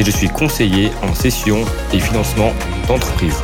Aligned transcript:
et 0.00 0.02
je 0.02 0.10
suis 0.10 0.28
conseiller 0.28 0.90
en 1.02 1.14
session 1.14 1.62
et 1.92 2.00
financement 2.00 2.54
d'entreprise. 2.88 3.36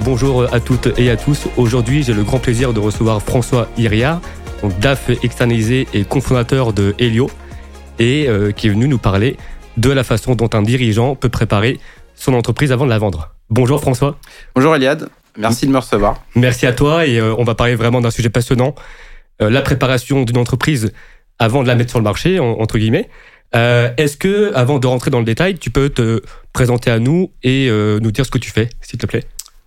Bonjour 0.00 0.52
à 0.52 0.58
toutes 0.58 0.98
et 0.98 1.08
à 1.08 1.16
tous. 1.16 1.46
Aujourd'hui, 1.56 2.02
j'ai 2.02 2.14
le 2.14 2.24
grand 2.24 2.40
plaisir 2.40 2.72
de 2.72 2.80
recevoir 2.80 3.22
François 3.22 3.68
Iriard, 3.78 4.20
donc 4.60 4.76
DAF 4.80 5.08
externalisé 5.22 5.86
et 5.94 6.02
cofondateur 6.02 6.72
de 6.72 6.96
Helio, 6.98 7.30
et 8.00 8.28
euh, 8.28 8.50
qui 8.50 8.66
est 8.66 8.70
venu 8.70 8.88
nous 8.88 8.98
parler 8.98 9.36
de 9.76 9.90
la 9.90 10.02
façon 10.02 10.34
dont 10.34 10.50
un 10.52 10.62
dirigeant 10.62 11.14
peut 11.14 11.28
préparer 11.28 11.78
son 12.16 12.34
entreprise 12.34 12.72
avant 12.72 12.86
de 12.86 12.90
la 12.90 12.98
vendre. 12.98 13.32
Bonjour 13.50 13.80
François. 13.80 14.16
Bonjour 14.56 14.74
Eliade, 14.74 15.10
merci 15.38 15.64
de 15.64 15.70
me 15.70 15.78
recevoir. 15.78 16.24
Merci 16.34 16.66
à 16.66 16.72
toi 16.72 17.06
et 17.06 17.20
euh, 17.20 17.36
on 17.38 17.44
va 17.44 17.54
parler 17.54 17.76
vraiment 17.76 18.00
d'un 18.00 18.10
sujet 18.10 18.30
passionnant, 18.30 18.74
euh, 19.42 19.48
la 19.48 19.62
préparation 19.62 20.24
d'une 20.24 20.38
entreprise 20.38 20.92
avant 21.38 21.62
de 21.62 21.68
la 21.68 21.76
mettre 21.76 21.90
sur 21.90 22.00
le 22.00 22.04
marché, 22.04 22.40
entre 22.40 22.78
guillemets. 22.78 23.08
Euh, 23.54 23.90
est-ce 23.96 24.16
que, 24.16 24.52
avant 24.54 24.78
de 24.78 24.86
rentrer 24.86 25.10
dans 25.10 25.18
le 25.18 25.24
détail, 25.24 25.58
tu 25.58 25.70
peux 25.70 25.88
te 25.88 26.22
présenter 26.52 26.90
à 26.90 26.98
nous 26.98 27.30
et 27.42 27.68
euh, 27.68 27.98
nous 28.00 28.12
dire 28.12 28.24
ce 28.24 28.30
que 28.30 28.38
tu 28.38 28.50
fais, 28.50 28.68
s'il 28.80 28.98
te 28.98 29.06
plaît? 29.06 29.24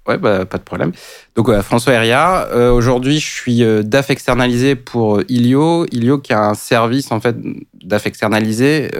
Ouais, 0.08 0.18
bah, 0.18 0.46
pas 0.46 0.58
de 0.58 0.64
problème. 0.64 0.92
Donc, 1.36 1.52
François 1.62 1.94
Heria. 1.94 2.48
Euh, 2.52 2.72
aujourd'hui, 2.72 3.20
je 3.20 3.28
suis 3.28 3.64
DAF 3.84 4.10
externalisé 4.10 4.76
pour 4.76 5.22
Ilio. 5.30 5.86
Ilio, 5.92 6.18
qui 6.18 6.34
a 6.34 6.42
un 6.42 6.54
service, 6.56 7.12
en 7.12 7.20
fait, 7.20 7.36
DAF 7.84 8.06
externalisé, 8.06 8.92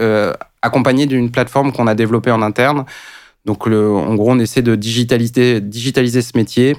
accompagné 0.62 1.06
d'une 1.06 1.30
plateforme 1.30 1.72
qu'on 1.72 1.86
a 1.86 1.94
développée 1.94 2.30
en 2.30 2.42
interne. 2.42 2.84
Donc, 3.44 3.66
le, 3.66 3.90
en 3.90 4.14
gros, 4.14 4.32
on 4.32 4.38
essaie 4.38 4.62
de 4.62 4.74
digitaliser, 4.74 6.22
ce 6.22 6.36
métier 6.36 6.76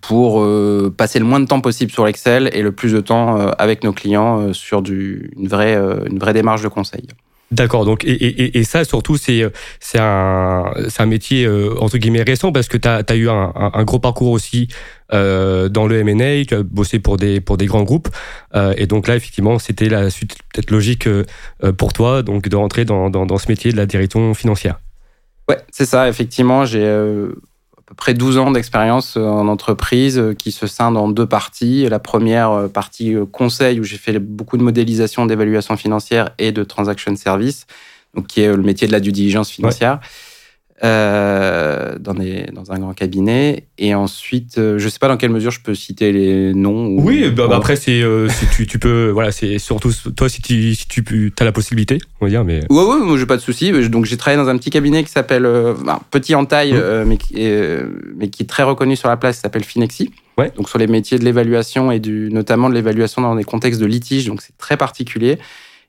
pour 0.00 0.40
euh, 0.40 0.92
passer 0.96 1.18
le 1.18 1.26
moins 1.26 1.40
de 1.40 1.46
temps 1.46 1.60
possible 1.60 1.92
sur 1.92 2.06
l'Excel 2.06 2.48
et 2.54 2.62
le 2.62 2.72
plus 2.72 2.92
de 2.92 3.00
temps 3.00 3.38
euh, 3.38 3.50
avec 3.58 3.84
nos 3.84 3.92
clients 3.92 4.52
sur 4.54 4.80
du, 4.80 5.30
une, 5.36 5.46
vraie, 5.46 5.74
une 6.08 6.18
vraie 6.18 6.32
démarche 6.32 6.62
de 6.62 6.68
conseil. 6.68 7.06
D'accord, 7.50 7.86
donc 7.86 8.04
et, 8.04 8.10
et, 8.10 8.58
et, 8.58 8.64
ça 8.64 8.84
surtout 8.84 9.16
c'est 9.16 9.50
c'est 9.80 9.98
un 9.98 10.70
c'est 10.88 11.00
un 11.00 11.06
métier 11.06 11.48
entre 11.80 11.96
guillemets 11.96 12.22
récent 12.22 12.52
parce 12.52 12.68
que 12.68 12.76
tu 12.76 12.86
as, 12.86 13.02
as, 13.08 13.14
eu 13.14 13.30
un, 13.30 13.52
un, 13.54 13.84
gros 13.84 13.98
parcours 13.98 14.32
aussi 14.32 14.68
euh, 15.14 15.70
dans 15.70 15.86
le 15.86 15.98
M&A, 16.00 16.44
tu 16.44 16.54
as 16.54 16.62
bossé 16.62 16.98
pour 16.98 17.16
des 17.16 17.40
pour 17.40 17.56
des 17.56 17.64
grands 17.64 17.84
groupes 17.84 18.08
et 18.76 18.86
donc 18.86 19.08
là 19.08 19.16
effectivement 19.16 19.58
c'était 19.58 19.88
la 19.88 20.10
suite 20.10 20.36
peut-être 20.52 20.70
logique 20.70 21.08
pour 21.78 21.94
toi 21.94 22.22
donc 22.22 22.50
de 22.50 22.56
rentrer 22.56 22.84
dans, 22.84 23.08
dans, 23.08 23.24
dans 23.24 23.38
ce 23.38 23.48
métier 23.48 23.72
de 23.72 23.78
la 23.78 23.86
direction 23.86 24.34
financière. 24.34 24.78
Ouais, 25.48 25.56
c'est 25.70 25.86
ça 25.86 26.06
effectivement 26.06 26.66
j'ai 26.66 26.84
peu 27.88 27.94
près 27.94 28.12
12 28.12 28.36
ans 28.36 28.50
d'expérience 28.50 29.16
euh, 29.16 29.24
en 29.24 29.48
entreprise 29.48 30.18
euh, 30.18 30.34
qui 30.34 30.52
se 30.52 30.66
scinde 30.66 30.98
en 30.98 31.08
deux 31.08 31.24
parties. 31.24 31.88
La 31.88 31.98
première 31.98 32.50
euh, 32.50 32.68
partie 32.68 33.14
conseil 33.32 33.80
où 33.80 33.84
j'ai 33.84 33.96
fait 33.96 34.18
beaucoup 34.18 34.58
de 34.58 34.62
modélisation, 34.62 35.24
d'évaluation 35.24 35.76
financière 35.76 36.30
et 36.38 36.52
de 36.52 36.64
transaction 36.64 37.16
service, 37.16 37.66
donc 38.14 38.26
qui 38.26 38.42
est 38.42 38.48
le 38.48 38.62
métier 38.62 38.86
de 38.86 38.92
la 38.92 39.00
due 39.00 39.12
diligence 39.12 39.50
financière. 39.50 40.00
Euh, 40.84 41.98
dans, 41.98 42.14
des, 42.14 42.46
dans 42.52 42.70
un 42.70 42.78
grand 42.78 42.94
cabinet. 42.94 43.64
Et 43.78 43.96
ensuite, 43.96 44.58
euh, 44.58 44.78
je 44.78 44.84
ne 44.84 44.90
sais 44.90 45.00
pas 45.00 45.08
dans 45.08 45.16
quelle 45.16 45.32
mesure 45.32 45.50
je 45.50 45.58
peux 45.60 45.74
citer 45.74 46.12
les 46.12 46.54
noms. 46.54 46.86
Ou... 46.86 47.02
Oui, 47.02 47.30
bah, 47.30 47.48
bah 47.48 47.56
après, 47.56 47.74
c'est 47.74 48.00
euh, 48.00 48.28
si 48.28 48.46
tu, 48.46 48.64
tu, 48.68 48.78
peux. 48.78 49.10
Voilà, 49.10 49.32
c'est 49.32 49.58
surtout 49.58 49.90
toi 50.14 50.28
si 50.28 50.40
tu, 50.40 50.76
si 50.76 50.86
tu 50.86 51.32
as 51.40 51.44
la 51.44 51.50
possibilité, 51.50 51.98
on 52.20 52.26
va 52.26 52.30
dire. 52.30 52.44
Mais... 52.44 52.60
Ouais, 52.70 52.84
ouais, 52.84 53.00
moi, 53.00 53.18
j'ai 53.18 53.26
pas 53.26 53.36
de 53.36 53.42
souci. 53.42 53.72
Donc, 53.88 54.04
j'ai 54.04 54.16
travaillé 54.16 54.40
dans 54.40 54.48
un 54.48 54.56
petit 54.56 54.70
cabinet 54.70 55.02
qui 55.02 55.10
s'appelle. 55.10 55.48
petit 56.12 56.36
en 56.36 56.44
taille, 56.44 56.74
mmh. 56.74 57.04
mais, 57.06 57.16
qui 57.16 57.42
est, 57.42 57.82
mais 58.16 58.28
qui 58.28 58.44
est 58.44 58.46
très 58.46 58.62
reconnu 58.62 58.94
sur 58.94 59.08
la 59.08 59.16
place, 59.16 59.36
qui 59.36 59.42
s'appelle 59.42 59.64
Finexi. 59.64 60.12
Ouais. 60.36 60.52
Donc, 60.56 60.68
sur 60.68 60.78
les 60.78 60.86
métiers 60.86 61.18
de 61.18 61.24
l'évaluation 61.24 61.90
et 61.90 61.98
du, 61.98 62.28
notamment 62.30 62.70
de 62.70 62.74
l'évaluation 62.74 63.20
dans 63.20 63.34
des 63.34 63.42
contextes 63.42 63.80
de 63.80 63.86
litige. 63.86 64.26
Donc, 64.26 64.42
c'est 64.42 64.56
très 64.58 64.76
particulier. 64.76 65.38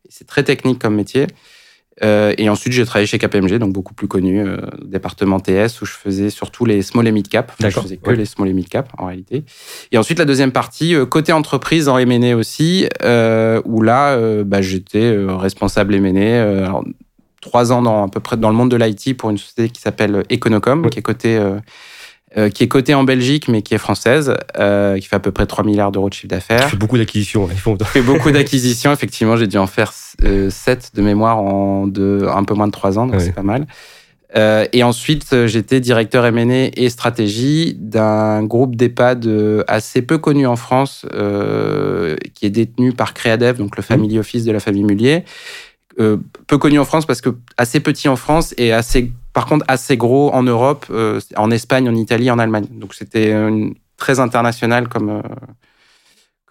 C'est 0.09 0.25
très 0.25 0.43
technique 0.43 0.79
comme 0.79 0.95
métier. 0.95 1.27
Euh, 2.03 2.33
et 2.37 2.49
ensuite, 2.49 2.73
j'ai 2.73 2.85
travaillé 2.85 3.07
chez 3.07 3.17
KPMG, 3.17 3.57
donc 3.57 3.73
beaucoup 3.73 3.93
plus 3.93 4.07
connu, 4.07 4.41
euh, 4.41 4.57
département 4.83 5.39
TS, 5.39 5.81
où 5.81 5.85
je 5.85 5.93
faisais 5.93 6.29
surtout 6.29 6.65
les 6.65 6.81
small 6.81 7.07
et 7.07 7.11
mid 7.11 7.27
cap. 7.27 7.51
je 7.59 7.69
faisais 7.69 7.97
que 7.97 8.11
les 8.11 8.25
small 8.25 8.49
et 8.49 8.53
mid 8.53 8.69
cap 8.69 8.89
en 8.97 9.07
réalité. 9.07 9.43
Et 9.91 9.97
ensuite, 9.97 10.19
la 10.19 10.25
deuxième 10.25 10.51
partie, 10.51 10.95
euh, 10.95 11.05
côté 11.05 11.31
entreprise 11.33 11.89
en 11.89 11.97
M&A 11.97 12.35
aussi, 12.35 12.87
euh, 13.03 13.61
où 13.65 13.81
là, 13.81 14.11
euh, 14.11 14.43
bah, 14.43 14.61
j'étais 14.61 15.15
responsable 15.27 15.95
M&A. 15.95 16.81
trois 17.41 17.71
ans 17.71 17.81
dans 17.81 18.05
à 18.05 18.09
peu 18.09 18.19
près 18.19 18.35
dans 18.35 18.49
le 18.49 18.55
monde 18.55 18.69
de 18.69 18.75
l'IT 18.75 19.17
pour 19.17 19.29
une 19.29 19.37
société 19.37 19.69
qui 19.69 19.79
s'appelle 19.79 20.23
Econocom, 20.29 20.89
qui 20.89 20.99
est 20.99 21.01
cotée 21.01 21.39
euh, 22.37 22.49
qui 22.49 22.63
est 22.63 22.67
cotée 22.67 22.93
en 22.93 23.03
Belgique, 23.03 23.47
mais 23.47 23.63
qui 23.63 23.73
est 23.73 23.79
française, 23.79 24.35
euh, 24.59 24.99
qui 24.99 25.07
fait 25.07 25.15
à 25.15 25.19
peu 25.19 25.31
près 25.31 25.47
3 25.47 25.63
milliards 25.63 25.91
d'euros 25.91 26.09
de 26.09 26.13
chiffre 26.13 26.27
d'affaires. 26.27 26.65
Qui 26.65 26.71
fait 26.71 26.77
beaucoup 26.77 26.99
d'acquisitions. 26.99 27.47
Font... 27.47 27.75
fait 27.83 28.03
beaucoup 28.03 28.29
d'acquisitions, 28.29 28.93
effectivement. 28.93 29.35
J'ai 29.35 29.47
dû 29.47 29.57
en 29.57 29.65
faire 29.65 29.91
7 30.49 30.91
de 30.95 31.01
mémoire 31.01 31.39
en 31.39 31.87
de, 31.87 32.27
un 32.29 32.43
peu 32.43 32.53
moins 32.53 32.67
de 32.67 32.71
3 32.71 32.99
ans, 32.99 33.07
donc 33.07 33.21
c'est 33.21 33.33
pas 33.33 33.43
mal. 33.43 33.67
Euh, 34.35 34.67
et 34.73 34.83
ensuite, 34.83 35.25
euh, 35.33 35.47
j'étais 35.47 35.79
directeur 35.79 36.23
M&A 36.25 36.69
et 36.75 36.89
stratégie 36.89 37.75
d'un 37.79 38.43
groupe 38.43 38.75
d'EHPAD 38.75 39.25
euh, 39.25 39.63
assez 39.67 40.03
peu 40.03 40.19
connu 40.19 40.45
en 40.45 40.55
France, 40.55 41.05
qui 42.35 42.45
est 42.45 42.51
détenu 42.51 42.93
par 42.93 43.13
Créadev, 43.13 43.57
donc 43.57 43.75
le 43.75 43.83
family 43.83 44.19
office 44.19 44.45
de 44.45 44.51
la 44.51 44.59
famille 44.59 44.83
Mullier. 44.83 45.23
peu 45.97 46.57
connu 46.57 46.79
en 46.79 46.85
France 46.85 47.05
parce 47.05 47.21
que 47.21 47.29
assez 47.57 47.79
petit 47.79 48.07
en 48.07 48.15
France 48.15 48.53
et 48.57 48.71
assez 48.71 49.11
par 49.33 49.45
contre 49.45 49.65
assez 49.67 49.97
gros 49.97 50.33
en 50.33 50.43
Europe, 50.43 50.85
euh, 50.89 51.19
en 51.37 51.51
Espagne, 51.51 51.89
en 51.89 51.95
Italie, 51.95 52.29
en 52.31 52.39
Allemagne. 52.39 52.67
Donc 52.71 52.93
c'était 52.93 53.33
très 53.97 54.19
international 54.19 54.87
comme, 54.87 55.09
euh, 55.09 55.21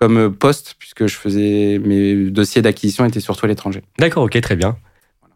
comme 0.00 0.34
poste, 0.34 0.76
puisque 0.78 1.06
je 1.06 1.16
faisais 1.16 1.80
mes 1.84 2.30
dossiers 2.30 2.62
d'acquisition 2.62 3.04
étaient 3.04 3.20
surtout 3.20 3.46
à 3.46 3.48
l'étranger. 3.48 3.82
D'accord, 3.98 4.24
ok, 4.24 4.40
très 4.40 4.56
bien. 4.56 4.76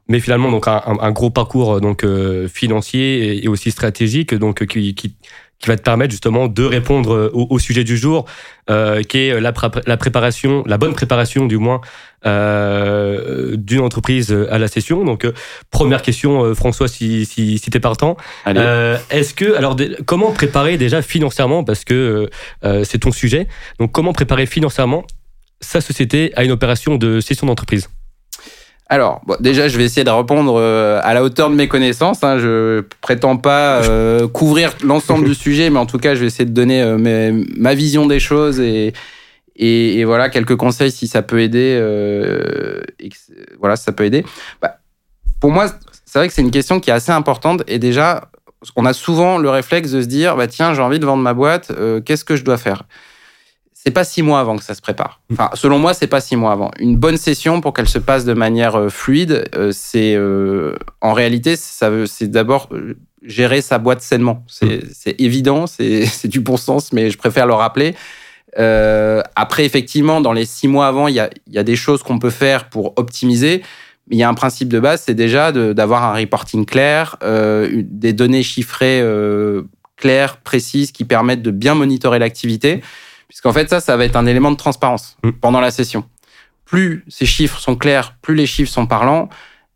Mais 0.09 0.21
finalement, 0.21 0.51
donc 0.51 0.67
un, 0.67 1.13
gros 1.13 1.31
parcours 1.31 1.81
donc 1.81 2.05
euh, 2.05 2.49
financier 2.49 3.45
et, 3.45 3.49
aussi 3.49 3.71
stratégique, 3.71 4.35
donc 4.35 4.67
qui, 4.67 5.17
qui 5.63 5.69
va 5.69 5.77
te 5.77 5.83
permettre 5.83 6.11
justement 6.11 6.49
de 6.49 6.65
répondre 6.65 7.15
euh, 7.15 7.31
au, 7.33 7.59
sujet 7.59 7.85
du 7.85 7.97
jour, 7.97 8.27
euh, 8.69 9.03
qui 9.03 9.19
est 9.19 9.41
la, 9.41 9.55
la, 9.87 9.97
préparation, 9.97 10.65
la 10.67 10.77
bonne 10.77 10.93
préparation 10.93 11.47
du 11.47 11.57
moins 11.57 11.81
euh, 12.27 13.57
d'une 13.57 13.81
entreprise 13.81 14.37
à 14.51 14.59
la 14.59 14.67
session. 14.67 15.05
Donc 15.05 15.27
première 15.71 16.03
question, 16.03 16.55
François, 16.55 16.89
si, 16.89 17.25
si, 17.27 17.59
si 17.59 17.71
t'es 17.71 17.81
partant, 17.81 18.17
est-ce 18.45 19.35
que 19.35 19.57
alors 19.57 19.77
comment 20.05 20.33
préparer 20.33 20.77
déjà 20.77 21.01
financièrement 21.01 21.65
parce 21.65 21.85
que 21.85 22.29
c'est 22.85 22.99
ton 22.99 23.13
sujet. 23.13 23.47
Donc 23.79 23.93
comment 23.93 24.13
préparer 24.13 24.47
financièrement 24.47 25.05
sa 25.61 25.81
société 25.81 26.33
à 26.35 26.43
une 26.45 26.51
opération 26.51 26.97
de 26.97 27.21
session 27.21 27.47
d'entreprise? 27.47 27.89
Alors, 28.93 29.23
déjà, 29.41 29.69
je 29.69 29.79
vais 29.79 29.85
essayer 29.85 30.05
de 30.05 30.11
répondre 30.11 30.57
euh, 30.59 31.01
à 31.03 31.15
la 31.15 31.23
hauteur 31.23 31.49
de 31.49 31.55
mes 31.55 31.67
connaissances. 31.67 32.23
Hein. 32.23 32.37
Je 32.37 32.83
prétends 33.01 33.39
pas 33.39 33.83
euh, 33.83 34.29
couvrir 34.33 34.75
l'ensemble 34.85 35.25
du 35.25 35.35
sujet, 35.35 35.71
mais 35.71 35.79
en 35.79 35.87
tout 35.87 35.97
cas, 35.97 36.15
je 36.15 36.21
vais 36.21 36.27
essayer 36.27 36.45
de 36.45 36.53
donner 36.53 36.83
euh, 36.83 37.43
ma 37.57 37.75
vision 37.75 38.05
des 38.05 38.21
choses 38.21 38.61
et, 38.61 38.93
et, 39.57 40.05
voilà 40.05 40.29
quelques 40.29 40.57
conseils 40.57 40.91
si 40.91 41.09
ça 41.09 41.23
peut 41.23 41.41
aider. 41.41 41.79
voilà, 43.59 43.77
ça 43.77 43.93
peut 43.93 44.05
aider. 44.05 44.27
Bah, 44.61 44.77
pour 45.41 45.53
moi, 45.53 45.69
c'est 46.05 46.19
vrai 46.19 46.29
que 46.29 46.35
c'est 46.35 46.43
une 46.43 46.51
question 46.51 46.79
qui 46.79 46.91
est 46.91 46.95
assez 46.95 47.13
importante 47.13 47.63
et 47.69 47.79
déjà, 47.79 48.29
on 48.77 48.85
a 48.85 48.93
souvent 48.93 49.39
le 49.39 49.49
réflexe 49.49 49.91
de 49.93 50.03
se 50.03 50.07
dire, 50.07 50.37
bah 50.37 50.49
tiens, 50.49 50.75
j'ai 50.75 50.83
envie 50.83 50.99
de 50.99 51.07
vendre 51.07 51.23
ma 51.23 51.33
boîte, 51.33 51.73
qu'est-ce 52.05 52.27
que 52.27 52.37
je 52.37 52.45
dois 52.45 52.59
faire? 52.59 52.83
C'est 53.85 53.91
pas 53.91 54.05
six 54.05 54.23
mois 54.23 54.39
avant 54.39 54.57
que 54.57 54.63
ça 54.63 54.75
se 54.75 54.81
prépare. 54.81 55.21
Enfin, 55.33 55.51
selon 55.55 55.79
moi, 55.81 55.93
c'est 55.93 56.07
pas 56.07 56.21
six 56.21 56.37
mois 56.37 56.53
avant. 56.53 56.71
Une 56.79 56.97
bonne 56.97 57.17
session 57.17 57.61
pour 57.61 57.73
qu'elle 57.73 57.89
se 57.89 57.99
passe 57.99 58.25
de 58.25 58.33
manière 58.33 58.77
euh, 58.77 58.89
fluide, 58.89 59.49
euh, 59.57 59.73
c'est 59.73 60.15
euh, 60.15 60.77
en 61.01 61.13
réalité, 61.13 61.57
ça 61.57 61.91
c'est 62.07 62.31
d'abord 62.31 62.69
gérer 63.25 63.61
sa 63.61 63.79
boîte 63.79 64.01
sainement. 64.01 64.45
C'est 64.47 64.85
mm. 64.85 65.15
évident, 65.19 65.67
c'est 65.67 66.29
du 66.29 66.39
bon 66.39 66.57
sens, 66.57 66.93
mais 66.93 67.11
je 67.11 67.19
préfère 67.19 67.47
le 67.47 67.55
rappeler. 67.55 67.97
après, 68.55 69.65
effectivement, 69.65 70.21
dans 70.21 70.33
les 70.33 70.45
six 70.45 70.69
mois 70.69 70.87
avant, 70.87 71.09
il 71.09 71.15
y 71.15 71.21
a, 71.21 71.29
y 71.51 71.59
a 71.59 71.65
des 71.65 71.77
choses 71.77 72.05
qu'on 72.05 72.21
peut 72.21 72.31
faire 72.31 72.69
pour 72.69 72.93
optimiser. 72.97 73.63
Mais 74.09 74.17
il 74.17 74.19
y 74.21 74.25
a 74.25 74.29
un 74.29 74.35
principe 74.35 74.69
de 74.69 74.79
base, 74.79 75.03
c'est 75.07 75.15
déjà 75.15 75.51
d'avoir 75.51 76.05
un 76.05 76.13
reporting 76.15 76.67
clair, 76.67 77.17
des 77.23 78.13
données 78.13 78.43
chiffrées 78.45 79.03
claires, 79.97 80.37
précises, 80.37 80.93
qui 80.93 81.05
permettent 81.05 81.43
de 81.43 81.51
bien 81.51 81.75
monitorer 81.75 82.21
l'activité. 82.21 82.81
Puisqu'en 83.33 83.55
fait, 83.55 83.71
ça, 83.71 83.81
ça 83.81 83.97
va 83.97 84.05
être 84.05 84.17
un 84.17 84.27
élément 84.27 84.51
de 84.51 84.57
transparence 84.57 85.17
mm. 85.25 85.31
pendant 85.41 85.63
la 85.63 85.71
session. 85.71 86.05
Plus 86.67 87.03
ces 87.09 87.25
chiffres 87.25 87.59
sont 87.59 87.77
clairs, 87.77 88.15
plus 88.21 88.35
les 88.35 88.45
chiffres 88.45 88.71
sont 88.71 88.87
parlants, 88.87 89.31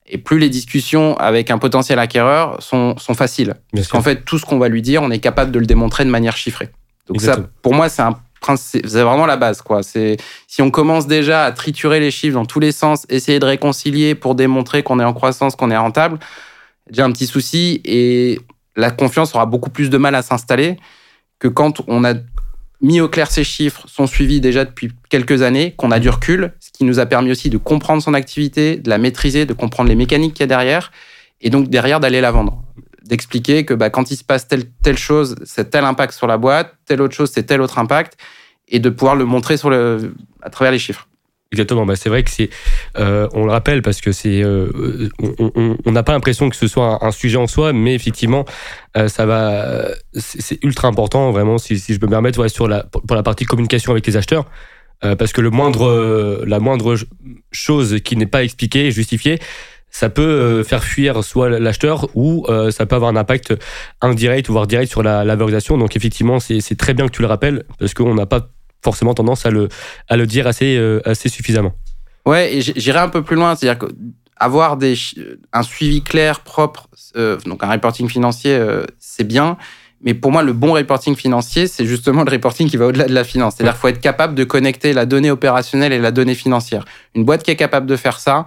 Et 0.05 0.19
plus 0.19 0.39
les 0.39 0.51
discussions 0.51 1.17
avec 1.17 1.51
un 1.51 1.57
potentiel 1.57 1.99
acquéreur 1.99 2.63
sont, 2.63 2.99
sont 2.99 3.15
faciles. 3.15 3.55
Parce 3.73 3.89
qu'en 3.89 4.03
fait, 4.03 4.27
tout 4.27 4.39
ce 4.39 4.45
qu'on 4.45 4.59
va 4.59 4.69
lui 4.69 4.83
dire, 4.83 5.03
on 5.03 5.11
est 5.11 5.21
capable 5.21 5.53
de 5.53 5.59
le 5.59 5.65
démontrer 5.65 6.05
de 6.05 6.11
manière 6.11 6.37
chiffrée. 6.37 6.69
Donc 7.07 7.17
Exactement. 7.17 7.47
ça, 7.47 7.53
pour 7.63 7.73
moi, 7.73 7.89
c'est 7.89 8.03
un 8.03 8.21
principe, 8.43 8.87
c'est 8.87 9.03
vraiment 9.03 9.25
la 9.25 9.39
base, 9.39 9.63
quoi. 9.63 9.83
C'est 9.83 10.19
si 10.47 10.61
on 10.61 10.71
commence 10.71 11.07
déjà 11.07 11.47
à 11.47 11.53
triturer 11.53 11.99
les 11.99 12.11
chiffres 12.11 12.35
dans 12.35 12.45
tous 12.45 12.61
les 12.61 12.73
sens, 12.73 13.07
essayer 13.09 13.39
de 13.39 13.47
réconcilier 13.47 14.15
pour 14.15 14.35
démontrer 14.35 14.83
qu'on 14.83 15.01
est 15.01 15.05
en 15.05 15.15
croissance, 15.15 15.57
qu'on 15.57 15.71
est 15.71 15.79
rentable, 15.79 16.19
déjà 16.91 17.07
un 17.07 17.11
petit 17.11 17.27
souci 17.27 17.81
et 17.87 18.39
la 18.77 18.91
confiance 18.91 19.35
aura 19.35 19.47
beaucoup 19.47 19.71
plus 19.71 19.89
de 19.89 19.97
mal 19.97 20.15
à 20.15 20.21
s'installer 20.21 20.77
que 21.39 21.49
quand 21.49 21.81
on 21.89 22.05
a 22.05 22.13
mis 22.81 23.01
au 23.01 23.09
clair 23.09 23.31
ces 23.31 23.45
chiffres, 23.45 23.85
sont 23.89 24.07
suivis 24.07 24.41
déjà 24.41 24.65
depuis 24.65 24.91
quelques 25.09 25.43
années, 25.43 25.73
qu'on 25.77 25.91
a 25.91 25.99
du 25.99 26.09
recul, 26.09 26.53
ce 26.61 26.71
qui 26.71 26.85
nous 26.85 26.99
a 26.99 27.07
permis 27.07 27.31
aussi 27.31 27.51
de 27.51 27.59
comprendre 27.59 28.03
son 28.03 28.15
activité, 28.15 28.77
de 28.77 28.91
la 28.91 28.99
maîtriser, 28.99 29.47
de 29.47 29.53
comprendre 29.53 29.89
les 29.89 29.95
mécaniques 29.95 30.35
qu'il 30.35 30.43
y 30.43 30.45
a 30.45 30.47
derrière, 30.47 30.93
et 31.41 31.51
donc 31.51 31.69
derrière 31.69 32.01
d'aller 32.01 32.21
la 32.21 32.31
vendre. 32.31 32.63
D'expliquer 33.05 33.65
que 33.65 33.75
bah, 33.75 33.91
quand 33.91 34.11
il 34.11 34.17
se 34.17 34.25
passe 34.25 34.49
telle, 34.49 34.65
telle 34.83 34.99
chose, 34.99 35.37
c'est 35.45 35.71
tel 35.71 35.85
impact 35.85 36.13
sur 36.13 36.27
la 36.27 36.39
boîte, 36.39 36.75
telle 36.87 37.01
autre 37.01 37.15
chose, 37.15 37.31
c'est 37.33 37.45
tel 37.45 37.61
autre 37.61 37.79
impact, 37.79 38.19
et 38.69 38.79
de 38.79 38.91
pouvoir 38.91 39.17
le 39.17 39.25
montrer 39.25 39.57
sur 39.57 39.73
à 39.73 40.51
travers 40.51 40.73
les 40.73 40.79
chiffres. 40.79 41.09
Exactement, 41.57 41.87
bah 41.87 41.97
c'est 41.97 42.11
vrai 42.11 42.23
que 42.23 42.31
c'est, 42.31 42.51
euh, 42.99 43.29
on 43.33 43.47
le 43.47 43.51
rappelle 43.51 43.81
parce 43.81 44.03
que 44.03 44.13
c'est, 44.13 44.43
euh, 44.43 45.09
on- 45.39 45.91
n'a 45.91 46.03
pas 46.03 46.13
l'impression 46.13 46.51
que 46.51 46.57
ce 46.57 46.67
soit 46.69 47.03
un, 47.03 47.11
sujet 47.11 47.39
en 47.39 47.47
soi, 47.47 47.73
mais 47.73 47.95
effectivement, 47.95 48.45
euh, 48.99 49.09
ça 49.09 49.25
va, 49.25 49.89
c'est 50.13 50.63
ultra 50.63 50.89
important 50.89 51.31
vraiment 51.33 51.57
si, 51.57 51.79
je 51.79 51.99
peux 51.99 52.05
me 52.05 52.11
permettre 52.11 52.45
pour 53.07 53.17
la 53.17 53.23
partie 53.23 53.47
communication 53.47 53.93
avec 53.93 54.07
les 54.07 54.19
acheteurs, 54.19 54.45
parce 55.01 55.33
que 55.33 55.41
le 55.41 55.49
moindre, 55.49 56.45
la 56.47 56.59
moindre 56.59 56.97
chose 57.53 58.01
qui 58.05 58.17
n'est 58.17 58.27
pas 58.27 58.45
expliquée, 58.45 58.91
justifiée, 58.91 59.39
ça 59.91 60.11
peut 60.11 60.63
faire 60.63 60.85
fuir 60.85 61.25
soit 61.25 61.49
l'acheteur 61.49 62.09
ou 62.15 62.47
ça 62.71 62.85
peut 62.85 62.97
avoir 62.97 63.11
un 63.11 63.17
impact 63.17 63.55
indirect 64.03 64.51
voire 64.51 64.67
direct 64.67 64.91
sur 64.91 65.03
la, 65.03 65.25
la 65.25 65.37
valorisation. 65.37 65.79
Donc 65.79 65.97
effectivement, 65.97 66.39
c'est 66.39 66.77
très 66.77 66.93
bien 66.93 67.07
que 67.07 67.13
tu 67.13 67.23
le 67.23 67.29
rappelles 67.29 67.65
parce 67.79 67.95
qu'on 67.95 68.15
n'a 68.15 68.27
pas 68.27 68.51
forcément 68.83 69.15
tendance 69.15 69.47
à 69.47 69.51
le, 69.51 69.69
à 70.09 70.17
le 70.17 70.27
dire 70.27 70.47
assez, 70.47 70.77
euh, 70.77 71.01
assez 71.05 71.29
suffisamment. 71.29 71.73
Ouais, 72.25 72.55
et 72.57 72.61
j'irai 72.61 72.99
un 72.99 73.09
peu 73.09 73.23
plus 73.23 73.37
loin, 73.37 73.55
c'est-à-dire 73.55 73.79
que 73.79 73.93
avoir 74.37 74.77
des, 74.77 74.95
chi- 74.95 75.19
un 75.53 75.63
suivi 75.63 76.03
clair, 76.03 76.41
propre, 76.41 76.89
euh, 77.17 77.39
donc 77.47 77.63
un 77.65 77.71
reporting 77.71 78.09
financier, 78.09 78.55
euh, 78.55 78.85
c'est 78.99 79.25
bien. 79.25 79.57
Mais 80.03 80.13
pour 80.13 80.31
moi, 80.31 80.43
le 80.43 80.53
bon 80.53 80.73
reporting 80.75 81.17
financier, 81.17 81.67
c'est 81.67 81.87
justement 81.87 82.23
le 82.23 82.31
reporting 82.31 82.69
qui 82.69 82.77
va 82.77 82.87
au-delà 82.87 83.07
de 83.07 83.15
la 83.15 83.25
finance. 83.25 83.55
C'est-à-dire 83.57 83.73
qu'il 83.73 83.81
faut 83.81 83.89
être 83.89 84.01
capable 84.01 84.35
de 84.35 84.45
connecter 84.45 84.93
la 84.93 85.07
donnée 85.07 85.31
opérationnelle 85.31 85.93
et 85.93 85.99
la 85.99 86.11
donnée 86.11 86.35
financière. 86.35 86.85
Une 87.15 87.25
boîte 87.25 87.43
qui 87.43 87.51
est 87.51 87.57
capable 87.57 87.87
de 87.87 87.97
faire 87.97 88.21
ça, 88.21 88.45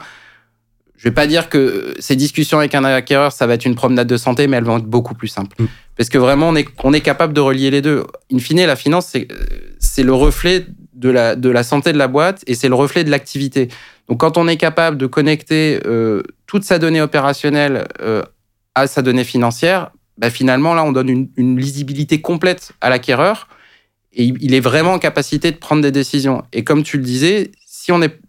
je 0.95 1.05
vais 1.05 1.13
pas 1.13 1.25
dire 1.25 1.49
que 1.49 1.95
ces 1.97 2.15
discussions 2.15 2.59
avec 2.59 2.75
un 2.75 2.83
acquéreur, 2.83 3.31
ça 3.31 3.47
va 3.47 3.55
être 3.55 3.65
une 3.65 3.75
promenade 3.75 4.07
de 4.07 4.17
santé, 4.17 4.47
mais 4.47 4.57
elles 4.57 4.63
vont 4.63 4.77
être 4.77 4.85
beaucoup 4.85 5.15
plus 5.15 5.29
simples. 5.29 5.55
Mm. 5.59 5.65
Parce 5.97 6.09
que 6.09 6.17
vraiment, 6.19 6.49
on 6.49 6.55
est, 6.55 6.67
on 6.83 6.93
est 6.93 7.01
capable 7.01 7.33
de 7.33 7.41
relier 7.41 7.71
les 7.71 7.81
deux. 7.81 8.05
In 8.31 8.37
fine, 8.37 8.63
la 8.65 8.75
finance, 8.75 9.07
c'est 9.07 9.27
c'est 9.79 10.03
le 10.03 10.13
reflet 10.13 10.67
de 10.93 11.09
la, 11.09 11.35
de 11.35 11.49
la 11.49 11.63
santé 11.63 11.93
de 11.93 11.97
la 11.97 12.07
boîte 12.07 12.43
et 12.45 12.55
c'est 12.55 12.67
le 12.67 12.75
reflet 12.75 13.03
de 13.03 13.09
l'activité. 13.09 13.69
Donc, 14.07 14.19
quand 14.19 14.37
on 14.37 14.47
est 14.47 14.57
capable 14.57 14.97
de 14.97 15.07
connecter 15.07 15.79
euh, 15.85 16.21
toute 16.45 16.63
sa 16.63 16.79
donnée 16.79 17.01
opérationnelle 17.01 17.87
euh, 18.01 18.23
à 18.75 18.87
sa 18.87 19.01
donnée 19.01 19.23
financière, 19.23 19.91
bah, 20.17 20.29
finalement, 20.29 20.73
là, 20.73 20.83
on 20.83 20.91
donne 20.91 21.09
une, 21.09 21.29
une 21.37 21.59
lisibilité 21.59 22.21
complète 22.21 22.73
à 22.81 22.89
l'acquéreur 22.89 23.47
et 24.11 24.25
il 24.25 24.53
est 24.53 24.59
vraiment 24.59 24.93
en 24.93 24.99
capacité 24.99 25.51
de 25.51 25.57
prendre 25.57 25.81
des 25.81 25.91
décisions. 25.91 26.43
Et 26.51 26.63
comme 26.63 26.83
tu 26.83 26.97
le 26.97 27.03
disais, 27.03 27.51
si 27.65 27.91
on 27.91 28.01
est 28.01 28.19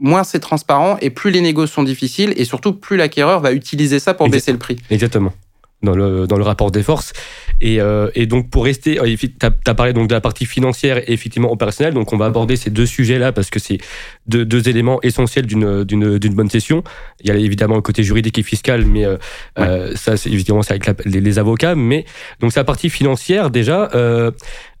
moins 0.00 0.24
c'est 0.24 0.40
transparent 0.40 0.96
et 1.00 1.10
plus 1.10 1.30
les 1.30 1.40
négociations 1.40 1.82
sont 1.82 1.84
difficiles 1.84 2.32
et 2.36 2.44
surtout 2.44 2.72
plus 2.72 2.96
l'acquéreur 2.96 3.40
va 3.40 3.52
utiliser 3.52 3.98
ça 3.98 4.14
pour 4.14 4.28
baisser 4.28 4.52
le 4.52 4.58
prix. 4.58 4.76
Exactement. 4.90 5.32
Dans 5.82 5.94
le, 5.94 6.26
dans 6.26 6.36
le 6.36 6.42
rapport 6.44 6.70
des 6.70 6.82
forces. 6.82 7.14
Et, 7.62 7.80
euh, 7.80 8.10
et 8.14 8.26
donc, 8.26 8.50
pour 8.50 8.64
rester, 8.64 8.98
tu 9.18 9.30
as, 9.66 9.74
parlé 9.74 9.94
donc 9.94 10.08
de 10.08 10.14
la 10.14 10.20
partie 10.20 10.44
financière 10.44 10.98
et 10.98 11.12
effectivement 11.14 11.50
opérationnelle. 11.50 11.94
Donc, 11.94 12.12
on 12.12 12.18
va 12.18 12.26
aborder 12.26 12.56
ces 12.56 12.68
deux 12.68 12.84
sujets-là 12.84 13.32
parce 13.32 13.48
que 13.48 13.58
c'est 13.58 13.78
deux, 14.26 14.44
deux 14.44 14.68
éléments 14.68 15.00
essentiels 15.02 15.46
d'une 15.46 15.84
d'une 15.84 16.18
d'une 16.18 16.34
bonne 16.34 16.50
session. 16.50 16.84
Il 17.22 17.28
y 17.28 17.30
a 17.30 17.36
évidemment 17.36 17.76
le 17.76 17.80
côté 17.80 18.02
juridique 18.02 18.38
et 18.38 18.42
fiscal, 18.42 18.84
mais 18.84 19.06
euh, 19.06 19.16
Ouais. 19.56 19.64
euh, 19.66 19.96
ça, 19.96 20.18
c'est 20.18 20.30
évidemment, 20.30 20.60
c'est 20.62 20.72
avec 20.72 20.84
la- 20.84 20.94
les, 21.06 21.22
les 21.22 21.38
avocats. 21.38 21.74
Mais 21.74 22.04
donc, 22.40 22.52
c'est 22.52 22.60
la 22.60 22.64
partie 22.64 22.90
financière, 22.90 23.48
déjà, 23.50 23.88
euh, 23.94 24.30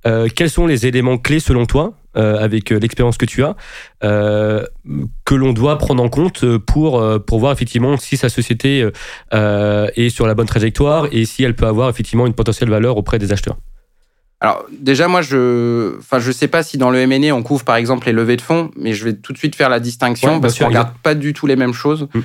euh, 0.06 0.28
quels 0.34 0.50
sont 0.50 0.66
les 0.66 0.86
éléments 0.86 1.16
clés 1.16 1.40
selon 1.40 1.64
toi 1.64 1.94
euh, 2.16 2.38
avec 2.38 2.72
euh, 2.72 2.78
l'expérience 2.80 3.16
que 3.18 3.24
tu 3.24 3.44
as, 3.44 3.54
euh, 4.02 4.64
que 5.24 5.34
l'on 5.36 5.52
doit 5.52 5.78
prendre 5.78 6.02
en 6.02 6.08
compte 6.08 6.44
pour, 6.58 7.04
pour 7.24 7.38
voir 7.38 7.52
effectivement 7.52 7.96
si 7.96 8.16
sa 8.16 8.28
société 8.28 8.88
est 9.32 10.08
sur 10.08 10.26
la 10.26 10.34
bonne 10.34 10.46
trajectoire 10.46 11.06
et 11.12 11.24
si 11.24 11.44
elle 11.44 11.54
peut 11.54 11.66
avoir 11.66 11.88
effectivement 11.88 12.26
une 12.26 12.34
potentielle 12.34 12.68
valeur 12.68 12.96
auprès 12.96 13.18
des 13.18 13.32
acheteurs. 13.32 13.58
Alors 14.40 14.64
déjà, 14.72 15.06
moi, 15.06 15.22
je, 15.22 15.98
enfin, 15.98 16.18
je 16.18 16.32
sais 16.32 16.48
pas 16.48 16.62
si 16.62 16.78
dans 16.78 16.90
le 16.90 16.98
M&A 16.98 17.32
on 17.32 17.42
couvre 17.42 17.64
par 17.64 17.76
exemple 17.76 18.06
les 18.06 18.12
levées 18.12 18.36
de 18.36 18.42
fonds, 18.42 18.70
mais 18.74 18.92
je 18.94 19.04
vais 19.04 19.12
tout 19.14 19.32
de 19.32 19.38
suite 19.38 19.54
faire 19.54 19.68
la 19.68 19.78
distinction 19.80 20.34
Ouais, 20.34 20.40
parce 20.40 20.58
qu'on 20.58 20.66
regarde 20.66 20.94
pas 21.02 21.14
du 21.14 21.32
tout 21.32 21.46
les 21.46 21.56
mêmes 21.56 21.74
choses. 21.74 22.08
Mm. 22.14 22.20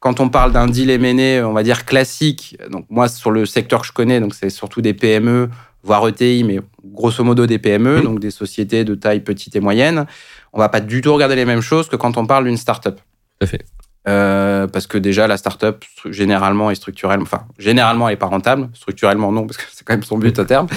Quand 0.00 0.18
on 0.20 0.28
parle 0.28 0.52
d'un 0.52 0.66
deal 0.66 0.90
M&A, 0.90 1.46
on 1.46 1.52
va 1.52 1.62
dire 1.62 1.84
classique. 1.84 2.58
Donc 2.70 2.86
moi, 2.90 3.08
sur 3.08 3.30
le 3.30 3.46
secteur 3.46 3.82
que 3.82 3.86
je 3.86 3.92
connais, 3.92 4.18
donc 4.18 4.34
c'est 4.34 4.50
surtout 4.50 4.80
des 4.80 4.94
PME, 4.94 5.48
voire 5.82 6.06
ETI, 6.08 6.44
mais 6.44 6.60
grosso 6.84 7.24
modo 7.24 7.46
des 7.46 7.58
PME, 7.58 8.02
donc 8.02 8.20
des 8.20 8.30
sociétés 8.30 8.84
de 8.84 8.94
taille 8.94 9.20
petite 9.20 9.56
et 9.56 9.60
moyenne. 9.60 10.06
On 10.52 10.58
va 10.58 10.68
pas 10.68 10.80
du 10.80 11.00
tout 11.00 11.12
regarder 11.12 11.36
les 11.36 11.44
mêmes 11.44 11.60
choses 11.60 11.88
que 11.88 11.96
quand 11.96 12.16
on 12.16 12.26
parle 12.26 12.44
d'une 12.44 12.56
start-up. 12.56 12.96
Tout 12.96 13.44
à 13.44 13.46
fait. 13.46 13.64
Euh, 14.08 14.66
parce 14.66 14.86
que 14.86 14.96
déjà 14.96 15.26
la 15.26 15.36
startup 15.36 15.84
généralement 16.06 16.70
et 16.70 16.74
structurellement, 16.74 17.24
enfin 17.24 17.42
généralement 17.58 18.08
elle 18.08 18.14
est 18.14 18.16
pas 18.16 18.26
rentable, 18.26 18.70
structurellement 18.72 19.30
non 19.30 19.46
parce 19.46 19.58
que 19.58 19.64
c'est 19.72 19.84
quand 19.84 19.92
même 19.92 20.02
son 20.02 20.16
but 20.16 20.38
à 20.38 20.46
terme. 20.46 20.68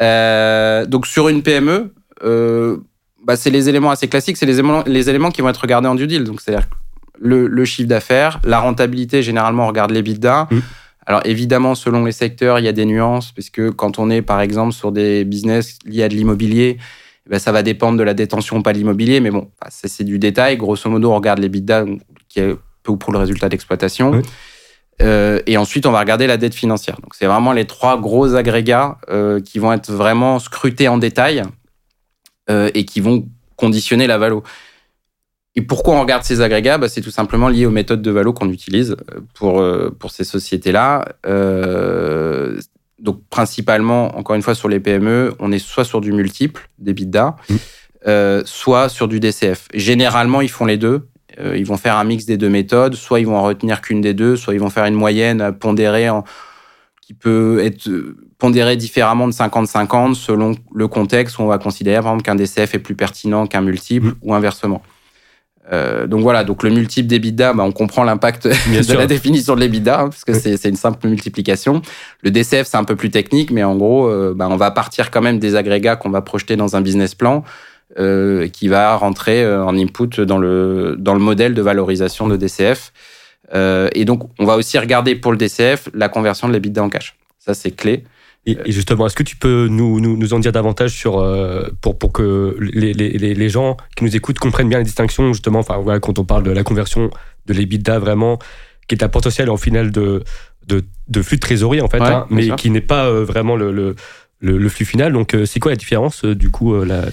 Euh, 0.00 0.84
donc 0.84 1.06
sur 1.06 1.28
une 1.28 1.42
PME, 1.44 1.94
euh, 2.24 2.78
bah, 3.24 3.36
c'est 3.36 3.50
les 3.50 3.68
éléments 3.68 3.92
assez 3.92 4.08
classiques, 4.08 4.36
c'est 4.36 4.46
les 4.46 4.58
éléments, 4.58 4.82
les 4.84 5.08
éléments 5.08 5.30
qui 5.30 5.42
vont 5.42 5.48
être 5.48 5.60
regardés 5.60 5.86
en 5.86 5.94
due 5.94 6.08
deal. 6.08 6.24
Donc 6.24 6.40
c'est-à-dire 6.40 6.66
le, 7.20 7.46
le 7.46 7.64
chiffre 7.64 7.88
d'affaires, 7.88 8.40
la 8.42 8.58
rentabilité 8.58 9.22
généralement 9.22 9.64
on 9.64 9.68
regarde 9.68 9.92
les 9.92 10.02
bidas. 10.02 10.48
Mm. 10.50 10.58
Alors 11.06 11.22
évidemment 11.24 11.74
selon 11.74 12.04
les 12.04 12.12
secteurs 12.12 12.58
il 12.58 12.64
y 12.64 12.68
a 12.68 12.72
des 12.72 12.84
nuances 12.84 13.32
parce 13.32 13.50
que 13.50 13.70
quand 13.70 13.98
on 13.98 14.10
est 14.10 14.22
par 14.22 14.40
exemple 14.40 14.72
sur 14.72 14.92
des 14.92 15.24
business 15.24 15.78
liés 15.84 16.02
à 16.02 16.08
de 16.08 16.14
l'immobilier 16.14 16.78
eh 17.26 17.30
ben, 17.30 17.38
ça 17.40 17.50
va 17.50 17.62
dépendre 17.62 17.98
de 17.98 18.04
la 18.04 18.14
détention 18.14 18.58
ou 18.58 18.62
pas 18.62 18.72
de 18.72 18.78
l'immobilier, 18.78 19.18
mais 19.18 19.32
bon, 19.32 19.50
c'est 19.68 20.04
du 20.04 20.20
détail. 20.20 20.56
Grosso 20.56 20.88
modo, 20.88 21.10
on 21.10 21.16
regarde 21.16 21.40
les 21.40 21.48
bidas, 21.48 21.84
qui 22.28 22.38
est 22.38 22.54
peu 22.84 22.92
ou 22.92 22.96
pour 22.96 23.12
le 23.12 23.18
résultat 23.18 23.48
d'exploitation. 23.48 24.12
Oui. 24.12 24.22
Euh, 25.02 25.40
et 25.46 25.56
ensuite, 25.56 25.86
on 25.86 25.90
va 25.90 25.98
regarder 25.98 26.28
la 26.28 26.36
dette 26.36 26.54
financière. 26.54 26.96
Donc, 27.02 27.14
c'est 27.14 27.26
vraiment 27.26 27.52
les 27.52 27.66
trois 27.66 28.00
gros 28.00 28.34
agrégats 28.34 28.98
euh, 29.10 29.40
qui 29.40 29.58
vont 29.58 29.72
être 29.72 29.90
vraiment 29.90 30.38
scrutés 30.38 30.86
en 30.86 30.98
détail 30.98 31.42
euh, 32.48 32.70
et 32.74 32.84
qui 32.84 33.00
vont 33.00 33.28
conditionner 33.56 34.06
la 34.06 34.18
valo. 34.18 34.44
Et 35.56 35.62
pourquoi 35.62 35.94
on 35.94 36.00
regarde 36.00 36.22
ces 36.22 36.40
agrégats? 36.42 36.76
Bah, 36.78 36.88
C'est 36.88 37.00
tout 37.00 37.10
simplement 37.10 37.48
lié 37.48 37.64
aux 37.66 37.70
méthodes 37.70 38.02
de 38.02 38.10
valo 38.10 38.32
qu'on 38.32 38.50
utilise 38.50 38.92
euh, 39.14 39.20
pour, 39.34 39.60
euh, 39.60 39.90
pour 39.98 40.10
ces 40.10 40.22
sociétés-là. 40.24 41.04
Euh, 41.26 42.58
donc, 42.98 43.20
principalement, 43.30 44.16
encore 44.18 44.36
une 44.36 44.42
fois, 44.42 44.54
sur 44.54 44.68
les 44.68 44.80
PME, 44.80 45.32
on 45.38 45.52
est 45.52 45.58
soit 45.58 45.84
sur 45.84 46.00
du 46.00 46.12
multiple, 46.12 46.68
des 46.78 46.92
bidas, 46.94 47.36
Mm. 47.48 47.54
euh, 48.06 48.42
soit 48.44 48.88
sur 48.88 49.08
du 49.08 49.20
DCF. 49.20 49.68
Généralement, 49.74 50.40
ils 50.40 50.50
font 50.50 50.64
les 50.66 50.76
deux. 50.78 51.06
Euh, 51.38 51.56
ils 51.56 51.66
vont 51.66 51.76
faire 51.76 51.96
un 51.96 52.04
mix 52.04 52.24
des 52.24 52.36
deux 52.38 52.48
méthodes. 52.48 52.94
Soit 52.94 53.20
ils 53.20 53.26
vont 53.26 53.36
en 53.36 53.42
retenir 53.42 53.80
qu'une 53.82 54.00
des 54.00 54.14
deux, 54.14 54.36
soit 54.36 54.54
ils 54.54 54.60
vont 54.60 54.70
faire 54.70 54.84
une 54.86 54.94
moyenne 54.94 55.52
pondérée 55.52 56.08
en- 56.08 56.24
qui 57.02 57.12
peut 57.14 57.60
être 57.62 57.88
pondérée 58.38 58.76
différemment 58.76 59.28
de 59.28 59.32
50-50 59.32 60.14
selon 60.16 60.54
le 60.74 60.88
contexte 60.88 61.38
où 61.38 61.42
on 61.42 61.46
va 61.46 61.58
considérer, 61.58 61.96
par 62.02 62.06
exemple, 62.12 62.24
qu'un 62.24 62.34
DCF 62.34 62.74
est 62.74 62.78
plus 62.78 62.94
pertinent 62.96 63.46
qu'un 63.46 63.60
multiple 63.62 64.08
Mm. 64.08 64.14
ou 64.22 64.34
inversement. 64.34 64.82
Euh, 65.72 66.06
donc 66.06 66.20
voilà, 66.22 66.44
donc 66.44 66.62
le 66.62 66.70
multiple 66.70 67.08
d'EBITDA, 67.08 67.52
bah, 67.52 67.64
on 67.64 67.72
comprend 67.72 68.04
l'impact 68.04 68.46
de 68.76 68.82
sûr. 68.82 68.98
la 68.98 69.06
définition 69.06 69.54
de 69.56 69.60
l'EBITDA, 69.60 70.00
hein, 70.00 70.08
parce 70.08 70.24
que 70.24 70.32
Oui. 70.32 70.56
c'est 70.58 70.68
une 70.68 70.76
simple 70.76 71.08
multiplication. 71.08 71.82
Le 72.22 72.30
DCF, 72.30 72.66
c'est 72.66 72.76
un 72.76 72.84
peu 72.84 72.94
plus 72.96 73.10
technique, 73.10 73.50
mais 73.50 73.64
en 73.64 73.76
gros, 73.76 74.06
euh, 74.08 74.32
bah, 74.36 74.46
on 74.50 74.56
va 74.56 74.70
partir 74.70 75.10
quand 75.10 75.22
même 75.22 75.38
des 75.38 75.56
agrégats 75.56 75.96
qu'on 75.96 76.10
va 76.10 76.22
projeter 76.22 76.56
dans 76.56 76.76
un 76.76 76.80
business 76.80 77.14
plan 77.14 77.42
euh, 77.98 78.46
qui 78.48 78.68
va 78.68 78.94
rentrer 78.96 79.42
euh, 79.42 79.64
en 79.64 79.76
input 79.76 80.20
dans 80.20 80.38
le, 80.38 80.96
dans 80.98 81.14
le 81.14 81.20
modèle 81.20 81.54
de 81.54 81.62
valorisation 81.62 82.28
de 82.28 82.36
DCF. 82.36 82.92
Euh, 83.54 83.88
et 83.92 84.04
donc, 84.04 84.28
on 84.38 84.44
va 84.44 84.56
aussi 84.56 84.78
regarder 84.78 85.14
pour 85.16 85.32
le 85.32 85.38
DCF 85.38 85.88
la 85.94 86.08
conversion 86.08 86.46
de 86.48 86.52
l'EBITDA 86.52 86.82
en 86.82 86.88
cash. 86.88 87.16
Ça, 87.38 87.54
c'est 87.54 87.70
clé. 87.70 88.04
Et, 88.46 88.56
et 88.64 88.72
justement, 88.72 89.06
est-ce 89.06 89.16
que 89.16 89.24
tu 89.24 89.34
peux 89.36 89.66
nous, 89.68 90.00
nous, 90.00 90.16
nous 90.16 90.32
en 90.32 90.38
dire 90.38 90.52
davantage 90.52 90.92
sur, 90.92 91.18
euh, 91.18 91.68
pour, 91.80 91.98
pour 91.98 92.12
que 92.12 92.56
les, 92.60 92.92
les, 92.92 93.34
les, 93.34 93.48
gens 93.48 93.76
qui 93.96 94.04
nous 94.04 94.14
écoutent 94.14 94.38
comprennent 94.38 94.68
bien 94.68 94.78
les 94.78 94.84
distinctions, 94.84 95.32
justement, 95.32 95.58
enfin, 95.58 95.78
voilà, 95.78 95.98
quand 95.98 96.18
on 96.20 96.24
parle 96.24 96.44
de 96.44 96.52
la 96.52 96.62
conversion 96.62 97.10
de 97.46 97.52
l'EBITDA 97.52 97.98
vraiment, 97.98 98.38
qui 98.86 98.94
est 98.94 99.02
un 99.02 99.08
potentiel 99.08 99.50
en 99.50 99.56
final 99.56 99.90
de, 99.90 100.22
de, 100.68 100.84
de 101.08 101.22
flux 101.22 101.38
de 101.38 101.40
trésorerie, 101.40 101.80
en 101.80 101.88
fait, 101.88 102.00
Ouais, 102.00 102.06
hein, 102.06 102.26
mais 102.30 102.44
sûr. 102.44 102.56
qui 102.56 102.70
n'est 102.70 102.80
pas 102.80 103.06
euh, 103.06 103.24
vraiment 103.24 103.56
le, 103.56 103.72
le, 103.72 103.96
le, 104.40 104.58
le 104.58 104.68
flux 104.68 104.84
final. 104.84 105.12
Donc, 105.12 105.34
euh, 105.34 105.44
c'est 105.44 105.58
quoi 105.58 105.72
la 105.72 105.76
différence, 105.76 106.24
euh, 106.24 106.34
du 106.36 106.50
coup, 106.50 106.74
la... 106.84 107.06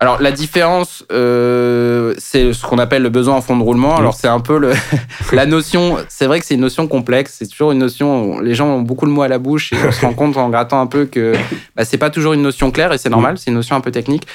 Alors 0.00 0.22
la 0.22 0.30
différence, 0.30 1.04
euh, 1.10 2.14
c'est 2.18 2.52
ce 2.52 2.64
qu'on 2.64 2.78
appelle 2.78 3.02
le 3.02 3.08
besoin 3.08 3.34
en 3.34 3.40
fond 3.40 3.56
de 3.56 3.62
roulement. 3.62 3.96
Alors 3.96 4.14
c'est 4.14 4.28
un 4.28 4.38
peu 4.38 4.58
le, 4.58 4.72
la 5.32 5.44
notion. 5.44 5.96
C'est 6.08 6.26
vrai 6.26 6.38
que 6.38 6.46
c'est 6.46 6.54
une 6.54 6.60
notion 6.60 6.86
complexe. 6.86 7.36
C'est 7.38 7.48
toujours 7.48 7.72
une 7.72 7.78
notion. 7.78 8.38
Les 8.38 8.54
gens 8.54 8.68
ont 8.68 8.82
beaucoup 8.82 9.06
de 9.06 9.10
mots 9.10 9.22
à 9.22 9.28
la 9.28 9.38
bouche 9.38 9.72
et 9.72 9.76
on 9.84 9.90
se 9.90 10.00
rend 10.00 10.14
compte 10.14 10.36
en 10.36 10.50
grattant 10.50 10.80
un 10.80 10.86
peu 10.86 11.06
que 11.06 11.34
bah, 11.74 11.84
c'est 11.84 11.98
pas 11.98 12.10
toujours 12.10 12.32
une 12.32 12.42
notion 12.42 12.70
claire 12.70 12.92
et 12.92 12.98
c'est 12.98 13.10
normal. 13.10 13.38
C'est 13.38 13.50
une 13.50 13.56
notion 13.56 13.74
un 13.74 13.80
peu 13.80 13.90
technique. 13.90 14.26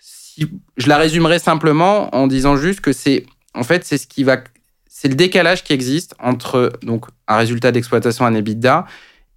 Si, 0.00 0.48
je 0.76 0.88
la 0.88 0.96
résumerai 0.96 1.38
simplement 1.38 2.12
en 2.16 2.26
disant 2.26 2.56
juste 2.56 2.80
que 2.80 2.92
c'est 2.92 3.26
en 3.54 3.62
fait 3.62 3.84
c'est 3.84 3.98
ce 3.98 4.08
qui 4.08 4.24
va, 4.24 4.38
c'est 4.88 5.08
le 5.08 5.14
décalage 5.14 5.62
qui 5.62 5.72
existe 5.72 6.16
entre 6.18 6.72
donc 6.82 7.06
un 7.28 7.36
résultat 7.36 7.70
d'exploitation, 7.70 8.26
un 8.26 8.34
EBITDA 8.34 8.86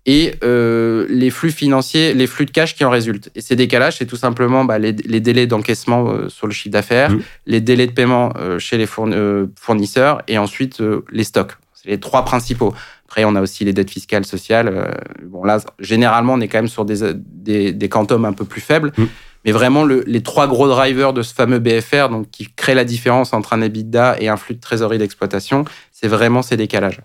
et 0.05 0.35
euh, 0.43 1.05
les 1.09 1.29
flux 1.29 1.51
financiers, 1.51 2.13
les 2.13 2.27
flux 2.27 2.45
de 2.45 2.51
cash 2.51 2.75
qui 2.75 2.85
en 2.85 2.89
résultent. 2.89 3.29
Et 3.35 3.41
ces 3.41 3.55
décalages, 3.55 3.97
c'est 3.97 4.05
tout 4.05 4.15
simplement 4.15 4.63
bah, 4.63 4.77
les, 4.77 4.91
les, 4.91 5.19
délais 5.19 5.47
d'encaissement 5.47 6.09
euh, 6.09 6.29
sur 6.29 6.45
le 6.45 6.53
chiffre 6.53 6.71
d'affaires, 6.71 7.11
mmh. 7.11 7.21
les 7.47 7.61
délais 7.61 7.87
de 7.87 7.91
paiement 7.91 8.31
euh, 8.37 8.59
chez 8.59 8.77
les 8.77 8.85
fournisseurs 8.85 10.21
et 10.27 10.37
ensuite 10.37 10.81
les 11.11 11.23
stocks. 11.23 11.53
C'est 11.73 11.89
les 11.89 11.99
trois 11.99 12.23
principaux. 12.23 12.73
Après, 13.05 13.23
on 13.25 13.35
a 13.35 13.41
aussi 13.41 13.65
les 13.65 13.73
dettes 13.73 13.89
fiscales, 13.89 14.25
sociales. 14.25 14.99
bon, 15.23 15.43
là, 15.43 15.59
généralement, 15.79 16.33
on 16.33 16.41
est 16.41 16.47
quand 16.47 16.57
même 16.57 16.67
sur 16.67 16.85
des, 16.85 17.13
des, 17.13 17.71
des 17.71 17.89
quantums 17.89 18.25
un 18.25 18.33
peu 18.33 18.45
plus 18.45 18.61
faibles. 18.61 18.91
Mmh. 18.97 19.03
Mais 19.45 19.51
vraiment, 19.51 19.83
le, 19.83 20.03
les 20.07 20.23
trois 20.23 20.47
gros 20.47 20.67
drivers 20.67 21.13
de 21.13 21.21
ce 21.21 21.33
fameux 21.33 21.59
BFR, 21.59 22.09
donc 22.09 22.29
qui 22.31 22.49
créent 22.55 22.75
la 22.75 22.83
différence 22.83 23.31
entre 23.31 23.53
un 23.53 23.61
EBITDA 23.61 24.17
et 24.19 24.27
un 24.27 24.37
flux 24.37 24.55
de 24.55 24.59
trésorerie 24.59 24.97
d'exploitation, 24.97 25.65
c'est 25.91 26.07
vraiment 26.07 26.41
ces 26.41 26.57
décalages. 26.57 26.99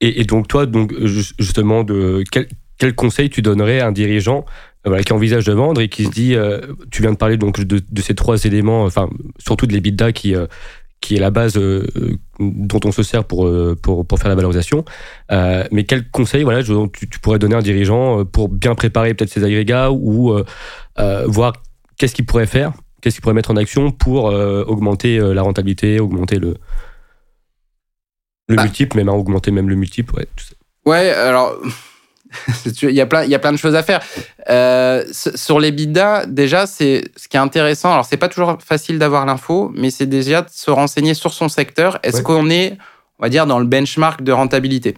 Et, 0.00 0.20
et, 0.20 0.24
donc 0.24 0.48
toi, 0.48 0.66
donc 0.66 0.94
justement, 1.04 1.84
de 1.84 2.24
quel, 2.30 2.48
quel 2.78 2.94
conseil 2.94 3.28
tu 3.30 3.42
donnerais 3.42 3.80
à 3.80 3.88
un 3.88 3.92
dirigeant 3.92 4.46
euh, 4.86 4.90
voilà, 4.90 5.02
qui 5.02 5.12
envisage 5.12 5.44
de 5.44 5.52
vendre 5.52 5.80
et 5.80 5.88
qui 5.88 6.06
se 6.06 6.10
dit, 6.10 6.34
euh, 6.34 6.60
tu 6.90 7.02
viens 7.02 7.12
de 7.12 7.18
parler 7.18 7.36
donc 7.36 7.60
de, 7.60 7.80
de, 7.86 8.00
ces 8.00 8.14
trois 8.14 8.42
éléments, 8.44 8.84
enfin 8.84 9.10
surtout 9.38 9.66
de 9.66 9.72
l'EBITDA 9.72 10.12
qui 10.12 10.34
euh, 10.34 10.46
qui 11.00 11.16
est 11.16 11.20
la 11.20 11.30
base 11.30 11.56
euh, 11.56 11.86
dont 12.38 12.80
on 12.84 12.92
se 12.92 13.02
sert 13.02 13.24
pour, 13.24 13.46
euh, 13.46 13.76
pour, 13.80 14.06
pour 14.06 14.18
faire 14.18 14.28
la 14.28 14.34
valorisation. 14.34 14.84
Euh, 15.32 15.64
mais 15.72 15.84
quel 15.84 16.08
conseil 16.10 16.42
voilà, 16.42 16.60
je, 16.60 16.72
tu, 16.88 17.08
tu, 17.08 17.18
pourrais 17.20 17.38
donner 17.38 17.54
à 17.54 17.58
un 17.58 17.62
dirigeant 17.62 18.24
pour 18.24 18.48
bien 18.48 18.74
préparer 18.74 19.14
peut-être 19.14 19.30
ses 19.30 19.44
agrégats 19.44 19.90
ou 19.90 20.34
voir 21.26 21.54
qu'est-ce 21.96 22.14
qu'il 22.14 22.26
pourrait 22.26 22.46
faire, 22.46 22.72
qu'est-ce 23.00 23.16
qu'il 23.16 23.22
pourrait 23.22 23.34
mettre 23.34 23.50
en 23.50 23.56
action 23.56 23.90
pour 23.90 24.24
augmenter 24.24 25.18
la 25.18 25.42
rentabilité, 25.42 26.00
augmenter 26.00 26.38
le, 26.38 26.56
le 28.50 28.56
bah. 28.56 28.64
multiple, 28.64 28.96
même 28.96 29.08
à 29.08 29.12
augmenter 29.12 29.50
même 29.50 29.68
le 29.68 29.76
multiple. 29.76 30.14
Ouais, 30.16 30.26
tout 30.36 30.44
ça. 30.44 30.54
ouais 30.86 31.10
alors 31.10 31.56
il 32.82 32.90
y 32.90 33.00
a 33.00 33.06
plein 33.06 33.24
il 33.24 33.30
y 33.30 33.34
a 33.34 33.38
plein 33.38 33.52
de 33.52 33.56
choses 33.56 33.74
à 33.74 33.82
faire 33.82 34.00
euh, 34.48 35.04
sur 35.12 35.58
les 35.58 35.72
bidas 35.72 36.26
déjà 36.26 36.66
c'est 36.66 37.10
ce 37.16 37.26
qui 37.26 37.36
est 37.36 37.40
intéressant 37.40 37.92
alors 37.92 38.04
c'est 38.04 38.16
pas 38.16 38.28
toujours 38.28 38.56
facile 38.64 39.00
d'avoir 39.00 39.26
l'info 39.26 39.72
mais 39.74 39.90
c'est 39.90 40.06
déjà 40.06 40.42
de 40.42 40.48
se 40.48 40.70
renseigner 40.70 41.14
sur 41.14 41.32
son 41.32 41.48
secteur 41.48 41.98
est-ce 42.04 42.18
ouais. 42.18 42.22
qu'on 42.22 42.48
est 42.48 42.78
on 43.18 43.24
va 43.24 43.28
dire 43.28 43.46
dans 43.46 43.58
le 43.58 43.66
benchmark 43.66 44.22
de 44.22 44.32
rentabilité? 44.32 44.96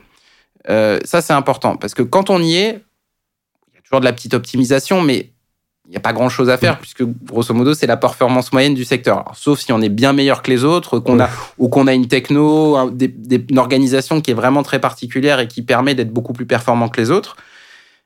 Euh, 0.68 1.00
ça 1.04 1.22
c'est 1.22 1.32
important 1.32 1.76
parce 1.76 1.94
que 1.94 2.02
quand 2.02 2.28
on 2.28 2.40
y 2.42 2.56
est 2.56 2.84
il 3.72 3.76
y 3.76 3.78
a 3.78 3.82
toujours 3.82 4.00
de 4.00 4.04
la 4.04 4.12
petite 4.12 4.34
optimisation 4.34 5.00
mais 5.00 5.31
il 5.86 5.90
n'y 5.90 5.96
a 5.96 6.00
pas 6.00 6.12
grand 6.12 6.28
chose 6.28 6.48
à 6.48 6.56
faire, 6.56 6.78
puisque 6.78 7.02
grosso 7.02 7.52
modo, 7.52 7.74
c'est 7.74 7.88
la 7.88 7.96
performance 7.96 8.52
moyenne 8.52 8.74
du 8.74 8.84
secteur. 8.84 9.18
Alors, 9.18 9.36
sauf 9.36 9.58
si 9.58 9.72
on 9.72 9.80
est 9.82 9.88
bien 9.88 10.12
meilleur 10.12 10.42
que 10.42 10.50
les 10.50 10.62
autres, 10.62 11.00
qu'on 11.00 11.18
a, 11.18 11.28
ou 11.58 11.68
qu'on 11.68 11.88
a 11.88 11.92
une 11.92 12.06
techno, 12.06 12.76
un, 12.76 12.86
des, 12.86 13.08
des, 13.08 13.44
une 13.50 13.58
organisation 13.58 14.20
qui 14.20 14.30
est 14.30 14.34
vraiment 14.34 14.62
très 14.62 14.80
particulière 14.80 15.40
et 15.40 15.48
qui 15.48 15.62
permet 15.62 15.94
d'être 15.94 16.12
beaucoup 16.12 16.32
plus 16.32 16.46
performant 16.46 16.88
que 16.88 17.00
les 17.00 17.10
autres. 17.10 17.36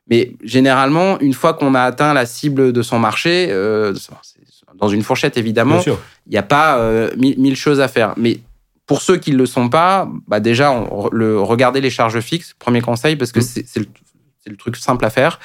Mais 0.09 0.33
généralement, 0.43 1.21
une 1.21 1.35
fois 1.35 1.53
qu'on 1.53 1.75
a 1.75 1.83
atteint 1.83 2.15
la 2.15 2.25
cible 2.25 2.73
de 2.73 2.83
son 2.83 2.99
marché, 2.99 3.49
euh, 3.51 3.93
dans 4.77 4.89
une 4.89 5.03
fourchette 5.03 5.37
évidemment, 5.37 5.83
il 5.85 6.31
n'y 6.31 6.39
a 6.39 6.43
pas 6.43 6.79
euh, 6.79 7.11
mille, 7.17 7.39
mille, 7.39 7.57
choses 7.57 7.81
à 7.81 7.89
faire. 7.89 8.15
Mais 8.17 8.41
pour 8.87 9.03
ceux 9.03 9.19
qui 9.19 9.33
ne 9.33 9.37
le 9.37 9.47
sont 9.47 9.69
pas, 9.69 10.09
bah 10.29 10.41
déjà, 10.41 10.73
on, 10.73 11.09
le, 11.13 11.41
regardez 11.41 11.83
les 11.83 11.91
charges 11.91 12.21
fixes, 12.21 12.55
premier 12.59 12.81
conseil, 12.81 13.17
parce 13.17 13.33
que 13.33 13.41
mmh. 13.41 13.65
c'est 13.67 13.81
le, 13.81 13.87
le 14.47 14.57
truc 14.57 14.77
simple 14.77 15.05
à 15.05 15.11
faire 15.11 15.41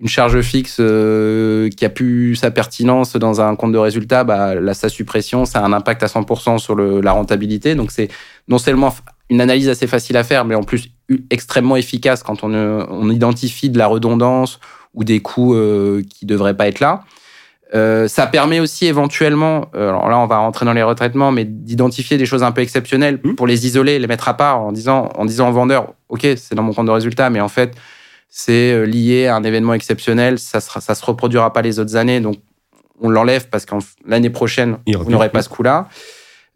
une 0.00 0.08
charge 0.08 0.40
fixe 0.42 0.78
euh, 0.80 1.68
qui 1.70 1.84
a 1.84 1.88
pu 1.88 2.34
sa 2.34 2.50
pertinence 2.50 3.16
dans 3.16 3.40
un 3.40 3.54
compte 3.56 3.72
de 3.72 3.78
résultat, 3.78 4.24
bah, 4.24 4.54
là, 4.54 4.74
sa 4.74 4.88
suppression, 4.88 5.44
ça 5.44 5.60
a 5.60 5.64
un 5.64 5.72
impact 5.72 6.02
à 6.02 6.06
100% 6.06 6.58
sur 6.58 6.74
le, 6.74 7.00
la 7.00 7.12
rentabilité. 7.12 7.74
Donc, 7.74 7.90
c'est 7.90 8.08
non 8.48 8.58
seulement 8.58 8.94
une 9.30 9.40
analyse 9.40 9.68
assez 9.68 9.86
facile 9.86 10.16
à 10.16 10.24
faire, 10.24 10.44
mais 10.44 10.54
en 10.54 10.62
plus 10.62 10.90
extrêmement 11.30 11.76
efficace 11.76 12.22
quand 12.22 12.44
on, 12.44 12.52
euh, 12.52 12.84
on 12.88 13.10
identifie 13.10 13.70
de 13.70 13.78
la 13.78 13.86
redondance 13.86 14.60
ou 14.94 15.04
des 15.04 15.20
coûts 15.20 15.54
euh, 15.54 16.02
qui 16.08 16.24
ne 16.26 16.30
devraient 16.30 16.56
pas 16.56 16.68
être 16.68 16.80
là. 16.80 17.04
Euh, 17.74 18.06
ça 18.06 18.26
permet 18.26 18.60
aussi 18.60 18.86
éventuellement, 18.86 19.66
alors 19.74 20.08
là 20.08 20.18
on 20.18 20.26
va 20.26 20.38
rentrer 20.38 20.64
dans 20.64 20.74
les 20.74 20.82
retraitements, 20.82 21.32
mais 21.32 21.44
d'identifier 21.44 22.18
des 22.18 22.26
choses 22.26 22.42
un 22.44 22.52
peu 22.52 22.60
exceptionnelles 22.60 23.18
mmh. 23.24 23.34
pour 23.34 23.46
les 23.46 23.66
isoler, 23.66 23.98
les 23.98 24.06
mettre 24.06 24.28
à 24.28 24.36
part 24.36 24.60
en 24.60 24.70
disant, 24.70 25.08
en 25.16 25.24
disant 25.24 25.48
au 25.48 25.52
vendeur, 25.52 25.94
ok, 26.08 26.20
c'est 26.36 26.54
dans 26.54 26.62
mon 26.62 26.72
compte 26.72 26.86
de 26.86 26.92
résultat, 26.92 27.30
mais 27.30 27.40
en 27.40 27.48
fait, 27.48 27.74
c'est 28.36 28.72
euh, 28.72 28.84
lié 28.84 29.28
à 29.28 29.36
un 29.36 29.44
événement 29.44 29.74
exceptionnel, 29.74 30.40
ça 30.40 30.58
ne 30.58 30.80
ça 30.80 30.94
se 30.96 31.04
reproduira 31.04 31.52
pas 31.52 31.62
les 31.62 31.78
autres 31.78 31.94
années, 31.94 32.18
donc 32.18 32.34
on 33.00 33.08
l'enlève 33.08 33.48
parce 33.48 33.64
que 33.64 33.76
l'année 34.04 34.28
prochaine, 34.28 34.78
vous 34.92 35.08
n'aurez 35.08 35.28
pas 35.28 35.40
ce 35.40 35.48
coup-là. 35.48 35.88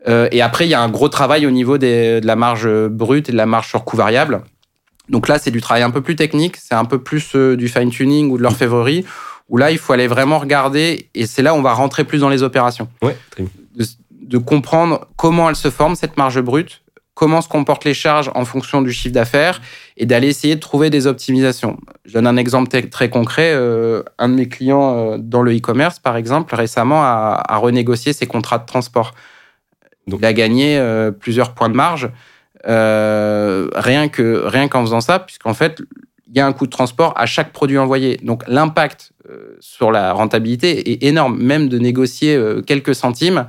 Euh, 0.09 0.29
et 0.33 0.43
après, 0.43 0.67
il 0.67 0.71
y 0.71 0.75
a 0.75 0.81
un 0.81 0.89
gros 0.89 1.09
travail 1.09 1.47
au 1.47 1.53
niveau 1.53 1.79
des, 1.79 2.21
de 2.21 2.27
la 2.27 2.35
marge 2.35 2.69
brute 2.89 3.29
et 3.29 3.33
de 3.33 3.37
la 3.37 3.47
marge 3.47 3.69
sur 3.69 3.85
coût 3.85 3.97
variable. 3.97 4.43
Donc 5.09 5.29
là, 5.29 5.39
c'est 5.39 5.53
du 5.53 5.61
travail 5.61 5.85
un 5.85 5.93
peu 5.93 6.01
plus 6.01 6.17
technique, 6.17 6.57
c'est 6.57 6.75
un 6.75 6.85
peu 6.85 6.99
plus 7.01 7.37
euh, 7.37 7.57
du 7.57 7.69
fine-tuning 7.69 8.29
ou 8.33 8.39
de 8.39 8.43
l'orfèvrerie, 8.43 9.05
où 9.49 9.57
là, 9.57 9.71
il 9.71 9.79
faut 9.79 9.93
aller 9.93 10.09
vraiment 10.09 10.41
regarder, 10.41 11.09
et 11.15 11.27
c'est 11.27 11.43
là 11.43 11.55
où 11.55 11.59
on 11.59 11.63
va 11.63 11.75
rentrer 11.75 12.03
plus 12.03 12.19
dans 12.19 12.29
les 12.29 12.43
opérations. 12.43 12.89
Ouais, 13.03 13.17
de, 13.39 13.87
de 14.11 14.39
comprendre 14.39 15.07
comment 15.15 15.49
elle 15.49 15.57
se 15.57 15.71
forme, 15.71 15.95
cette 15.95 16.17
marge 16.17 16.41
brute, 16.41 16.83
comment 17.19 17.41
se 17.41 17.49
comportent 17.49 17.85
les 17.85 17.95
charges 17.95 18.31
en 18.37 18.45
fonction 18.45 18.81
du 18.81 18.93
chiffre 18.93 19.13
d'affaires 19.13 19.61
et 19.97 20.07
d'aller 20.07 20.29
essayer 20.29 20.55
de 20.55 20.61
trouver 20.61 20.89
des 20.89 21.09
optimisations. 21.09 21.77
Je 22.05 22.13
donne 22.13 22.29
un 22.29 22.37
exemple 22.37 22.69
très 22.89 23.11
concret. 23.11 23.51
Euh, 23.55 24.05
un 24.21 24.29
de 24.29 24.35
mes 24.35 24.49
clients 24.49 24.97
euh, 24.97 25.19
dans 25.19 25.43
le 25.43 25.53
e-commerce, 25.57 25.99
par 25.99 26.17
exemple, 26.17 26.55
récemment 26.55 27.03
a, 27.03 27.43
a, 27.45 27.57
renégocié 27.57 28.13
ses 28.13 28.27
contrats 28.27 28.59
de 28.59 28.67
transport. 28.67 29.15
Donc. 30.07 30.21
Il 30.21 30.27
a 30.27 30.33
gagné 30.33 30.79
euh, 30.79 31.11
plusieurs 31.11 31.55
points 31.55 31.69
de 31.69 31.75
marge 31.75 32.09
euh, 32.69 33.69
rien 33.75 34.09
que 34.09 34.45
rien 34.47 34.69
qu'en 34.69 34.83
faisant 34.83 35.01
ça, 35.01 35.19
puisqu'en 35.19 35.55
fait, 35.55 35.81
il 36.29 36.37
y 36.37 36.41
a 36.41 36.47
un 36.47 36.53
coût 36.53 36.67
de 36.67 36.71
transport 36.71 37.15
à 37.17 37.27
chaque 37.27 37.53
produit 37.53 37.79
envoyé. 37.79 38.17
Donc 38.23 38.45
l'impact 38.47 39.13
sur 39.61 39.91
la 39.91 40.13
rentabilité 40.13 40.93
est 40.93 41.03
énorme. 41.03 41.37
Même 41.43 41.69
de 41.69 41.79
négocier 41.79 42.41
quelques 42.67 42.95
centimes, 42.95 43.47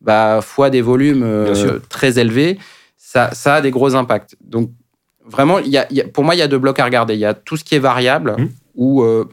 bah, 0.00 0.40
fois 0.42 0.70
des 0.70 0.80
volumes 0.80 1.26
très 1.88 2.18
élevés 2.18 2.58
ça, 3.12 3.34
ça 3.34 3.56
a 3.56 3.60
des 3.60 3.70
gros 3.70 3.94
impacts. 3.94 4.36
Donc, 4.40 4.70
vraiment, 5.26 5.58
y 5.58 5.76
a, 5.76 5.86
y 5.92 6.00
a, 6.00 6.08
pour 6.08 6.24
moi, 6.24 6.34
il 6.34 6.38
y 6.38 6.42
a 6.42 6.48
deux 6.48 6.58
blocs 6.58 6.78
à 6.78 6.84
regarder. 6.86 7.12
Il 7.12 7.20
y 7.20 7.26
a 7.26 7.34
tout 7.34 7.58
ce 7.58 7.64
qui 7.64 7.74
est 7.74 7.78
variable, 7.78 8.36
mmh. 8.38 8.48
où 8.74 9.02
euh, 9.02 9.28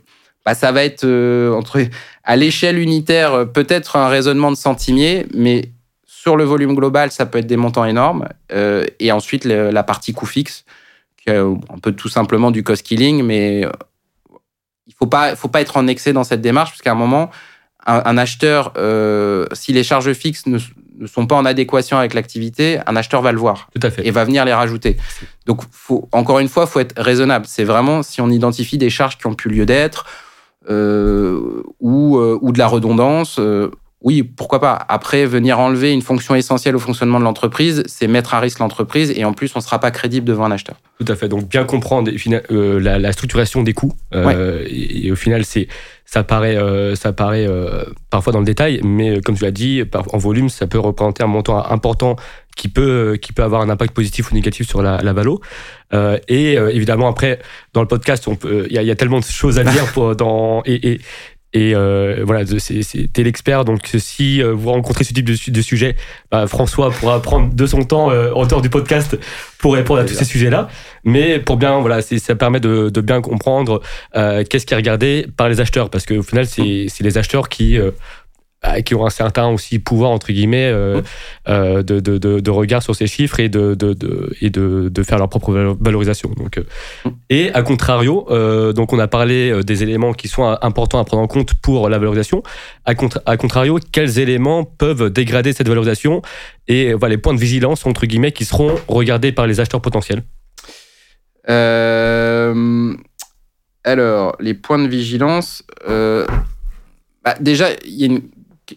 bah, 0.46 0.54
ça 0.54 0.74
va 0.74 0.84
être 0.84 1.06
euh, 1.06 1.54
entre, 1.54 1.80
à 2.26 2.36
l'échelle 2.36 2.78
unitaire, 2.78 3.34
euh, 3.34 3.46
peut-être 3.46 3.96
un 3.96 4.10
raisonnement 4.10 4.52
de 4.52 4.58
centimier, 4.58 5.28
mais 5.34 5.72
sur 6.06 6.36
le 6.36 6.44
volume 6.44 6.76
global, 6.76 7.10
ça 7.10 7.26
peut 7.26 7.38
être 7.38 7.48
des 7.48 7.56
montants 7.56 7.86
énormes. 7.86 8.28
Euh, 8.52 8.86
et 9.00 9.14
ensuite, 9.14 9.46
le, 9.46 9.72
la 9.72 9.84
partie 9.84 10.12
coût 10.12 10.26
fixe, 10.26 10.66
qui 11.16 11.30
est 11.30 11.38
un 11.38 11.80
peu 11.82 11.94
tout 11.94 12.10
simplement 12.10 12.52
du 12.52 12.64
cost 12.64 12.84
killing, 12.84 13.24
mais 13.24 13.66
il 14.88 14.94
faut 14.94 15.08
pas, 15.08 15.38
faut 15.38 15.48
pas 15.48 15.62
être 15.62 15.78
en 15.78 15.88
excès 15.88 16.12
dans 16.12 16.26
cette 16.26 16.42
démarche, 16.42 16.72
parce 16.72 16.82
qu'à 16.82 16.92
un 16.92 16.96
moment, 16.96 17.30
un, 17.86 18.02
un 18.04 18.18
acheteur, 18.18 18.74
si 19.54 19.72
les 19.72 19.84
charges 19.84 20.12
fixes 20.12 20.48
ne, 20.48 20.60
ne 21.00 21.08
sont 21.08 21.26
pas 21.26 21.36
en 21.36 21.46
adéquation 21.46 21.98
avec 21.98 22.14
l'activité, 22.14 22.80
un 22.86 22.96
acheteur 22.96 23.22
va 23.22 23.32
le 23.32 23.40
voir 23.40 23.70
Tout 23.74 23.86
à 23.88 23.90
fait. 23.90 24.06
et 24.06 24.12
va 24.12 24.26
venir 24.26 24.46
les 24.46 24.54
rajouter. 24.54 24.98
Donc, 25.46 25.62
faut, 25.72 26.08
encore 26.12 26.40
une 26.40 26.50
fois, 26.50 26.68
faut 26.68 26.80
être 26.80 27.00
raisonnable. 27.02 27.46
C'est 27.48 27.64
vraiment 27.64 28.04
si 28.04 28.22
on 28.22 28.30
identifie 28.30 28.78
des 28.78 28.90
charges 28.90 29.18
qui 29.18 29.28
ont 29.28 29.34
plus 29.34 29.50
lieu 29.50 29.66
d'être 29.66 30.06
euh, 30.70 31.64
ou, 31.80 32.18
euh, 32.18 32.38
ou 32.42 32.52
de 32.52 32.60
la 32.60 32.68
redondance. 32.68 33.38
Euh, 33.40 33.72
oui, 34.02 34.24
pourquoi 34.24 34.62
pas. 34.62 34.80
Après, 34.88 35.26
venir 35.26 35.60
enlever 35.60 35.92
une 35.92 36.02
fonction 36.02 36.34
essentielle 36.34 36.74
au 36.74 36.80
fonctionnement 36.80 37.20
de 37.20 37.26
l'entreprise, 37.26 37.84
c'est 37.86 38.08
mettre 38.08 38.34
à 38.34 38.40
risque 38.40 38.60
l'entreprise 38.60 39.12
et 39.14 39.26
en 39.26 39.34
plus, 39.34 39.52
on 39.56 39.60
ne 39.60 39.64
sera 39.64 39.80
pas 39.80 39.92
crédible 39.92 40.26
devant 40.26 40.46
un 40.46 40.52
acheteur. 40.52 40.78
Tout 41.00 41.12
à 41.12 41.16
fait. 41.18 41.28
Donc, 41.28 41.50
bien 41.50 41.66
comprendre 41.66 42.10
euh, 42.52 42.80
la, 42.80 42.98
la, 42.98 43.12
structuration 43.12 43.62
des 43.62 43.74
coûts. 43.74 43.94
Euh, 44.16 44.26
ouais. 44.62 44.72
et, 44.72 45.08
et, 45.08 45.12
au 45.12 45.18
final, 45.18 45.44
c'est 45.44 45.68
ça 46.06 46.24
paraît, 46.24 46.56
euh, 46.56 46.96
ça 46.96 47.12
paraît 47.12 47.46
parfois 48.10 48.32
dans 48.32 48.40
le 48.40 48.46
détail, 48.46 48.80
mais 48.84 49.22
comme 49.22 49.36
tu 49.36 49.44
l'as 49.44 49.52
dit, 49.52 49.84
en 49.94 50.18
volume, 50.18 50.48
ça 50.48 50.66
peut 50.66 50.80
représenter 50.80 51.22
un 51.22 51.28
montant 51.28 51.64
important 51.64 52.16
qui 52.56 52.70
peut, 52.70 53.18
qui 53.22 53.34
peut 53.34 53.44
avoir 53.44 53.62
un 53.62 53.70
impact 53.70 53.94
positif 53.94 54.32
ou 54.32 54.34
négatif 54.34 54.68
sur 54.68 54.82
la, 54.82 55.02
la 55.04 55.14
valo. 55.14 55.42
Euh, 55.94 56.18
et 56.28 56.54
évidemment, 56.54 57.10
après, 57.10 57.40
dans 57.74 57.82
le 57.82 57.88
podcast, 57.88 58.28
il 58.46 58.68
y, 58.72 58.84
y, 58.84 58.92
a 58.92 58.96
tellement 58.96 59.20
de 59.20 59.26
choses 59.26 59.60
à 59.60 59.64
dire 59.64 59.86
pour, 59.92 60.16
dans, 60.16 60.64
et, 60.66 60.94
et, 60.94 61.02
et 61.52 61.74
euh, 61.74 62.22
voilà, 62.26 62.46
t'es 62.46 63.24
l'expert, 63.24 63.66
donc 63.66 63.90
si 63.98 64.42
euh, 64.44 64.54
vous 64.54 64.72
rencontrez 64.72 65.04
ce 65.04 65.14
type 65.14 65.26
de, 65.26 65.36
de 65.52 65.62
sujet, 65.62 65.96
bah, 66.30 66.46
François 66.46 66.92
pourra 66.92 67.20
prendre 67.24 67.52
de 67.52 67.66
son 67.66 67.84
temps 67.84 68.12
euh, 68.12 68.32
en 68.34 68.46
dehors 68.46 68.62
du 68.62 68.70
podcast 68.70 69.18
pour 69.58 69.74
répondre 69.74 70.02
à 70.02 70.06
tous 70.06 70.14
ces 70.14 70.26
sujets-là. 70.26 70.68
Mais 71.04 71.40
pour 71.40 71.58
bien, 71.58 71.80
voilà, 71.80 72.04
ça 72.04 72.36
permet 72.36 72.60
de, 72.60 72.90
de 72.90 73.02
bien 73.02 73.22
comprendre 73.22 73.82
euh, 74.16 74.44
qu'est-ce 74.48 74.68
qui 74.68 74.76
est 74.76 74.78
regardé 74.78 75.26
par 75.38 75.50
les 75.50 75.60
acheteurs, 75.60 75.90
parce 75.90 76.06
qu'au 76.06 76.22
final, 76.22 76.46
c'est 76.46 76.88
les 77.00 77.18
acheteurs 77.18 77.50
qui 77.50 77.80
bah, 77.80 77.92
qui 78.86 78.94
ont 78.94 79.06
un 79.06 79.10
certain 79.10 79.48
aussi 79.48 79.80
pouvoir 79.80 80.12
entre 80.12 80.32
guillemets 80.32 80.68
euh, 80.68 81.02
euh, 81.48 81.82
de, 81.82 82.00
de, 82.00 82.18
de, 82.18 82.52
regard 82.52 82.84
sur 82.84 82.94
ces 82.96 83.08
chiffres 83.08 83.40
et 83.40 83.48
de, 83.48 83.74
de, 83.74 83.96
et 84.42 84.50
de, 84.50 84.90
de 84.90 85.04
faire 85.04 85.18
leur 85.18 85.30
propre 85.30 85.78
valorisation. 85.80 86.30
Donc, 86.36 86.58
euh, 86.58 86.64
et 87.30 87.54
à 87.54 87.62
contrario, 87.62 88.28
donc 88.74 88.92
on 88.94 89.00
a 89.00 89.08
parlé 89.08 89.64
des 89.64 89.84
éléments 89.84 90.14
qui 90.14 90.28
sont 90.28 90.44
importants 90.62 91.00
à 91.00 91.06
prendre 91.06 91.24
en 91.24 91.28
compte 91.28 91.54
pour 91.54 91.88
la 91.90 91.98
valorisation. 91.98 92.44
À, 92.86 92.94
à 93.26 93.38
contrario, 93.38 93.80
quels 93.92 94.20
éléments 94.20 94.66
peuvent 94.66 95.10
dégrader 95.10 95.54
cette 95.54 95.70
valorisation 95.70 96.22
et 96.68 96.94
voilà, 96.94 97.16
les 97.16 97.22
points 97.22 97.34
de 97.34 97.40
vigilance 97.40 97.86
entre 97.86 98.06
guillemets 98.06 98.32
qui 98.32 98.46
seront 98.46 98.76
regardés 98.88 99.32
par 99.32 99.48
les 99.48 99.60
acheteurs 99.60 99.82
potentiels? 99.82 100.24
alors, 103.86 104.36
les 104.40 104.54
points 104.54 104.78
de 104.78 104.88
vigilance. 104.88 105.64
Bah, 105.88 107.36
déjà, 107.40 107.70
il 107.86 107.96
y 107.96 108.04
a 108.04 108.06
une 108.06 108.22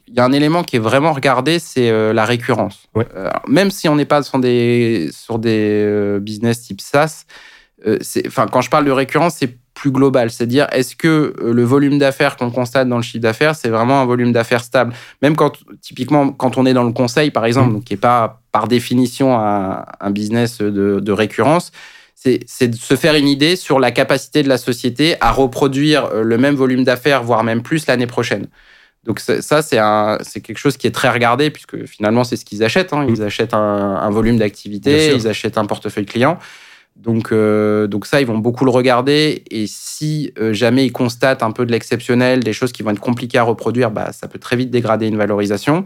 il 0.06 0.14
y 0.14 0.20
a 0.20 0.24
un 0.24 0.32
élément 0.32 0.62
qui 0.62 0.76
est 0.76 0.80
vraiment 0.80 1.12
regardé, 1.12 1.58
c'est 1.58 1.90
euh, 1.90 2.12
la 2.12 2.24
récurrence. 2.24 2.88
Euh, 2.96 3.30
même 3.48 3.70
si 3.70 3.88
on 3.88 3.96
n'est 3.96 4.04
pas 4.04 4.22
sur 4.22 4.38
des, 4.38 5.10
sur 5.12 5.38
des 5.38 5.84
euh, 5.84 6.18
business 6.20 6.62
type 6.62 6.80
SaaS, 6.80 7.24
enfin, 8.26 8.46
quand 8.46 8.60
je 8.60 8.70
parle 8.70 8.84
de 8.84 8.90
récurrence, 8.90 9.36
c'est 9.38 9.56
plus 9.74 9.90
global. 9.90 10.30
C'est-à-dire, 10.30 10.68
est-ce 10.70 10.94
que 10.94 11.34
le 11.42 11.64
volume 11.64 11.98
d'affaires 11.98 12.36
qu'on 12.36 12.50
constate 12.50 12.88
dans 12.88 12.96
le 12.96 13.02
chiffre 13.02 13.22
d'affaires, 13.22 13.56
c'est 13.56 13.70
vraiment 13.70 14.00
un 14.00 14.04
volume 14.04 14.32
d'affaires 14.32 14.62
stable? 14.62 14.92
Même 15.22 15.34
quand, 15.34 15.58
typiquement, 15.80 16.30
quand 16.30 16.58
on 16.58 16.66
est 16.66 16.74
dans 16.74 16.84
le 16.84 16.92
conseil, 16.92 17.30
par 17.30 17.44
exemple, 17.44 17.76
mmh. 17.76 17.82
qui 17.82 17.94
n'est 17.94 18.00
pas 18.00 18.42
par 18.52 18.68
définition 18.68 19.36
un, 19.36 19.84
un 20.00 20.10
business 20.10 20.58
de, 20.58 21.00
de 21.00 21.12
récurrence, 21.12 21.72
c'est 22.14 22.68
de 22.68 22.76
se 22.76 22.94
faire 22.94 23.14
une 23.16 23.26
idée 23.26 23.56
sur 23.56 23.80
la 23.80 23.90
capacité 23.90 24.44
de 24.44 24.48
la 24.48 24.58
société 24.58 25.16
à 25.20 25.32
reproduire 25.32 26.08
le 26.14 26.38
même 26.38 26.54
volume 26.54 26.84
d'affaires, 26.84 27.24
voire 27.24 27.42
même 27.42 27.62
plus 27.62 27.86
l'année 27.86 28.06
prochaine. 28.06 28.46
Donc 29.04 29.18
ça, 29.18 29.62
c'est 29.62 30.40
quelque 30.40 30.58
chose 30.58 30.76
qui 30.76 30.86
est 30.86 30.92
très 30.92 31.10
regardé 31.10 31.50
puisque 31.50 31.86
finalement, 31.86 32.22
c'est 32.22 32.36
ce 32.36 32.44
qu'ils 32.44 32.62
achètent. 32.62 32.92
Hein. 32.92 33.04
Ils 33.08 33.20
mm. 33.20 33.26
achètent 33.26 33.54
un, 33.54 34.10
volume 34.10 34.38
d'activité, 34.38 35.14
ils 35.14 35.26
achètent 35.26 35.58
un 35.58 35.66
portefeuille 35.66 36.06
client. 36.06 36.38
Donc, 36.96 37.32
euh, 37.32 37.86
donc 37.86 38.06
ça, 38.06 38.20
ils 38.20 38.26
vont 38.26 38.38
beaucoup 38.38 38.64
le 38.64 38.70
regarder. 38.70 39.42
Et 39.50 39.66
si 39.66 40.32
euh, 40.38 40.52
jamais 40.52 40.86
ils 40.86 40.92
constatent 40.92 41.42
un 41.42 41.50
peu 41.50 41.66
de 41.66 41.72
l'exceptionnel, 41.72 42.44
des 42.44 42.52
choses 42.52 42.70
qui 42.70 42.82
vont 42.82 42.90
être 42.90 43.00
compliquées 43.00 43.38
à 43.38 43.42
reproduire, 43.42 43.90
bah, 43.90 44.12
ça 44.12 44.28
peut 44.28 44.38
très 44.38 44.56
vite 44.56 44.70
dégrader 44.70 45.06
une 45.06 45.16
valorisation. 45.16 45.84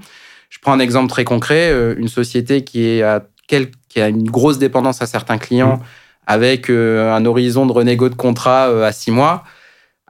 Je 0.50 0.58
prends 0.60 0.72
un 0.72 0.80
exemple 0.80 1.08
très 1.08 1.24
concret. 1.24 1.70
Euh, 1.70 1.94
une 1.96 2.08
société 2.08 2.64
qui, 2.64 2.86
est 2.86 3.02
à 3.02 3.24
qui 3.46 4.00
a 4.00 4.08
une 4.08 4.28
grosse 4.28 4.58
dépendance 4.58 5.00
à 5.00 5.06
certains 5.06 5.38
clients 5.38 5.76
mm. 5.76 5.82
avec 6.26 6.68
un 6.68 7.24
horizon 7.24 7.64
de 7.64 7.72
renégo 7.72 8.08
de 8.08 8.14
contrat 8.14 8.64
à 8.84 8.92
six 8.92 9.12
mois 9.12 9.44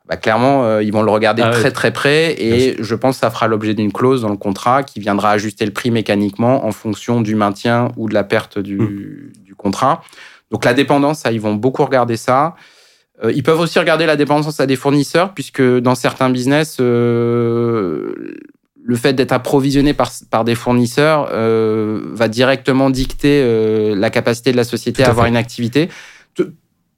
bah, 0.09 0.17
clairement, 0.17 0.65
euh, 0.65 0.83
ils 0.85 0.93
vont 0.93 1.03
le 1.03 1.11
regarder 1.11 1.43
ah 1.43 1.51
très 1.51 1.73
très 1.73 1.93
près 1.93 2.41
et 2.41 2.77
je 2.79 2.95
pense 2.95 3.17
que 3.17 3.21
ça 3.21 3.31
fera 3.31 3.49
l'objet 3.49 3.75
d'une 3.75 3.93
clause 3.93 4.23
dans 4.23 4.29
le 4.29 4.37
contrat 4.37 4.85
qui 4.85 5.01
viendra 5.01 5.33
ajuster 5.33 5.65
le 5.65 5.73
prix 5.73 5.91
mécaniquement 5.91 6.65
en 6.65 6.71
fonction 6.71 7.21
du 7.21 7.35
maintien 7.35 7.89
ou 7.97 8.09
de 8.09 8.15
la 8.15 8.23
perte 8.23 8.59
du, 8.59 8.79
hmm. 8.79 9.33
du 9.45 9.55
contrat. 9.57 10.03
Donc 10.53 10.65
la 10.65 10.75
dépendance, 10.75 11.21
ça, 11.21 11.33
ils 11.33 11.41
vont 11.41 11.55
beaucoup 11.55 11.85
regarder 11.85 12.17
ça. 12.17 12.55
Euh, 13.25 13.33
ils 13.35 13.43
peuvent 13.43 13.59
aussi 13.59 13.81
regarder 13.81 14.07
la 14.07 14.15
dépendance 14.15 14.61
à 14.61 14.67
des 14.67 14.77
fournisseurs 14.77 15.35
puisque 15.35 15.63
dans 15.63 15.97
certains 15.97 16.31
business, 16.31 16.77
euh, 16.79 18.37
le 18.85 18.95
fait 18.95 19.15
d'être 19.15 19.33
approvisionné 19.33 19.93
par, 19.93 20.13
par 20.31 20.45
des 20.45 20.55
fournisseurs 20.55 21.29
va 21.33 22.29
directement 22.29 22.91
dicter 22.91 23.97
la 23.97 24.11
capacité 24.11 24.53
de 24.53 24.57
la 24.57 24.63
société 24.63 25.03
à, 25.03 25.09
avoir 25.09 25.27
une 25.27 25.37
activité 25.37 25.89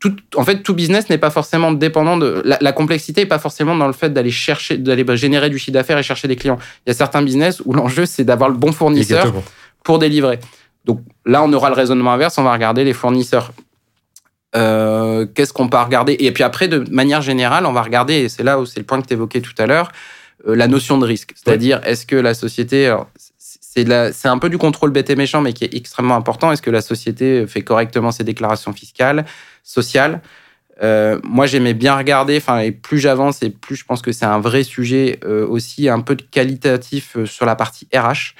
tout, 0.01 0.15
en 0.37 0.45
fait, 0.45 0.63
tout 0.63 0.75
business 0.75 1.11
n'est 1.11 1.19
pas 1.19 1.31
forcément 1.31 1.73
dépendant 1.73 2.17
de. 2.17 2.43
La, 2.45 2.73
complexité 2.73 3.23
n'est 3.23 3.27
pas 3.27 3.41
forcément 3.41 3.77
dans 3.77 3.89
le 3.89 3.93
fait 3.93 4.11
d'aller 4.11 4.31
chercher, 4.31 4.79
d'aller 4.79 5.05
générer 5.17 5.51
du 5.51 5.59
chiffre 5.59 5.73
d'affaires 5.73 5.99
et 5.99 6.03
chercher 6.03 6.29
des 6.29 6.37
clients. 6.37 6.59
Il 6.87 6.91
y 6.91 6.93
a 6.93 6.95
certains 6.95 7.23
business 7.23 7.61
où 7.65 7.73
l'enjeu, 7.73 8.07
c'est 8.07 8.25
d'avoir 8.25 8.49
le 8.49 8.57
bon 8.57 8.71
fournisseur 8.71 9.33
pour 9.83 9.99
délivrer. 9.99 10.39
Donc 10.85 11.01
là, 11.27 11.43
on 11.43 11.53
aura 11.53 11.69
le 11.69 11.75
raisonnement 11.75 12.13
inverse, 12.13 12.39
on 12.39 12.45
va 12.45 12.53
regarder 12.53 12.85
les 12.85 12.93
fournisseurs. 12.93 13.53
Euh, 14.57 15.27
qu'est-ce 15.35 15.53
qu'on 15.53 15.69
peut 15.69 15.77
regarder? 15.77 16.17
Et 16.21 16.33
puis 16.33 16.45
après, 16.45 16.69
de 16.69 16.85
manière 16.91 17.21
générale, 17.21 17.67
on 17.67 17.73
va 17.73 17.83
regarder, 17.83 18.15
et 18.15 18.29
c'est 18.29 18.45
là 18.45 18.61
où 18.61 18.67
c'est 18.67 18.81
le 18.81 18.87
point 18.87 19.03
que 19.03 19.07
tu 19.07 19.15
évoquais 19.15 19.41
tout 19.41 19.53
à 19.59 19.67
l'heure, 19.67 19.91
euh, 20.47 20.55
la 20.55 20.69
notion 20.69 20.97
de 20.99 21.05
risque. 21.05 21.33
C'est-à-dire, 21.35 21.81
est-ce 21.85 22.07
que 22.07 22.17
la 22.17 22.35
société. 22.35 22.95
C'est 23.49 24.27
un 24.27 24.39
peu 24.39 24.49
du 24.49 24.59
contrôle 24.59 24.91
bête 24.91 25.09
et 25.09 25.15
méchant, 25.15 25.41
mais 25.41 25.53
qui 25.53 25.63
est 25.63 25.73
extrêmement 25.73 26.17
important. 26.17 26.51
Est-ce 26.51 26.63
que 26.63 26.71
la 26.71 26.81
société 26.81 27.47
fait 27.47 27.63
correctement 27.63 28.11
ses 28.11 28.25
déclarations 28.25 28.73
fiscales? 28.73 29.25
Social. 29.69 30.23
Euh, 30.83 31.19
moi, 31.25 31.47
j'aimais 31.47 31.75
bien 31.75 31.97
regarder, 31.97 32.37
enfin, 32.37 32.61
et 32.61 32.73
plus 32.73 32.99
j'avance 32.99 33.43
et 33.43 33.51
plus 33.51 33.77
je 33.77 33.85
pense 33.85 34.01
que 34.01 34.13
c'est 34.13 34.25
un 34.25 34.41
vrai 34.41 34.63
sujet 34.63 35.19
euh, 35.25 35.47
aussi, 35.47 35.89
un 35.89 36.01
peu 36.01 36.15
de 36.15 36.23
qualitatif 36.23 37.17
euh, 37.17 37.27
sur 37.27 37.47
la 37.47 37.57
partie 37.57 37.89
RH. 37.95 38.35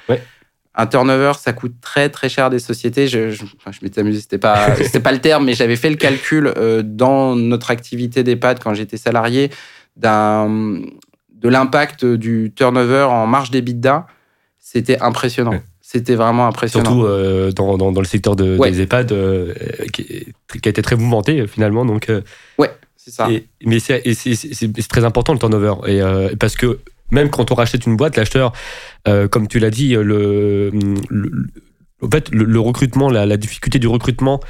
Un 0.81 0.87
turnover, 0.87 1.33
ça 1.39 1.53
coûte 1.53 1.75
très 1.81 2.09
très 2.09 2.29
cher 2.29 2.51
des 2.51 2.61
sociétés. 2.61 3.09
Je, 3.09 3.31
je, 3.31 3.45
je 3.45 3.79
m'étais 3.83 4.01
amusé, 4.01 4.21
c'était 4.21 4.39
pas 4.39 4.77
c'était 4.85 5.01
pas 5.01 5.11
le 5.11 5.19
terme, 5.19 5.45
mais 5.45 5.55
j'avais 5.55 5.75
fait 5.75 5.91
le 5.91 5.97
calcul 5.97 6.55
dans 6.85 7.35
notre 7.35 7.73
activité 7.73 8.23
d'EHPAD 8.23 8.61
quand 8.63 8.75
j'étais 8.75 8.97
salarié 8.97 9.51
d'un 9.97 10.81
de 11.33 11.49
l'impact 11.49 12.05
du 12.05 12.53
turnover 12.55 13.09
en 13.11 13.27
marge 13.27 13.51
d'EBITDA. 13.51 14.07
C'était 14.61 15.01
impressionnant. 15.01 15.61
C'était 15.91 16.17
vraiment 16.17 16.47
impressionnant. 16.47 16.85
Surtout 16.85 17.07
euh, 17.07 17.51
dans, 17.51 17.79
dans, 17.79 17.99
le 17.99 18.05
secteur 18.05 18.37
de, 18.37 18.59
des 18.59 18.83
EHPAD, 18.83 19.11
euh, 19.11 19.55
qui, 19.91 20.27
a 20.63 20.69
été 20.69 20.83
très 20.83 20.97
mouvementé 20.97 21.47
finalement. 21.47 21.87
Donc, 21.87 22.11
euh, 22.11 22.21
ouais, 22.59 22.71
c'est 22.99 23.11
ça. 23.11 23.27
mais 23.65 23.79
c'est 23.81 24.89
très 24.89 25.05
important 25.07 25.33
le 25.33 25.39
turnover. 25.39 25.77
Et, 25.87 26.03
parce 26.37 26.57
que 26.57 26.81
même 27.11 27.31
quand 27.31 27.51
on 27.53 27.55
rachète 27.55 27.87
une 27.87 27.97
boîte, 27.97 28.19
l'acheteur, 28.19 28.53
comme 29.31 29.49
tu 29.49 29.61
l'as 29.61 29.71
dit, 29.71 29.95
le, 29.95 30.71
en 32.03 32.11
fait, 32.11 32.29
le, 32.33 32.61
recrutement, 32.61 33.09
la, 33.09 33.37
difficulté 33.39 33.79
du 33.79 33.89
recrutement, 33.89 34.41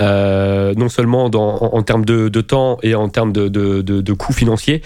non 0.00 0.88
seulement 0.88 1.28
dans, 1.28 1.58
en, 1.58 1.82
termes 1.84 2.04
de, 2.04 2.28
de, 2.28 2.40
temps 2.40 2.78
et 2.82 2.96
en 2.96 3.08
termes 3.08 3.32
de, 3.32 3.46
de, 3.46 3.82
de 3.82 4.12
coûts 4.14 4.32
financiers, 4.32 4.82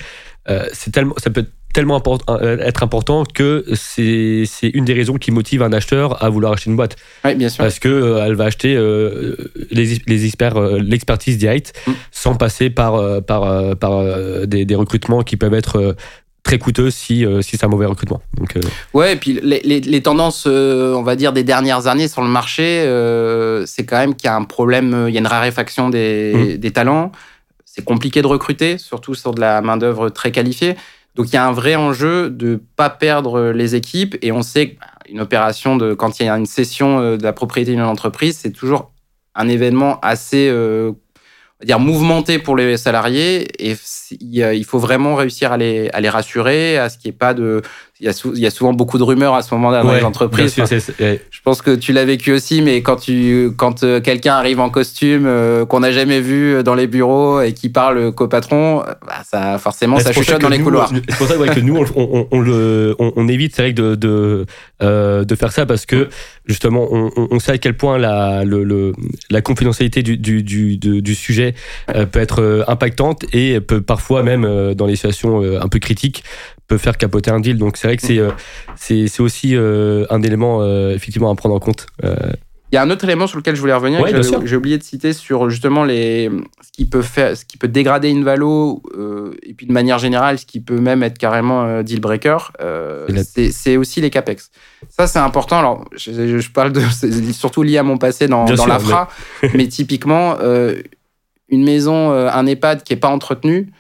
c'est 0.75 0.93
tellement, 0.93 1.15
ça 1.17 1.31
peut 1.31 1.41
être 1.41 1.53
tellement 1.73 1.97
important, 1.97 2.39
euh, 2.41 2.59
être 2.59 2.83
important 2.83 3.25
que 3.25 3.65
c'est 3.75 4.47
une 4.75 4.85
des 4.85 4.93
raisons 4.93 5.17
qui 5.17 5.31
motive 5.31 5.63
un 5.63 5.73
acheteur 5.73 6.23
à 6.23 6.29
vouloir 6.29 6.53
acheter 6.53 6.71
une 6.71 6.77
boîte. 6.77 6.97
Oui, 7.25 7.35
bien 7.35 7.49
sûr. 7.49 7.65
Parce 7.65 7.79
que 7.79 7.89
euh, 7.89 8.25
elle 8.25 8.35
va 8.35 8.45
acheter 8.45 8.75
euh, 8.77 9.37
les, 9.71 9.99
les, 10.07 10.27
experts, 10.27 10.61
l'expertise 10.79 11.39
directe, 11.39 11.73
mm. 11.87 11.93
sans 12.11 12.35
passer 12.35 12.71
par, 12.71 13.23
par, 13.23 13.77
par 13.77 14.05
des, 14.47 14.65
des, 14.65 14.75
recrutements 14.75 15.23
qui 15.23 15.37
peuvent 15.37 15.55
être 15.55 15.97
très 16.43 16.59
coûteux 16.59 16.91
si, 16.91 17.25
si 17.41 17.57
c'est 17.57 17.65
un 17.65 17.69
mauvais 17.69 17.87
recrutement. 17.87 18.21
Donc, 18.37 18.59
Ouais, 18.93 19.15
et 19.15 19.17
puis 19.17 19.39
les, 19.43 19.61
les, 19.65 19.81
les 19.81 20.03
tendances, 20.03 20.47
on 20.47 21.03
va 21.03 21.17
dire, 21.17 21.33
des 21.33 21.45
dernières 21.45 21.87
années 21.87 22.09
sur 22.09 22.23
le 22.23 22.29
marché, 22.29 22.81
c'est 23.67 23.87
quand 23.87 23.99
même 23.99 24.15
qu'il 24.15 24.27
y 24.27 24.31
a 24.31 24.37
un 24.37 24.45
problème, 24.45 25.07
il 25.09 25.15
y 25.15 25.17
a 25.17 25.21
une 25.21 25.27
raréfaction 25.27 25.89
des, 25.89 26.33
mm. 26.35 26.57
des 26.59 26.71
talents. 26.71 27.13
C'est 27.65 27.85
compliqué 27.85 28.21
de 28.21 28.27
recruter, 28.27 28.77
surtout 28.77 29.15
sur 29.15 29.33
de 29.33 29.41
la 29.41 29.63
main-d'œuvre 29.63 30.11
très 30.11 30.31
qualifiée. 30.31 30.77
Donc 31.15 31.29
il 31.29 31.35
y 31.35 31.37
a 31.37 31.47
un 31.47 31.53
vrai 31.53 31.75
enjeu 31.77 32.31
de 32.31 32.61
pas 32.77 32.91
perdre 32.91 33.51
les 33.51 33.75
équipes 33.75 34.17
et 34.23 34.33
on 34.33 34.43
sait 34.43 34.77
qu'une 35.05 35.21
opération 35.21 35.77
de 35.77 35.95
quand 35.95 36.21
il 36.21 36.27
y 36.27 36.29
a 36.29 36.37
une 36.37 36.47
cession 36.47 37.01
euh, 37.01 37.17
de 37.17 37.23
la 37.23 37.33
propriété 37.33 37.73
d'une 37.73 37.83
entreprise, 37.83 38.39
c'est 38.39 38.53
toujours 38.53 38.93
un 39.35 39.49
événement 39.49 39.99
assez 40.01 40.49
euh, 40.49 40.93
dire 41.65 41.79
mouvementé 41.79 42.39
pour 42.39 42.57
les 42.57 42.77
salariés 42.77 43.49
et 43.59 43.77
il 44.11 44.65
faut 44.65 44.79
vraiment 44.79 45.15
réussir 45.15 45.53
à 45.53 45.57
les, 45.57 45.91
à 45.91 46.01
les 46.01 46.09
rassurer, 46.09 46.79
à 46.79 46.89
ce 46.89 46.99
qu'il 46.99 47.11
n'y 47.11 47.15
ait 47.15 47.19
pas 47.19 47.35
de 47.35 47.63
il 48.03 48.39
y, 48.39 48.47
a 48.47 48.51
souvent 48.51 48.73
beaucoup 48.73 48.99
de 48.99 49.05
rumeurs 49.05 49.35
à 49.35 49.43
ce 49.43 49.55
moment-là 49.55 49.85
dans 49.85 49.93
les 49.93 50.03
entreprises. 50.03 50.57
Je 50.57 51.41
pense 51.45 51.63
que 51.63 51.77
tu 51.77 51.93
l'as 51.93 52.05
vécu 52.05 52.33
aussi, 52.33 52.61
mais 52.61 52.83
quand 52.83 52.97
tu, 52.97 53.53
quand 53.57 53.85
euh, 53.85 54.01
quelqu'un 54.01 54.35
arrive 54.35 54.59
en 54.59 54.71
costume 54.71 55.25
euh, 55.27 55.65
qu'on 55.67 55.81
n'a 55.81 55.93
jamais 55.93 56.21
vu 56.21 56.65
dans 56.65 56.75
les 56.75 56.89
bureaux 56.89 57.41
et 57.41 57.53
qui 57.53 57.69
parle 57.69 58.13
qu'au 58.13 58.27
patron, 58.27 58.83
bah, 59.07 59.23
ça 59.25 59.57
forcément 59.59 60.01
ça 60.01 60.13
chuchote 60.13 60.41
dans 60.41 60.49
les 60.49 60.59
couloirs. 60.59 60.91
C'est 61.09 61.17
pour 61.17 61.29
ça 61.29 61.37
que 61.37 61.61
nous 61.61 61.77
on, 61.95 62.27
on, 62.33 62.41
le, 62.41 62.97
on, 62.99 63.29
évite 63.29 63.55
c'est 63.55 63.63
vrai 63.63 63.73
de 63.73 63.95
de, 63.95 64.47
euh, 64.83 65.25
de 65.25 65.35
faire 65.37 65.53
ça 65.53 65.65
parce 65.65 65.87
que 65.87 66.09
justement 66.47 66.89
on, 66.91 67.39
sait 67.39 67.53
à 67.53 67.59
quel 67.59 67.77
point 67.77 67.99
la 67.99 68.45
le, 68.45 68.93
la 69.31 69.43
confidentialité 69.43 70.03
du 70.03 70.17
du, 70.17 70.43
du, 70.43 70.77
du 70.77 71.15
sujet 71.15 71.55
peut 72.11 72.21
être 72.21 72.65
impactante 72.67 73.25
et 73.33 73.61
peut 73.61 73.81
parfois 73.81 74.25
même 74.25 74.75
dans 74.75 74.87
les 74.87 74.97
situations 74.97 75.41
un 75.41 75.69
peu 75.69 75.79
critiques 75.79 76.25
peut 76.73 76.79
faire 76.79 76.97
capoter 76.97 77.31
un 77.31 77.41
deal. 77.41 77.59
Donc 77.59 77.77
c'est 77.77 77.89
vrai 77.93 77.97
que 77.97 78.07
c'est 78.07 78.19
euh, 78.19 79.07
c'est 79.09 79.21
aussi 79.21 79.55
euh, 79.55 80.05
un 80.11 80.23
élément 80.23 80.63
euh, 80.63 80.95
effectivement 80.95 81.31
à 81.31 81.35
prendre 81.35 81.55
en 81.55 81.61
compte. 81.61 81.87
Il 82.03 82.77
y 82.77 82.79
a 82.79 82.83
un 82.83 82.89
autre 82.89 83.05
élément 83.05 83.27
sur 83.27 83.37
lequel 83.37 83.55
je 83.55 83.61
voulais 83.61 83.75
revenir, 83.75 84.03
j'ai 84.47 84.57
oublié 84.57 84.79
de 84.79 84.83
citer 84.83 85.13
sur 85.13 85.51
justement 85.51 85.85
les, 85.85 86.31
ce, 86.63 86.73
qui 86.73 86.87
peut 86.87 87.03
faire, 87.03 87.37
ce 87.37 87.45
qui 87.45 87.59
peut 87.59 87.69
dégrader 87.69 88.09
une 88.09 88.25
valo, 88.25 88.83
et 89.43 89.53
puis 89.53 89.67
de 89.67 89.75
manière 89.75 89.99
générale, 89.99 90.39
ce 90.39 90.47
qui 90.47 90.59
peut 90.61 90.81
même 90.81 91.03
être 91.03 91.19
carrément 91.19 91.83
deal 91.83 92.01
breaker, 92.01 92.39
c'est 93.53 93.77
aussi 93.77 94.01
les 94.01 94.09
capex. 94.09 94.51
Ça, 94.89 95.07
c'est 95.07 95.19
important. 95.19 95.59
Alors, 95.59 95.85
je, 95.97 96.51
parle 96.51 96.73
de, 96.73 96.81
surtout 97.33 97.63
lié 97.63 97.77
à 97.77 97.83
mon 97.83 97.99
passé 97.99 98.27
dans, 98.27 98.47
dans 98.47 98.67
l'AFRA, 98.67 99.09
mais... 99.43 99.51
mais 99.55 99.69
typiquement, 99.69 100.39
une 101.51 101.65
maison, 101.65 102.11
un 102.11 102.47
EHPAD 102.47 102.85
qui 102.85 102.95
n'est 102.95 103.01
pas 103.01 103.11
entretenu, 103.11 103.71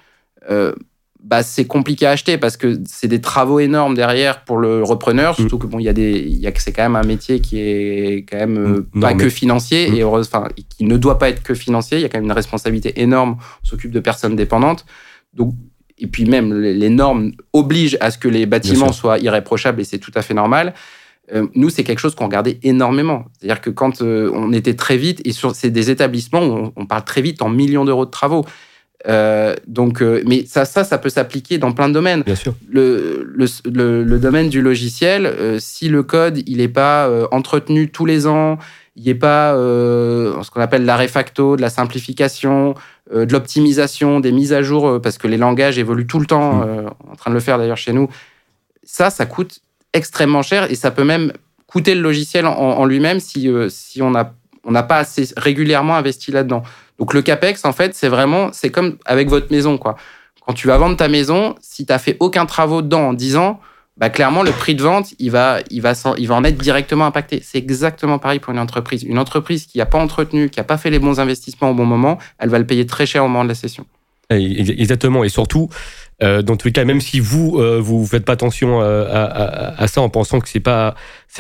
bah, 1.25 1.43
c'est 1.43 1.67
compliqué 1.67 2.05
à 2.07 2.11
acheter 2.11 2.37
parce 2.37 2.57
que 2.57 2.81
c'est 2.85 3.07
des 3.09 3.21
travaux 3.21 3.61
énormes 3.61 3.95
derrière 3.95 4.45
pour 4.45 4.59
le 4.59 4.83
repreneur. 4.83 5.37
Surtout 5.37 5.59
que 5.59 5.67
bon, 5.67 5.79
il 5.79 5.85
y 5.85 5.89
a 5.89 5.93
des, 5.93 6.19
il 6.19 6.41
y 6.41 6.47
a 6.47 6.53
que 6.53 6.61
c'est 6.61 6.73
quand 6.73 6.83
même 6.83 6.97
un 6.97 7.05
métier 7.07 7.41
qui 7.41 7.61
est 7.61 8.27
quand 8.29 8.39
même 8.39 8.59
euh, 8.59 9.01
pas 9.01 9.13
non, 9.13 9.17
que 9.19 9.25
mais- 9.25 9.31
financier 9.31 9.91
Mm. 9.91 9.95
et 9.95 10.05
enfin, 10.05 10.49
qui 10.69 10.85
ne 10.85 10.97
doit 10.97 11.19
pas 11.19 11.29
être 11.29 11.43
que 11.43 11.55
financier. 11.55 11.99
Il 11.99 12.03
y 12.03 12.05
a 12.05 12.09
quand 12.09 12.19
même 12.19 12.25
une 12.27 12.33
responsabilité 12.33 13.01
énorme. 13.01 13.37
On 13.63 13.67
s'occupe 13.67 13.93
de 13.93 14.01
personnes 14.01 14.35
dépendantes. 14.37 14.85
Donc, 15.33 15.55
et 15.99 16.09
puis 16.09 16.25
même 16.25 16.53
les, 16.61 16.89
normes 16.91 17.33
obligent 17.53 17.97
à 18.01 18.11
ce 18.11 18.19
que 18.19 18.27
les 18.29 18.45
bâtiments 18.45 18.93
soient 18.93 19.19
irréprochables 19.21 19.81
et 19.81 19.85
c'est 19.85 19.99
tout 19.99 20.11
à 20.17 20.23
fait 20.23 20.35
normal. 20.35 20.75
Euh, 21.33 21.47
nous, 21.55 21.71
c'est 21.71 21.85
quelque 21.85 22.01
chose 22.01 22.17
qu'on 22.17 22.25
regardait 22.25 22.59
énormément. 22.65 23.27
C'est-à-dire 23.39 23.61
que 23.61 23.71
quand 23.71 24.03
euh, 24.03 24.29
on 24.35 24.53
était 24.53 24.75
très 24.75 24.97
vite, 24.97 25.21
et 25.25 25.31
sur 25.31 25.55
c'est 25.55 25.71
des 25.71 25.91
établissements 25.91 26.41
où 26.43 26.53
on, 26.53 26.73
on 26.75 26.87
parle 26.87 27.05
très 27.05 27.23
vite 27.23 27.41
en 27.43 27.49
millions 27.49 27.85
d'euros 27.85 28.07
de 28.07 28.11
travaux. 28.11 28.45
Euh, 29.09 29.57
donc, 29.67 30.01
euh, 30.01 30.23
mais 30.27 30.45
ça, 30.47 30.65
ça, 30.65 30.85
ça 30.85 30.97
peut 30.99 31.09
s'appliquer 31.09 31.59
dans 31.59 31.73
plein 31.73 31.89
de 31.89 31.95
domaines. 31.95 32.23
Bien 32.23 32.35
sûr. 32.37 32.55
Le, 32.71 33.25
le, 33.35 33.47
le, 33.73 34.05
le 34.05 34.19
domaine 34.19 34.49
du 34.49 34.61
logiciel, 34.63 35.27
euh, 35.27 35.59
si 35.59 35.89
le 35.89 36.03
code 36.03 36.43
il 36.47 36.59
n'est 36.59 36.69
pas 36.69 37.09
euh, 37.09 37.27
entretenu 37.33 37.91
tous 37.91 38.07
les 38.07 38.27
ans, 38.27 38.59
il 38.95 39.03
n'y 39.05 39.11
a 39.11 39.15
pas 39.15 39.55
euh, 39.55 40.41
ce 40.43 40.51
qu'on 40.51 40.61
appelle 40.61 40.85
la 40.85 40.97
refacto, 40.97 41.57
de 41.57 41.63
la 41.63 41.71
simplification, 41.71 42.75
euh, 43.13 43.25
de 43.27 43.33
l'optimisation, 43.33 44.21
des 44.21 44.31
mises 44.33 44.53
à 44.53 44.63
jour, 44.63 44.87
euh, 44.87 44.99
parce 45.01 45.19
que 45.19 45.27
les 45.27 45.39
langages 45.39 45.79
évoluent 45.79 46.07
tout 46.07 46.21
le 46.21 46.27
temps, 46.27 46.57
Mm. 46.57 46.63
euh, 46.69 46.89
en 47.11 47.17
train 47.17 47.31
de 47.31 47.35
le 47.35 47.41
faire 47.41 47.59
d'ailleurs 47.59 47.77
chez 47.79 47.93
nous. 47.93 48.09
Ça, 48.85 49.11
ça 49.11 49.27
coûte 49.27 49.61
extrêmement 49.95 50.43
cher 50.43 50.71
et 50.71 50.75
ça 50.75 50.91
peut 50.91 51.05
même 51.05 51.33
coûter 51.67 51.95
le 51.95 52.03
logiciel 52.03 52.47
en, 52.47 52.53
en 52.55 52.85
lui-même 52.85 53.19
si, 53.19 53.49
euh, 53.49 53.69
si 53.69 54.01
on 54.03 54.11
n'a 54.11 54.35
on 54.65 54.71
n'a 54.71 54.85
pas 54.85 54.99
assez 54.99 55.29
régulièrement 55.37 55.97
investi 55.97 56.31
là-dedans. 56.31 56.63
Donc 57.03 57.15
le 57.15 57.23
capex, 57.23 57.65
en 57.65 57.73
fait, 57.73 57.97
c'est 57.97 58.07
vraiment, 58.07 58.51
c'est 58.53 58.71
comme 58.71 58.97
avec 59.07 59.29
votre 59.29 59.51
maison, 59.51 59.77
quoi. 59.77 59.97
Quand 60.47 60.53
tu 60.53 60.69
vas 60.69 60.79
vendre 60.79 60.97
ta 60.97 61.09
maison, 61.09 61.57
si 61.61 61.85
tu 61.85 61.93
n'as 61.93 61.99
fait 61.99 62.17
aucun 62.21 62.47
travaux 62.47 62.81
dedans 62.81 63.09
en 63.09 63.13
10 63.13 63.35
ans, 63.39 63.59
bah 63.97 64.09
clairement, 64.09 64.45
le 64.45 64.53
prix 64.53 64.77
de 64.77 64.85
vente, 64.85 65.13
il 65.19 65.33
va, 65.33 65.59
il 65.71 65.83
va, 65.83 65.95
il 66.17 66.29
va 66.29 66.37
en 66.37 66.45
être 66.45 66.57
directement 66.59 67.05
impacté. 67.05 67.41
C'est 67.43 67.59
exactement 67.59 68.21
pareil 68.21 68.39
pour 68.39 68.53
une 68.53 68.61
entreprise. 68.61 69.03
Une 69.03 69.19
entreprise 69.19 69.67
qui 69.67 69.79
n'a 69.79 69.87
pas 69.87 69.99
entretenu, 69.99 70.49
qui 70.49 70.61
n'a 70.61 70.65
pas 70.65 70.79
fait 70.79 70.91
les 70.91 71.01
bons 71.01 71.19
investissements 71.19 71.71
au 71.71 71.75
bon 71.75 71.87
moment, 71.87 72.19
elle 72.39 72.51
va 72.51 72.61
le 72.61 72.67
payer 72.69 72.87
très 72.87 73.05
cher 73.05 73.25
au 73.25 73.27
moment 73.27 73.43
de 73.43 73.49
la 73.49 73.57
session. 73.57 73.85
Ex- 74.31 74.71
Exactement. 74.71 75.25
Et 75.25 75.29
surtout, 75.29 75.71
euh, 76.23 76.43
dans 76.43 76.55
tous 76.55 76.69
les 76.69 76.73
cas, 76.73 76.85
même 76.85 77.01
si 77.01 77.19
vous 77.19 77.59
euh, 77.59 77.81
vous 77.81 78.07
faites 78.07 78.25
pas 78.25 78.35
attention 78.35 78.81
euh, 78.81 79.75
à, 79.77 79.89
ça 79.89 80.01
en 80.01 80.09
pensant 80.09 80.39
que 80.39 80.49
c'est 80.49 80.61
pas 80.61 80.95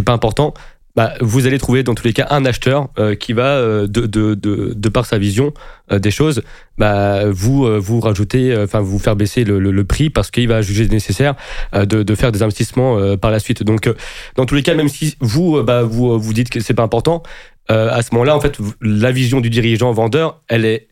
pas 0.04 0.12
important, 0.12 0.54
bah, 0.94 1.14
vous 1.20 1.46
allez 1.46 1.58
trouver 1.58 1.82
dans 1.82 1.94
tous 1.94 2.06
les 2.06 2.12
cas 2.12 2.26
un 2.30 2.44
acheteur 2.44 2.88
euh, 2.98 3.14
qui 3.14 3.32
va 3.32 3.56
euh, 3.56 3.86
de, 3.86 4.06
de, 4.06 4.34
de, 4.34 4.74
de 4.76 4.88
par 4.88 5.06
sa 5.06 5.18
vision 5.18 5.54
euh, 5.90 5.98
des 5.98 6.10
choses, 6.10 6.42
bah, 6.78 7.30
vous 7.30 7.64
euh, 7.64 7.78
vous 7.78 8.00
rajouter, 8.00 8.52
euh, 8.52 8.64
enfin 8.64 8.80
vous 8.80 8.98
faire 8.98 9.16
baisser 9.16 9.44
le, 9.44 9.58
le, 9.58 9.70
le 9.70 9.84
prix 9.84 10.10
parce 10.10 10.30
qu'il 10.30 10.48
va 10.48 10.60
juger 10.60 10.86
nécessaire 10.88 11.34
euh, 11.74 11.86
de, 11.86 12.02
de 12.02 12.14
faire 12.14 12.32
des 12.32 12.42
investissements 12.42 13.16
par 13.16 13.30
la 13.30 13.38
suite. 13.38 13.62
Donc, 13.62 13.88
dans 14.36 14.46
tous 14.46 14.54
les 14.54 14.62
cas, 14.62 14.74
même 14.74 14.88
si 14.88 15.16
vous 15.20 15.62
bah, 15.62 15.82
vous 15.82 16.18
vous 16.18 16.32
dites 16.32 16.50
que 16.50 16.60
c'est 16.60 16.74
pas 16.74 16.82
important, 16.82 17.22
à 17.68 18.02
ce 18.02 18.08
moment-là, 18.12 18.36
en 18.36 18.40
fait, 18.40 18.58
la 18.82 19.12
vision 19.12 19.40
du 19.40 19.48
dirigeant 19.48 19.92
vendeur, 19.92 20.42
elle 20.48 20.66
est 20.66 20.88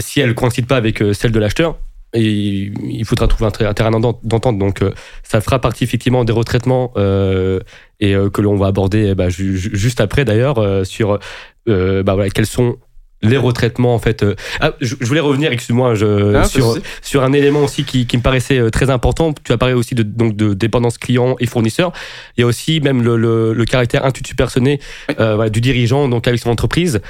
si 0.00 0.20
elle 0.20 0.34
coïncide 0.34 0.66
pas 0.66 0.76
avec 0.76 1.02
celle 1.14 1.32
de 1.32 1.38
l'acheteur, 1.38 1.78
et 2.12 2.70
il 2.82 3.04
faudra 3.04 3.26
trouver 3.26 3.50
un, 3.64 3.74
terrain 3.74 3.90
d'ent- 3.90 4.20
d'entente. 4.22 4.58
Donc, 4.58 4.82
ça 5.22 5.40
fera 5.40 5.60
partie 5.60 5.82
effectivement 5.84 6.24
des 6.24 6.32
retraitements 6.32 6.92
euh, 6.96 7.60
et 8.04 8.14
euh, 8.14 8.30
que 8.30 8.40
l'on 8.42 8.56
va 8.56 8.66
aborder 8.68 9.08
eh 9.10 9.14
ben, 9.14 9.28
ju- 9.28 9.56
ju- 9.56 9.70
juste 9.72 10.00
après 10.00 10.24
d'ailleurs 10.24 10.58
euh, 10.58 10.84
sur 10.84 11.18
euh, 11.68 12.02
bah, 12.02 12.14
voilà, 12.14 12.30
quels 12.30 12.46
sont 12.46 12.76
les 13.22 13.38
retraitements 13.38 13.94
en 13.94 13.98
fait. 13.98 14.22
Ah, 14.60 14.74
je, 14.82 14.96
voulais 15.00 15.20
revenir, 15.20 15.50
excuse-moi, 15.50 15.94
Ah, 16.34 16.44
sur, 17.00 17.22
un 17.22 17.32
élément 17.32 17.60
aussi 17.64 17.84
qui, 17.84 18.06
qui 18.06 18.18
me 18.18 18.22
paraissait 18.22 18.70
très 18.70 18.90
important. 18.90 19.32
Tu 19.44 19.50
as 19.50 19.56
parlé 19.56 19.74
aussi 19.74 19.94
de, 19.94 20.02
donc 20.02 20.36
de 20.36 20.52
dépendance 20.52 20.98
client 20.98 21.34
et 21.40 21.46
fournisseur. 21.46 21.92
Il 22.36 22.42
y 22.42 22.44
a 22.44 22.46
aussi 22.46 22.80
même 22.82 23.02
le, 23.02 23.16
le, 23.16 23.54
le 23.54 23.64
caractère 23.64 24.04
intuitu 24.04 24.34
personné 24.34 24.78
Oui. 25.08 25.14
euh, 25.20 25.36
voilà, 25.36 25.48
du 25.48 25.62
dirigeant 25.62 26.06
donc 26.08 26.28
avec 26.28 26.38
son 26.38 26.50
entreprise 26.50 27.00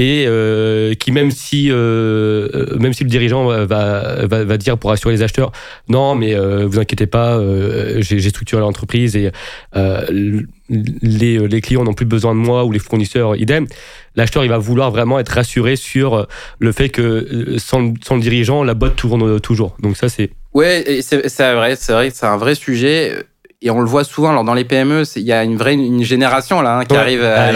et 0.00 0.26
euh, 0.28 0.94
qui 0.94 1.10
même 1.10 1.32
si 1.32 1.72
euh, 1.72 2.48
euh, 2.54 2.78
même 2.78 2.92
si 2.92 3.02
le 3.02 3.10
dirigeant 3.10 3.44
va, 3.46 3.64
va, 3.66 4.44
va- 4.44 4.56
dire 4.56 4.78
pour 4.78 4.92
assurer 4.92 5.12
les 5.12 5.22
acheteurs 5.22 5.50
non 5.88 6.14
mais 6.14 6.36
euh, 6.36 6.66
vous 6.68 6.78
inquiétez 6.78 7.08
pas 7.08 7.36
euh, 7.36 7.96
j'ai 8.00 8.20
structuré 8.28 8.60
l'entreprise 8.60 9.16
et 9.16 9.32
euh, 9.74 10.40
les, 10.68 11.38
les 11.48 11.60
clients 11.60 11.82
n'ont 11.82 11.94
plus 11.94 12.06
besoin 12.06 12.32
de 12.32 12.38
moi 12.40 12.64
ou 12.64 12.70
les 12.70 12.78
fournisseurs 12.78 13.34
idem 13.34 13.66
l'acheteur 14.14 14.44
il 14.44 14.50
va 14.50 14.58
vouloir 14.58 14.92
vraiment 14.92 15.18
être 15.18 15.30
rassuré 15.30 15.74
sur 15.74 16.28
le 16.60 16.72
fait 16.72 16.90
que 16.90 17.56
sans, 17.58 17.92
sans 18.04 18.14
le 18.14 18.22
dirigeant 18.22 18.62
la 18.62 18.74
boîte 18.74 18.94
tourne 18.94 19.40
toujours 19.40 19.76
donc 19.82 19.96
ça 19.96 20.08
c'est 20.08 20.30
Ouais, 20.54 21.00
c'est 21.02 21.16
vrai, 21.54 21.76
c'est 21.76 21.92
vrai 21.92 22.10
c'est 22.12 22.26
un 22.26 22.36
vrai 22.38 22.54
sujet. 22.54 23.12
Et 23.60 23.70
on 23.70 23.80
le 23.80 23.86
voit 23.86 24.04
souvent, 24.04 24.30
alors 24.30 24.44
dans 24.44 24.54
les 24.54 24.64
PME, 24.64 25.02
il 25.16 25.22
y 25.22 25.32
a 25.32 25.42
une 25.42 25.56
vraie 25.56 25.74
une 25.74 26.04
génération 26.04 26.60
là 26.62 26.78
hein, 26.78 26.84
qui 26.84 26.92
Ouais, 26.94 27.00
arrive 27.00 27.24
à 27.24 27.50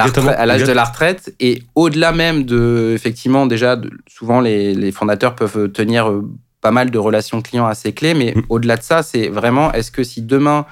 l'âge 0.47 0.65
de 0.65 0.73
la 0.73 0.85
retraite. 0.85 1.33
Et 1.39 1.63
au-delà 1.77 2.11
même 2.11 2.43
de, 2.45 2.91
effectivement, 2.95 3.47
déjà, 3.47 3.77
de- 3.77 3.89
souvent 4.09 4.41
les, 4.41 4.75
les 4.75 4.91
fondateurs 4.91 5.37
peuvent 5.37 5.71
tenir 5.71 6.11
euh, 6.11 6.29
pas 6.61 6.73
mal 6.73 6.91
de 6.91 6.99
relations 6.99 7.41
clients 7.41 7.67
assez 7.67 7.93
clés. 7.93 8.15
Mais 8.15 8.33
Mm. 8.35 8.43
au-delà 8.49 8.77
de 8.79 8.83
ça, 8.83 9.05
c'est 9.05 9.29
vraiment, 9.29 9.73
est-ce 9.73 9.93
que 9.93 10.03
si 10.03 10.23
demain 10.23 10.67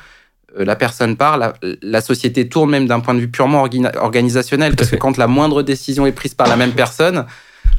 euh, 0.58 0.64
la 0.64 0.74
personne 0.74 1.16
part, 1.16 1.38
la, 1.38 1.52
la 1.80 2.00
société 2.00 2.48
tourne 2.48 2.70
même 2.70 2.88
d'un 2.88 2.98
point 2.98 3.14
de 3.14 3.20
vue 3.20 3.30
purement 3.30 3.62
organisationnel? 3.62 4.74
Parce 4.74 4.90
que 4.90 4.96
quand 4.96 5.16
la 5.16 5.28
moindre 5.28 5.62
décision 5.62 6.06
est 6.06 6.12
prise 6.12 6.34
par 6.34 6.48
la 6.48 6.56
même 6.56 6.72
personne, 6.72 7.24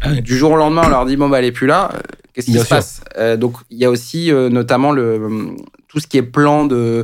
Ah 0.02 0.14
du 0.14 0.38
jour 0.38 0.52
au 0.52 0.56
lendemain, 0.58 0.84
on 0.86 0.90
leur 0.90 1.06
dit 1.06 1.18
bon 1.18 1.28
bah 1.28 1.40
elle 1.40 1.46
est 1.46 1.52
plus 1.52 1.68
là. 1.68 1.90
euh, 1.94 2.00
Qu'est-ce 2.34 2.46
qui 2.46 2.54
se 2.54 2.60
sûr. 2.60 2.78
passe? 2.78 3.02
Euh, 3.18 3.36
Donc 3.36 3.56
il 3.70 3.78
y 3.78 3.84
a 3.84 3.90
aussi 3.90 4.32
euh, 4.32 4.48
notamment 4.50 4.94
le 4.94 5.16
hum, 5.16 5.58
tout 5.90 6.00
ce 6.00 6.08
qui 6.08 6.18
est 6.18 6.22
plan 6.24 6.66
de 6.66 7.04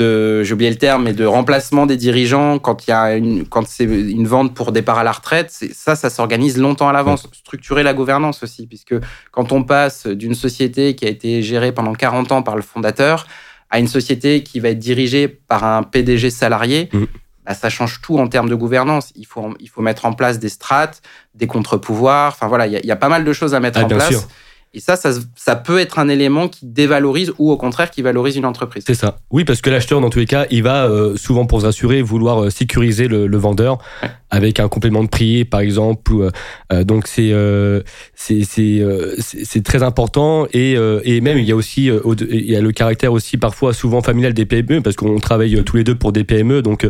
de 0.00 0.42
j'ai 0.42 0.54
oublié 0.54 0.70
le 0.70 0.76
terme 0.78 1.04
mais 1.04 1.12
de 1.12 1.24
remplacement 1.24 1.84
des 1.86 1.96
dirigeants 1.96 2.58
quand 2.58 2.86
il 2.86 2.90
y 2.90 2.92
a 2.92 3.14
une 3.16 3.46
quand 3.46 3.66
c'est 3.68 3.84
une 3.84 4.26
vente 4.26 4.54
pour 4.54 4.72
départ 4.72 4.98
à 4.98 5.04
la 5.04 5.12
retraite 5.12 5.50
ça 5.72 5.94
ça 5.94 6.08
s'organise 6.10 6.56
longtemps 6.58 6.88
à 6.88 6.92
l'avance. 6.92 7.28
Structurer 7.32 7.82
la 7.82 7.92
gouvernance 7.94 8.42
aussi 8.42 8.66
puisque 8.66 8.94
quand 9.30 9.52
on 9.52 9.62
passe 9.62 10.06
d'une 10.06 10.34
société 10.34 10.94
qui 10.96 11.04
a 11.04 11.08
été 11.08 11.42
gérée 11.42 11.72
pendant 11.72 11.92
40 11.92 12.32
ans 12.32 12.42
par 12.42 12.56
le 12.56 12.62
fondateur 12.62 13.26
à 13.70 13.78
une 13.78 13.88
société 13.88 14.42
qui 14.42 14.58
va 14.58 14.70
être 14.70 14.78
dirigée 14.78 15.28
par 15.28 15.62
un 15.64 15.82
PDG 15.82 16.30
salarié 16.30 16.88
Mhm. 16.92 17.06
bah, 17.46 17.54
ça 17.54 17.68
change 17.70 18.00
tout 18.00 18.18
en 18.18 18.26
termes 18.28 18.48
de 18.48 18.54
gouvernance. 18.54 19.12
Il 19.16 19.26
faut 19.26 19.54
il 19.60 19.68
faut 19.68 19.82
mettre 19.82 20.04
en 20.06 20.12
place 20.12 20.38
des 20.38 20.48
strates 20.48 21.02
des 21.34 21.46
contre-pouvoirs. 21.46 22.32
Enfin 22.34 22.48
voilà 22.48 22.66
il 22.66 22.72
y, 22.72 22.76
a- 22.76 22.80
il 22.80 22.86
y 22.86 22.92
a 22.92 22.96
pas 22.96 23.08
mal 23.08 23.24
de 23.24 23.32
choses 23.32 23.54
à 23.54 23.60
mettre 23.60 23.78
Ah, 23.80 23.84
en 23.84 23.88
place. 23.88 24.08
sûr. 24.08 24.22
Et 24.72 24.80
ça, 24.80 24.94
ça, 24.96 25.10
ça 25.34 25.56
peut 25.56 25.78
être 25.78 25.98
un 25.98 26.08
élément 26.08 26.46
qui 26.48 26.64
dévalorise 26.66 27.32
ou 27.38 27.50
au 27.50 27.56
contraire 27.56 27.90
qui 27.90 28.02
valorise 28.02 28.36
une 28.36 28.44
entreprise. 28.44 28.84
C'est 28.86 28.94
ça. 28.94 29.18
Oui, 29.30 29.44
parce 29.44 29.60
que 29.60 29.70
l'acheteur, 29.70 30.00
dans 30.00 30.10
tous 30.10 30.20
les 30.20 30.26
cas, 30.26 30.46
il 30.50 30.62
va 30.62 30.86
euh, 30.86 31.16
souvent, 31.16 31.44
pour 31.46 31.60
se 31.60 31.66
rassurer, 31.66 32.02
vouloir 32.02 32.44
euh, 32.44 32.50
sécuriser 32.50 33.08
le, 33.08 33.26
le 33.26 33.36
vendeur 33.36 33.78
Ouais. 34.02 34.08
avec 34.30 34.60
un 34.60 34.68
complément 34.68 35.02
de 35.02 35.08
prix, 35.08 35.44
par 35.44 35.60
exemple. 35.60 36.12
ou, 36.12 36.22
euh, 36.22 36.30
euh, 36.72 36.84
donc, 36.84 37.06
c'est 37.08 37.32
euh, 37.32 37.82
c'est 38.14 38.44
c'est 38.44 38.78
euh, 38.80 39.16
très 39.64 39.82
important. 39.82 40.46
Et, 40.52 40.76
euh, 40.76 41.00
et 41.04 41.20
même, 41.20 41.38
il 41.38 41.44
y 41.44 41.52
a 41.52 41.56
aussi 41.56 41.90
euh, 41.90 42.00
au- 42.04 42.14
il 42.14 42.50
y 42.50 42.54
a 42.56 42.60
le 42.60 42.70
caractère 42.72 43.12
aussi 43.12 43.36
parfois 43.38 43.72
souvent 43.74 44.02
familial 44.02 44.34
des 44.34 44.46
PME, 44.46 44.82
parce 44.82 44.94
qu'on 44.96 45.18
travaille 45.18 45.62
tous 45.64 45.76
les 45.76 45.84
deux 45.84 45.94
pour 45.96 46.12
des 46.12 46.22
PME. 46.24 46.62
Donc, 46.62 46.88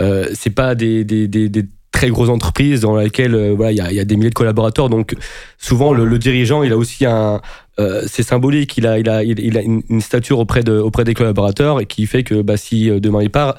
euh, 0.00 0.26
c'est 0.34 0.50
pas 0.50 0.74
des, 0.74 1.04
des, 1.04 1.28
des, 1.28 1.48
des 1.48 1.64
très 1.92 2.08
grosses 2.08 2.30
entreprises 2.30 2.80
dans 2.80 2.96
lesquelles 2.96 3.34
euh, 3.34 3.54
voilà 3.54 3.70
il 3.70 3.76
y 3.76 3.80
a, 3.80 3.90
il 3.90 3.96
y 3.96 4.00
a 4.00 4.04
des 4.04 4.16
milliers 4.16 4.30
de 4.30 4.34
collaborateurs. 4.34 4.88
Donc 4.88 5.14
souvent 5.58 5.92
le, 5.92 6.04
le 6.04 6.18
dirigeant 6.18 6.62
il 6.62 6.72
a 6.72 6.76
aussi 6.76 7.06
un 7.06 7.40
euh, 7.78 8.02
c'est 8.06 8.22
symbolique. 8.22 8.76
Il 8.78 8.86
a 8.86 8.98
il 8.98 9.08
a 9.08 9.22
il, 9.22 9.56
a 9.56 9.62
une, 9.62 9.82
une 9.88 10.00
stature 10.00 10.38
auprès 10.38 10.64
de 10.64 10.72
auprès 10.72 11.04
des 11.04 11.14
collaborateurs 11.14 11.80
et 11.80 11.86
qui 11.86 12.06
fait 12.06 12.24
que 12.24 12.42
bah, 12.42 12.56
si 12.56 12.90
euh, 12.90 12.98
demain 12.98 13.22
il 13.22 13.30
part 13.30 13.54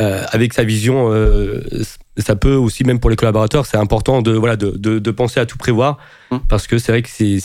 euh, 0.00 0.22
avec 0.30 0.52
sa 0.54 0.64
vision 0.64 1.10
ça 2.16 2.34
peut 2.36 2.54
aussi 2.54 2.84
même 2.84 2.98
pour 3.00 3.10
les 3.10 3.16
collaborateurs 3.16 3.64
c'est 3.66 3.76
important 3.76 4.22
de 4.22 4.32
voilà 4.32 4.56
de, 4.56 4.70
de, 4.70 4.98
de 4.98 5.10
penser 5.10 5.40
à 5.40 5.46
tout 5.46 5.58
prévoir. 5.58 5.98
Mmh. 6.30 6.36
parce 6.48 6.66
que 6.66 6.78
c'est 6.78 6.92
vrai 6.92 7.02
que 7.02 7.08
c'est 7.08 7.38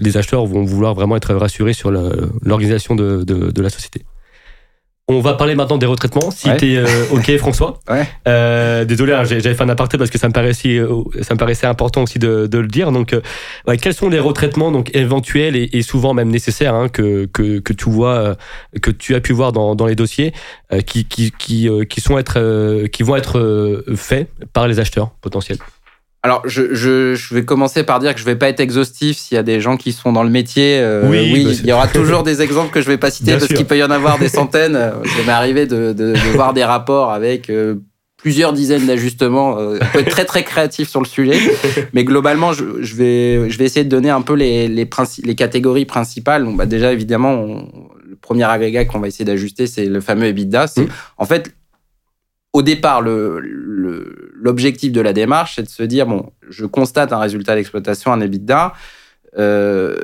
les 0.00 0.16
acheteurs 0.16 0.46
vont 0.46 0.64
vouloir 0.64 0.94
vraiment 0.94 1.16
être 1.16 1.34
rassurés 1.34 1.74
sur 1.74 1.90
l'organisation 1.90 2.94
de, 2.94 3.22
de 3.24 3.62
la 3.62 3.70
société 3.70 4.04
on 5.10 5.20
va 5.20 5.34
parler 5.34 5.54
maintenant 5.54 5.78
des 5.78 5.86
retraitements, 5.86 6.30
si 6.30 6.48
Ouais. 6.48 6.56
t'es 6.58 6.76
euh, 6.76 6.86
OK, 7.12 7.34
François. 7.38 7.80
Ouais. 7.88 8.06
Euh, 8.28 8.84
désolé, 8.84 9.14
hein, 9.14 9.24
j'ai- 9.24 9.40
j'avais 9.40 9.54
fait 9.54 9.62
un 9.64 9.68
aparté 9.70 9.96
parce 9.98 10.10
que 10.10 10.18
ça 10.18 10.28
me 10.28 10.32
paraissait, 10.34 10.76
euh, 10.76 11.02
ça 11.22 11.32
me 11.34 11.38
paraissait 11.38 11.66
important 11.66 12.02
aussi 12.02 12.18
de, 12.18 12.46
de 12.46 12.58
le 12.58 12.68
dire. 12.68 12.92
Donc, 12.92 13.12
euh, 13.14 13.20
ouais, 13.66 13.78
quels 13.78 13.94
sont 13.94 14.08
les 14.10 14.18
retraitements 14.18 14.70
donc 14.70 14.94
éventuels 14.94 15.56
et, 15.56 15.68
et 15.72 15.82
souvent 15.82 16.12
même 16.14 16.28
nécessaires 16.28 16.74
hein, 16.74 16.88
que, 16.88 17.24
que 17.26 17.58
que 17.60 17.72
tu 17.72 17.88
vois, 17.90 18.14
euh, 18.14 18.34
que 18.82 18.90
tu 18.90 19.14
as 19.14 19.20
pu 19.20 19.32
voir 19.32 19.52
dans, 19.52 19.74
dans 19.74 19.86
les 19.86 19.94
dossiers, 19.96 20.32
euh, 20.72 20.80
qui 20.80 21.04
qui 21.06 21.32
qui, 21.38 21.68
euh, 21.68 21.84
qui 21.84 22.00
sont 22.02 22.18
être, 22.18 22.38
euh, 22.38 22.86
qui 22.86 23.02
vont 23.02 23.16
être 23.16 23.38
euh, 23.38 23.82
faits 23.96 24.28
par 24.52 24.68
les 24.68 24.78
acheteurs 24.78 25.10
potentiels? 25.22 25.58
Alors, 26.28 26.42
je, 26.44 26.74
je, 26.74 27.14
je 27.14 27.34
vais 27.34 27.42
commencer 27.46 27.84
par 27.84 28.00
dire 28.00 28.12
que 28.12 28.20
je 28.20 28.24
vais 28.26 28.36
pas 28.36 28.50
être 28.50 28.60
exhaustif 28.60 29.16
s'il 29.16 29.36
y 29.36 29.38
a 29.38 29.42
des 29.42 29.62
gens 29.62 29.78
qui 29.78 29.92
sont 29.92 30.12
dans 30.12 30.22
le 30.22 30.28
métier. 30.28 30.78
euh, 30.78 31.08
Oui, 31.08 31.42
bah, 31.42 31.52
il 31.62 31.66
y 31.66 31.72
aura 31.72 31.88
toujours 31.88 32.22
des 32.22 32.42
exemples 32.42 32.70
que 32.70 32.82
je 32.82 32.86
vais 32.86 32.98
pas 32.98 33.10
citer 33.10 33.30
Bien 33.30 33.38
parce 33.38 33.50
qu'il 33.50 33.64
peut 33.64 33.78
y 33.78 33.82
en 33.82 33.90
avoir 33.90 34.18
des 34.18 34.28
centaines. 34.28 34.76
Euh, 34.76 34.90
Ça 35.04 35.22
m'est 35.24 35.32
arrivé 35.32 35.64
de, 35.64 35.94
de, 35.94 36.12
de 36.12 36.32
voir 36.34 36.52
des 36.52 36.64
rapports 36.64 37.12
avec 37.12 37.48
euh, 37.48 37.76
plusieurs 38.18 38.52
dizaines 38.52 38.84
d'ajustements. 38.84 39.56
on 39.56 39.78
peut 39.78 40.00
être 40.00 40.10
très 40.10 40.26
très 40.26 40.44
créatif 40.44 40.90
sur 40.90 41.00
le 41.00 41.06
sujet, 41.06 41.38
mais 41.94 42.04
globalement, 42.04 42.52
je, 42.52 42.62
vais, 42.94 43.48
je 43.48 43.56
vais 43.56 43.64
essayer 43.64 43.84
de 43.84 43.88
donner 43.88 44.10
un 44.10 44.20
peu 44.20 44.34
les, 44.34 44.68
les, 44.68 44.86
les 45.24 45.34
catégories 45.34 45.86
principales. 45.86 46.44
Donc, 46.44 46.58
bah, 46.58 46.66
déjà, 46.66 46.92
évidemment, 46.92 47.46
le 48.06 48.16
premier 48.20 48.44
agrégat 48.44 48.84
qu'on 48.84 49.00
va 49.00 49.08
essayer 49.08 49.24
d'ajuster, 49.24 49.66
c'est 49.66 49.86
le 49.86 50.02
fameux 50.02 50.26
EBITDA. 50.26 50.66
C'est 50.66 50.82
mmh. 50.82 50.88
en 51.16 51.24
fait 51.24 51.54
au 52.52 52.62
départ, 52.62 53.02
l'objectif 54.40 54.92
de 54.92 55.00
la 55.00 55.12
démarche, 55.12 55.56
c'est 55.56 55.62
de 55.62 55.68
se 55.68 55.82
dire 55.82 56.06
bon, 56.06 56.32
je 56.48 56.64
constate 56.64 57.12
un 57.12 57.18
résultat 57.18 57.54
d'exploitation, 57.54 58.12
un 58.12 58.20
EBITDA. 58.20 58.72
Euh, 59.36 59.98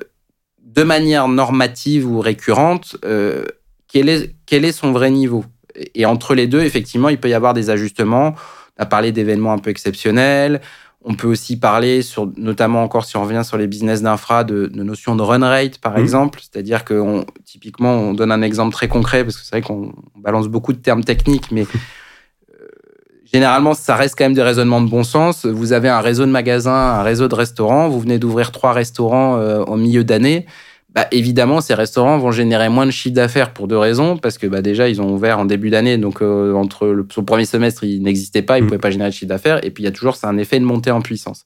de 0.62 0.82
manière 0.82 1.28
normative 1.28 2.06
ou 2.10 2.20
récurrente, 2.20 2.96
euh, 3.04 3.44
quel, 3.88 4.08
est, 4.08 4.34
quel 4.44 4.64
est 4.64 4.72
son 4.72 4.92
vrai 4.92 5.10
niveau? 5.10 5.44
Et 5.94 6.04
entre 6.04 6.34
les 6.34 6.46
deux, 6.46 6.62
effectivement, 6.62 7.08
il 7.08 7.18
peut 7.18 7.28
y 7.28 7.34
avoir 7.34 7.54
des 7.54 7.70
ajustements. 7.70 8.34
On 8.78 8.82
a 8.82 8.86
parlé 8.86 9.12
d'événements 9.12 9.52
un 9.52 9.58
peu 9.58 9.70
exceptionnels. 9.70 10.60
On 11.04 11.14
peut 11.14 11.28
aussi 11.28 11.58
parler, 11.58 12.02
sur, 12.02 12.32
notamment 12.36 12.82
encore 12.82 13.04
si 13.04 13.16
on 13.16 13.22
revient 13.22 13.42
sur 13.44 13.56
les 13.56 13.66
business 13.66 14.02
d'infra, 14.02 14.42
de, 14.42 14.66
de 14.66 14.82
notion 14.82 15.14
de 15.14 15.22
run 15.22 15.46
rate, 15.46 15.78
par 15.78 15.96
mmh. 15.96 16.00
exemple. 16.00 16.40
C'est-à-dire 16.40 16.84
que 16.84 17.24
typiquement, 17.44 17.92
on 17.92 18.14
donne 18.14 18.32
un 18.32 18.42
exemple 18.42 18.72
très 18.72 18.88
concret, 18.88 19.22
parce 19.22 19.36
que 19.36 19.44
c'est 19.44 19.50
vrai 19.50 19.62
qu'on 19.62 19.92
balance 20.16 20.48
beaucoup 20.48 20.72
de 20.72 20.78
termes 20.78 21.04
techniques, 21.04 21.52
mais 21.52 21.66
généralement, 23.34 23.74
ça 23.74 23.96
reste 23.96 24.14
quand 24.16 24.24
même 24.24 24.34
des 24.34 24.42
raisonnements 24.42 24.80
de 24.80 24.88
bon 24.88 25.02
sens. 25.02 25.44
Vous 25.44 25.72
avez 25.72 25.88
un 25.88 26.00
réseau 26.00 26.24
de 26.24 26.30
magasins, 26.30 26.72
un 26.72 27.02
réseau 27.02 27.26
de 27.26 27.34
restaurants, 27.34 27.88
vous 27.88 27.98
venez 27.98 28.18
d'ouvrir 28.18 28.52
trois 28.52 28.72
restaurants 28.72 29.36
euh, 29.38 29.64
au 29.64 29.76
milieu 29.76 30.04
d'année 30.04 30.46
bah, 30.94 31.08
évidemment, 31.10 31.60
ces 31.60 31.74
restaurants 31.74 32.18
vont 32.18 32.30
générer 32.30 32.68
moins 32.68 32.86
de 32.86 32.92
chiffre 32.92 33.16
d'affaires 33.16 33.52
pour 33.52 33.66
deux 33.66 33.76
raisons. 33.76 34.16
Parce 34.16 34.38
que 34.38 34.46
bah, 34.46 34.62
déjà, 34.62 34.88
ils 34.88 35.02
ont 35.02 35.10
ouvert 35.10 35.40
en 35.40 35.44
début 35.44 35.68
d'année, 35.68 35.98
donc 35.98 36.22
euh, 36.22 36.54
entre 36.54 36.86
le, 36.86 37.04
son 37.10 37.24
premier 37.24 37.46
semestre, 37.46 37.82
ils 37.82 38.00
n'existaient 38.00 38.42
pas, 38.42 38.58
ils 38.58 38.60
ne 38.60 38.66
mm. 38.66 38.68
pouvaient 38.68 38.78
pas 38.78 38.90
générer 38.90 39.10
de 39.10 39.14
chiffre 39.14 39.28
d'affaires. 39.28 39.64
Et 39.64 39.72
puis, 39.72 39.82
il 39.82 39.86
y 39.86 39.88
a 39.88 39.92
toujours 39.92 40.16
un 40.22 40.38
effet 40.38 40.60
de 40.60 40.64
montée 40.64 40.92
en 40.92 41.00
puissance. 41.00 41.44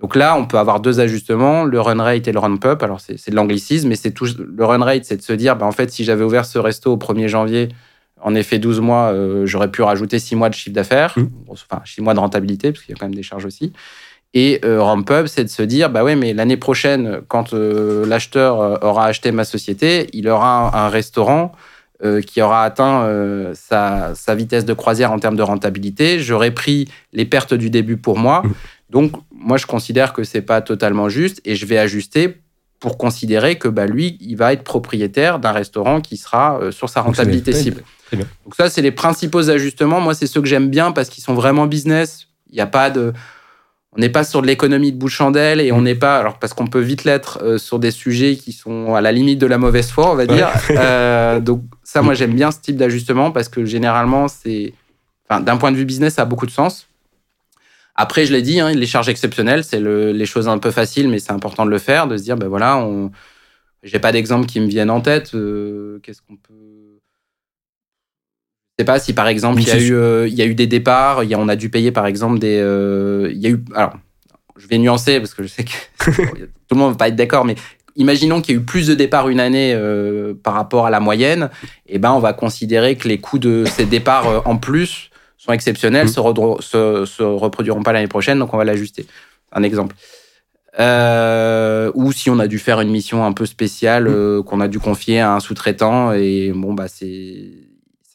Donc 0.00 0.16
là, 0.16 0.36
on 0.38 0.46
peut 0.46 0.58
avoir 0.58 0.80
deux 0.80 1.00
ajustements, 1.00 1.64
le 1.64 1.80
run 1.80 2.02
rate 2.02 2.28
et 2.28 2.32
le 2.32 2.38
run 2.38 2.58
up. 2.64 2.82
Alors, 2.82 3.00
c'est 3.00 3.30
de 3.30 3.36
l'anglicisme, 3.36 3.88
mais 3.88 3.96
c'est 3.96 4.12
tout. 4.12 4.26
Le 4.38 4.64
run 4.64 4.82
rate, 4.82 5.04
c'est 5.04 5.18
de 5.18 5.22
se 5.22 5.34
dire, 5.34 5.56
bah, 5.56 5.66
en 5.66 5.72
fait, 5.72 5.90
si 5.90 6.04
j'avais 6.04 6.24
ouvert 6.24 6.46
ce 6.46 6.58
resto 6.58 6.90
au 6.90 6.96
1er 6.96 7.28
janvier, 7.28 7.68
en 8.22 8.34
effet, 8.34 8.58
12 8.58 8.80
mois, 8.80 9.12
euh, 9.12 9.46
j'aurais 9.46 9.70
pu 9.70 9.82
rajouter 9.82 10.18
6 10.18 10.36
mois 10.36 10.48
de 10.48 10.54
chiffre 10.54 10.74
d'affaires, 10.74 11.14
mm. 11.16 11.28
enfin 11.48 11.80
6 11.84 12.02
mois 12.02 12.14
de 12.14 12.20
rentabilité, 12.20 12.72
parce 12.72 12.84
qu'il 12.84 12.94
y 12.94 12.96
a 12.96 12.98
quand 12.98 13.06
même 13.06 13.14
des 13.14 13.22
charges 13.22 13.44
aussi. 13.44 13.72
Et 14.34 14.60
euh, 14.64 15.24
c'est 15.26 15.44
de 15.44 15.48
se 15.48 15.62
dire, 15.62 15.90
bah 15.90 16.04
ouais, 16.04 16.14
mais 16.14 16.34
l'année 16.34 16.56
prochaine, 16.56 17.20
quand 17.28 17.54
euh, 17.54 18.04
l'acheteur 18.06 18.60
euh, 18.60 18.76
aura 18.82 19.06
acheté 19.06 19.32
ma 19.32 19.44
société, 19.44 20.08
il 20.12 20.28
aura 20.28 20.84
un, 20.84 20.88
restaurant 20.88 21.52
qui 22.28 22.40
aura 22.40 22.62
atteint 22.62 23.52
sa, 23.54 24.14
sa, 24.14 24.34
vitesse 24.36 24.64
de 24.64 24.72
croisière 24.72 25.10
en 25.10 25.18
termes 25.18 25.34
de 25.34 25.42
rentabilité. 25.42 26.20
J'aurai 26.20 26.52
pris 26.52 26.86
les 27.12 27.24
pertes 27.24 27.54
du 27.54 27.70
début 27.70 27.96
pour 27.96 28.18
moi. 28.18 28.42
Mmh. 28.44 28.52
Donc, 28.90 29.12
moi, 29.32 29.56
je 29.56 29.66
considère 29.66 30.12
que 30.12 30.22
c'est 30.22 30.42
pas 30.42 30.60
totalement 30.60 31.08
juste 31.08 31.40
et 31.44 31.56
je 31.56 31.66
vais 31.66 31.76
ajuster 31.76 32.36
pour 32.78 32.98
considérer 32.98 33.58
que 33.58 33.66
bah, 33.66 33.86
lui, 33.86 34.16
il 34.20 34.36
va 34.36 34.52
être 34.52 34.62
propriétaire 34.62 35.40
d'un 35.40 35.50
restaurant 35.50 36.00
qui 36.00 36.16
sera 36.16 36.60
sur 36.70 36.88
sa 36.88 37.00
rentabilité 37.00 37.52
cible. 37.52 37.82
Donc 38.12 38.54
ça, 38.56 38.70
c'est 38.70 38.82
les 38.82 38.92
principaux 38.92 39.50
ajustements. 39.50 40.00
Moi, 40.00 40.14
c'est 40.14 40.26
ceux 40.26 40.40
que 40.40 40.48
j'aime 40.48 40.68
bien 40.68 40.92
parce 40.92 41.08
qu'ils 41.08 41.22
sont 41.22 41.34
vraiment 41.34 41.66
business. 41.66 42.26
Il 42.50 42.54
n'y 42.54 42.60
a 42.60 42.66
pas 42.66 42.90
de 42.90 43.12
on 43.96 44.00
n'est 44.00 44.10
pas 44.10 44.22
sur 44.22 44.42
de 44.42 44.46
l'économie 44.46 44.92
de 44.92 44.98
bout 44.98 45.06
de 45.06 45.12
chandelle 45.12 45.60
et 45.60 45.72
on 45.72 45.80
n'est 45.80 45.94
pas, 45.94 46.18
alors 46.18 46.38
parce 46.38 46.52
qu'on 46.52 46.66
peut 46.66 46.80
vite 46.80 47.04
l'être 47.04 47.40
euh, 47.42 47.58
sur 47.58 47.78
des 47.78 47.90
sujets 47.90 48.36
qui 48.36 48.52
sont 48.52 48.94
à 48.94 49.00
la 49.00 49.12
limite 49.12 49.38
de 49.38 49.46
la 49.46 49.58
mauvaise 49.58 49.90
foi, 49.90 50.10
on 50.10 50.14
va 50.14 50.26
dire. 50.26 50.48
Euh, 50.70 51.40
donc 51.40 51.62
ça, 51.82 52.02
moi, 52.02 52.14
j'aime 52.14 52.34
bien 52.34 52.50
ce 52.50 52.60
type 52.60 52.76
d'ajustement 52.76 53.32
parce 53.32 53.48
que 53.48 53.64
généralement, 53.64 54.28
c'est, 54.28 54.74
enfin, 55.28 55.40
d'un 55.40 55.56
point 55.56 55.72
de 55.72 55.76
vue 55.76 55.84
business, 55.84 56.14
ça 56.14 56.22
a 56.22 56.24
beaucoup 56.24 56.46
de 56.46 56.50
sens. 56.50 56.86
Après, 57.96 58.26
je 58.26 58.32
l'ai 58.32 58.42
dit, 58.42 58.60
hein, 58.60 58.70
les 58.72 58.86
charges 58.86 59.08
exceptionnelles, 59.08 59.64
c'est 59.64 59.80
les 59.80 60.26
choses 60.26 60.46
un 60.46 60.58
peu 60.58 60.70
faciles, 60.70 61.08
mais 61.08 61.18
c'est 61.18 61.32
important 61.32 61.66
de 61.66 61.70
le 61.70 61.78
faire, 61.78 62.06
de 62.06 62.16
se 62.16 62.22
dire, 62.22 62.36
ben 62.36 62.46
voilà, 62.46 62.78
on... 62.78 63.10
j'ai 63.82 63.98
pas 63.98 64.12
d'exemple 64.12 64.46
qui 64.46 64.60
me 64.60 64.68
viennent 64.68 64.90
en 64.90 65.00
tête. 65.00 65.34
Euh, 65.34 65.98
qu'est-ce 66.02 66.22
qu'on 66.22 66.36
peut 66.36 66.77
sais 68.78 68.84
pas 68.84 68.98
si 68.98 69.12
par 69.12 69.28
exemple 69.28 69.60
il 69.60 69.68
y 69.68 69.70
a 69.70 69.78
eu 69.78 69.94
euh, 69.94 70.28
il 70.28 70.34
y 70.34 70.42
a 70.42 70.46
eu 70.46 70.54
des 70.54 70.66
départs, 70.66 71.24
il 71.24 71.30
y 71.30 71.34
a, 71.34 71.38
on 71.38 71.48
a 71.48 71.56
dû 71.56 71.68
payer 71.68 71.90
par 71.90 72.06
exemple 72.06 72.38
des 72.38 72.58
euh, 72.60 73.28
il 73.32 73.38
y 73.38 73.46
a 73.46 73.50
eu 73.50 73.64
alors 73.74 73.94
je 74.56 74.66
vais 74.68 74.78
nuancer 74.78 75.18
parce 75.18 75.34
que 75.34 75.42
je 75.42 75.48
sais 75.48 75.64
que 75.64 76.10
tout 76.10 76.74
le 76.74 76.76
monde 76.76 76.92
va 76.92 76.96
pas 76.96 77.08
être 77.08 77.16
d'accord 77.16 77.44
mais 77.44 77.56
imaginons 77.96 78.40
qu'il 78.40 78.54
y 78.54 78.58
a 78.58 78.60
eu 78.60 78.64
plus 78.64 78.86
de 78.86 78.94
départs 78.94 79.28
une 79.28 79.40
année 79.40 79.72
euh, 79.74 80.32
par 80.40 80.54
rapport 80.54 80.86
à 80.86 80.90
la 80.90 81.00
moyenne, 81.00 81.50
et 81.86 81.96
eh 81.96 81.98
ben 81.98 82.12
on 82.12 82.20
va 82.20 82.32
considérer 82.32 82.94
que 82.94 83.08
les 83.08 83.18
coûts 83.18 83.40
de 83.40 83.64
ces 83.64 83.84
départs 83.84 84.46
en 84.46 84.56
plus 84.56 85.10
sont 85.36 85.52
exceptionnels, 85.52 86.06
mmh. 86.06 86.60
se, 86.60 87.04
se, 87.04 87.22
reproduiront 87.22 87.82
pas 87.82 87.92
l'année 87.92 88.06
prochaine, 88.06 88.38
donc 88.38 88.54
on 88.54 88.56
va 88.56 88.64
l'ajuster. 88.64 89.06
Un 89.50 89.64
exemple. 89.64 89.96
ou 90.78 92.12
si 92.12 92.30
on 92.30 92.38
a 92.38 92.46
dû 92.46 92.60
faire 92.60 92.80
une 92.80 92.90
mission 92.90 93.24
un 93.24 93.32
peu 93.32 93.46
spéciale 93.46 94.08
mmh. 94.08 94.44
qu'on 94.44 94.60
a 94.60 94.68
dû 94.68 94.78
confier 94.78 95.18
à 95.18 95.34
un 95.34 95.40
sous-traitant 95.40 96.12
et 96.12 96.52
bon 96.54 96.74
bah 96.74 96.86
c'est 96.86 97.67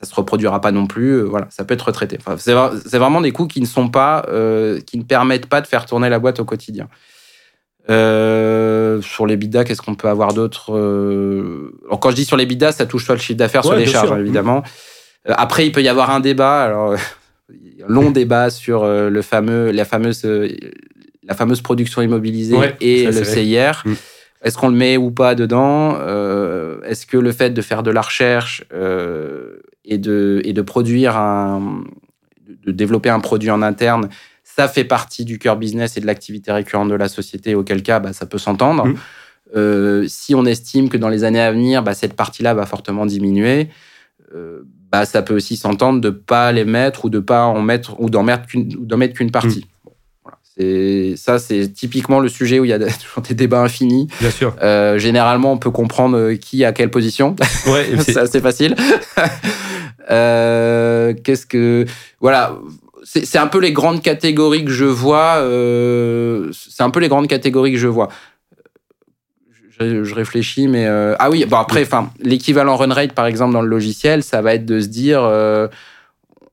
ça 0.04 0.10
se 0.10 0.16
reproduira 0.16 0.60
pas 0.62 0.72
non 0.72 0.86
plus. 0.86 1.13
Euh, 1.13 1.24
voilà, 1.24 1.48
ça 1.50 1.63
peut 1.63 1.74
être 1.74 1.84
retraité. 1.84 2.18
Enfin, 2.20 2.36
c'est 2.38 2.98
vraiment 2.98 3.22
des 3.22 3.32
coûts 3.32 3.48
qui 3.48 3.62
ne 3.62 3.66
sont 3.66 3.89
pas, 3.89 4.26
euh, 4.30 4.80
qui 4.82 4.98
ne 4.98 5.04
permettent 5.04 5.48
pas 5.48 5.62
de 5.62 5.68
faire 5.68 5.86
tourner 5.86 6.10
la 6.10 6.20
boîte 6.20 6.39
au 6.39 6.46
quotidien. 6.46 6.89
Euh, 7.89 9.02
sur 9.02 9.26
les 9.26 9.36
bidas, 9.36 9.63
qu'est-ce 9.63 9.82
qu'on 9.82 9.96
peut 9.96 10.08
avoir 10.08 10.34
d'autre 10.34 10.72
quand 12.00 12.10
je 12.10 12.16
dis 12.16 12.26
sur 12.26 12.38
les 12.38 12.46
bidas, 12.46 12.74
ça 12.74 12.86
touche 12.86 13.06
soit 13.06 13.16
le 13.16 13.22
chiffre 13.22 13.38
d'affaires, 13.38 13.63
soit 13.63 13.78
les 13.78 13.86
charges, 13.86 14.18
évidemment. 14.20 14.63
après, 15.26 15.66
il 15.66 15.72
peut 15.72 15.82
y 15.82 15.89
avoir 15.89 16.10
un 16.10 16.20
débat, 16.20 16.63
alors 16.63 16.94
un 16.94 16.98
long 17.88 18.12
débat 18.12 18.50
sur 18.50 18.86
le 18.86 19.22
fameux, 19.22 19.72
la 19.72 19.86
fameuse, 19.86 20.26
la 21.24 21.34
fameuse 21.34 21.62
production 21.62 22.02
immobilisée 22.02 22.58
et 22.82 23.06
le 23.06 23.24
CIR. 23.24 23.84
Mm. 23.86 23.94
Est-ce 24.44 24.58
qu'on 24.58 24.68
le 24.68 24.76
met 24.76 24.98
ou 24.98 25.12
pas 25.12 25.36
dedans 25.36 25.98
Est-ce 26.84 27.06
que 27.06 27.18
le 27.18 27.32
fait 27.32 27.52
de 27.52 27.62
faire 27.62 27.84
de 27.84 27.92
la 27.92 28.02
recherche 28.02 28.63
et 29.86 29.98
de, 29.98 30.41
et 30.43 30.54
de 30.54 30.62
produire 30.62 31.17
un, 31.17 31.84
de 32.65 32.72
développer 32.72 33.10
un 33.10 33.19
produit 33.19 33.52
en 33.52 33.62
interne, 33.62 34.10
ça 34.43 34.67
fait 34.67 34.84
partie 34.84 35.26
du 35.26 35.39
cœur 35.39 35.58
business 35.58 35.98
et 35.98 36.02
de 36.02 36.06
l'activité 36.06 36.52
récurrente 36.52 36.89
de 36.89 36.96
la 36.96 37.10
société, 37.10 37.56
auquel 37.56 37.82
cas 37.82 38.00
bah, 38.00 38.13
ça 38.13 38.26
peut 38.26 38.38
s'entendre. 38.38 38.86
Mmh. 38.86 38.96
Euh, 39.56 40.06
si 40.08 40.36
on 40.36 40.46
estime 40.46 40.89
que 40.89 40.98
dans 40.98 41.10
les 41.10 41.24
années 41.24 41.41
à 41.41 41.52
venir, 41.52 41.84
bah, 41.84 41.93
cette 41.93 42.15
partie-là 42.15 42.54
va 42.54 42.65
fortement 42.65 43.06
diminuer, 43.06 43.69
euh, 44.36 44.62
bah, 44.91 45.06
ça 45.06 45.22
peut 45.22 45.36
aussi 45.36 45.58
s'entendre 45.58 46.02
de 46.02 46.10
pas 46.10 46.52
les 46.52 46.65
mettre 46.65 47.06
ou 47.06 47.10
de 47.10 47.19
pas 47.19 47.46
en 47.46 47.62
mettre 47.62 48.00
ou 48.00 48.10
d'en 48.10 48.24
mettre 48.24 48.46
qu'une 48.48 49.32
partie. 49.32 49.60
Mmh. 49.60 49.73
Ça, 50.58 51.39
c'est 51.39 51.70
typiquement 51.74 52.20
le 52.20 52.30
sujet 52.30 52.60
où 52.60 52.66
il 52.66 52.70
y 52.70 52.74
a 52.74 52.80
toujours 52.80 53.22
des 53.28 53.34
débats 53.34 53.62
infinis. 53.62 54.08
Bien 54.20 54.32
sûr. 54.32 54.56
Euh, 54.62 54.98
généralement, 54.98 55.52
on 55.54 55.58
peut 55.58 55.72
comprendre 55.72 56.34
qui 56.34 56.63
a 56.63 56.72
quelle 56.74 56.92
position. 56.92 57.36
Ouais, 57.68 57.88
c'est 58.00 58.18
assez 58.18 58.42
facile. 58.42 58.76
Euh, 60.10 61.13
qu'est-ce 61.24 61.46
que 61.46 61.86
voilà, 62.20 62.58
c'est 63.04 63.38
un 63.38 63.48
peu 63.48 63.60
les 63.60 63.72
grandes 63.72 64.02
catégories 64.02 64.66
que 64.66 64.72
je 64.72 64.86
vois. 64.86 65.38
Euh, 65.38 66.52
c'est 66.52 66.84
un 66.84 66.89
peu 66.89 67.00
les 67.00 67.08
grandes 67.08 67.28
catégories 67.28 67.72
que 67.72 67.78
je 67.78 67.88
vois. 67.88 68.10
Je, 69.80 70.13
réfléchis, 70.13 70.68
mais 70.68 70.86
euh, 70.86 71.16
ah 71.20 71.30
oui. 71.30 71.46
Bon 71.46 71.58
après, 71.58 71.84
enfin, 71.84 72.12
l'équivalent 72.20 72.76
run 72.76 72.94
rate 72.94 73.13
par 73.13 73.26
exemple 73.26 73.54
dans 73.54 73.62
le 73.62 73.68
logiciel, 73.68 74.24
ça 74.24 74.42
va 74.42 74.56
être 74.56 74.66
de 74.66 74.80
se 74.80 74.88
dire, 74.88 75.22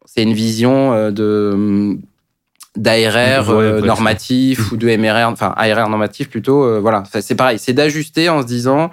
c'est 0.07 0.23
une 0.23 0.33
vision 0.33 1.11
de 1.11 1.99
d'ARR 2.77 3.83
normatif 3.83 4.73
ou 4.73 4.77
de 4.77 4.95
MRR, 4.97 5.29
enfin 5.29 5.53
ARR 5.57 5.89
normatif 5.89 6.31
plutôt. 6.31 6.81
voilà, 6.81 7.03
c'est 7.21 7.35
pareil, 7.35 7.59
c'est 7.59 7.73
d'ajuster 7.73 8.29
en 8.29 8.43
se 8.43 8.47
disant 8.47 8.91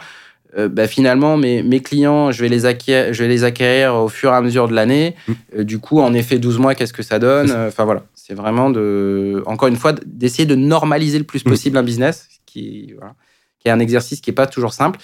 euh, 0.57 0.69
bah, 0.69 0.87
finalement, 0.87 1.37
mes, 1.37 1.61
mes, 1.61 1.81
clients, 1.81 2.31
je 2.31 2.41
vais, 2.41 2.49
les 2.49 2.65
acquérir, 2.65 3.13
je 3.13 3.23
vais 3.23 3.29
les 3.29 3.43
acquérir 3.43 3.95
au 3.95 4.07
fur 4.07 4.31
et 4.31 4.35
à 4.35 4.41
mesure 4.41 4.67
de 4.67 4.73
l'année. 4.73 5.15
Mmh. 5.27 5.33
Euh, 5.57 5.63
du 5.63 5.79
coup, 5.79 5.99
en 5.99 6.13
effet, 6.13 6.39
12 6.39 6.57
mois, 6.57 6.73
qu'est-ce 6.73 6.93
que 6.93 7.03
ça 7.03 7.19
donne? 7.19 7.51
Enfin 7.51 7.85
voilà, 7.85 8.03
c'est 8.13 8.33
vraiment 8.33 8.69
de, 8.69 9.43
encore 9.45 9.67
une 9.67 9.75
fois, 9.75 9.93
d'essayer 10.05 10.45
de 10.45 10.55
normaliser 10.55 11.19
le 11.19 11.25
plus 11.25 11.45
mmh. 11.45 11.49
possible 11.49 11.77
un 11.77 11.83
business, 11.83 12.27
qui, 12.45 12.93
voilà, 12.97 13.13
qui 13.59 13.67
est 13.67 13.71
un 13.71 13.79
exercice 13.79 14.21
qui 14.21 14.29
n'est 14.29 14.35
pas 14.35 14.47
toujours 14.47 14.73
simple. 14.73 14.99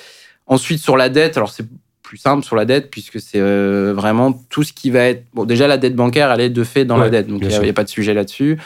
Ensuite, 0.48 0.80
sur 0.80 0.98
la 0.98 1.10
dette, 1.10 1.38
alors 1.38 1.52
c'est 1.52 1.66
plus 2.14 2.20
simple 2.20 2.46
sur 2.46 2.56
la 2.56 2.66
dette, 2.66 2.92
puisque 2.92 3.20
c'est 3.20 3.40
euh, 3.40 3.94
vraiment 3.96 4.34
tout 4.50 4.64
ce 4.64 4.72
qui 4.72 4.92
va 4.92 5.06
être. 5.06 5.24
Bon, 5.34 5.46
déjà, 5.46 5.68
la 5.68 5.78
dette 5.78 5.96
bancaire, 5.96 6.32
elle 6.32 6.42
est 6.42 6.50
de 6.50 6.64
fait 6.64 6.86
dans 6.86 6.98
la 6.98 7.10
dette, 7.10 7.28
donc 7.28 7.42
il 7.42 7.48
n'y 7.48 7.56
a, 7.56 7.60
a, 7.60 7.74
pas 7.74 7.84
de 7.84 7.90
sujet 7.90 8.14
là-dessus. 8.14 8.58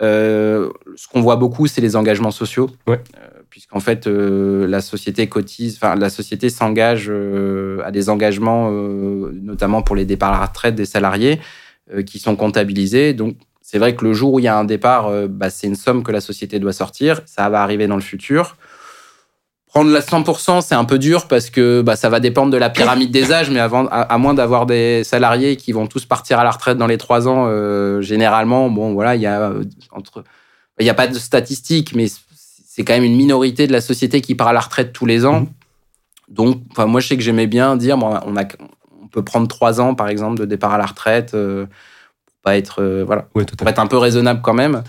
ce 0.00 1.08
qu'on 1.12 1.20
voit 1.22 1.36
beaucoup, 1.36 1.66
c'est 1.66 1.80
les 1.80 1.96
engagements 1.96 2.30
sociaux. 2.30 2.70
Ouais 2.86 3.00
puisqu'en 3.50 3.80
fait 3.80 4.06
euh, 4.06 4.66
la 4.66 4.80
société 4.80 5.28
cotise, 5.28 5.76
enfin 5.76 5.96
la 5.96 6.08
société 6.08 6.48
s'engage 6.48 7.08
euh, 7.10 7.82
à 7.84 7.90
des 7.90 8.08
engagements, 8.08 8.70
euh, 8.70 9.32
notamment 9.34 9.82
pour 9.82 9.96
les 9.96 10.04
départs 10.04 10.32
à 10.32 10.40
la 10.40 10.46
retraite 10.46 10.74
des 10.76 10.86
salariés, 10.86 11.40
qui 12.06 12.20
sont 12.20 12.36
comptabilisés. 12.36 13.14
Donc 13.14 13.34
c'est 13.60 13.78
vrai 13.78 13.96
que 13.96 14.04
le 14.04 14.12
jour 14.12 14.34
où 14.34 14.38
il 14.38 14.44
y 14.44 14.48
a 14.48 14.56
un 14.56 14.62
départ, 14.62 15.10
bah, 15.28 15.50
c'est 15.50 15.66
une 15.66 15.74
somme 15.74 16.04
que 16.04 16.12
la 16.12 16.20
société 16.20 16.60
doit 16.60 16.72
sortir. 16.72 17.20
Ça 17.26 17.48
va 17.48 17.62
arriver 17.64 17.88
dans 17.88 17.96
le 17.96 18.00
futur. 18.00 18.56
Prendre 19.72 19.92
la 19.92 20.00
100%, 20.00 20.62
c'est 20.62 20.74
un 20.74 20.84
peu 20.84 20.98
dur 20.98 21.28
parce 21.28 21.48
que 21.48 21.80
bah, 21.80 21.94
ça 21.94 22.08
va 22.08 22.18
dépendre 22.18 22.50
de 22.50 22.56
la 22.56 22.70
pyramide 22.70 23.12
des 23.12 23.30
âges, 23.30 23.50
mais 23.50 23.60
avant, 23.60 23.86
à, 23.86 24.18
moins 24.18 24.34
d'avoir 24.34 24.66
des 24.66 25.04
salariés 25.04 25.54
qui 25.54 25.70
vont 25.70 25.86
tous 25.86 26.06
partir 26.06 26.40
à 26.40 26.44
la 26.44 26.50
retraite 26.50 26.76
dans 26.76 26.88
les 26.88 26.98
trois 26.98 27.28
ans, 27.28 27.44
euh, 27.46 28.00
généralement, 28.00 28.68
bon, 28.68 28.94
voilà, 28.94 29.14
il 29.14 29.22
y 29.22 29.26
a 29.26 29.42
euh, 29.42 29.62
entre, 29.92 30.24
il 30.80 30.82
n'y 30.82 30.90
a 30.90 30.94
pas 30.94 31.06
de 31.06 31.16
statistiques, 31.16 31.94
mais 31.94 32.06
c'est 32.66 32.82
quand 32.82 32.94
même 32.94 33.04
une 33.04 33.14
minorité 33.14 33.68
de 33.68 33.72
la 33.72 33.80
société 33.80 34.20
qui 34.20 34.34
part 34.34 34.48
à 34.48 34.52
la 34.52 34.58
retraite 34.58 34.92
tous 34.92 35.06
les 35.06 35.24
ans. 35.24 35.42
Mmh. 35.42 35.48
Donc, 36.30 36.62
enfin, 36.72 36.86
moi, 36.86 37.00
je 37.00 37.06
sais 37.06 37.16
que 37.16 37.22
j'aimais 37.22 37.46
bien 37.46 37.76
dire, 37.76 37.96
bon, 37.96 38.18
on, 38.26 38.36
a, 38.36 38.42
on 39.00 39.06
peut 39.06 39.22
prendre 39.22 39.46
trois 39.46 39.80
ans, 39.80 39.94
par 39.94 40.08
exemple, 40.08 40.40
de 40.40 40.46
départ 40.46 40.74
à 40.74 40.78
la 40.78 40.86
retraite, 40.86 41.34
euh, 41.34 41.66
pour 42.26 42.34
pas 42.42 42.56
être, 42.56 42.82
voilà, 43.06 43.28
pour 43.32 43.68
être 43.68 43.78
un 43.78 43.86
peu 43.86 43.98
raisonnable 43.98 44.40
quand 44.42 44.54
même, 44.54 44.82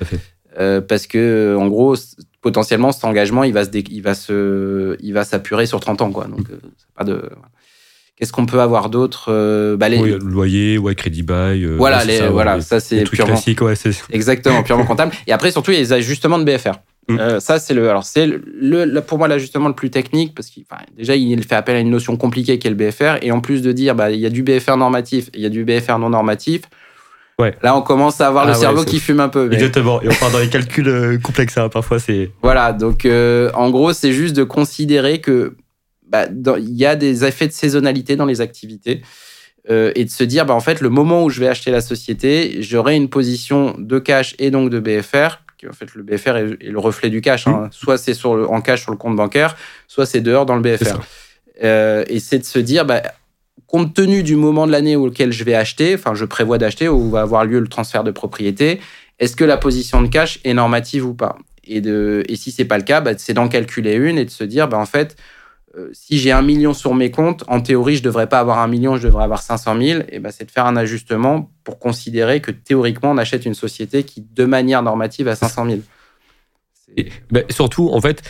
parce 0.88 1.06
que, 1.06 1.56
en 1.60 1.67
gros, 1.67 1.96
potentiellement 2.42 2.92
cet 2.92 3.06
engagement 3.06 3.44
il 3.44 3.54
va 3.54 3.66
se 3.66 3.70
il 3.74 4.02
va 4.02 4.16
se 4.16 4.98
il 5.00 5.14
va 5.14 5.24
s'apurer 5.24 5.66
sur 5.66 5.80
30 5.80 6.02
ans 6.02 6.12
quoi. 6.12 6.26
Donc 6.26 6.50
euh, 6.50 6.60
pas 6.96 7.04
de 7.04 7.30
qu'est-ce 8.16 8.34
qu'on 8.34 8.46
peut 8.46 8.60
avoir 8.60 8.90
d'autre 8.90 9.26
euh, 9.30 9.78
bah, 9.78 9.90
les... 9.90 10.18
loyer 10.20 10.78
ouais 10.78 10.96
crédit 10.96 11.24
bail 11.24 11.64
euh, 11.64 11.76
voilà 11.78 12.04
les, 12.04 12.18
ça, 12.18 12.30
voilà 12.30 12.62
ça 12.62 12.80
c'est 12.80 13.04
purement 13.04 13.34
classique 13.34 13.62
ouais, 13.62 13.76
exactement 14.10 14.64
purement 14.64 14.86
comptable. 14.86 15.14
Et 15.28 15.32
après 15.32 15.52
surtout 15.52 15.72
il 15.72 15.76
y 15.76 15.78
a 15.78 15.82
les 15.82 15.94
ajustements 15.94 16.40
de 16.40 16.44
BFR 16.44 16.74
mm. 17.10 17.40
ça 17.40 17.60
c'est 17.60 17.76
le 17.76 17.90
alors 17.90 18.06
c'est 18.06 18.28
le, 18.28 19.00
pour 19.02 19.20
moi 19.20 19.28
l'ajustement 19.28 19.68
le 19.68 19.76
plus 19.76 19.92
technique 19.92 20.34
parce 20.34 20.50
qu'il 20.50 20.66
déjà 20.98 21.16
il 21.16 21.44
fait 21.44 21.56
appel 21.56 21.76
à 21.76 21.80
une 21.80 21.92
notion 21.92 22.18
compliquée 22.18 22.58
qui 22.58 22.68
est 22.68 22.72
le 22.72 22.76
BFR 22.76 23.18
et 23.22 23.32
en 23.32 23.40
plus 23.40 23.62
de 23.62 23.72
dire 23.72 23.94
bah 23.94 24.10
il 24.12 24.20
y 24.20 24.26
a 24.26 24.32
du 24.32 24.42
BFR 24.42 24.78
normatif 24.78 25.30
il 25.36 25.42
y 25.42 25.46
a 25.46 25.50
du 25.50 25.64
BFR 25.64 26.00
non 26.00 26.10
normatif 26.10 26.64
Là, 27.62 27.76
on 27.76 27.82
commence 27.82 28.22
à 28.22 28.28
avoir 28.28 28.46
le 28.46 28.52
ah 28.52 28.56
cerveau 28.56 28.84
qui 28.84 29.00
fume 29.00 29.20
un 29.20 29.30
peu. 29.30 29.52
Exactement. 29.52 30.02
Et 30.02 30.08
on 30.10 30.14
part 30.14 30.32
dans 30.32 30.40
les 30.40 30.50
calculs 30.50 30.88
euh, 30.88 31.18
complexes. 31.18 31.58
Hein. 31.58 31.70
Parfois, 31.70 32.00
c'est. 32.00 32.32
Voilà. 32.42 32.74
Donc, 32.74 33.06
euh, 33.06 33.52
en 33.54 33.70
gros, 33.70 33.94
c'est 33.94 34.12
juste 34.12 34.36
de 34.36 34.44
considérer 34.44 35.22
que 35.22 35.56
bah, 36.08 36.26
il 36.58 36.76
y 36.76 36.86
a 36.86 36.96
des 36.96 37.26
effets 37.26 37.48
de 37.48 37.54
saisonnalité 37.54 38.16
dans 38.16 38.26
les 38.26 38.42
activités 38.42 39.02
euh, 39.70 39.92
et 39.96 40.06
de 40.06 40.10
se 40.10 40.24
dire, 40.24 40.46
bah, 40.46 40.54
en 40.54 40.60
fait, 40.60 40.82
le 40.82 40.90
moment 40.90 41.24
où 41.24 41.30
je 41.30 41.40
vais 41.40 41.48
acheter 41.48 41.72
la 41.72 41.82
société, 41.82 42.62
j'aurai 42.62 42.96
une 42.96 43.10
position 43.10 43.76
de 43.78 44.00
cash 44.00 44.36
et 44.40 44.52
donc 44.52 44.70
de 44.70 44.80
BFR. 44.80 45.40
Qui, 45.58 45.68
en 45.68 45.74
fait, 45.74 45.94
le 45.94 46.04
BFR 46.04 46.38
est, 46.38 46.70
le 46.70 46.80
reflet 46.80 47.10
du 47.10 47.22
cash. 47.22 47.48
Hein. 47.48 47.68
Mmh. 47.68 47.70
Soit 47.72 47.98
c'est 47.98 48.14
sur 48.14 48.36
le, 48.36 48.50
en 48.50 48.62
cash 48.62 48.82
sur 48.82 48.92
le 48.92 48.98
compte 48.98 49.16
bancaire, 49.16 49.56
soit 49.88 50.06
c'est 50.06 50.22
dehors 50.22 50.46
dans 50.46 50.56
le 50.56 50.62
BFR. 50.62 51.00
et 51.62 52.20
c'est 52.20 52.40
de 52.40 52.46
se 52.46 52.60
dire, 52.60 52.86
bah, 52.86 53.02
compte 53.72 53.94
tenu 53.94 54.22
du 54.22 54.36
moment 54.36 54.68
de 54.68 54.72
l'année 54.72 54.98
auquel 54.98 55.32
je 55.32 55.44
vais 55.46 55.56
acheter, 55.56 55.96
enfin 55.96 56.14
je 56.14 56.26
prévois 56.26 56.58
d'acheter, 56.58 56.90
où 56.90 57.10
va 57.10 57.22
avoir 57.22 57.46
lieu 57.46 57.60
le 57.60 57.68
transfert 57.68 58.04
de 58.04 58.12
propriété, 58.12 58.82
est-ce 59.18 59.36
que 59.36 59.46
la 59.46 59.58
position 59.58 60.02
de 60.02 60.08
cash 60.08 60.40
est 60.44 60.54
normative 60.54 61.06
ou 61.06 61.14
pas? 61.14 61.38
Et, 61.64 61.80
de, 61.80 62.24
et 62.28 62.36
si 62.36 62.52
c'est 62.52 62.66
pas 62.66 62.78
le 62.78 62.84
cas, 62.84 63.00
bah, 63.00 63.12
c'est 63.18 63.34
d'en 63.34 63.48
calculer 63.48 63.94
une 63.94 64.18
et 64.18 64.26
de 64.26 64.30
se 64.30 64.44
dire, 64.44 64.68
bah, 64.68 64.78
en 64.78 64.86
fait, 64.86 65.16
euh, 65.78 65.90
si 65.94 66.20
j'ai 66.20 66.32
un 66.32 66.42
million 66.42 66.74
sur 66.74 66.94
mes 66.94 67.12
comptes, 67.12 67.46
en 67.48 67.62
théorie, 67.62 67.96
je 67.96 68.04
devrais 68.04 68.28
pas 68.28 68.40
avoir 68.40 68.60
un 68.60 68.68
million, 68.68 68.98
je 68.98 69.08
devrais 69.08 69.24
avoir 69.24 69.42
500 69.42 69.80
000. 69.80 70.02
Et 70.10 70.20
bah, 70.20 70.32
c'est 70.32 70.46
de 70.46 70.52
faire 70.52 70.66
un 70.66 70.76
ajustement 70.76 71.50
pour 71.64 71.80
considérer 71.80 72.42
que 72.42 72.52
théoriquement, 72.52 73.12
on 73.12 73.18
achète 73.18 73.46
une 73.46 73.54
société 73.54 74.04
qui, 74.04 74.22
de 74.22 74.44
manière 74.44 74.84
normative, 74.84 75.30
a 75.30 75.36
500 75.36 75.66
000. 75.66 75.80
Bah, 77.32 77.42
surtout, 77.50 77.90
en 77.94 78.02
fait, 78.02 78.22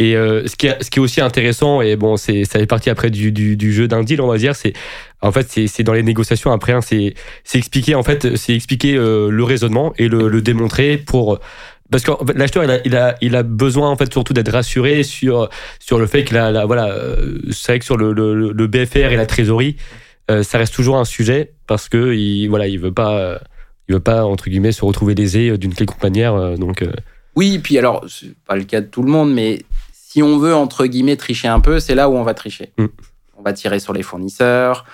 et 0.00 0.16
euh, 0.16 0.46
ce, 0.46 0.56
qui 0.56 0.66
est, 0.66 0.98
aussi 0.98 1.20
intéressant, 1.20 1.82
et 1.82 1.94
bon, 1.94 2.16
ça 2.16 2.32
fait 2.32 2.66
partie 2.66 2.88
après 2.88 3.10
du, 3.10 3.72
jeu 3.72 3.86
d'un 3.86 4.02
deal, 4.02 4.22
on 4.22 4.28
va 4.28 4.38
dire, 4.38 4.56
c'est 4.56 4.72
en 5.20 5.30
fait 5.30 5.46
c'est 5.66 5.82
dans 5.82 5.92
les 5.92 6.02
négociations 6.02 6.50
après, 6.52 6.72
hein, 6.72 6.80
c'est 6.80 7.14
expliquer 7.52 7.94
en 7.94 8.02
fait, 8.02 8.34
c'est 8.36 8.54
expliquer 8.54 8.96
euh, 8.96 9.28
le 9.28 9.44
raisonnement 9.44 9.92
et 9.98 10.08
le, 10.08 10.40
démontrer 10.40 10.96
pour 10.96 11.38
parce 11.90 12.02
que 12.02 12.12
l'acheteur 12.32 12.64
il 12.86 13.36
a, 13.36 13.42
besoin 13.42 13.90
en 13.90 13.96
fait 13.96 14.10
surtout 14.10 14.32
d'être 14.32 14.52
rassuré 14.52 15.02
sur 15.02 15.50
sur 15.80 15.98
le 15.98 16.06
fait 16.06 16.24
que 16.24 16.34
la, 16.34 16.64
voilà 16.64 16.88
euh, 16.92 17.38
c'est 17.50 17.72
vrai 17.72 17.78
que 17.80 17.84
sur 17.84 17.98
le, 17.98 18.66
BFR 18.66 19.12
et 19.12 19.16
la 19.16 19.26
trésorerie 19.26 19.76
ça 20.28 20.58
reste 20.58 20.72
toujours 20.72 20.96
un 20.96 21.04
sujet 21.04 21.52
parce 21.66 21.90
que 21.90 22.14
il 22.14 22.46
voilà 22.46 22.68
il 22.68 22.78
veut 22.78 22.94
pas 22.94 23.40
veut 23.88 24.00
pas 24.00 24.24
entre 24.24 24.48
guillemets 24.48 24.72
se 24.72 24.84
retrouver 24.84 25.14
lésé 25.14 25.58
d'une 25.58 25.74
quelconque 25.74 26.02
manière 26.02 26.56
donc 26.56 26.84
oui 27.34 27.58
puis 27.58 27.76
alors 27.76 28.04
c'est 28.08 28.34
pas 28.46 28.56
le 28.56 28.64
cas 28.64 28.80
de 28.80 28.86
tout 28.86 29.02
le 29.02 29.10
monde 29.10 29.34
mais 29.34 29.58
si 30.10 30.24
on 30.24 30.38
veut, 30.38 30.56
entre 30.56 30.86
guillemets, 30.86 31.16
tricher 31.16 31.46
un 31.46 31.60
peu, 31.60 31.78
c'est 31.78 31.94
là 31.94 32.08
où 32.08 32.16
on 32.16 32.24
va 32.24 32.34
tricher. 32.34 32.72
Mm. 32.78 32.86
On 33.36 33.42
va 33.42 33.52
tirer 33.52 33.78
sur 33.78 33.92
les 33.92 34.02
fournisseurs, 34.02 34.84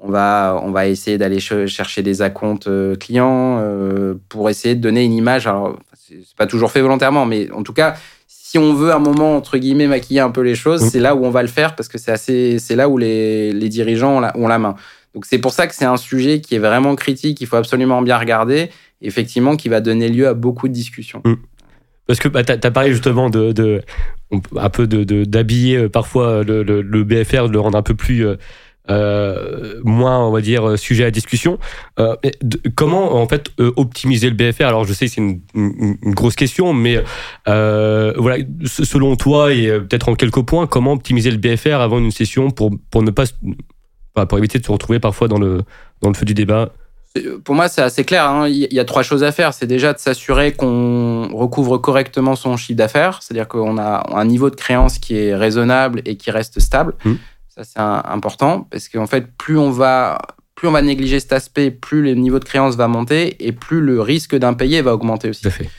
on 0.00 0.10
va, 0.10 0.60
on 0.64 0.72
va 0.72 0.88
essayer 0.88 1.16
d'aller 1.16 1.38
chercher 1.38 2.02
des 2.02 2.22
acomptes 2.22 2.66
euh, 2.66 2.96
clients 2.96 3.60
euh, 3.60 4.14
pour 4.28 4.50
essayer 4.50 4.74
de 4.74 4.80
donner 4.80 5.04
une 5.04 5.12
image. 5.12 5.46
Alors, 5.46 5.78
c'est 5.96 6.34
pas 6.36 6.48
toujours 6.48 6.72
fait 6.72 6.80
volontairement, 6.80 7.24
mais 7.24 7.52
en 7.52 7.62
tout 7.62 7.72
cas, 7.72 7.94
si 8.26 8.58
on 8.58 8.74
veut 8.74 8.92
un 8.92 8.98
moment, 8.98 9.36
entre 9.36 9.58
guillemets, 9.58 9.86
maquiller 9.86 10.18
un 10.18 10.30
peu 10.32 10.40
les 10.40 10.56
choses, 10.56 10.82
mm. 10.82 10.88
c'est 10.90 11.00
là 11.00 11.14
où 11.14 11.24
on 11.24 11.30
va 11.30 11.42
le 11.42 11.48
faire 11.48 11.76
parce 11.76 11.88
que 11.88 11.96
c'est 11.96 12.10
assez, 12.10 12.58
c'est 12.58 12.74
là 12.74 12.88
où 12.88 12.98
les, 12.98 13.52
les 13.52 13.68
dirigeants 13.68 14.16
ont 14.16 14.20
la, 14.20 14.36
ont 14.36 14.48
la, 14.48 14.58
main. 14.58 14.74
Donc, 15.14 15.24
c'est 15.24 15.38
pour 15.38 15.52
ça 15.52 15.68
que 15.68 15.74
c'est 15.76 15.84
un 15.84 15.96
sujet 15.96 16.40
qui 16.40 16.56
est 16.56 16.58
vraiment 16.58 16.96
critique, 16.96 17.40
il 17.40 17.46
faut 17.46 17.56
absolument 17.56 18.02
bien 18.02 18.18
regarder, 18.18 18.70
effectivement, 19.00 19.54
qui 19.54 19.68
va 19.68 19.80
donner 19.80 20.08
lieu 20.08 20.26
à 20.26 20.34
beaucoup 20.34 20.66
de 20.66 20.72
discussions. 20.72 21.22
Mm. 21.24 21.34
Parce 22.06 22.18
que 22.18 22.28
bah, 22.28 22.44
tu 22.44 22.52
as, 22.52 22.70
parlé 22.70 22.92
justement 22.92 23.30
de, 23.30 23.52
de 23.52 23.82
un 24.56 24.70
peu 24.70 24.86
d'habiller 24.86 25.82
de, 25.82 25.86
parfois 25.86 26.42
le, 26.42 27.04
BFR, 27.04 27.48
de 27.48 27.52
le 27.52 27.60
rendre 27.60 27.78
un 27.78 27.82
peu 27.82 27.94
plus 27.94 28.26
euh, 28.26 28.36
euh, 28.90 29.80
moins, 29.84 30.26
on 30.26 30.30
va 30.30 30.40
dire, 30.42 30.78
sujet 30.78 31.04
à 31.04 31.10
discussion. 31.10 31.58
Euh, 31.98 32.16
comment 32.74 33.14
en 33.14 33.26
fait 33.26 33.50
optimiser 33.58 34.28
le 34.28 34.36
BFR 34.36 34.64
Alors 34.64 34.84
je 34.84 34.92
sais 34.92 35.06
que 35.06 35.12
c'est 35.12 35.20
une, 35.20 35.40
une, 35.54 36.14
grosse 36.14 36.36
question, 36.36 36.74
mais 36.74 37.02
voilà, 37.46 38.36
selon 38.66 39.16
toi 39.16 39.52
et 39.52 39.68
peut-être 39.68 40.08
en 40.08 40.14
quelques 40.14 40.42
points, 40.42 40.66
comment 40.66 40.92
optimiser 40.92 41.30
le 41.30 41.38
BFR 41.38 41.80
avant 41.80 41.98
une 41.98 42.10
session 42.10 42.50
pour, 42.50 42.70
pour 42.90 43.02
ne 43.02 43.10
pas, 43.10 43.24
pour 44.26 44.38
éviter 44.38 44.58
de 44.58 44.64
se 44.64 44.72
retrouver 44.72 45.00
parfois 45.00 45.28
dans 45.28 45.38
le, 45.38 45.62
dans 46.02 46.10
le 46.10 46.14
feu 46.14 46.26
du 46.26 46.34
débat? 46.34 46.72
Pour 47.44 47.54
moi, 47.54 47.68
c'est 47.68 47.82
assez 47.82 48.04
clair. 48.04 48.28
Hein. 48.28 48.48
Il 48.48 48.72
y 48.72 48.80
a 48.80 48.84
trois 48.84 49.02
choses 49.02 49.22
à 49.22 49.32
faire. 49.32 49.54
C'est 49.54 49.66
déjà 49.66 49.92
de 49.92 49.98
s'assurer 49.98 50.52
qu'on 50.52 51.28
recouvre 51.32 51.78
correctement 51.78 52.34
son 52.34 52.56
chiffre 52.56 52.76
d'affaires, 52.76 53.20
c'est-à-dire 53.22 53.46
qu'on 53.46 53.78
a 53.78 54.04
un 54.12 54.24
niveau 54.24 54.50
de 54.50 54.56
créance 54.56 54.98
qui 54.98 55.16
est 55.16 55.34
raisonnable 55.34 56.02
et 56.06 56.16
qui 56.16 56.30
reste 56.30 56.58
stable. 56.60 56.94
Mmh. 57.04 57.14
Ça, 57.48 57.62
c'est 57.62 57.78
important 57.78 58.66
parce 58.68 58.88
qu'en 58.88 59.06
fait, 59.06 59.26
plus 59.38 59.56
on 59.56 59.70
va 59.70 60.18
plus 60.56 60.68
on 60.68 60.72
va 60.72 60.82
négliger 60.82 61.20
cet 61.20 61.32
aspect, 61.32 61.70
plus 61.70 62.02
le 62.02 62.14
niveau 62.14 62.38
de 62.38 62.44
créance 62.44 62.76
va 62.76 62.88
monter 62.88 63.44
et 63.44 63.52
plus 63.52 63.80
le 63.80 64.00
risque 64.00 64.36
d'impayé 64.36 64.82
va 64.82 64.94
augmenter 64.94 65.28
aussi. 65.28 65.42
Tout 65.42 65.48
à 65.48 65.52
fait. 65.52 65.70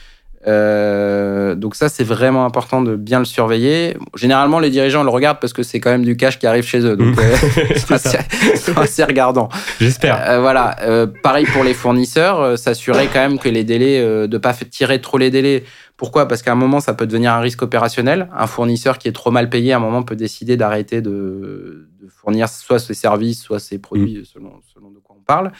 Euh, 0.46 1.54
donc 1.56 1.74
ça, 1.74 1.88
c'est 1.88 2.04
vraiment 2.04 2.44
important 2.44 2.80
de 2.80 2.94
bien 2.94 3.18
le 3.18 3.24
surveiller. 3.24 3.96
Généralement, 4.14 4.60
les 4.60 4.70
dirigeants 4.70 5.02
le 5.02 5.10
regardent 5.10 5.40
parce 5.40 5.52
que 5.52 5.62
c'est 5.62 5.80
quand 5.80 5.90
même 5.90 6.04
du 6.04 6.16
cash 6.16 6.38
qui 6.38 6.46
arrive 6.46 6.64
chez 6.64 6.80
eux. 6.80 6.96
Donc, 6.96 7.16
mmh. 7.16 7.20
euh, 7.20 7.66
c'est 8.54 8.78
assez, 8.78 9.04
regardant. 9.04 9.48
J'espère. 9.80 10.22
Euh, 10.28 10.40
voilà. 10.40 10.76
pareil 11.22 11.46
pour 11.46 11.64
les 11.64 11.74
fournisseurs, 11.74 12.58
s'assurer 12.58 13.08
quand 13.12 13.20
même 13.20 13.38
que 13.38 13.48
les 13.48 13.64
délais, 13.64 14.28
de 14.28 14.38
pas 14.38 14.54
tirer 14.54 15.00
trop 15.00 15.18
les 15.18 15.30
délais. 15.30 15.64
Pourquoi? 15.96 16.28
Parce 16.28 16.42
qu'à 16.42 16.52
un 16.52 16.56
moment, 16.56 16.80
ça 16.80 16.94
peut 16.94 17.06
devenir 17.06 17.32
un 17.32 17.40
risque 17.40 17.62
opérationnel. 17.62 18.28
Un 18.36 18.46
fournisseur 18.46 18.98
qui 18.98 19.08
est 19.08 19.12
trop 19.12 19.30
mal 19.30 19.48
payé, 19.48 19.72
à 19.72 19.76
un 19.76 19.80
moment, 19.80 20.02
peut 20.02 20.16
décider 20.16 20.56
d'arrêter 20.56 21.00
de, 21.00 21.88
fournir 22.08 22.48
soit 22.48 22.78
ses 22.78 22.94
services, 22.94 23.42
soit 23.42 23.58
ses 23.58 23.78
produits, 23.78 24.18
mmh. 24.18 24.24
selon, 24.24 24.60
selon 24.72 24.90
de 24.90 24.98
quoi 24.98 25.16
on 25.18 25.24
parle. 25.24 25.50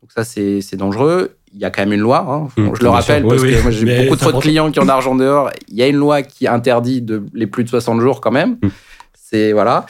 Donc 0.00 0.12
ça, 0.12 0.24
c'est 0.24 0.76
dangereux 0.76 1.38
il 1.54 1.60
y 1.60 1.64
a 1.64 1.70
quand 1.70 1.82
même 1.82 1.92
une 1.92 2.00
loi. 2.00 2.26
Hein. 2.28 2.48
Mmh, 2.56 2.74
je 2.78 2.82
le 2.82 2.88
rappelle 2.88 3.22
parce 3.22 3.42
que 3.42 3.62
moi 3.62 3.70
j'ai 3.70 4.04
beaucoup 4.04 4.16
trop 4.16 4.32
de 4.32 4.38
clients 4.38 4.70
qui 4.70 4.80
ont 4.80 4.84
d'argent 4.84 5.14
dehors. 5.14 5.50
Il 5.68 5.76
y 5.76 5.82
a 5.82 5.86
une 5.86 5.96
loi 5.96 6.22
qui 6.22 6.46
interdit 6.46 7.02
de 7.02 7.24
les 7.34 7.46
plus 7.46 7.64
de 7.64 7.68
60 7.68 8.00
jours 8.00 8.20
quand 8.20 8.30
même. 8.30 8.58
Mmh. 8.62 8.68
C'est 9.14 9.52
voilà. 9.52 9.86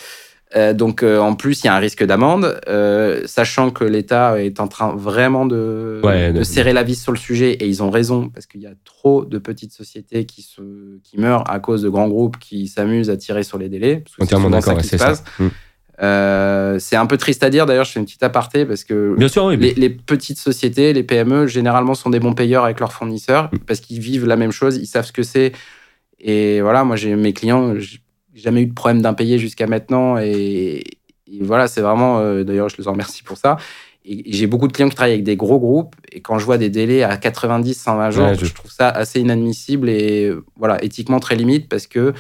Euh, 0.57 0.73
donc 0.73 1.03
euh, 1.03 1.19
en 1.19 1.35
plus 1.35 1.63
il 1.63 1.67
y 1.67 1.69
a 1.69 1.75
un 1.75 1.79
risque 1.79 2.03
d'amende, 2.03 2.59
euh, 2.69 3.21
sachant 3.27 3.71
que 3.71 3.85
l'État 3.85 4.43
est 4.43 4.61
en 4.61 4.69
train 4.69 4.95
vraiment 4.97 5.45
de, 5.45 6.01
de, 6.33 6.43
serrer 6.43 6.73
la 6.73 6.83
vis 6.83 7.03
sur 7.03 7.13
le 7.13 7.19
sujet 7.19 7.53
et 7.53 7.67
ils 7.67 7.83
ont 7.83 7.91
raison 7.91 8.31
parce 8.31 8.47
qu'il 8.47 8.63
y 8.63 8.67
a 8.67 8.73
trop 8.87 9.27
de 9.27 9.37
petites 9.37 9.73
sociétés 9.73 10.25
qui 10.25 10.41
se 10.41 10.63
qui 11.05 11.21
meurent 11.21 11.49
à 11.51 11.61
cause 11.61 11.83
de 11.83 11.91
grands 11.91 12.09
groupes 12.09 12.39
qui 12.39 12.67
s'amusent 12.67 13.11
à 13.11 13.19
tirer 13.19 13.43
sur 13.43 13.59
les 13.59 13.69
délais. 13.69 14.05
Entièrement 14.19 14.49
d'accord, 14.49 14.79
c'est 14.83 14.97
ça. 14.97 15.13
Mmh. 15.39 15.49
Euh, 16.01 16.79
c'est 16.79 16.97
un 16.97 17.07
peu 17.07 17.17
triste 17.17 17.43
à 17.43 17.51
dire, 17.51 17.67
d'ailleurs, 17.67 17.85
je 17.85 17.93
fais 17.93 18.01
une 18.01 18.07
petite 18.07 18.23
aparté 18.23 18.65
parce 18.65 18.85
que 18.85 19.17
bien 19.17 19.29
sûr, 19.29 19.51
les, 19.51 19.91
petites 19.91 20.39
sociétés, 20.39 20.93
les 20.93 21.03
PME, 21.03 21.47
généralement 21.47 21.95
sont 21.95 22.11
des 22.11 22.21
bons 22.21 22.35
payeurs 22.35 22.65
avec 22.65 22.79
leurs 22.81 22.93
fournisseurs 22.93 23.51
mm. 23.53 23.59
parce 23.67 23.81
qu'ils 23.81 24.01
vivent 24.01 24.27
la 24.27 24.37
même 24.37 24.53
chose, 24.53 24.77
ils 24.77 24.87
savent 24.87 25.07
ce 25.07 25.13
que 25.13 25.23
c'est. 25.23 25.53
Et 26.21 26.61
voilà, 26.61 26.85
moi, 26.85 26.97
j'ai 26.97 27.15
mes 27.15 27.33
clients, 27.33 27.75
j'ai 27.79 28.01
jamais 28.35 28.63
eu 28.63 28.67
de 28.67 28.75
problème 28.75 29.03
d'impayé 29.03 29.39
jusqu'à 29.39 29.67
maintenant. 29.67 30.19
Et, 30.19 30.85
voilà, 31.41 31.69
c'est 31.69 31.81
vraiment, 31.81 32.21
euh, 32.21 32.43
d'ailleurs, 32.43 32.69
je 32.69 32.77
les 32.79 32.89
en 32.89 32.93
remercie 32.93 33.23
pour 33.23 33.37
ça. 33.37 33.57
Et 34.05 34.33
j'ai 34.33 34.47
beaucoup 34.47 34.67
de 34.69 34.73
clients 34.73 34.89
qui 34.89 34.97
travaillent 34.97 35.13
avec 35.13 35.25
des 35.25 35.37
gros 35.37 35.59
groupes. 35.59 35.95
Et 36.11 36.21
quand 36.21 36.39
je 36.39 36.45
vois 36.45 36.59
des 36.59 36.71
délais 36.71 37.03
à 37.03 37.17
90, 37.17 37.75
120 37.75 38.11
jours, 38.11 38.35
je... 38.35 38.53
trouve 38.53 38.71
ça 38.71 38.89
assez 38.89 39.21
inadmissible 39.21 39.91
et 39.91 40.33
voilà, 40.57 40.83
éthiquement 40.83 41.21
très 41.21 41.37
limite 41.37 41.69
parce 41.69 41.87
que 41.87 42.15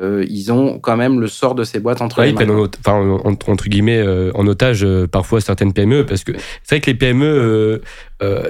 euh, 0.00 0.24
ils 0.26 0.50
ont 0.50 0.78
quand 0.78 0.96
même 0.96 1.20
le 1.20 1.26
sort 1.26 1.54
de 1.54 1.64
ces 1.64 1.78
boîtes 1.78 2.00
entre 2.00 2.22
les 2.22 2.32
mains. 2.32 2.48
En, 2.48 2.66
enfin, 2.80 3.20
entre, 3.24 3.68
guillemets, 3.68 3.98
euh, 3.98 4.30
en 4.34 4.46
otage 4.46 4.84
euh, 4.84 5.06
parfois 5.06 5.42
certaines 5.42 5.74
PME, 5.74 6.06
parce 6.06 6.24
que 6.24 6.32
c'est 6.62 6.76
vrai 6.76 6.80
que 6.80 6.90
les 6.90 6.96
PME, 6.96 7.82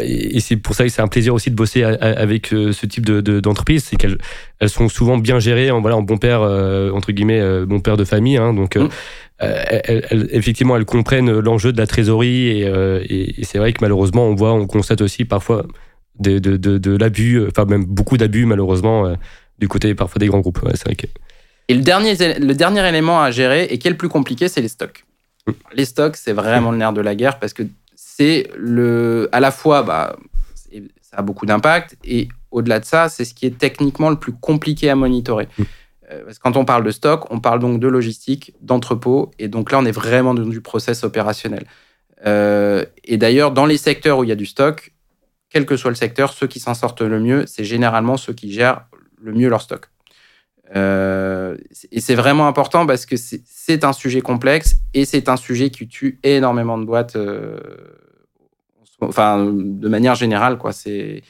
et 0.01 0.38
c'est 0.40 0.57
pour 0.57 0.74
ça 0.74 0.84
que 0.84 0.90
c'est 0.90 1.03
un 1.03 1.09
plaisir 1.09 1.34
aussi 1.34 1.51
de 1.51 1.57
bosser 1.57 1.82
avec 1.82 2.49
ce 2.49 2.86
type 2.86 3.07
d'entreprise, 3.11 3.84
c'est 3.84 3.97
qu'elles 3.97 4.18
elles 4.61 4.68
sont 4.68 4.88
souvent 4.88 5.16
bien 5.16 5.38
gérées 5.38 5.70
en, 5.70 5.80
voilà, 5.80 5.97
en 5.97 6.03
bon 6.03 6.18
père, 6.18 6.43
entre 6.43 7.11
guillemets, 7.11 7.64
bon 7.64 7.80
père 7.80 7.97
de 7.97 8.05
famille. 8.05 8.36
Hein, 8.36 8.53
donc, 8.53 8.76
mmh. 8.76 8.88
elles, 9.38 10.28
effectivement, 10.30 10.76
elles 10.76 10.84
comprennent 10.84 11.38
l'enjeu 11.40 11.72
de 11.72 11.78
la 11.78 11.86
trésorerie, 11.86 12.61
et, 12.61 13.40
et 13.40 13.45
c'est 13.45 13.59
vrai 13.59 13.72
que 13.72 13.78
malheureusement, 13.80 14.26
on 14.28 14.34
voit, 14.34 14.53
on 14.53 14.66
constate 14.66 15.01
aussi 15.01 15.24
parfois 15.24 15.64
de, 16.20 16.38
de, 16.38 16.57
de, 16.57 16.97
l'abus, 16.97 17.43
enfin 17.49 17.64
même 17.64 17.86
beaucoup 17.86 18.18
d'abus 18.18 18.45
malheureusement 18.45 19.16
du 19.59 19.68
côté 19.68 19.95
parfois 19.95 20.18
des 20.20 20.26
grands 20.26 20.40
groupes. 20.40 20.61
c'est 20.74 20.84
vrai 20.84 20.97
que... 20.97 21.07
Et 21.68 21.74
le 21.74 21.82
dernier, 21.82 22.14
le 22.16 22.54
dernier 22.54 22.86
élément 22.86 23.22
à 23.22 23.30
gérer 23.30 23.64
et 23.64 23.78
qui 23.78 23.88
est 23.88 23.90
le 23.90 23.96
plus 23.96 24.08
compliqué, 24.08 24.48
c'est 24.48 24.60
les 24.60 24.68
stocks. 24.68 25.04
Mm. 25.46 25.52
Les 25.74 25.84
stocks, 25.84 26.16
c'est 26.16 26.32
vraiment 26.32 26.70
le 26.70 26.78
nerf 26.78 26.92
de 26.92 27.00
la 27.00 27.14
guerre 27.14 27.38
parce 27.38 27.52
que 27.52 27.62
c'est 27.94 28.50
le, 28.56 29.28
à 29.32 29.40
la 29.40 29.50
fois, 29.50 29.82
bah, 29.82 30.16
ça 31.02 31.18
a 31.18 31.22
beaucoup 31.22 31.46
d'impact 31.46 31.96
et 32.04 32.28
au-delà 32.50 32.80
de 32.80 32.84
ça, 32.84 33.08
c'est 33.08 33.24
ce 33.24 33.34
qui 33.34 33.46
est 33.46 33.56
techniquement 33.58 34.10
le 34.10 34.16
plus 34.16 34.32
compliqué 34.32 34.90
à 34.90 34.96
monitorer. 34.96 35.48
Mm. 35.58 35.62
Euh, 36.10 36.24
parce 36.24 36.38
que 36.38 36.42
quand 36.42 36.56
on 36.56 36.64
parle 36.64 36.84
de 36.84 36.90
stock, 36.90 37.30
on 37.30 37.40
parle 37.40 37.60
donc 37.60 37.80
de 37.80 37.88
logistique, 37.88 38.52
d'entrepôt, 38.60 39.30
et 39.38 39.48
donc 39.48 39.72
là, 39.72 39.78
on 39.78 39.84
est 39.84 39.92
vraiment 39.92 40.34
dans 40.34 40.42
du 40.42 40.60
process 40.60 41.04
opérationnel. 41.04 41.64
Euh, 42.26 42.84
et 43.04 43.16
d'ailleurs, 43.16 43.52
dans 43.52 43.66
les 43.66 43.76
secteurs 43.76 44.18
où 44.18 44.24
il 44.24 44.28
y 44.28 44.32
a 44.32 44.36
du 44.36 44.46
stock, 44.46 44.92
quel 45.48 45.66
que 45.66 45.76
soit 45.76 45.90
le 45.90 45.96
secteur, 45.96 46.32
ceux 46.32 46.46
qui 46.46 46.60
s'en 46.60 46.74
sortent 46.74 47.02
le 47.02 47.20
mieux, 47.20 47.44
c'est 47.46 47.64
généralement 47.64 48.16
ceux 48.16 48.32
qui 48.32 48.52
gèrent 48.52 48.86
le 49.20 49.32
mieux 49.32 49.48
leur 49.48 49.62
stock. 49.62 49.88
Euh, 50.75 51.57
et 51.91 52.01
c'est 52.01 52.14
vraiment 52.14 52.47
important 52.47 52.87
parce 52.87 53.05
que 53.05 53.16
c'est 53.16 53.85
un 53.85 53.93
sujet 53.93 54.20
complexe 54.20 54.77
et 54.95 55.05
c'est 55.05 55.29
un 55.29 55.37
sujet 55.37 55.70
qui 55.70 55.87
tue 55.87 56.18
énormément 56.23 56.79
de 56.79 56.85
boîtes, 56.85 57.16
euh, 57.16 57.59
enfin, 59.01 59.45
de 59.45 59.89
manière 59.89 60.14
générale. 60.14 60.59
Quoi. 60.59 60.73
C'est. 60.73 61.23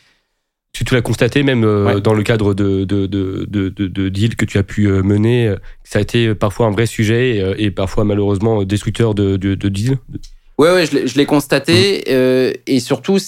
Tu, 0.72 0.84
tu 0.84 0.95
l'as 0.95 1.03
constaté 1.03 1.43
même 1.43 1.64
euh, 1.64 2.01
dans 2.01 2.14
le 2.14 2.22
cadre 2.22 2.55
de, 2.55 2.84
de, 2.84 3.07
de, 3.07 3.45
de, 3.47 4.09
deals 4.09 4.36
que 4.36 4.47
tu 4.47 4.57
as 4.57 4.62
pu 4.62 4.88
mener, 4.88 5.55
ça 5.84 5.99
a 5.99 6.03
été 6.03 6.34
parfois 6.34 6.66
un 6.66 6.70
vrai 6.70 6.86
sujet 6.86 7.55
et, 7.59 7.70
parfois 7.70 8.05
malheureusement 8.05 8.64
destructeur 8.64 9.14
de, 9.14 9.36
de, 9.36 9.68
deals? 9.68 9.99
Oui, 10.57 10.68
ouais, 10.68 10.86
je 10.86 11.18
l'ai 11.18 11.26
constaté 11.26 12.05
mmh. 12.07 12.61
et 12.66 12.80
surtout, 12.80 13.18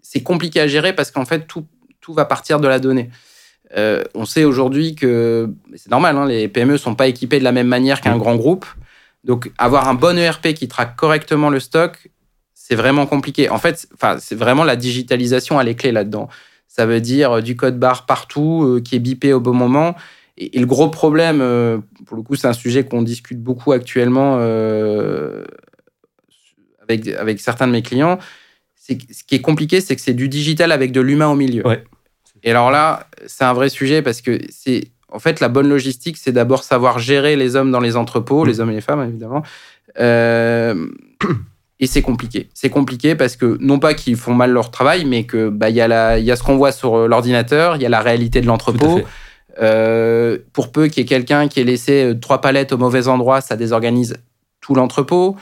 c'est 0.00 0.22
compliqué 0.24 0.60
à 0.60 0.66
gérer 0.66 0.92
parce 0.92 1.12
qu'en 1.12 1.24
fait, 1.24 1.46
tout, 1.46 1.66
tout 2.00 2.14
va 2.14 2.24
partir 2.24 2.58
de 2.58 2.66
la 2.66 2.80
donnée. 2.80 3.10
Euh, 3.76 4.02
on 4.14 4.24
sait 4.26 4.44
aujourd'hui 4.44 4.94
que 4.94 5.50
c'est 5.76 5.90
normal, 5.90 6.16
hein, 6.16 6.26
les 6.26 6.48
PME 6.48 6.76
sont 6.76 6.94
pas 6.94 7.06
équipées 7.06 7.38
de 7.38 7.44
la 7.44 7.52
même 7.52 7.68
manière 7.68 8.00
qu'un 8.00 8.18
grand 8.18 8.36
groupe. 8.36 8.66
Donc, 9.24 9.50
avoir 9.56 9.88
un 9.88 9.94
bon 9.94 10.18
ERP 10.18 10.52
qui 10.54 10.68
traque 10.68 10.96
correctement 10.96 11.48
le 11.48 11.60
stock, 11.60 12.08
c'est 12.54 12.74
vraiment 12.74 13.06
compliqué. 13.06 13.48
En 13.48 13.58
fait, 13.58 13.88
c'est 14.18 14.34
vraiment 14.34 14.64
la 14.64 14.76
digitalisation 14.76 15.58
à 15.58 15.64
les 15.64 15.74
clés 15.74 15.92
là-dedans. 15.92 16.28
Ça 16.68 16.86
veut 16.86 17.00
dire 17.00 17.32
euh, 17.32 17.40
du 17.40 17.56
code 17.56 17.78
barre 17.78 18.04
partout, 18.06 18.64
euh, 18.64 18.80
qui 18.80 18.96
est 18.96 18.98
bipé 18.98 19.32
au 19.32 19.40
bon 19.40 19.54
moment. 19.54 19.94
Et, 20.36 20.58
le 20.58 20.66
gros 20.66 20.88
problème, 20.88 21.38
pour 22.06 22.16
le 22.16 22.22
coup, 22.22 22.36
c'est 22.36 22.48
un 22.48 22.54
sujet 22.54 22.84
qu'on 22.84 23.02
discute 23.02 23.40
beaucoup 23.40 23.72
actuellement 23.72 24.36
avec, 26.82 27.06
avec 27.06 27.38
certains 27.38 27.66
de 27.66 27.72
mes 27.72 27.82
clients. 27.82 28.18
Ce 28.74 28.94
qui 28.94 29.34
est 29.34 29.42
compliqué, 29.42 29.82
c'est 29.82 29.94
que 29.94 30.00
c'est 30.00 30.14
du 30.14 30.30
digital 30.30 30.72
avec 30.72 30.90
de 30.90 31.02
l'humain 31.02 31.28
au 31.28 31.36
milieu. 31.36 31.66
Ouais. 31.66 31.84
Et 32.44 32.50
alors 32.50 32.70
là, 32.70 33.06
c'est 33.26 33.44
un 33.44 33.52
vrai 33.52 33.68
sujet 33.68 34.02
parce 34.02 34.20
que 34.20 34.38
c'est 34.50 34.88
en 35.08 35.18
fait 35.18 35.40
la 35.40 35.48
bonne 35.48 35.68
logistique, 35.68 36.16
c'est 36.16 36.32
d'abord 36.32 36.64
savoir 36.64 36.98
gérer 36.98 37.36
les 37.36 37.56
hommes 37.56 37.70
dans 37.70 37.80
les 37.80 37.96
entrepôts, 37.96 38.44
les 38.44 38.60
hommes 38.60 38.70
et 38.70 38.74
les 38.74 38.80
femmes 38.80 39.02
évidemment. 39.06 39.42
Euh, 40.00 40.86
et 41.80 41.86
c'est 41.86 42.02
compliqué. 42.02 42.48
C'est 42.54 42.70
compliqué 42.70 43.14
parce 43.14 43.36
que 43.36 43.56
non 43.60 43.78
pas 43.78 43.94
qu'ils 43.94 44.16
font 44.16 44.34
mal 44.34 44.50
leur 44.50 44.70
travail, 44.70 45.04
mais 45.04 45.24
que 45.24 45.48
bah 45.48 45.70
il 45.70 45.76
y 45.76 45.80
a 45.80 45.88
la, 45.88 46.18
il 46.18 46.24
y 46.24 46.30
a 46.30 46.36
ce 46.36 46.42
qu'on 46.42 46.56
voit 46.56 46.72
sur 46.72 46.96
euh, 46.96 47.08
l'ordinateur, 47.08 47.76
il 47.76 47.82
y 47.82 47.86
a 47.86 47.90
la 47.90 48.00
réalité 48.00 48.40
de 48.40 48.46
l'entrepôt. 48.46 49.00
Euh, 49.60 50.38
pour 50.54 50.72
peu 50.72 50.88
qu'il 50.88 51.02
y 51.02 51.04
ait 51.04 51.08
quelqu'un 51.08 51.46
qui 51.46 51.60
ait 51.60 51.64
laissé 51.64 52.14
trois 52.22 52.40
palettes 52.40 52.72
au 52.72 52.78
mauvais 52.78 53.06
endroit, 53.08 53.42
ça 53.42 53.54
désorganise 53.54 54.16
tout 54.62 54.74
l'entrepôt. 54.74 55.36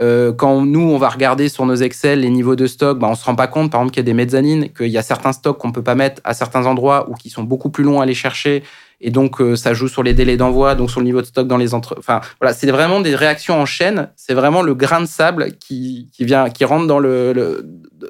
Euh, 0.00 0.32
quand 0.32 0.64
nous, 0.64 0.80
on 0.80 0.98
va 0.98 1.08
regarder 1.08 1.48
sur 1.48 1.66
nos 1.66 1.76
Excel 1.76 2.20
les 2.20 2.30
niveaux 2.30 2.56
de 2.56 2.66
stock, 2.66 2.98
bah, 2.98 3.08
on 3.10 3.14
se 3.14 3.24
rend 3.24 3.34
pas 3.34 3.46
compte, 3.46 3.70
par 3.70 3.80
exemple, 3.80 3.94
qu'il 3.94 4.00
y 4.00 4.06
a 4.06 4.10
des 4.10 4.14
mezzanines, 4.14 4.70
qu'il 4.72 4.88
y 4.88 4.98
a 4.98 5.02
certains 5.02 5.32
stocks 5.32 5.58
qu'on 5.58 5.72
peut 5.72 5.82
pas 5.82 5.94
mettre 5.94 6.20
à 6.24 6.34
certains 6.34 6.66
endroits 6.66 7.08
ou 7.10 7.14
qui 7.14 7.30
sont 7.30 7.44
beaucoup 7.44 7.70
plus 7.70 7.84
longs 7.84 8.00
à 8.00 8.04
aller 8.04 8.14
chercher. 8.14 8.64
Et 9.00 9.10
donc, 9.10 9.40
euh, 9.40 9.54
ça 9.54 9.74
joue 9.74 9.88
sur 9.88 10.02
les 10.02 10.14
délais 10.14 10.36
d'envoi, 10.36 10.74
donc 10.74 10.90
sur 10.90 11.00
le 11.00 11.06
niveau 11.06 11.20
de 11.20 11.26
stock 11.26 11.46
dans 11.46 11.56
les 11.56 11.74
entre. 11.74 11.96
Enfin, 11.98 12.20
voilà, 12.40 12.54
c'est 12.54 12.70
vraiment 12.70 13.00
des 13.00 13.14
réactions 13.14 13.60
en 13.60 13.66
chaîne. 13.66 14.10
C'est 14.16 14.34
vraiment 14.34 14.62
le 14.62 14.74
grain 14.74 15.00
de 15.00 15.06
sable 15.06 15.52
qui, 15.58 16.10
vient, 16.18 16.50
qui 16.50 16.64
rentre 16.64 16.86
dans 16.86 16.98
le, 16.98 17.64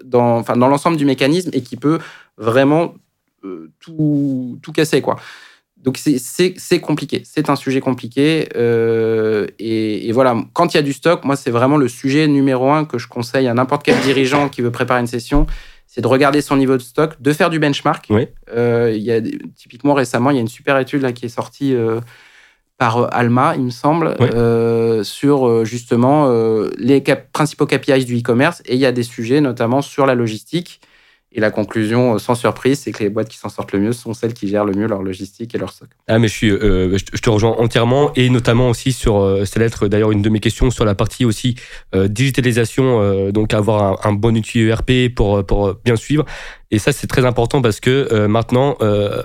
dans 0.04 0.42
l'ensemble 0.56 0.96
du 0.96 1.04
mécanisme 1.04 1.50
et 1.52 1.62
qui 1.62 1.76
peut 1.76 1.98
vraiment 2.38 2.94
euh, 3.44 3.70
tout, 3.80 4.58
tout 4.62 4.72
casser, 4.72 5.02
quoi. 5.02 5.16
Donc 5.84 5.98
c'est 5.98 6.80
compliqué, 6.80 7.22
c'est 7.24 7.50
un 7.50 7.56
sujet 7.56 7.80
compliqué. 7.80 8.48
Euh, 8.56 9.46
et, 9.58 10.10
voilà, 10.12 10.34
quand 10.54 10.72
il 10.72 10.78
y 10.78 10.80
a 10.80 10.82
du 10.82 10.94
stock, 10.94 11.24
moi 11.24 11.36
c'est 11.36 11.50
vraiment 11.50 11.76
le 11.76 11.88
sujet 11.88 12.26
numéro 12.26 12.70
un 12.70 12.86
que 12.86 12.96
je 12.96 13.06
conseille 13.06 13.48
à 13.48 13.54
n'importe 13.54 13.82
quel 13.82 14.00
dirigeant 14.02 14.48
qui 14.48 14.62
veut 14.62 14.70
préparer 14.70 15.00
une 15.00 15.06
session, 15.06 15.46
c'est 15.86 16.00
de 16.00 16.06
regarder 16.06 16.40
son 16.40 16.56
niveau 16.56 16.78
de 16.78 16.82
stock, 16.82 17.20
de 17.20 17.32
faire 17.34 17.50
du 17.50 17.58
benchmark. 17.58 18.08
Euh, 18.56 18.94
il 18.96 19.02
y 19.02 19.12
a, 19.12 19.20
typiquement 19.56 19.92
récemment, 19.92 20.30
il 20.30 20.36
y 20.36 20.38
a 20.38 20.40
une 20.40 20.48
super 20.48 20.78
étude 20.78 21.02
là, 21.02 21.12
qui 21.12 21.26
est 21.26 21.28
sortie 21.28 21.74
euh, 21.74 22.00
par 22.78 23.14
Alma, 23.14 23.54
il 23.54 23.64
me 23.64 23.70
semble, 23.70 24.16
sur 25.04 25.64
justement 25.66 26.28
les 26.78 27.04
principaux 27.32 27.66
KPIs 27.66 28.06
du 28.06 28.18
e-commerce. 28.18 28.62
Et 28.64 28.74
il 28.74 28.80
y 28.80 28.86
a 28.86 28.90
des 28.90 29.04
sujets 29.04 29.42
notamment 29.42 29.82
sur 29.82 30.06
la 30.06 30.14
logistique 30.14 30.80
et 31.36 31.40
la 31.40 31.50
conclusion, 31.50 32.14
euh, 32.14 32.18
sans 32.18 32.36
surprise, 32.36 32.78
c'est 32.78 32.92
que 32.92 33.02
les 33.02 33.10
boîtes 33.10 33.28
qui 33.28 33.38
s'en 33.38 33.48
sortent 33.48 33.72
le 33.72 33.80
mieux 33.80 33.92
sont 33.92 34.14
celles 34.14 34.34
qui 34.34 34.46
gèrent 34.46 34.64
le 34.64 34.72
mieux 34.72 34.86
leur 34.86 35.02
logistique 35.02 35.52
et 35.54 35.58
leur 35.58 35.70
stock. 35.70 35.88
Ah, 36.06 36.20
mais 36.20 36.28
je, 36.28 36.32
suis, 36.32 36.50
euh, 36.50 36.96
je 36.96 37.20
te 37.20 37.28
rejoins 37.28 37.56
entièrement, 37.58 38.12
et 38.14 38.30
notamment 38.30 38.70
aussi 38.70 38.92
sur, 38.92 39.20
euh, 39.20 39.44
c'est 39.44 39.58
l'être 39.58 39.88
d'ailleurs 39.88 40.12
une 40.12 40.22
de 40.22 40.28
mes 40.28 40.38
questions 40.38 40.70
sur 40.70 40.84
la 40.84 40.94
partie 40.94 41.24
aussi 41.24 41.56
digitalisation, 41.92 43.30
donc 43.30 43.54
avoir 43.54 44.06
un, 44.06 44.12
bon 44.12 44.36
outil 44.36 44.60
ERP 44.60 45.14
pour, 45.14 45.44
pour 45.44 45.74
bien 45.84 45.96
suivre. 45.96 46.24
Et 46.70 46.78
ça, 46.78 46.92
c'est 46.92 47.06
très 47.06 47.24
important 47.24 47.62
parce 47.62 47.80
que 47.80 48.26
maintenant, 48.26 48.76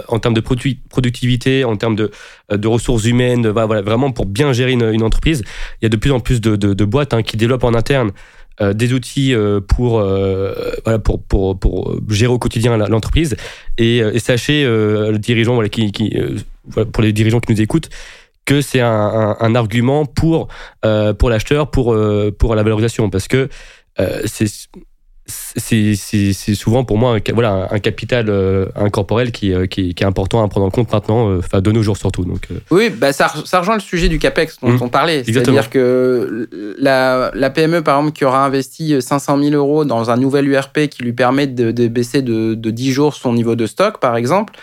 en 0.07 0.20
termes 0.20 0.34
de 0.34 0.41
productivité, 0.41 1.64
en 1.64 1.76
termes 1.76 1.95
de, 1.95 2.12
de 2.51 2.68
ressources 2.68 3.05
humaines, 3.05 3.47
voilà, 3.49 3.82
vraiment 3.82 4.12
pour 4.12 4.26
bien 4.26 4.53
gérer 4.53 4.72
une, 4.72 5.03
entreprise, 5.03 5.43
il 5.82 5.86
y 5.86 5.88
a 5.88 5.89
de 5.89 5.97
plus 5.97 6.12
en 6.12 6.20
plus 6.20 6.41
de, 6.41 6.55
de, 6.55 6.74
de 6.74 6.86
boîtes 6.86 7.14
hein, 7.14 7.24
qui 7.24 7.38
développent 7.38 7.64
en 7.64 7.74
interne 7.74 8.12
euh, 8.62 8.74
des 8.74 8.93
outils 8.93 9.34
euh, 9.34 9.62
pour, 9.62 9.99
euh, 9.99 10.74
pour, 11.03 11.22
pour, 11.24 11.57
pour, 11.57 11.95
gérer 12.10 12.34
au 12.34 12.39
quotidien 12.39 12.76
l'entreprise. 12.78 13.38
Et, 13.78 14.01
sachez, 14.20 14.66
le 14.66 15.18
dirigeant, 15.18 15.55
pour 16.91 17.03
les 17.03 17.14
dirigeants 17.14 17.39
qui 17.39 17.53
nous 17.53 17.62
écoutent, 17.62 17.89
que 18.45 18.62
c'est 18.62 18.82
un, 18.82 19.38
un, 19.39 19.55
argument 19.55 20.05
pour, 20.05 20.49
pour 21.18 21.30
l'acheteur, 21.30 21.72
pour, 21.72 21.95
pour 22.38 22.55
la 22.55 22.64
valorisation. 22.64 23.10
Parce 23.10 23.28
que 23.28 23.47
c'est 24.26 24.47
c'est 25.30 26.56
souvent 26.56 26.84
pour 26.84 26.98
moi 26.98 27.16
un, 27.16 27.34
voilà, 27.34 27.68
un 27.72 27.80
capital 27.80 28.30
euh, 28.30 28.66
incorporel 28.76 29.32
qui, 29.32 29.54
euh, 29.54 29.68
qui, 29.68 29.94
qui, 29.94 30.04
est 30.04 30.08
important 30.08 30.44
à 30.44 30.48
prendre 30.48 30.66
en 30.66 30.70
compte 30.70 30.92
maintenant, 30.92 31.30
euh, 31.30 31.62
de 31.62 31.72
nos 31.72 31.84
jours 31.84 31.98
surtout. 31.98 32.26
Donc, 32.26 32.48
Oui, 32.72 32.90
bah 32.90 33.14
ça, 33.14 33.32
ça, 33.46 33.60
rejoint 33.60 33.76
le 33.76 33.82
sujet 33.82 34.10
du 34.10 34.20
CAPEX 34.20 34.60
dont 34.62 34.70
mmh. 34.70 34.82
on 34.82 34.90
parlait. 34.90 35.24
C'est-à-dire 35.24 35.70
que 35.70 36.50
la, 36.78 37.32
la, 37.34 37.50
PME, 37.50 37.82
par 37.84 38.00
exemple, 38.00 38.18
qui 38.18 38.26
aura 38.26 38.46
investi 38.46 39.02
500 39.02 39.42
000 39.42 39.56
euros 39.56 39.86
dans 39.86 40.10
un 40.10 40.18
nouvel 40.18 40.48
URP 40.48 40.88
qui 40.88 41.04
lui 41.04 41.14
permet 41.14 41.48
de, 41.48 41.72
de 41.72 41.88
baisser 41.88 42.22
de, 42.22 42.56
de 42.56 42.72
10 42.72 42.92
jours 42.92 43.14
son 43.14 43.34
niveau 43.34 43.56
de 43.56 43.68
stock, 43.68 44.00
par 44.00 44.16
exemple, 44.16 44.54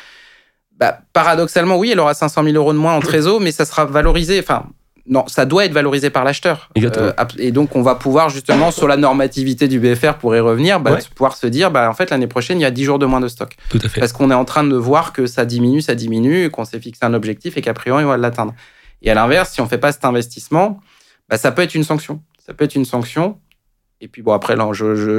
bah, 0.79 0.99
paradoxalement, 1.13 1.79
oui, 1.79 1.91
elle 1.93 2.01
aura 2.01 2.15
500 2.15 2.45
000 2.45 2.57
euros 2.57 2.73
de 2.73 2.79
moins 2.79 2.95
en 2.95 3.01
trésor, 3.01 3.41
mais 3.41 3.53
ça 3.53 3.65
sera 3.65 3.85
valorisé. 3.85 4.39
Enfin, 4.41 4.67
non, 5.09 5.25
ça 5.29 5.45
doit 5.45 5.65
être 5.65 5.73
valorisé 5.73 6.11
par 6.11 6.25
l'acheteur. 6.25 6.69
Euh, 6.77 7.13
et 7.39 7.53
donc, 7.53 7.77
on 7.77 7.83
va 7.83 7.95
pouvoir 7.95 8.29
justement, 8.29 8.71
sur 8.71 8.89
la 8.89 8.97
normativité 8.97 9.69
du 9.69 9.79
BFR, 9.79 10.15
pour 10.15 10.35
y 10.35 10.41
revenir, 10.41 10.81
bah, 10.81 10.99
pouvoir 11.15 11.37
se 11.37 11.47
dire, 11.47 11.71
bah, 11.71 11.89
en 11.89 11.95
fait, 11.95 12.11
l'année 12.11 12.27
prochaine, 12.27 12.59
il 12.59 12.63
y 12.63 12.67
a 12.67 12.71
10 12.71 12.85
jours 12.85 12.99
de 12.99 13.07
moins 13.07 13.21
de 13.21 13.29
stock. 13.29 13.57
Tout 13.69 13.79
à 13.83 13.89
fait. 13.89 14.01
Parce 14.01 14.13
qu'on 14.13 14.31
est 14.31 14.35
en 14.35 14.45
train 14.45 14.65
de 14.65 14.77
voir 14.77 15.13
que 15.13 15.27
ça 15.27 15.45
diminue, 15.45 15.81
ça 15.81 15.95
diminue, 15.95 16.51
qu'on 16.51 16.65
s'est 16.65 16.81
fixé 16.81 17.05
un 17.05 17.15
objectif 17.15 17.57
et 17.57 17.63
qu'a 17.63 17.75
priori, 17.75 18.05
on 18.05 18.09
va 18.09 18.17
l'atteindre. 18.17 18.55
Et 19.03 19.11
à 19.11 19.15
l'inverse, 19.15 19.53
si 19.53 19.61
on 19.61 19.67
fait 19.67 19.79
pas 19.79 19.93
cet 19.93 20.05
investissement, 20.05 20.81
bah, 21.29 21.37
ça 21.37 21.53
peut 21.53 21.63
être 21.63 21.75
une 21.75 21.85
sanction. 21.85 22.23
Ça 22.45 22.55
peut 22.55 22.65
être 22.65 22.75
une 22.75 22.85
sanction. 22.85 23.39
Et 24.01 24.09
puis, 24.09 24.23
bon, 24.23 24.33
après, 24.33 24.57
là, 24.57 24.69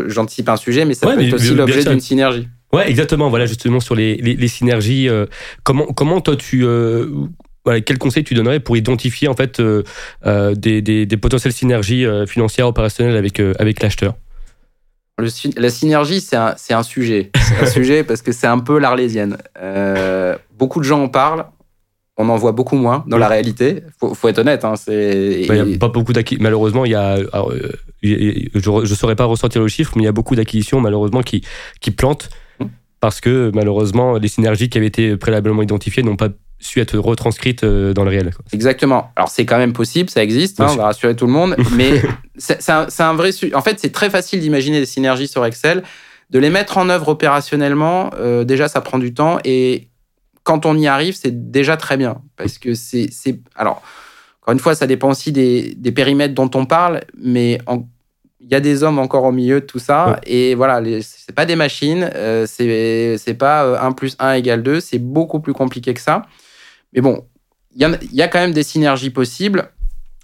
j'anticipe 0.08 0.50
un 0.50 0.58
sujet, 0.58 0.86
mais 0.86 0.94
ça 0.94 1.08
peut 1.08 1.22
être 1.22 1.34
aussi 1.34 1.54
l'objet 1.54 1.84
d'une 1.84 2.00
synergie. 2.00 2.48
Ouais, 2.74 2.90
exactement. 2.90 3.30
Voilà, 3.30 3.46
justement, 3.46 3.80
sur 3.80 3.96
les, 3.96 4.18
les, 4.18 4.48
synergies. 4.48 5.08
Euh, 5.08 5.26
comment, 5.64 5.86
comment 5.86 6.20
toi, 6.20 6.36
tu. 6.36 6.66
Euh, 6.66 7.10
quel 7.86 7.98
conseil 7.98 8.24
tu 8.24 8.34
donnerais 8.34 8.60
pour 8.60 8.78
identifier 8.78 9.28
en 9.28 9.34
fait 9.34 9.60
euh, 9.60 9.84
euh, 10.26 10.56
des, 10.56 10.82
des, 10.82 11.18
potentielles 11.18 11.54
synergies 11.54 12.06
euh, 12.06 12.26
financières 12.26 12.68
opérationnelles 12.68 13.18
avec, 13.18 13.40
avec 13.60 13.82
l'acheteur? 13.82 14.16
La 15.58 15.70
synergie, 15.72 16.22
c'est 16.22 16.36
un, 16.36 16.56
un, 16.70 16.84
sujet. 16.84 17.32
C'est 17.36 17.60
un 17.60 17.66
sujet 17.66 18.04
parce 18.04 18.22
que 18.22 18.32
c'est 18.32 18.46
un 18.48 18.60
peu 18.60 18.78
l'arlésienne. 18.78 19.38
beaucoup 20.58 20.80
de 20.80 20.86
gens 20.86 21.02
en 21.02 21.10
parlent. 21.10 21.46
on 22.18 22.30
en 22.30 22.36
voit 22.36 22.52
beaucoup 22.52 22.76
moins 22.76 23.04
dans 23.08 23.18
la 23.18 23.28
réalité. 23.28 23.82
Faut, 24.00 24.14
faut 24.14 24.28
être 24.28 24.38
honnête. 24.38 24.64
Hein, 24.64 24.76
c'est. 24.76 25.48
Bah, 25.48 25.56
pas 25.80 25.90
beaucoup 25.90 26.14
Malheureusement, 26.40 26.86
il 26.86 26.92
y 26.92 26.96
a. 26.96 27.18
Je 28.04 28.70
ne 28.70 28.86
saurais 28.86 29.16
pas 29.16 29.26
ressortir 29.26 29.60
le 29.60 29.68
chiffre, 29.68 29.94
mais 29.96 30.04
il 30.04 30.06
y 30.06 30.10
a 30.10 30.12
beaucoup 30.12 30.36
d'acquisitions 30.36 30.80
malheureusement 30.82 31.24
qui 31.24 31.44
qui 31.82 31.90
plantent 31.90 32.30
hum. 32.60 32.70
parce 33.00 33.20
que 33.20 33.50
malheureusement 33.56 34.20
les 34.20 34.28
synergies 34.28 34.70
qui 34.70 34.78
avaient 34.78 34.86
été 34.86 35.18
préalablement 35.18 35.64
identifiées 35.64 36.04
n'ont 36.04 36.16
pas 36.16 36.30
su 36.60 36.80
être 36.82 36.98
retranscrites 36.98 37.64
euh, 37.64 37.94
dans 37.94 38.04
le 38.04 38.10
réel. 38.10 38.32
Exactement. 38.52 39.12
Alors 39.16 39.30
c'est 39.30 39.46
quand 39.46 39.58
même 39.58 39.74
possible, 39.74 40.10
ça 40.10 40.24
existe, 40.24 40.60
hein, 40.60 40.68
on 40.72 40.76
va 40.76 40.86
rassurer 40.86 41.16
tout 41.16 41.28
le 41.28 41.32
monde, 41.32 41.56
mais 41.76 42.02
c'est 42.38 42.70
un, 42.70 42.88
un, 43.00 43.14
vrai... 43.14 43.32
En 43.54 43.62
fait, 43.62 43.80
c'est 43.80 43.92
très 43.92 44.10
facile 44.10 44.40
d'imaginer 44.40 44.80
des 44.80 44.86
synergies 44.86 45.28
sur 45.28 45.46
Excel. 45.46 45.84
De 46.30 46.40
les 46.40 46.50
mettre 46.50 46.78
en 46.78 46.90
œuvre 46.90 47.08
opérationnellement, 47.10 48.10
euh, 48.20 48.44
déjà, 48.44 48.68
ça 48.68 48.82
prend 48.82 49.00
du 49.00 49.14
temps. 49.14 49.40
Et 49.46 49.88
quand 50.44 50.66
on 50.66 50.78
y 50.78 50.86
arrive, 50.86 51.16
c'est 51.16 51.52
déjà 51.52 51.78
très 51.78 51.96
bien. 51.96 52.22
Parce 52.36 52.58
que 52.58 52.74
c'est... 52.74 53.10
Alors, 53.56 53.82
encore 54.42 54.52
une 54.54 54.60
fois, 54.60 54.76
ça 54.76 54.88
dépend 54.88 55.10
aussi 55.10 55.32
des, 55.32 55.74
des 55.78 55.92
périmètres 55.94 56.34
dont 56.34 56.52
on 56.54 56.66
parle, 56.66 57.02
mais 57.18 57.60
il 58.42 58.52
y 58.52 58.56
a 58.56 58.60
des 58.60 58.84
hommes 58.84 59.00
encore 59.00 59.24
au 59.24 59.32
milieu 59.32 59.62
de 59.62 59.66
tout 59.66 59.80
ça. 59.80 60.20
Et 60.26 60.54
voilà, 60.56 60.82
c'est 61.02 61.34
pas 61.34 61.46
des 61.46 61.56
machines, 61.56 62.10
euh, 62.16 62.46
c'est 62.46 63.34
pas 63.34 63.82
1 63.82 63.92
plus 63.94 64.18
1 64.20 64.34
égale 64.34 64.64
2, 64.64 64.82
c'est 64.82 65.00
beaucoup 65.00 65.40
plus 65.40 65.54
compliqué 65.54 65.94
que 65.94 66.02
ça. 66.02 66.24
Mais 66.94 67.02
bon, 67.02 67.26
il 67.76 68.00
y, 68.12 68.22
a 68.22 68.28
quand 68.28 68.40
même 68.40 68.54
des 68.54 68.64
synergies 68.64 69.12
possibles. 69.12 69.72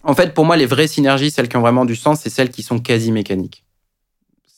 En 0.03 0.15
fait, 0.15 0.33
pour 0.33 0.45
moi, 0.45 0.57
les 0.57 0.65
vraies 0.65 0.87
synergies, 0.87 1.29
celles 1.29 1.47
qui 1.47 1.55
ont 1.55 1.61
vraiment 1.61 1.85
du 1.85 1.95
sens, 1.95 2.21
c'est 2.21 2.29
celles 2.29 2.49
qui 2.49 2.63
sont 2.63 2.79
quasi 2.79 3.11
mécaniques. 3.11 3.63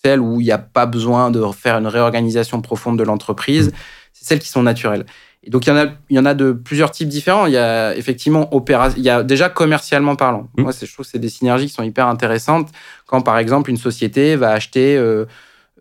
Celles 0.03 0.21
où 0.21 0.39
il 0.39 0.45
n'y 0.45 0.51
a 0.51 0.57
pas 0.57 0.85
besoin 0.85 1.29
de 1.29 1.43
faire 1.51 1.77
une 1.77 1.87
réorganisation 1.87 2.61
profonde 2.61 2.97
de 2.97 3.03
l'entreprise, 3.03 3.73
c'est 4.13 4.25
celles 4.25 4.39
qui 4.39 4.47
sont 4.47 4.63
naturelles. 4.63 5.05
Et 5.43 5.49
donc, 5.49 5.65
il 5.65 5.69
y, 5.69 5.71
en 5.73 5.77
a, 5.77 5.85
il 6.09 6.15
y 6.15 6.19
en 6.19 6.25
a 6.25 6.33
de 6.33 6.53
plusieurs 6.53 6.89
types 6.89 7.09
différents. 7.09 7.45
Il 7.45 7.53
y 7.53 7.57
a 7.57 7.95
effectivement 7.95 8.49
il 8.97 9.03
y 9.03 9.09
a 9.09 9.23
déjà 9.23 9.49
commercialement 9.49 10.15
parlant. 10.15 10.49
Mmh. 10.57 10.61
Moi, 10.61 10.71
je 10.71 10.91
trouve 10.91 11.05
que 11.05 11.11
c'est 11.11 11.19
des 11.19 11.29
synergies 11.29 11.67
qui 11.67 11.73
sont 11.73 11.83
hyper 11.83 12.07
intéressantes. 12.07 12.69
Quand, 13.05 13.21
par 13.21 13.37
exemple, 13.37 13.69
une 13.69 13.77
société 13.77 14.37
va 14.37 14.51
acheter 14.51 14.95
euh, 14.97 15.25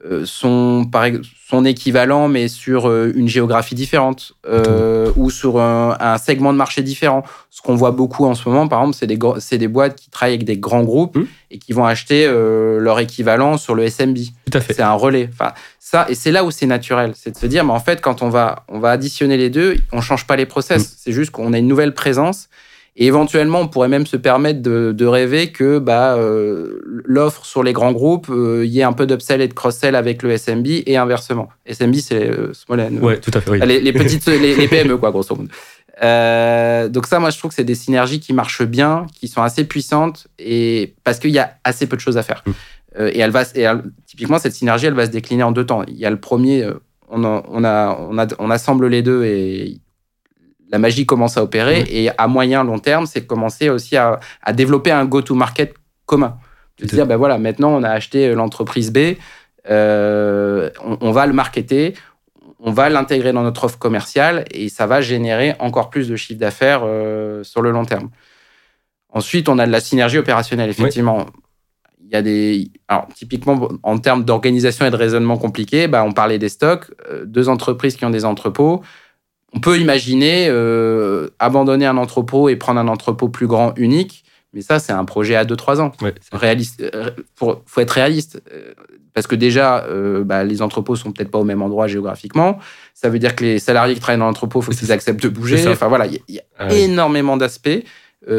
euh, 0.04 0.24
son, 0.26 0.90
son 1.48 1.64
équivalent, 1.64 2.28
mais 2.28 2.48
sur 2.48 2.88
euh, 2.88 3.10
une 3.14 3.26
géographie 3.26 3.74
différente 3.74 4.34
euh, 4.46 5.10
ou 5.16 5.30
sur 5.30 5.58
un, 5.58 6.18
segment 6.18 6.52
de 6.52 6.58
marché 6.58 6.82
différent. 6.82 7.24
Ce 7.48 7.62
qu'on 7.62 7.74
voit 7.74 7.90
beaucoup 7.90 8.26
en 8.26 8.34
ce 8.34 8.46
moment, 8.46 8.68
par 8.68 8.80
exemple, 8.80 8.96
c'est 8.98 9.06
des, 9.06 9.18
c'est 9.38 9.56
des 9.56 9.68
boîtes 9.68 9.96
qui 9.96 10.10
travaillent 10.10 10.34
avec 10.34 10.44
des 10.44 10.58
grands 10.58 10.82
groupes 10.82 11.16
mmh. 11.16 11.26
et 11.52 11.58
qui 11.58 11.72
vont 11.72 11.86
acheter 11.86 12.26
leur 12.26 13.00
équivalent 13.00 13.56
sur 13.56 13.74
le 13.74 13.88
SMB. 13.88 14.18
Tout 14.50 14.58
à 14.58 14.60
fait. 14.60 14.74
C'est 14.74 14.82
un 14.82 14.92
relais. 14.92 15.30
Enfin, 15.32 15.52
ça, 15.78 16.06
et 16.10 16.14
c'est 16.14 16.32
là 16.32 16.44
où 16.44 16.50
c'est 16.50 16.66
naturel. 16.66 17.12
C'est 17.14 17.30
de 17.30 17.38
se 17.38 17.46
dire, 17.46 17.64
mais 17.64 17.72
en 17.72 17.80
fait, 17.80 18.02
quand 18.02 18.20
on 18.20 18.28
va, 18.28 18.64
on 18.68 18.80
va 18.80 18.90
additionner 18.90 19.38
les 19.38 19.48
deux, 19.48 19.76
on 19.92 20.02
change 20.02 20.26
pas 20.26 20.36
les 20.36 20.46
process. 20.46 20.82
Mmh. 20.82 20.94
C'est 20.98 21.12
juste 21.12 21.30
qu'on 21.30 21.54
a 21.54 21.58
une 21.58 21.68
nouvelle 21.68 21.94
présence 21.94 22.48
et 22.96 23.06
éventuellement, 23.06 23.60
on 23.60 23.68
pourrait 23.68 23.88
même 23.88 24.06
se 24.06 24.16
permettre 24.16 24.62
de, 24.62 25.06
rêver 25.06 25.50
que 25.50 25.78
bah, 25.78 26.14
euh, 26.14 26.80
l'offre 27.04 27.44
sur 27.44 27.64
les 27.64 27.72
grands 27.72 27.92
groupes, 27.92 28.26
il 28.28 28.34
euh, 28.34 28.66
y 28.66 28.80
ait 28.80 28.84
un 28.84 28.92
peu 28.92 29.06
d'upsell 29.06 29.40
et 29.40 29.48
de 29.48 29.52
cross-sell 29.52 29.96
avec 29.96 30.22
le 30.22 30.36
SMB 30.36 30.66
et 30.86 30.96
inversement. 30.96 31.48
SMB, 31.66 31.94
c'est 31.96 32.30
euh, 32.30 32.52
small 32.52 32.80
Ouais, 33.02 33.18
tout 33.18 33.32
à 33.34 33.40
fait. 33.40 33.50
Oui. 33.50 33.58
Les, 33.58 33.92
petites, 33.92 34.26
les, 34.26 34.68
PME, 34.68 34.96
quoi, 34.96 35.10
grosso 35.10 35.34
modo. 35.34 35.48
donc 36.92 37.06
ça, 37.06 37.18
moi, 37.18 37.30
je 37.30 37.38
trouve 37.38 37.48
que 37.48 37.56
c'est 37.56 37.64
des 37.64 37.74
synergies 37.74 38.20
qui 38.20 38.32
marchent 38.32 38.62
bien, 38.62 39.06
qui 39.12 39.26
sont 39.26 39.42
assez 39.42 39.64
puissantes, 39.64 40.28
et 40.38 40.94
parce 41.02 41.18
qu'il 41.18 41.30
y 41.30 41.40
a 41.40 41.54
assez 41.64 41.88
peu 41.88 41.96
de 41.96 42.00
choses 42.00 42.16
à 42.16 42.22
faire. 42.22 42.44
Mm. 42.46 42.50
et 43.08 43.18
elle 43.18 43.32
va, 43.32 43.42
et 43.56 43.66
typiquement, 44.06 44.38
cette 44.38 44.54
synergie, 44.54 44.86
elle 44.86 44.94
va 44.94 45.06
se 45.06 45.10
décliner 45.10 45.42
en 45.42 45.50
deux 45.50 45.66
temps. 45.66 45.82
Il 45.88 45.96
y 45.96 46.06
a 46.06 46.10
le 46.10 46.20
premier, 46.20 46.64
on, 47.08 47.24
on, 47.24 47.64
a, 47.64 47.98
on, 47.98 48.18
a, 48.18 48.26
on 48.38 48.50
assemble 48.50 48.86
les 48.86 49.02
deux 49.02 49.24
et 49.24 49.80
la 50.70 50.78
magie 50.78 51.06
commence 51.06 51.36
à 51.36 51.42
opérer. 51.42 51.84
Et 51.88 52.10
à 52.16 52.26
moyen, 52.26 52.64
long 52.64 52.78
terme, 52.78 53.06
c'est 53.06 53.26
commencer 53.26 53.68
aussi 53.68 53.96
à, 53.96 54.20
développer 54.52 54.90
un 54.90 55.04
go-to-market 55.04 55.74
commun. 56.06 56.36
De 56.78 56.86
dire, 56.86 57.06
ben 57.06 57.16
voilà, 57.16 57.38
maintenant, 57.38 57.70
on 57.70 57.82
a 57.84 57.90
acheté 57.90 58.28
euh, 58.28 58.34
l'entreprise 58.34 58.92
B, 58.92 59.16
euh, 59.70 60.70
on, 60.80 61.12
va 61.12 61.26
le 61.26 61.32
marketer, 61.32 61.94
on 62.58 62.72
va 62.72 62.88
l'intégrer 62.88 63.32
dans 63.32 63.42
notre 63.42 63.64
offre 63.64 63.78
commerciale 63.78 64.44
et 64.50 64.68
ça 64.68 64.86
va 64.86 65.00
générer 65.00 65.54
encore 65.60 65.88
plus 65.88 66.08
de 66.08 66.16
chiffre 66.16 66.40
d'affaires 66.40 66.80
euh, 66.84 67.44
sur 67.44 67.62
le 67.62 67.70
long 67.70 67.84
terme. 67.84 68.10
Ensuite, 69.10 69.48
on 69.48 69.60
a 69.60 69.66
de 69.66 69.70
la 69.70 69.80
synergie 69.80 70.18
opérationnelle, 70.18 70.68
effectivement. 70.68 71.26
Il 72.02 72.10
y 72.10 72.16
a 72.16 72.22
des. 72.22 72.72
Alors, 72.88 73.06
typiquement, 73.14 73.68
en 73.84 73.98
termes 73.98 74.24
d'organisation 74.24 74.84
et 74.84 74.90
de 74.90 74.96
raisonnement 74.96 75.38
compliqué, 75.38 75.86
bah, 75.86 76.02
on 76.04 76.10
parlait 76.10 76.40
des 76.40 76.48
stocks. 76.48 76.90
Deux 77.24 77.48
entreprises 77.48 77.94
qui 77.94 78.04
ont 78.04 78.10
des 78.10 78.24
entrepôts 78.24 78.82
on 79.54 79.60
peut 79.60 79.78
imaginer 79.78 80.46
euh, 80.48 81.28
abandonner 81.38 81.86
un 81.86 81.96
entrepôt 81.96 82.48
et 82.48 82.56
prendre 82.56 82.80
un 82.80 82.88
entrepôt 82.88 83.28
plus 83.28 83.46
grand, 83.46 83.72
unique, 83.76 84.24
mais 84.52 84.62
ça, 84.62 84.78
c'est 84.78 84.92
un 84.92 85.04
projet 85.04 85.34
à 85.34 85.44
2-3 85.44 85.80
ans. 85.80 85.92
Il 86.00 86.12
réaliste, 86.32 86.82
euh, 86.94 87.10
faut 87.36 87.80
être 87.80 87.90
réaliste. 87.90 88.42
Euh, 88.52 88.72
parce 89.12 89.28
que 89.28 89.36
déjà, 89.36 89.86
bah, 90.24 90.42
les 90.42 90.60
entrepôts 90.60 90.96
sont 90.96 91.12
peut-être 91.12 91.30
pas 91.30 91.38
au 91.38 91.44
même 91.44 91.62
endroit 91.62 91.86
géographiquement. 91.86 92.58
Ça 92.94 93.08
veut 93.08 93.20
dire 93.20 93.36
que 93.36 93.44
les 93.44 93.60
salariés 93.60 93.94
qui 93.94 94.00
travaillent 94.00 94.18
dans 94.18 94.26
l'entrepôt, 94.26 94.58
il 94.58 94.64
faut 94.64 94.72
qu'ils 94.72 94.90
acceptent 94.90 95.22
de 95.22 95.28
bouger. 95.28 95.68
Enfin 95.68 95.86
voilà, 95.86 96.06
il 96.06 96.20
y 96.28 96.40
a, 96.40 96.42
ah 96.58 96.74
énormément 96.74 97.36
d'aspects. 97.36 97.84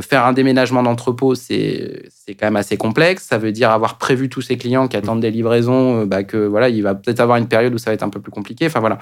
faire 0.01 0.26
un 0.26 0.34
déménagement 0.34 0.84
d'entrepôt, 0.84 1.34
c'est 1.34 2.09
quand 2.28 2.47
même 2.47 2.57
assez 2.57 2.76
complexe. 2.76 3.24
Ça 3.24 3.38
veut 3.38 3.53
dire 3.53 3.72
avoir 3.72 3.97
prévu 3.97 4.28
tous 4.28 4.41
ces 4.41 4.57
clients 4.57 4.89
qui 4.89 4.97
attendent 4.97 5.22
des 5.22 5.32
livraisons, 5.32 6.05
bah, 6.05 6.26
que 6.26 6.45
voilà, 6.45 6.68
il 6.68 6.84
va 6.84 6.93
peut-être 6.93 7.22
avoir 7.22 7.38
une 7.38 7.47
période 7.47 7.74
où 7.74 7.78
ça 7.78 7.91
va 7.91 7.93
être 7.93 8.03
un 8.03 8.09
peu 8.09 8.20
plus 8.20 8.32
compliqué. 8.32 8.66
Enfin 8.66 8.82
voilà. 8.82 8.99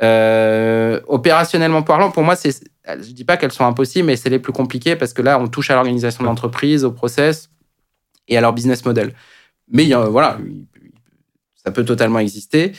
Euh, 0.00 1.00
opérationnellement 1.08 1.82
parlant, 1.82 2.10
pour 2.10 2.22
moi, 2.22 2.36
c'est, 2.36 2.50
je 2.86 3.12
dis 3.12 3.24
pas 3.24 3.36
qu'elles 3.36 3.52
sont 3.52 3.64
impossibles, 3.64 4.06
mais 4.06 4.16
c'est 4.16 4.30
les 4.30 4.38
plus 4.38 4.52
compliquées 4.52 4.96
parce 4.96 5.12
que 5.12 5.22
là, 5.22 5.38
on 5.38 5.48
touche 5.48 5.70
à 5.70 5.74
l'organisation 5.74 6.22
de 6.22 6.28
l'entreprise, 6.28 6.84
au 6.84 6.92
process 6.92 7.50
et 8.28 8.36
à 8.36 8.40
leur 8.40 8.52
business 8.52 8.84
model. 8.84 9.12
Mais 9.70 9.90
voilà, 9.92 10.38
ça 11.64 11.72
peut 11.72 11.84
totalement 11.84 12.20
exister. 12.20 12.72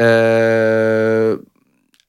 Euh, 0.00 1.36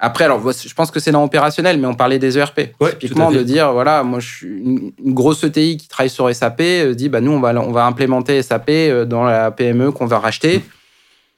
après, 0.02 0.24
alors, 0.24 0.40
je 0.40 0.74
pense 0.74 0.92
que 0.92 1.02
c'est 1.02 1.12
dans 1.12 1.24
opérationnel, 1.24 1.78
mais 1.78 1.88
on 1.88 1.94
parlait 1.94 2.20
des 2.20 2.38
ERP. 2.38 2.74
Typiquement, 3.00 3.32
de 3.32 3.44
dire, 3.44 3.74
voilà, 3.74 4.04
moi, 4.04 4.22
je 4.22 4.28
suis 4.28 4.48
une, 4.48 4.94
grosse 5.14 5.44
ETI 5.44 5.76
qui 5.76 5.90
travaille 5.90 6.10
sur 6.10 6.34
SAP, 6.34 6.62
euh, 6.62 6.94
dit, 6.94 7.10
bah, 7.10 7.20
nous, 7.20 7.32
on 7.32 7.42
va, 7.42 7.54
on 7.56 7.72
va 7.72 7.86
implémenter 7.86 8.42
SAP 8.42 8.72
dans 9.06 9.26
la 9.26 9.52
PME 9.52 9.92
qu'on 9.92 10.06
va 10.06 10.20
racheter. 10.20 10.64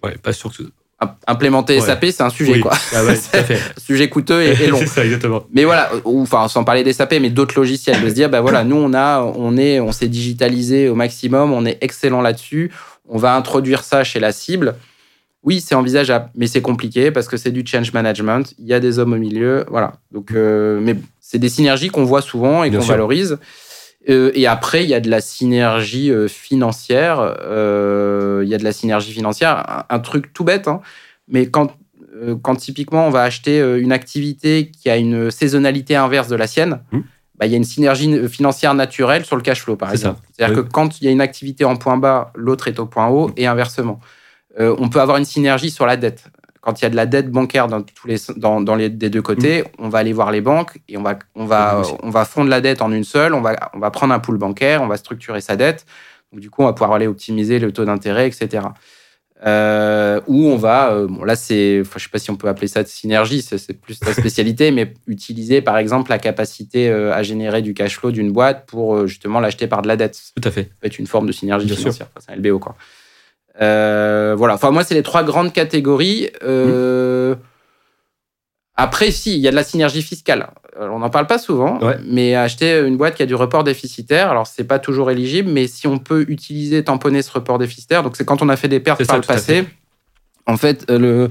Ouais, 0.03 0.15
pas 0.17 0.33
surtout 0.33 0.69
implémenter 1.27 1.79
SAP, 1.79 2.05
c'est 2.05 2.21
un 2.21 2.29
sujet, 2.29 2.59
quoi. 2.59 2.73
Ah 2.93 3.01
sujet 3.77 4.09
coûteux 4.09 4.41
et, 4.41 4.67
long. 4.67 4.79
ça, 4.85 5.03
exactement. 5.03 5.43
Mais 5.53 5.65
voilà, 5.65 5.89
ou, 6.05 6.21
enfin, 6.21 6.47
sans 6.47 6.63
parler 6.63 6.83
des 6.83 6.93
SAP, 6.93 7.15
mais 7.21 7.29
d'autres 7.29 7.55
logiciels, 7.57 8.01
de 8.01 8.09
se 8.09 8.13
dire, 8.13 8.29
bah 8.29 8.41
voilà, 8.41 8.63
nous, 8.63 8.75
on 8.75 8.93
a, 8.93 9.21
on 9.21 9.57
est, 9.57 9.79
on 9.79 9.91
s'est 9.91 10.07
digitalisé 10.07 10.89
au 10.89 10.95
maximum, 10.95 11.53
on 11.53 11.65
est 11.65 11.77
excellent 11.81 12.21
là-dessus, 12.21 12.71
on 13.07 13.17
va 13.17 13.35
introduire 13.35 13.83
ça 13.83 14.03
chez 14.03 14.19
la 14.19 14.31
cible. 14.31 14.75
Oui, 15.43 15.59
c'est 15.59 15.73
envisageable, 15.73 16.29
mais 16.35 16.45
c'est 16.45 16.61
compliqué 16.61 17.09
parce 17.09 17.27
que 17.27 17.35
c'est 17.35 17.49
du 17.49 17.65
change 17.65 17.93
management. 17.93 18.53
Il 18.59 18.67
y 18.67 18.73
a 18.73 18.79
des 18.79 18.99
hommes 18.99 19.13
au 19.13 19.17
milieu, 19.17 19.65
voilà. 19.69 19.93
Donc, 20.11 20.31
euh, 20.31 20.79
mais 20.79 20.95
c'est 21.19 21.39
des 21.39 21.49
synergies 21.49 21.89
qu'on 21.89 22.05
voit 22.05 22.21
souvent 22.21 22.63
et 22.63 22.69
qu'on 22.69 22.79
valorise. 22.79 23.39
Euh, 24.09 24.31
et 24.33 24.47
après, 24.47 24.83
il 24.83 24.89
y 24.89 24.93
a 24.93 24.99
de 24.99 25.09
la 25.09 25.21
synergie 25.21 26.11
euh, 26.11 26.27
financière. 26.27 27.19
Euh, 27.19 28.41
il 28.43 28.49
y 28.49 28.55
a 28.55 28.57
de 28.57 28.63
la 28.63 28.71
synergie 28.71 29.13
financière. 29.13 29.85
Un, 29.89 29.99
truc 29.99 30.33
tout 30.33 30.43
bête, 30.43 30.67
hein, 30.67 30.81
mais 31.27 31.47
quand, 31.47 31.75
quand 32.41 32.55
typiquement 32.55 33.07
on 33.07 33.09
va 33.09 33.23
acheter 33.23 33.59
une 33.59 33.91
activité 33.91 34.71
qui 34.71 34.89
a 34.89 34.97
une 34.97 35.31
saisonnalité 35.31 35.95
inverse 35.95 36.27
de 36.27 36.35
la 36.35 36.47
sienne, 36.47 36.81
mmh. 36.91 36.99
bah, 37.37 37.45
il 37.45 37.51
y 37.51 37.53
a 37.53 37.57
une 37.57 37.63
synergie 37.63 38.27
financière 38.27 38.73
naturelle 38.73 39.25
sur 39.25 39.35
le 39.35 39.41
cash 39.41 39.61
flow, 39.61 39.75
par 39.75 39.91
exemple. 39.91 40.21
C'est-à-dire 40.33 40.55
que 40.55 40.61
quand 40.61 40.99
il 40.99 41.05
y 41.05 41.07
a 41.07 41.11
une 41.11 41.21
activité 41.21 41.63
en 41.63 41.75
point 41.75 41.97
bas, 41.97 42.31
l'autre 42.35 42.67
est 42.67 42.79
au 42.79 42.85
point 42.85 43.07
haut 43.07 43.31
et 43.37 43.45
inversement. 43.47 43.99
on 44.59 44.89
peut 44.89 44.99
avoir 44.99 45.17
une 45.17 45.25
synergie 45.25 45.69
sur 45.69 45.85
la 45.85 45.95
dette 45.95 46.25
quand 46.61 46.79
il 46.79 46.83
y 46.83 46.85
a 46.85 46.89
de 46.89 46.95
la 46.95 47.07
dette 47.07 47.29
bancaire 47.29 47.67
dans 47.67 47.81
tous 47.81 48.07
les 48.07 48.17
dans, 48.37 48.61
dans 48.61 48.75
les 48.75 48.89
des 48.89 49.09
deux 49.09 49.21
côtés, 49.21 49.63
on 49.79 49.89
va 49.89 49.99
aller 49.99 50.13
voir 50.13 50.31
les 50.31 50.41
banques 50.41 50.79
et 50.87 50.97
on 50.97 51.03
va 51.03 51.17
on 51.35 51.45
va 51.45 51.81
on 52.03 52.09
va 52.09 52.23
fondre 52.23 52.49
la 52.49 52.61
dette 52.61 52.81
en 52.81 52.91
une 52.91 53.03
seule. 53.03 53.33
On 53.33 53.41
va 53.41 53.71
on 53.73 53.79
va 53.79 53.91
prendre 53.91 54.13
un 54.13 54.19
pool 54.19 54.37
bancaire, 54.37 54.81
on 54.81 54.87
va 54.87 54.97
structurer 54.97 55.41
sa 55.41 55.55
dette. 55.55 55.85
Donc 56.31 56.39
du 56.39 56.49
coup, 56.49 56.61
on 56.61 56.65
va 56.65 56.73
pouvoir 56.73 56.93
aller 56.93 57.07
optimiser 57.07 57.59
le 57.59 57.71
taux 57.71 57.83
d'intérêt, 57.83 58.27
etc. 58.27 58.67
Euh, 59.43 60.21
ou 60.27 60.45
on 60.45 60.55
va, 60.55 60.91
euh, 60.93 61.07
bon 61.07 61.23
là 61.23 61.35
c'est, 61.35 61.83
je 61.83 61.99
sais 61.99 62.09
pas 62.09 62.19
si 62.19 62.29
on 62.29 62.35
peut 62.35 62.47
appeler 62.47 62.67
ça 62.67 62.83
de 62.83 62.87
synergie, 62.87 63.41
c'est 63.41 63.73
plus 63.73 63.99
ta 63.99 64.13
spécialité, 64.13 64.69
mais 64.69 64.93
utiliser 65.07 65.61
par 65.61 65.79
exemple 65.79 66.11
la 66.11 66.19
capacité 66.19 66.89
euh, 66.89 67.11
à 67.11 67.23
générer 67.23 67.63
du 67.63 67.73
cash 67.73 67.97
flow 67.97 68.11
d'une 68.11 68.31
boîte 68.31 68.67
pour 68.67 68.95
euh, 68.95 69.07
justement 69.07 69.39
l'acheter 69.39 69.65
par 69.65 69.81
de 69.81 69.87
la 69.87 69.97
dette. 69.97 70.19
Tout 70.39 70.47
à 70.47 70.51
fait. 70.51 70.63
Ça 70.63 70.69
peut 70.79 70.87
être 70.87 70.99
une 70.99 71.07
forme 71.07 71.25
de 71.25 71.31
synergie 71.31 71.67
financière, 71.67 72.07
c'est 72.19 72.31
un 72.31 72.35
LBO 72.35 72.59
quoi. 72.59 72.75
Euh, 73.61 74.35
voilà. 74.37 74.55
Enfin, 74.55 74.71
moi, 74.71 74.83
c'est 74.83 74.95
les 74.95 75.03
trois 75.03 75.23
grandes 75.23 75.53
catégories. 75.53 76.29
Euh, 76.43 77.35
après, 78.75 79.11
si, 79.11 79.35
il 79.35 79.39
y 79.39 79.47
a 79.47 79.51
de 79.51 79.55
la 79.55 79.63
synergie 79.63 80.01
fiscale. 80.01 80.49
on 80.79 80.99
n'en 80.99 81.09
parle 81.09 81.27
pas 81.27 81.37
souvent, 81.37 81.79
mais 82.05 82.35
acheter 82.35 82.79
une 82.79 82.97
boîte 82.97 83.15
qui 83.15 83.23
a 83.23 83.27
du 83.27 83.35
report 83.35 83.63
déficitaire, 83.63 84.31
alors 84.31 84.47
c'est 84.47 84.63
pas 84.63 84.79
toujours 84.79 85.11
éligible, 85.11 85.51
mais 85.51 85.67
si 85.67 85.87
on 85.87 85.99
peut 85.99 86.25
utiliser, 86.27 86.83
tamponner 86.83 87.21
ce 87.21 87.31
report 87.31 87.59
déficitaire, 87.59 88.01
donc 88.01 88.15
c'est 88.15 88.25
quand 88.25 88.41
on 88.41 88.49
a 88.49 88.55
fait 88.55 88.69
des 88.69 88.79
pertes 88.79 89.05
par 89.05 89.17
le 89.17 89.21
passé, 89.21 89.65
en 90.47 90.57
fait, 90.57 90.89
le, 90.89 91.29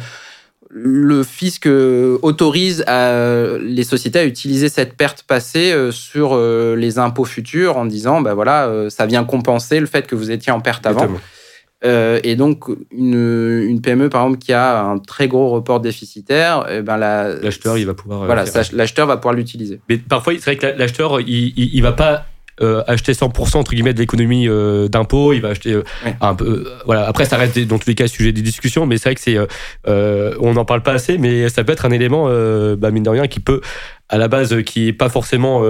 le 0.69 1.25
fisc 1.25 1.67
autorise 1.67 2.85
les 2.87 3.85
sociétés 3.85 4.21
à 4.21 4.25
utiliser 4.25 4.69
cette 4.69 4.97
perte 4.97 5.25
passée 5.25 5.75
sur 5.91 6.39
les 6.39 6.99
impôts 7.01 7.25
futurs 7.25 7.79
en 7.79 7.87
disant, 7.87 8.21
bah 8.21 8.35
voilà, 8.35 8.71
ça 8.91 9.07
vient 9.07 9.25
compenser 9.25 9.81
le 9.81 9.87
fait 9.87 10.07
que 10.07 10.15
vous 10.15 10.31
étiez 10.31 10.53
en 10.53 10.61
perte 10.61 10.87
avant. 10.87 11.09
Euh, 11.85 12.21
et 12.23 12.37
donc, 12.37 12.65
une, 12.91 13.65
une, 13.67 13.81
PME, 13.81 14.11
par 14.11 14.25
exemple, 14.25 14.39
qui 14.39 14.53
a 14.53 14.83
un 14.83 14.99
très 14.99 15.29
gros 15.29 15.49
report 15.49 15.81
déficitaire, 15.81 16.67
eh 16.71 16.83
ben 16.83 16.99
l'acheteur, 16.99 17.79
il 17.79 17.87
va 17.87 17.95
pouvoir. 17.95 18.23
Euh, 18.23 18.27
voilà, 18.27 18.45
l'acheteur 18.73 19.07
va 19.07 19.17
pouvoir 19.17 19.35
l'utiliser. 19.35 19.81
Mais 19.89 19.97
parfois, 19.97 20.35
c'est 20.35 20.45
vrai 20.45 20.57
que 20.57 20.79
l'acheteur, 20.79 21.21
il, 21.21 21.55
il, 21.57 21.83
va 21.83 21.93
pas 21.93 22.27
euh, 22.61 22.83
acheter 22.87 23.13
100% 23.13 23.57
entre 23.57 23.73
guillemets 23.73 23.95
de 23.95 23.99
l'économie 23.99 24.47
d'impôts, 24.91 25.33
il 25.33 25.41
va 25.41 25.49
acheter 25.49 25.81
un 26.21 26.35
peu. 26.35 26.67
voilà. 26.85 27.07
Après, 27.07 27.25
ça 27.25 27.39
reste 27.39 27.59
dans 27.61 27.79
tous 27.79 27.89
les 27.89 27.95
cas 27.95 28.09
sujet 28.09 28.33
des 28.33 28.43
discussions, 28.43 28.85
mais 28.85 28.99
c'est 28.99 29.09
vrai 29.09 29.15
que 29.15 29.23
c'est, 29.23 29.39
on 29.87 30.53
n'en 30.53 30.67
parle 30.67 30.83
pas 30.83 30.93
assez, 30.93 31.17
mais 31.17 31.49
ça 31.49 31.65
peut 31.65 31.73
être 31.73 31.87
un 31.87 31.93
élément, 31.93 32.27
bah, 32.77 32.91
mine 32.91 33.05
de 33.05 33.11
rien, 33.11 33.27
qui 33.27 33.41
peut, 33.41 33.63
à 34.11 34.19
la 34.19 34.29
base, 34.29 34.63
qui 34.65 34.89
est 34.89 34.93
pas 34.93 35.09
forcément 35.09 35.65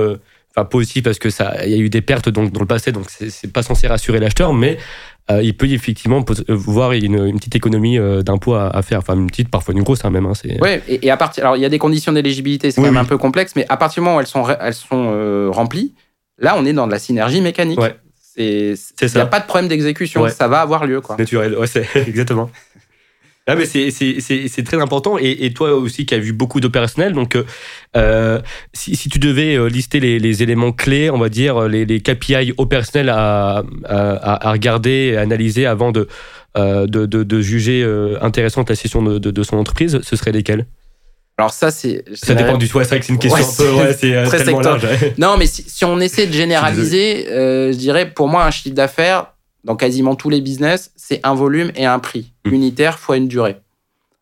enfin 0.55 0.65
positif 0.65 1.05
parce 1.05 1.19
que 1.19 1.31
ça 1.31 1.65
il 1.65 1.71
y 1.71 1.75
a 1.75 1.79
eu 1.79 1.89
des 1.89 2.01
pertes 2.01 2.29
donc 2.29 2.53
dans 2.53 2.61
le 2.61 2.67
passé 2.67 2.91
donc 2.93 3.07
c'est 3.09 3.53
pas 3.53 3.63
censé 3.63 3.87
rassurer 3.87 4.19
l'acheteur 4.19 4.53
mais 4.53 4.79
euh, 5.31 5.43
il 5.43 5.57
peut 5.57 5.69
effectivement 5.69 6.25
euh, 6.29 6.55
voir 6.55 6.93
une, 6.93 7.39
petite 7.39 7.55
économie 7.55 7.99
euh, 7.99 8.23
d'impôts 8.23 8.55
à, 8.55 8.83
faire, 8.83 8.99
enfin 8.99 9.15
une 9.15 9.29
petite, 9.29 9.49
parfois 9.49 9.75
une 9.75 9.83
grosse 9.83 10.05
hein, 10.05 10.11
même. 10.11 10.27
Hein, 10.27 10.33
oui, 10.45 10.71
et, 10.89 11.11
à 11.11 11.17
partir, 11.17 11.45
alors 11.45 11.57
il 11.57 11.63
y 11.63 11.65
a 11.65 11.69
des 11.69 11.79
conditions 11.79 12.13
d'éligibilité, 12.13 12.71
c'est 12.71 12.81
quand 12.81 12.87
même 12.87 12.97
un 12.97 13.05
peu 13.05 13.19
complexe, 13.19 13.53
mais 13.55 13.67
à 13.69 13.77
partir 13.77 14.03
du 14.03 14.05
moment 14.05 14.17
où 14.17 14.21
elles 14.21 14.27
sont, 14.27 14.45
elles 14.61 14.75
sont 14.75 15.51
remplies, 15.53 15.95
là 16.39 16.55
on 16.59 16.65
est 16.65 16.73
dans 16.73 16.87
de 16.87 16.93
la 16.93 16.99
synergie 16.99 17.41
mécanique. 17.41 17.81
Ouais. 17.81 17.97
Il 18.37 18.77
n'y 19.03 19.21
a 19.21 19.27
pas 19.27 19.41
de 19.41 19.47
problème 19.47 19.69
d'exécution, 19.69 20.27
ça 20.29 20.49
va 20.49 20.61
avoir 20.61 20.87
lieu. 20.87 21.01
Quoi. 21.01 21.17
Naturel, 21.17 21.57
ouais, 21.57 21.67
c'est 21.67 21.87
exactement. 21.95 22.51
Ah, 23.51 23.57
mais 23.57 23.67
c'est 23.67 24.63
très 24.63 24.81
important. 24.81 25.17
Et, 25.19 25.53
toi 25.53 25.75
aussi 25.75 26.07
qui 26.07 26.15
as 26.15 26.19
vu 26.19 26.33
beaucoup 26.33 26.61
d'opérationnels, 26.61 27.13
donc 27.13 27.37
euh, 27.97 28.41
si, 28.73 28.97
tu 29.09 29.19
devais 29.19 29.57
euh, 29.57 29.69
lister 29.69 29.99
les, 29.99 30.43
éléments 30.43 30.71
clés, 30.71 31.11
on 31.11 31.19
va 31.19 31.29
dire, 31.29 31.69
les, 31.69 31.85
les 31.85 32.01
KPI 32.01 32.55
opérationnels 32.57 33.09
à, 33.09 33.65
à, 33.85 34.53
regarder 34.53 35.13
et 35.13 35.17
analyser 35.17 35.67
avant 35.67 35.91
de, 35.91 36.07
euh, 36.57 36.87
de, 36.87 37.07
de, 37.07 37.41
juger 37.41 37.85
intéressante 38.21 38.71
la 38.71 38.77
session 38.77 39.03
de, 39.03 39.19
de, 39.19 39.43
son 39.43 39.57
entreprise, 39.57 39.99
ce 40.03 40.15
serait 40.15 40.33
lesquels? 40.33 40.67
Alors 41.37 41.53
ça, 41.53 41.73
c'est... 41.73 42.05
Ça 42.13 42.35
dépend 42.35 42.57
du 42.57 42.69
tout. 42.69 42.79
C'est 42.81 42.89
vrai 42.89 43.01
que 43.01 43.07
c'est 43.07 43.13
une 43.13 43.19
question 43.19 43.43
un 43.43 43.57
peu... 43.57 43.73
Ouais, 43.73 43.93
c'est 43.95 44.25
très 44.25 44.45
tellement 44.45 44.61
large. 44.61 44.87
Non, 45.19 45.37
mais 45.37 45.47
si, 45.47 45.65
si, 45.67 45.85
on 45.85 45.99
essaie 45.99 46.29
de 46.29 46.33
généraliser, 46.33 47.25
je 47.27 47.77
dirais, 47.77 48.09
pour 48.09 48.29
moi, 48.29 48.45
un 48.45 48.53
chiffre 48.53 48.77
d'affaires, 48.77 49.33
dans 49.65 49.77
quasiment 49.77 50.15
tous 50.15 50.31
les 50.31 50.41
business, 50.41 50.93
c'est 50.97 51.21
un 51.25 51.35
volume 51.35 51.71
et 51.75 51.87
un 51.87 51.99
prix 51.99 52.33
mmh. 52.45 52.53
unitaire 52.53 52.99
fois 52.99 53.17
une 53.17 53.29
durée. 53.29 53.57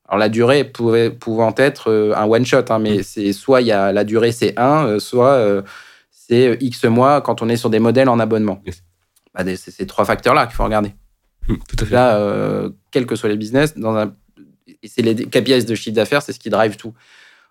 Alors 0.09 0.19
la 0.19 0.29
durée 0.29 0.65
pouvait, 0.65 1.11
pouvant 1.11 1.55
être 1.57 1.91
euh, 1.91 2.15
un 2.17 2.25
one 2.25 2.45
shot, 2.45 2.65
hein, 2.71 2.79
mais 2.79 2.99
mmh. 2.99 3.03
c'est 3.03 3.33
soit 3.33 3.61
y 3.61 3.73
a 3.73 3.93
la 3.93 4.05
durée 4.05 4.33
c'est 4.33 4.59
1, 4.59 4.87
euh, 4.87 4.99
soit 4.99 5.33
euh, 5.33 5.63
c'est 6.11 6.57
X 6.61 6.85
mois 6.85 7.21
quand 7.21 7.43
on 7.43 7.49
est 7.49 7.57
sur 7.57 7.71
des 7.71 7.79
modèles 7.79 8.09
en 8.09 8.19
abonnement. 8.19 8.63
Bah, 9.35 9.45
c'est 9.45 9.71
ces 9.71 9.87
trois 9.87 10.05
facteurs-là 10.05 10.47
qu'il 10.47 10.57
faut 10.57 10.65
regarder. 10.65 10.95
Mmh, 11.47 11.55
tout 11.69 11.77
à 11.81 11.87
fait. 11.87 11.95
Là, 11.95 12.71
quels 12.91 13.07
que 13.07 13.17
soient 13.17 13.29
les 13.29 13.37
business, 13.37 13.77
dans 13.77 13.97
un... 13.97 14.13
et 14.83 14.89
c'est 14.89 15.03
les 15.03 15.15
KPIs 15.15 15.65
de 15.65 15.75
chiffre 15.75 15.95
d'affaires, 15.95 16.23
c'est 16.23 16.33
ce 16.33 16.41
qui 16.41 16.51
drive 16.51 16.77
tout. 16.77 16.95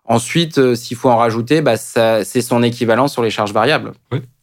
Ensuite, 0.04 0.76
s'il 0.76 0.98
faut 0.98 1.10
en 1.10 1.18
rajouter, 1.18 1.62
bah, 1.62 1.78
c'est 1.78 2.42
son 2.42 2.64
équivalent 2.64 3.08
sur 3.08 3.24
les 3.24 3.30
charges 3.30 3.54
variables. 3.54 3.94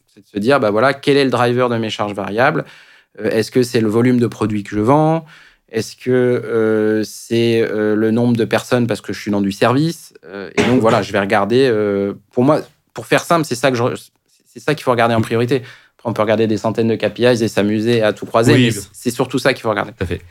C'est 0.07 0.21
de 0.21 0.27
se 0.27 0.39
dire, 0.39 0.59
bah, 0.59 0.71
voilà, 0.71 0.93
quel 0.93 1.17
est 1.17 1.23
le 1.23 1.31
driver 1.31 1.69
de 1.69 1.77
mes 1.77 1.89
charges 1.89 2.13
variables? 2.13 2.65
euh, 2.65 2.94
est-ce 3.23 3.51
que 3.51 3.63
c'est 3.63 3.81
le 3.81 3.87
volume 3.87 4.19
de 4.19 4.27
produits 4.27 4.63
que 4.63 4.75
je 4.75 4.79
vends? 4.79 5.25
Est-ce 5.71 5.95
que 5.95 6.11
euh, 6.11 7.03
c'est 7.03 7.61
euh, 7.61 7.95
le 7.95 8.11
nombre 8.11 8.37
de 8.37 8.45
personnes 8.45 8.87
parce 8.87 9.01
que 9.01 9.13
je 9.13 9.19
suis 9.19 9.31
dans 9.31 9.41
du 9.41 9.51
service? 9.51 10.13
Et 10.57 10.63
donc 10.63 10.81
voilà, 10.81 11.01
je 11.01 11.11
vais 11.11 11.19
regarder. 11.19 11.71
pour 12.31 12.43
moi, 12.43 12.61
pour 12.93 13.05
faire 13.05 13.23
simple, 13.23 13.45
c'est 13.45 13.55
ça 13.55 13.71
que 13.71 13.77
c'est 14.45 14.59
ça 14.59 14.73
qu'il 14.73 14.83
faut 14.83 14.91
regarder 14.91 15.13
en 15.13 15.21
priorité. 15.21 15.61
on 16.03 16.13
peut 16.13 16.21
regarder 16.21 16.47
des 16.47 16.57
centaines 16.57 16.87
de 16.87 16.95
KPIs 16.95 17.43
et 17.43 17.47
s'amuser 17.47 18.01
à 18.01 18.11
tout 18.11 18.25
croiser, 18.25 18.57
mais 18.57 18.69
c'est 18.91 19.11
surtout 19.11 19.37
ça 19.37 19.53
qu'il 19.53 19.61
faut 19.61 19.69
regarder. 19.69 19.91
Tout 19.91 20.03
à 20.03 20.07
fait. 20.07 20.21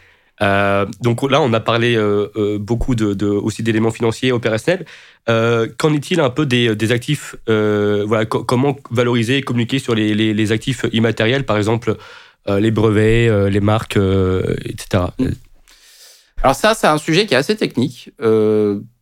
donc 1.01 1.23
là, 1.31 1.41
on 1.41 1.53
a 1.53 1.61
parlé 1.61 1.97
beaucoup 2.59 2.95
de, 2.95 3.27
aussi 3.27 3.63
d'éléments 3.63 3.93
financiers 3.93 4.33
opérationnels. 4.33 4.85
Qu'en 5.27 5.95
est-il 5.95 6.21
un 6.21 6.31
peu 6.31 6.45
des, 6.45 6.93
actifs 6.93 7.37
voilà, 7.47 8.25
Comment 8.27 8.77
valoriser 8.91 9.39
et 9.39 9.43
communiquer 9.43 9.79
sur 9.79 9.95
les, 9.95 10.15
les 10.15 10.53
actifs 10.53 10.87
immatériels, 10.93 11.45
par 11.45 11.57
exemple 11.57 11.91
euh, 11.91 11.95
les 12.47 12.71
brevets, 12.71 13.29
euh, 13.29 13.49
les 13.49 13.61
marques, 13.61 13.97
euh, 13.97 14.57
etc. 14.65 15.05
Mm. 15.19 15.29
Alors 16.43 16.55
ça, 16.55 16.75
c'est 16.75 16.87
un 16.87 16.99
sujet 16.99 17.25
qui 17.27 17.35
est 17.35 17.39
assez 17.39 17.57
technique. 17.57 18.11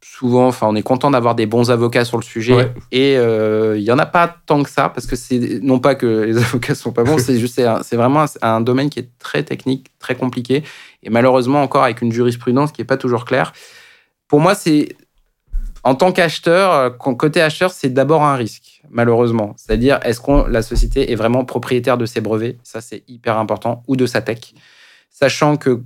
souvent, 0.01 0.47
enfin, 0.47 0.69
on 0.69 0.77
est 0.77 0.83
content 0.83 1.11
d'avoir 1.11 1.35
des 1.35 1.47
bons 1.47 1.71
avocats 1.73 2.05
sur 2.05 2.17
le 2.17 2.23
sujet, 2.23 2.73
et 2.93 3.15
il 3.15 3.83
y 3.83 3.91
en 3.91 3.99
a 3.99 4.07
pas 4.07 4.37
tant 4.47 4.63
que 4.63 4.71
ça 4.71 4.89
parce 4.89 5.07
que 5.07 5.17
c'est 5.17 5.59
non 5.61 5.81
pas 5.81 5.97
que 5.97 6.07
les 6.23 6.37
avocats 6.45 6.77
sont 6.77 6.93
pas 6.93 7.03
bons, 7.03 7.19
c'est 7.19 7.41
juste 7.41 7.61
c'est 7.83 7.97
vraiment 7.97 8.27
un, 8.43 8.61
domaine 8.61 8.91
qui 8.91 9.01
est 9.01 9.11
très 9.19 9.43
technique, 9.43 9.89
très 9.99 10.15
compliqué, 10.15 10.63
et 11.03 11.11
malheureusement 11.11 11.63
encore 11.63 11.83
avec 11.83 12.01
une 12.01 12.13
jurisprudence 12.13 12.71
qui 12.71 12.81
est 12.81 12.85
pas 12.85 12.97
toujours 12.97 13.25
claire. 13.25 13.53
Pour 14.29 14.39
moi, 14.39 14.55
c'est 14.55 14.97
en 15.83 15.97
tant 15.97 16.13
qu'acheteur, 16.13 16.97
côté 16.97 17.43
acheteur, 17.43 17.73
c'est 17.73 17.93
d'abord 17.93 18.23
un 18.23 18.37
risque 18.37 18.72
malheureusement. 18.93 19.55
C'est-à-dire, 19.57 19.99
est-ce 20.05 20.21
que 20.21 20.49
la 20.49 20.63
société 20.63 21.11
est 21.11 21.17
vraiment 21.17 21.45
propriétaire 21.45 21.99
de 21.99 22.07
ses 22.07 22.21
brevets? 22.21 22.59
Ça, 22.63 22.81
c'est 22.81 23.03
hyper 23.09 23.39
important, 23.39 23.83
ou 23.89 23.97
de 23.97 24.07
sa 24.07 24.23
tech. 24.23 24.55
Sachant 25.11 25.57
que 25.57 25.83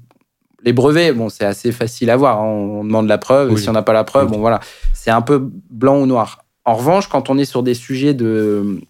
les 0.63 0.73
brevets, 0.73 1.13
bon, 1.13 1.29
c'est 1.29 1.45
assez 1.45 1.73
facile 1.73 2.11
à 2.11 2.17
voir. 2.17 2.41
Hein. 2.41 2.47
On 2.47 2.85
demande 2.85 3.09
la 3.09 3.19
preuve. 3.19 3.57
Si 3.57 3.69
on 3.69 3.73
n'a 3.73 3.83
pas 3.83 3.93
la 3.93 4.05
preuve, 4.05 4.29
bon, 4.29 4.39
voilà. 4.39 4.61
C'est 4.93 5.11
un 5.11 5.23
peu 5.23 5.39
blanc 5.71 6.01
ou 6.01 6.07
noir. 6.07 6.45
En 6.65 6.75
revanche, 6.75 7.09
quand 7.09 7.31
on 7.31 7.39
est 7.39 7.45
sur 7.45 7.63
des 7.63 7.75
sujets 7.75 8.13
de, 8.15 8.81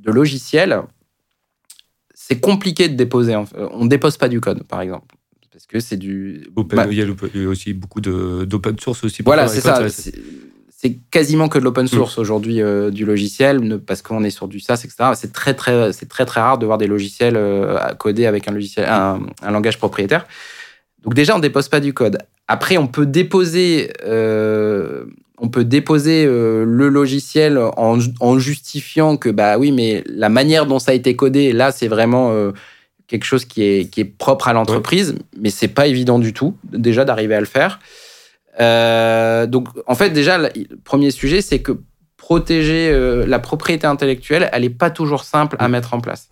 de 0.00 0.10
logiciels, 0.10 0.82
c'est 2.14 2.40
compliqué 2.40 2.88
de 2.88 2.94
déposer. 2.94 3.36
On 3.36 3.84
ne 3.84 3.88
dépose 3.88 4.16
pas 4.16 4.28
du 4.28 4.40
code, 4.40 4.64
par 4.64 4.80
exemple. 4.80 5.14
Parce 5.52 5.66
que 5.66 5.80
c'est 5.80 5.96
du. 5.96 6.48
Bah 6.56 6.86
il 6.90 6.98
y 6.98 7.02
a 7.02 7.48
aussi 7.48 7.74
beaucoup 7.74 8.00
d'open 8.00 8.78
source 8.78 9.04
aussi. 9.04 9.22
Voilà, 9.22 9.46
c'est 9.46 9.60
ça 9.60 9.80
c'est 10.82 10.98
quasiment 11.12 11.48
que 11.48 11.58
de 11.58 11.64
l'open 11.64 11.84
mm. 11.84 11.88
source 11.88 12.18
aujourd'hui 12.18 12.60
euh, 12.60 12.90
du 12.90 13.04
logiciel, 13.04 13.78
parce 13.86 14.02
qu'on 14.02 14.24
est 14.24 14.30
sur 14.30 14.48
du 14.48 14.58
SaaS, 14.58 14.82
etc. 14.84 15.10
C'est 15.14 15.32
très 15.32 15.54
très 15.54 15.92
c'est 15.92 16.08
très 16.08 16.26
très 16.26 16.40
rare 16.40 16.58
de 16.58 16.66
voir 16.66 16.78
des 16.78 16.88
logiciels 16.88 17.36
euh, 17.36 17.78
codés 17.94 18.26
avec 18.26 18.48
un 18.48 18.52
logiciel, 18.52 18.88
un, 18.88 19.20
langage 19.50 19.78
propriétaire. 19.78 20.26
Donc 21.04 21.14
déjà, 21.14 21.36
on 21.36 21.38
dépose 21.38 21.68
pas 21.68 21.80
du 21.80 21.94
code. 21.94 22.18
Après, 22.48 22.78
on 22.78 22.88
peut 22.88 23.06
déposer, 23.06 23.92
euh, 24.04 25.04
on 25.38 25.48
peut 25.48 25.64
déposer 25.64 26.24
le 26.26 26.88
logiciel 26.88 27.58
en, 27.58 27.98
en, 28.20 28.38
justifiant 28.38 29.16
que 29.16 29.28
bah 29.28 29.58
oui, 29.58 29.70
mais 29.70 30.02
la 30.06 30.28
manière 30.28 30.66
dont 30.66 30.78
ça 30.78 30.90
a 30.90 30.94
été 30.94 31.14
codé, 31.14 31.52
là, 31.52 31.70
c'est 31.72 31.88
vraiment 31.88 32.32
quelque 33.06 33.24
chose 33.24 33.44
qui 33.44 33.62
est 33.62 33.90
qui 33.90 34.00
est 34.00 34.04
propre 34.04 34.48
à 34.48 34.52
l'entreprise, 34.52 35.14
mais 35.38 35.50
c'est 35.50 35.68
pas 35.68 35.86
évident 35.86 36.18
du 36.18 36.32
tout 36.32 36.56
déjà 36.64 37.04
d'arriver 37.04 37.34
à 37.34 37.40
le 37.40 37.46
faire. 37.46 37.78
Euh, 38.60 39.46
donc, 39.46 39.68
en 39.86 39.94
fait, 39.94 40.10
déjà, 40.10 40.38
le 40.38 40.50
premier 40.84 41.10
sujet, 41.10 41.40
c'est 41.40 41.60
que 41.60 41.72
protéger 42.16 42.90
euh, 42.90 43.26
la 43.26 43.38
propriété 43.38 43.86
intellectuelle, 43.86 44.48
elle 44.52 44.62
n'est 44.62 44.70
pas 44.70 44.90
toujours 44.90 45.24
simple 45.24 45.56
à 45.58 45.68
mettre 45.68 45.94
en 45.94 46.00
place. 46.00 46.28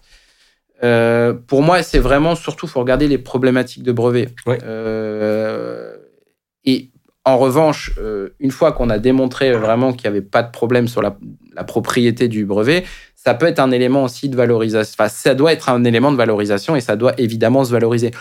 Euh, 0.83 1.35
pour 1.35 1.62
moi, 1.62 1.83
c'est 1.83 1.99
vraiment 1.99 2.35
surtout, 2.35 2.66
faut 2.66 2.81
regarder 2.81 3.09
les 3.09 3.18
problématiques 3.18 3.83
de 3.83 3.93
brevet. 3.93 4.29
et 6.64 6.91
en 7.27 7.37
revanche, 7.37 7.93
une 8.39 8.51
fois 8.51 8.73
qu'on 8.73 8.89
a 8.89 8.99
démontré 8.99 9.53
vraiment 9.53 9.93
qu'il 9.93 10.11
n'y 10.11 10.16
avait 10.16 10.27
pas 10.27 10.43
de 10.43 10.51
problème 10.51 10.89
sur 10.89 11.03
la, 11.03 11.16
propriété 11.64 12.29
du 12.29 12.47
brevet, 12.47 12.85
ça 13.14 13.35
peut 13.35 13.45
être 13.45 13.59
un 13.59 13.71
élément 13.71 14.05
aussi 14.05 14.31
de 14.31 14.37
valorisation. 14.37 14.95
Enfin, 14.99 15.11
ça 15.11 15.35
doit 15.35 15.53
être 15.53 15.68
un 15.68 15.85
élément 15.85 16.11
de 16.11 16.16
valorisation 16.16 16.75
et 16.77 16.81
ça 16.81 16.97
doit 16.97 17.12
évidemment 17.18 17.64
se 17.64 17.73
valoriser. 17.73 18.12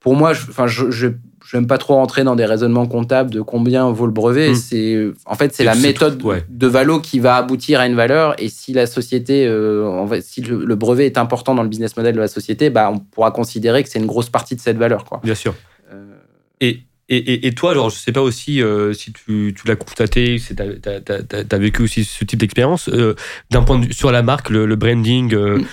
Pour 0.00 0.14
moi, 0.14 0.34
je, 0.34 0.42
enfin, 0.42 0.66
je, 0.66 0.90
je 0.90 1.08
je 1.44 1.56
n'aime 1.56 1.66
pas 1.66 1.78
trop 1.78 1.94
rentrer 1.94 2.24
dans 2.24 2.36
des 2.36 2.44
raisonnements 2.44 2.86
comptables 2.86 3.30
de 3.30 3.40
combien 3.40 3.90
vaut 3.90 4.06
le 4.06 4.12
brevet. 4.12 4.50
Hmm. 4.50 4.54
C'est 4.54 5.06
en 5.26 5.34
fait 5.34 5.54
c'est 5.54 5.64
la 5.64 5.74
méthode 5.74 6.20
de 6.48 6.66
valo 6.66 7.00
qui 7.00 7.20
va 7.20 7.36
aboutir 7.36 7.80
à 7.80 7.86
une 7.86 7.94
valeur. 7.94 8.34
Et 8.38 8.48
si 8.48 8.72
la 8.72 8.86
société, 8.86 9.46
euh, 9.46 9.88
en 9.88 10.06
fait, 10.06 10.22
si 10.22 10.42
le, 10.42 10.74
brevet 10.74 11.06
est 11.06 11.18
important 11.18 11.54
dans 11.54 11.62
le 11.62 11.68
business 11.68 11.96
model 11.96 12.14
de 12.14 12.20
la 12.20 12.28
société, 12.28 12.70
bah 12.70 12.90
on 12.92 12.98
pourra 12.98 13.30
considérer 13.30 13.82
que 13.82 13.88
c'est 13.88 13.98
une 13.98 14.06
grosse 14.06 14.30
partie 14.30 14.56
de 14.56 14.60
cette 14.60 14.78
valeur, 14.78 15.04
quoi. 15.04 15.20
Bien 15.22 15.34
sûr. 15.34 15.54
Euh, 15.92 16.04
et 16.60 16.80
et, 17.10 17.46
et, 17.46 17.54
toi, 17.54 17.70
alors, 17.70 17.88
je 17.88 17.96
sais 17.96 18.12
pas 18.12 18.20
aussi 18.20 18.60
euh, 18.60 18.92
si 18.92 19.14
tu, 19.14 19.54
tu 19.56 19.66
l'as 19.66 19.76
constaté, 19.76 20.36
si 20.36 20.54
tu 20.54 20.62
as, 20.62 21.58
vécu 21.58 21.80
aussi 21.80 22.04
ce 22.04 22.22
type 22.26 22.38
d'expérience, 22.38 22.90
d'un 23.50 23.62
point 23.62 23.78
de 23.78 23.86
vue 23.86 23.94
sur 23.94 24.12
la 24.12 24.20
marque, 24.20 24.50
le, 24.50 24.76
branding, 24.76 25.34
hmm. 25.34 25.64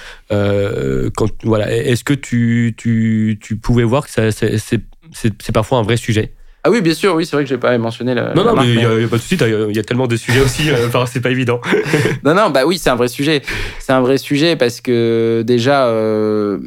quand, 1.14 1.30
voilà, 1.44 1.76
est-ce 1.76 2.06
que 2.06 2.14
tu, 2.14 2.74
tu, 2.78 3.38
tu, 3.42 3.58
pouvais 3.58 3.84
voir 3.84 4.06
que 4.06 4.12
ça, 4.12 4.32
c'est, 4.32 4.80
c'est 5.16 5.52
parfois 5.52 5.80
un 5.80 5.84
vrai 5.84 5.98
sujet. 5.98 6.34
Ah 6.66 6.72
oui, 6.72 6.82
bien 6.82 6.96
sûr, 6.96 7.14
oui, 7.14 7.28
c'est 7.28 7.36
vrai 7.36 7.44
que 7.44 7.50
je 7.50 7.54
n'ai 7.54 7.60
pas 7.60 7.78
mentionné 7.78 8.16
la. 8.16 8.34
Non, 8.34 8.44
non, 8.44 8.56
mais 8.56 8.68
il 8.68 8.78
n'y 8.78 8.84
a, 8.84 9.08
pas 9.08 9.18
de 9.18 9.22
souci, 9.22 9.36
il 9.40 9.76
y 9.76 9.80
a 9.80 9.84
tellement 9.84 10.08
de 10.08 10.16
sujets 10.16 10.42
aussi, 10.42 10.72
euh, 10.72 10.88
enfin, 10.88 11.06
c'est 11.06 11.22
pas 11.22 11.30
évident. 11.30 11.62
non, 12.24 12.34
non, 12.34 12.50
bah 12.50 12.66
oui, 12.66 12.80
c'est 12.80 12.90
un 12.90 12.96
vrai 12.96 13.08
sujet. 13.08 13.44
C'est 13.80 13.94
un 13.94 14.02
vrai 14.02 14.18
sujet 14.18 14.56
parce 14.56 14.82
que 14.82 15.44
déjà, 15.46 15.86
euh, 15.86 16.58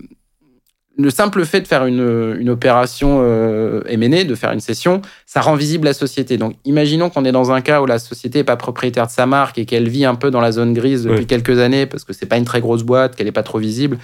le 0.96 1.10
simple 1.10 1.44
fait 1.44 1.60
de 1.62 1.66
faire 1.66 1.84
une, 1.84 2.36
une 2.38 2.48
opération 2.48 3.18
euh, 3.22 3.82
M&A, 3.88 4.22
de 4.22 4.34
faire 4.36 4.52
une 4.52 4.60
session, 4.60 5.02
ça 5.26 5.40
rend 5.40 5.56
visible 5.56 5.86
la 5.86 5.94
société. 5.94 6.36
Donc, 6.36 6.54
imaginons 6.64 7.10
qu'on 7.10 7.24
est 7.24 7.32
dans 7.32 7.50
un 7.50 7.60
cas 7.60 7.82
où 7.82 7.86
la 7.86 7.98
société 7.98 8.38
n'est 8.38 8.44
pas 8.44 8.56
propriétaire 8.56 9.08
de 9.08 9.12
sa 9.12 9.26
marque 9.26 9.58
et 9.58 9.64
qu'elle 9.64 9.88
vit 9.88 10.04
un 10.04 10.14
peu 10.14 10.30
dans 10.30 10.40
la 10.40 10.52
zone 10.52 10.74
grise 10.74 11.04
depuis 11.04 11.26
quelques 11.26 11.58
années 11.58 11.86
parce 11.86 12.04
que 12.04 12.12
c'est 12.12 12.26
pas 12.26 12.36
une 12.36 12.44
très 12.44 12.60
grosse 12.60 12.84
boîte, 12.84 13.16
qu'elle 13.16 13.26
n'est 13.26 13.32
pas 13.32 13.42
trop 13.42 13.58
visible. 13.58 13.98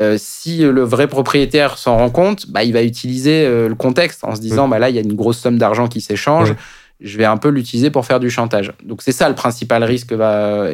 Euh, 0.00 0.16
si 0.18 0.58
le 0.58 0.82
vrai 0.82 1.06
propriétaire 1.06 1.76
s'en 1.76 1.98
rend 1.98 2.10
compte, 2.10 2.48
bah, 2.48 2.64
il 2.64 2.72
va 2.72 2.82
utiliser 2.82 3.44
euh, 3.44 3.68
le 3.68 3.74
contexte 3.74 4.24
en 4.24 4.34
se 4.34 4.40
disant, 4.40 4.66
bah, 4.66 4.78
là, 4.78 4.88
il 4.88 4.96
y 4.96 4.98
a 4.98 5.02
une 5.02 5.14
grosse 5.14 5.38
somme 5.38 5.58
d'argent 5.58 5.86
qui 5.86 6.00
s'échange, 6.00 6.54
je 7.00 7.18
vais 7.18 7.24
un 7.24 7.36
peu 7.36 7.48
l'utiliser 7.48 7.90
pour 7.90 8.06
faire 8.06 8.20
du 8.20 8.30
chantage. 8.30 8.72
Donc, 8.84 9.02
c'est 9.02 9.12
ça 9.12 9.28
le 9.28 9.34
principal 9.34 9.84
risque 9.84 10.08
que 10.08 10.14
va, 10.14 10.68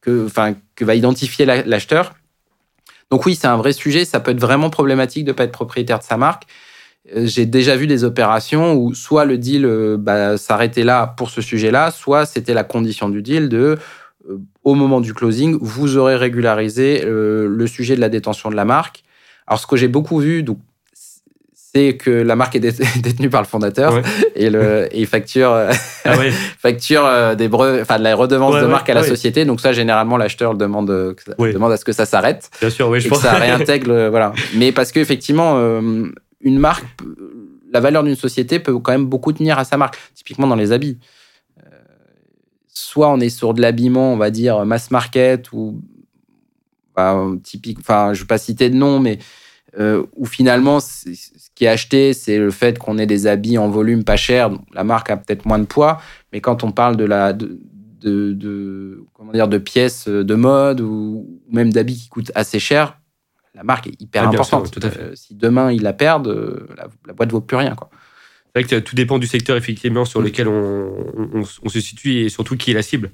que, 0.00 0.28
que 0.74 0.84
va 0.84 0.94
identifier 0.94 1.46
l'acheteur. 1.46 2.12
Donc 3.10 3.24
oui, 3.26 3.34
c'est 3.34 3.46
un 3.46 3.56
vrai 3.56 3.72
sujet. 3.72 4.04
Ça 4.04 4.20
peut 4.20 4.32
être 4.32 4.40
vraiment 4.40 4.70
problématique 4.70 5.24
de 5.24 5.30
ne 5.30 5.36
pas 5.36 5.44
être 5.44 5.52
propriétaire 5.52 5.98
de 5.98 6.04
sa 6.04 6.16
marque. 6.16 6.44
Euh, 7.16 7.26
j'ai 7.26 7.46
déjà 7.46 7.76
vu 7.76 7.86
des 7.86 8.04
opérations 8.04 8.74
où 8.74 8.94
soit 8.94 9.24
le 9.24 9.38
deal 9.38 9.64
euh, 9.64 9.96
bah, 9.98 10.36
s'arrêtait 10.36 10.84
là 10.84 11.14
pour 11.16 11.30
ce 11.30 11.40
sujet-là, 11.40 11.90
soit 11.90 12.26
c'était 12.26 12.54
la 12.54 12.64
condition 12.64 13.08
du 13.08 13.22
deal 13.22 13.48
de, 13.48 13.78
au 14.64 14.74
moment 14.74 15.00
du 15.00 15.14
closing, 15.14 15.58
vous 15.60 15.96
aurez 15.96 16.16
régularisé 16.16 17.02
le 17.04 17.66
sujet 17.66 17.96
de 17.96 18.00
la 18.00 18.08
détention 18.08 18.50
de 18.50 18.56
la 18.56 18.64
marque. 18.64 19.04
Alors 19.46 19.58
ce 19.58 19.66
que 19.66 19.76
j'ai 19.76 19.88
beaucoup 19.88 20.18
vu, 20.18 20.42
donc 20.42 20.58
c'est 21.74 21.96
que 21.96 22.10
la 22.10 22.36
marque 22.36 22.56
est 22.56 22.60
détenue 23.02 23.30
par 23.30 23.42
le 23.42 23.46
fondateur 23.46 24.00
et, 24.34 24.50
le, 24.50 24.88
il 24.94 25.06
facture, 25.06 25.52
ah 25.52 26.12
facture 26.58 27.04
euh, 27.04 27.34
des 27.34 27.48
enfin, 27.52 27.98
de 27.98 28.04
la 28.04 28.14
redevance 28.14 28.60
de 28.60 28.66
marque 28.66 28.88
à 28.88 28.94
la 28.94 29.02
société. 29.02 29.44
Donc 29.44 29.60
ça, 29.60 29.72
généralement, 29.72 30.16
l'acheteur 30.16 30.54
demande, 30.54 31.14
demande 31.38 31.72
à 31.72 31.76
ce 31.76 31.84
que 31.84 31.92
ça 31.92 32.06
s'arrête. 32.06 32.50
Bien 32.60 32.70
sûr, 32.70 32.88
oui, 32.88 33.00
je 33.00 33.06
et 33.06 33.08
pense. 33.10 33.18
Que 33.18 33.24
ça 33.24 33.34
réintègre, 33.34 33.90
euh, 33.90 34.10
voilà. 34.10 34.32
Mais 34.54 34.72
parce 34.72 34.92
qu'effectivement, 34.92 35.54
euh, 35.56 36.06
une 36.40 36.58
marque, 36.58 36.84
la 37.72 37.80
valeur 37.80 38.02
d'une 38.02 38.16
société 38.16 38.58
peut 38.58 38.78
quand 38.78 38.92
même 38.92 39.06
beaucoup 39.06 39.32
tenir 39.32 39.58
à 39.58 39.64
sa 39.64 39.76
marque. 39.76 39.98
Typiquement 40.14 40.46
dans 40.46 40.56
les 40.56 40.72
habits. 40.72 40.98
Soit 42.78 43.08
on 43.10 43.20
est 43.20 43.28
sur 43.28 43.54
de 43.54 43.60
l'habillement, 43.60 44.12
on 44.12 44.16
va 44.16 44.30
dire 44.30 44.64
mass 44.64 44.90
market 44.90 45.52
ou 45.52 45.80
typique. 47.42 47.78
Enfin, 47.80 48.12
je 48.12 48.18
ne 48.18 48.24
vais 48.24 48.26
pas 48.26 48.38
citer 48.38 48.70
de 48.70 48.74
nom, 48.76 48.98
mais 49.00 49.18
euh, 49.78 50.04
où 50.16 50.26
finalement, 50.26 50.80
ce 50.80 51.10
qui 51.54 51.64
est 51.64 51.68
acheté, 51.68 52.12
c'est 52.12 52.38
le 52.38 52.50
fait 52.50 52.78
qu'on 52.78 52.98
ait 52.98 53.06
des 53.06 53.26
habits 53.26 53.58
en 53.58 53.68
volume 53.68 54.04
pas 54.04 54.16
cher. 54.16 54.50
La 54.72 54.84
marque 54.84 55.10
a 55.10 55.16
peut-être 55.16 55.46
moins 55.46 55.58
de 55.58 55.66
poids, 55.66 56.00
mais 56.32 56.40
quand 56.40 56.64
on 56.64 56.72
parle 56.72 56.96
de 56.96 57.04
la 57.04 57.32
de, 57.32 58.32
de, 58.32 59.04
comment 59.12 59.32
dire 59.32 59.48
de 59.48 59.58
pièces 59.58 60.08
de 60.08 60.34
mode 60.34 60.80
ou 60.80 61.40
même 61.50 61.72
d'habits 61.72 61.96
qui 61.96 62.08
coûtent 62.08 62.32
assez 62.34 62.58
cher, 62.60 62.98
la 63.54 63.64
marque 63.64 63.88
est 63.88 64.00
hyper 64.00 64.28
importante. 64.28 64.72
Euh, 64.84 65.14
si 65.14 65.34
demain 65.34 65.72
ils 65.72 65.82
la 65.82 65.92
perdent, 65.92 66.28
euh, 66.28 66.68
la, 66.76 66.86
la 67.06 67.12
boîte 67.12 67.32
vaut 67.32 67.40
plus 67.40 67.56
rien, 67.56 67.74
quoi. 67.74 67.90
C'est 68.54 68.62
vrai 68.62 68.64
que 68.64 68.84
tout 68.84 68.96
dépend 68.96 69.18
du 69.18 69.26
secteur 69.26 69.56
effectivement 69.56 70.04
sur 70.04 70.20
lequel 70.20 70.48
on, 70.48 71.44
on, 71.62 71.68
se 71.68 71.80
situe 71.80 72.20
et 72.20 72.28
surtout 72.28 72.56
qui 72.56 72.70
est 72.70 72.74
la 72.74 72.82
cible. 72.82 73.10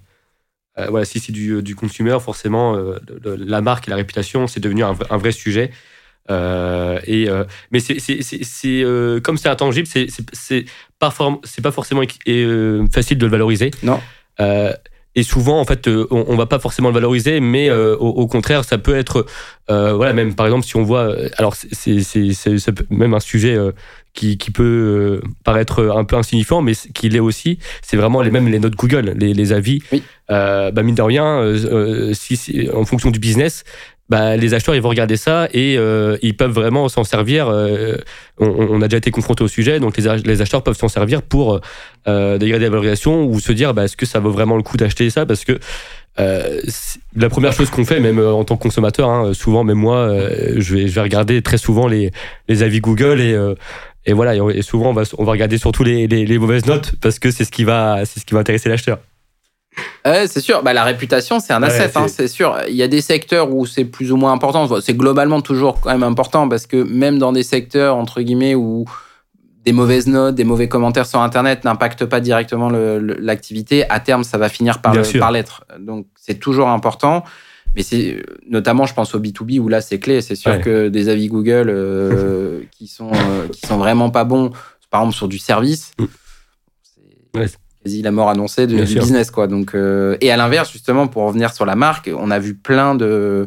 voilà, 0.77 1.05
si 1.05 1.21
c'est 1.21 1.33
du, 1.33 1.63
du 1.63 1.75
consumer, 1.75 2.19
forcément, 2.21 2.77
la 3.25 3.61
marque 3.61 3.89
et 3.89 3.91
la 3.91 3.97
réputation, 3.97 4.47
c'est 4.47 4.61
devenu 4.61 4.85
un, 4.85 4.97
un, 5.11 5.17
vrai 5.17 5.33
sujet. 5.33 5.71
Euh, 6.31 7.01
et 7.05 7.29
euh, 7.29 7.45
mais 7.71 7.81
c'est 7.81 7.99
euh, 8.83 9.21
comme 9.21 9.37
c'est 9.37 9.49
intangible, 9.49 9.87
c'est 9.87 10.07
pas 10.99 11.15
c'est 11.45 11.63
pas 11.63 11.71
forcément 11.71 12.03
facile 12.93 13.19
de 13.19 13.27
le 13.27 13.31
valoriser. 13.31 13.71
Non. 13.83 14.01
Et 15.15 15.23
souvent, 15.23 15.61
en 15.61 15.65
fait, 15.65 15.89
on, 15.89 16.07
on, 16.11 16.37
va 16.37 16.47
pas 16.47 16.59
forcément 16.59 16.89
le 16.89 16.95
valoriser, 16.95 17.41
mais 17.41 17.71
au, 17.71 18.27
contraire, 18.27 18.65
ça 18.65 18.79
peut 18.79 18.97
être, 18.97 19.27
voilà, 19.69 20.13
même 20.13 20.35
par 20.35 20.47
exemple, 20.47 20.65
si 20.65 20.77
on 20.77 20.83
voit, 20.83 21.15
alors 21.39 21.55
c'est 21.55 22.01
même 22.91 23.15
un 23.15 23.21
sujet 23.21 23.57
qui, 24.13 24.39
qui, 24.39 24.51
peut 24.51 25.21
paraître 25.45 25.85
un 25.95 26.05
peu 26.05 26.17
insignifiant, 26.17 26.63
mais 26.63 26.73
qui 26.75 27.09
l'est 27.09 27.21
aussi. 27.21 27.59
C'est 27.83 27.97
vraiment 27.97 28.23
les 28.23 28.31
mêmes 28.31 28.49
les 28.49 28.59
notes 28.59 28.77
Google, 28.77 29.15
les, 29.17 29.35
les 29.35 29.53
avis. 29.53 29.83
Oui. 29.93 30.03
bah 30.29 30.83
mine 30.83 30.95
de 30.95 31.03
rien, 31.03 31.55
si, 32.13 32.69
en 32.75 32.85
fonction 32.85 33.11
du 33.11 33.19
business, 33.19 33.65
bah, 34.11 34.37
les 34.37 34.53
acheteurs 34.53 34.75
ils 34.75 34.83
vont 34.83 34.91
regarder 34.91 35.17
ça 35.17 35.49
et 35.53 35.77
euh, 35.79 36.19
ils 36.23 36.37
peuvent 36.37 36.53
vraiment 36.53 36.89
s'en 36.89 37.05
servir. 37.05 37.49
Euh, 37.49 37.97
on, 38.39 38.83
a 38.83 38.89
déjà 38.89 38.99
été 38.99 39.11
confronté 39.11 39.43
au 39.43 39.49
sujet, 39.49 39.81
donc 39.81 39.97
les, 39.97 40.17
les 40.19 40.43
acheteurs 40.43 40.63
peuvent 40.63 40.77
s'en 40.77 40.89
servir 40.89 41.23
pour 41.23 41.61
euh, 42.07 42.39
dégrader 42.39 42.65
la 42.65 42.71
valorisation 42.71 43.25
ou 43.25 43.41
se 43.41 43.53
dire 43.53 43.73
bah, 43.73 43.85
est-ce 43.85 43.97
que 43.97 44.07
ça 44.07 44.21
vaut 44.21 44.31
vraiment 44.31 44.57
le 44.57 44.63
coup 44.63 44.77
d'acheter 44.77 45.09
ça? 45.09 45.25
Parce 45.25 45.45
que 45.45 45.59
euh, 46.21 46.61
la 47.17 47.29
première 47.29 47.53
chose 47.53 47.71
qu'on 47.71 47.85
fait, 47.85 47.99
même 47.99 48.19
en 48.19 48.45
tant 48.45 48.57
que 48.57 48.63
consommateur, 48.63 49.09
hein, 49.09 49.33
souvent, 49.33 49.65
même 49.65 49.79
moi, 49.79 50.13
je, 50.57 50.75
vais, 50.75 50.87
je 50.87 50.95
vais 50.95 51.01
regarder 51.01 51.41
très 51.43 51.59
souvent 51.59 51.89
les, 51.89 52.13
les 52.49 52.63
avis 52.63 52.81
Google 52.81 53.21
et, 53.21 53.37
et 54.07 54.13
voilà, 54.13 54.35
et, 54.35 54.63
souvent 54.63 54.91
on 54.91 54.93
va, 54.93 55.05
on 55.17 55.25
va 55.25 55.33
regarder 55.33 55.57
surtout 55.57 55.83
les, 55.83 56.07
les, 56.07 56.27
les 56.27 56.39
mauvaises 56.39 56.67
notes 56.67 56.93
parce 57.01 57.19
que 57.19 57.31
c'est 57.31 57.45
ce 57.45 57.51
qui 57.51 57.65
va, 57.65 58.05
c'est 58.05 58.21
ce 58.21 58.27
qui 58.27 58.35
va 58.35 58.41
intéresser 58.41 58.69
l'acheteur. 58.69 58.99
Ouais, 60.05 60.27
c'est 60.27 60.41
sûr. 60.41 60.63
Bah, 60.63 60.73
la 60.73 60.85
réputation, 60.85 61.41
c'est 61.41 61.53
un 61.53 61.63
asset, 61.63 61.91
hein, 61.97 62.09
c'est 62.09 62.29
sûr. 62.29 62.59
Il 62.69 62.75
y 62.75 62.83
a 62.83 62.89
des 62.89 63.01
secteurs 63.01 63.55
où 63.55 63.67
c'est 63.67 63.85
plus 63.85 64.13
ou 64.13 64.17
moins 64.17 64.33
important. 64.33 64.69
C'est 64.81 64.97
globalement 64.97 65.41
toujours 65.41 65.81
quand 65.81 65.91
même 65.91 66.03
important 66.03 66.49
parce 66.49 66.67
que 66.67 66.77
même 66.77 67.19
dans 67.19 67.33
des 67.33 67.43
secteurs, 67.43 67.97
entre 67.97 68.21
guillemets, 68.21 68.55
où 68.55 68.85
des 69.65 69.73
mauvaises 69.73 70.07
notes, 70.07 70.35
des 70.35 70.45
mauvais 70.45 70.69
commentaires 70.69 71.07
sur 71.07 71.21
Internet 71.21 71.65
n'impactent 71.65 72.05
pas 72.05 72.21
directement 72.21 72.71
l'activité, 72.71 73.89
à 73.91 73.99
terme, 73.99 74.25
ça 74.25 74.37
va 74.37 74.49
finir 74.49 74.83
par, 74.83 74.95
l'être. 75.33 75.65
Donc, 75.79 76.07
c'est 76.17 76.39
toujours 76.39 76.69
important. 76.69 77.25
Mais 77.75 77.83
c'est 77.83 78.23
notamment, 78.49 78.87
je 78.87 78.95
pense 78.95 79.15
au 79.15 79.21
B2B 79.21 79.59
où 79.59 79.69
là, 79.69 79.81
c'est 79.81 79.99
clé. 79.99 80.21
C'est 80.21 80.37
sûr 80.37 80.61
que 80.61 80.89
des 80.89 81.09
avis 81.09 81.29
Google 81.29 81.71
euh, 81.71 82.63
qui, 82.71 82.87
sont, 82.87 83.11
euh, 83.13 83.49
qui 83.49 83.67
sont 83.67 83.79
vraiment 83.79 84.11
pas 84.11 84.25
bons, 84.25 84.51
par 84.91 85.01
exemple 85.01 85.17
sur 85.17 85.29
du 85.29 85.39
service, 85.39 85.93
mm 85.99 86.05
quasi 87.85 88.03
la 88.03 88.11
mort 88.11 88.31
annoncée 88.31 88.67
du, 88.67 88.77
business 88.77 89.31
quoi. 89.31 89.47
Donc 89.47 89.75
euh, 89.75 90.17
et 90.21 90.31
à 90.31 90.37
l'inverse 90.37 90.73
justement 90.73 91.07
pour 91.07 91.25
revenir 91.25 91.53
sur 91.53 91.67
la 91.67 91.77
marque, 91.77 92.11
on 92.17 92.31
a 92.31 92.39
vu 92.39 92.55
plein 92.55 92.95
de 92.95 93.47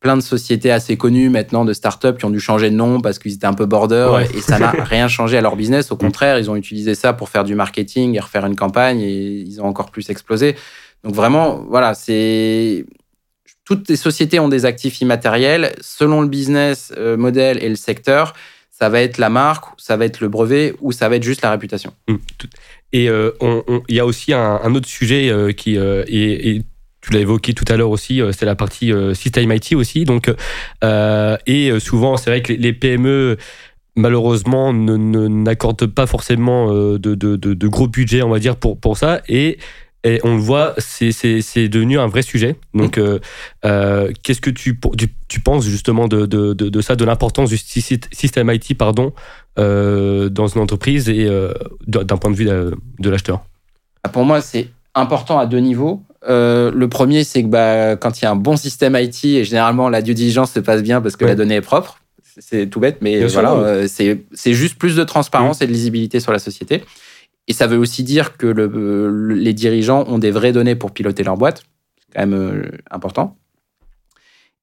plein 0.00 0.16
de 0.16 0.22
sociétés 0.22 0.70
assez 0.70 0.96
connues 0.96 1.30
maintenant 1.30 1.64
de 1.64 1.72
startups 1.72 2.16
qui 2.18 2.24
ont 2.24 2.30
dû 2.30 2.40
changer 2.40 2.70
de 2.70 2.76
nom 2.76 3.00
parce 3.00 3.18
qu'ils 3.18 3.34
étaient 3.34 3.46
un 3.46 3.54
peu 3.54 3.66
border 3.66 4.24
et 4.34 4.40
ça 4.40 4.58
n'a 4.58 4.70
rien 4.84 5.08
changé 5.08 5.36
à 5.36 5.40
leur 5.40 5.56
business. 5.56 5.90
Au 5.90 5.96
contraire, 5.96 6.38
ils 6.38 6.50
ont 6.50 6.56
utilisé 6.56 6.94
ça 6.94 7.12
pour 7.12 7.28
faire 7.28 7.44
du 7.44 7.54
marketing 7.54 8.14
et 8.14 8.20
refaire 8.20 8.46
une 8.46 8.56
campagne 8.56 9.00
et 9.00 9.10
ils 9.10 9.60
ont 9.60 9.66
encore 9.66 9.90
plus 9.90 10.08
explosé. 10.10 10.54
Donc 11.02 11.14
vraiment, 11.14 11.64
voilà, 11.68 11.94
c'est 11.94 12.84
toutes 13.64 13.88
les 13.88 13.96
sociétés 13.96 14.38
ont 14.38 14.48
des 14.48 14.64
actifs 14.64 15.00
immatériels 15.00 15.74
selon 15.80 16.22
le 16.22 16.28
business 16.28 16.92
euh, 16.96 17.16
modèle 17.16 17.62
et 17.62 17.68
le 17.68 17.74
secteur 17.74 18.32
ça 18.78 18.90
va 18.90 19.00
être 19.00 19.16
la 19.16 19.30
marque, 19.30 19.64
ça 19.78 19.96
va 19.96 20.04
être 20.04 20.20
le 20.20 20.28
brevet 20.28 20.74
ou 20.82 20.92
ça 20.92 21.08
va 21.08 21.16
être 21.16 21.22
juste 21.22 21.40
la 21.40 21.50
réputation. 21.50 21.94
Mmh, 22.08 22.16
et 22.92 23.08
euh, 23.08 23.30
il 23.88 23.96
y 23.96 24.00
a 24.00 24.04
aussi 24.04 24.34
un, 24.34 24.74
autre 24.74 24.88
sujet 24.88 25.30
euh, 25.30 25.52
qui 25.52 25.78
euh, 25.78 26.04
et, 26.08 26.62
tu 27.00 27.12
l'as 27.12 27.20
évoqué 27.20 27.54
tout 27.54 27.64
à 27.68 27.76
l'heure 27.76 27.90
aussi, 27.90 28.20
c'est 28.32 28.46
la 28.46 28.56
partie 28.56 28.90
System 29.14 29.52
IT 29.52 29.74
aussi. 29.76 30.04
Donc, 30.04 30.28
et 30.82 31.70
souvent, 31.78 32.16
c'est 32.16 32.30
vrai 32.30 32.42
que 32.42 32.52
les 32.52 32.72
PME 32.72 33.36
malheureusement 33.94 34.72
n'accordent 34.72 35.86
pas 35.86 36.08
forcément 36.08 36.72
de, 36.72 36.98
de, 36.98 37.36
de, 37.36 37.68
gros 37.68 37.86
budgets, 37.86 38.22
on 38.22 38.30
va 38.30 38.40
dire, 38.40 38.56
pour, 38.56 38.80
pour 38.80 38.96
ça. 38.96 39.22
Et 39.28 39.58
et 40.06 40.20
on 40.22 40.36
le 40.36 40.40
voit, 40.40 40.74
c'est 40.78 41.68
devenu 41.68 41.98
un 41.98 42.06
vrai 42.06 42.22
sujet. 42.22 42.54
Donc, 42.74 42.96
euh, 42.96 43.18
euh, 43.64 44.12
qu'est-ce 44.22 44.40
que 44.40 44.50
tu, 44.50 44.78
tu, 45.26 45.40
penses 45.40 45.66
justement 45.66 46.06
de, 46.06 46.26
de, 46.26 46.52
de, 46.52 46.80
ça, 46.80 46.94
de 46.94 47.04
l'importance 47.04 47.50
du 47.50 47.58
système 47.58 48.50
IT 48.52 48.78
pardon, 48.78 49.12
euh, 49.58 50.28
dans 50.28 50.46
une 50.46 50.60
entreprise 50.60 51.08
et 51.08 51.28
d'un 51.88 52.16
point 52.18 52.30
de 52.30 52.36
vue 52.36 52.44
de, 52.44 53.10
l'acheteur? 53.10 53.42
Ah, 54.04 54.08
Pour 54.08 54.24
moi, 54.24 54.40
c'est 54.40 54.68
important 54.94 55.40
à 55.40 55.46
deux 55.46 55.58
niveaux. 55.58 56.04
le 56.28 56.86
premier, 56.86 57.24
c'est 57.24 57.42
que 57.42 57.48
bah, 57.48 57.96
quand 57.96 58.20
il 58.20 58.26
y 58.26 58.28
a 58.28 58.30
un 58.30 58.36
bon 58.36 58.56
système 58.56 58.96
IT, 58.96 59.24
et 59.24 59.44
généralement 59.44 59.88
la 59.88 60.02
due 60.02 60.14
diligence 60.14 60.52
se 60.52 60.60
passe 60.60 60.84
bien 60.84 61.00
parce 61.00 61.16
que 61.16 61.24
la 61.24 61.34
donnée 61.34 61.56
est 61.56 61.60
propre, 61.62 61.98
c'est 62.38 62.68
tout 62.68 62.78
bête, 62.78 62.98
mais 63.00 63.26
voilà, 63.26 63.88
c'est 63.88 64.52
juste 64.52 64.78
plus 64.78 64.94
de 64.94 65.02
transparence 65.02 65.60
mmh. 65.60 65.64
et 65.64 65.66
de 65.66 65.72
lisibilité 65.72 66.20
sur 66.20 66.30
la 66.30 66.38
société. 66.38 66.84
Et 67.48 67.52
ça 67.52 67.66
veut 67.66 67.78
aussi 67.78 68.02
dire 68.02 68.36
que 68.36 68.46
le, 68.46 69.34
les 69.34 69.54
dirigeants 69.54 70.04
ont 70.08 70.18
des 70.18 70.30
vraies 70.30 70.52
données 70.52 70.74
pour 70.74 70.92
piloter 70.92 71.22
leur 71.22 71.36
boîte. 71.36 71.62
C'est 71.98 72.14
quand 72.14 72.26
même 72.26 72.34
euh, 72.34 72.70
important. 72.90 73.36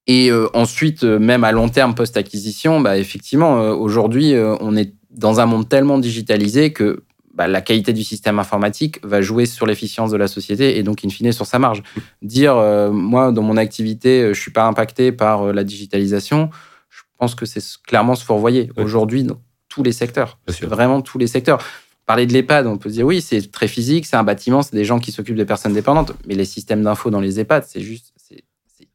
Et 0.05 0.31
euh, 0.31 0.47
ensuite, 0.53 1.03
euh, 1.03 1.17
même 1.17 1.45
à 1.45 1.53
long 1.53 1.69
terme 1.69 1.95
post-acquisition, 1.95 2.81
bah, 2.81 2.97
effectivement, 2.97 3.69
aujourd'hui, 3.69 4.33
on 4.59 4.75
est 4.75 4.93
dans 5.11 5.39
un 5.39 5.45
monde 5.45 5.69
tellement 5.69 5.97
digitalisé 5.97 6.73
que 6.73 7.03
bah, 7.33 7.47
la 7.47 7.61
qualité 7.61 7.93
du 7.93 8.03
système 8.03 8.37
informatique 8.37 8.99
va 9.03 9.21
jouer 9.21 9.45
sur 9.45 9.65
l'efficience 9.65 10.11
de 10.11 10.17
la 10.17 10.27
société 10.27 10.77
et 10.77 10.83
donc, 10.83 11.05
in 11.05 11.09
fine, 11.09 11.31
sur 11.31 11.45
sa 11.45 11.59
marge. 11.59 11.83
Dire, 12.21 12.55
moi, 12.91 13.31
dans 13.31 13.41
mon 13.41 13.57
activité, 13.57 14.33
je 14.33 14.39
suis 14.39 14.51
pas 14.51 14.65
impacté 14.65 15.11
par 15.11 15.53
la 15.53 15.63
digitalisation, 15.63 16.49
je 16.89 17.01
pense 17.17 17.33
que 17.33 17.45
c'est 17.45 17.63
clairement 17.87 18.15
se 18.15 18.25
fourvoyer. 18.25 18.71
Aujourd'hui, 18.75 19.23
dans 19.23 19.39
tous 19.73 19.81
les 19.81 19.91
secteurs. 19.91 20.37
Vraiment 20.61 21.01
tous 21.01 21.17
les 21.17 21.25
secteurs. 21.25 21.59
Parler 22.05 22.25
de 22.25 22.33
l'EHPAD, 22.33 22.67
on 22.67 22.77
peut 22.77 22.89
se 22.89 22.95
dire 22.95 23.05
oui, 23.05 23.21
c'est 23.21 23.51
très 23.51 23.67
physique, 23.67 24.05
c'est 24.05 24.17
un 24.17 24.23
bâtiment, 24.23 24.61
c'est 24.61 24.75
des 24.75 24.83
gens 24.85 24.99
qui 24.99 25.11
s'occupent 25.11 25.37
des 25.37 25.45
personnes 25.45 25.73
dépendantes. 25.73 26.13
Mais 26.27 26.35
les 26.35 26.45
systèmes 26.45 26.83
d'info 26.83 27.09
dans 27.09 27.21
les 27.21 27.39
EHPAD, 27.39 27.63
c'est 27.65 27.81
juste, 27.81 28.13
c'est 28.17 28.43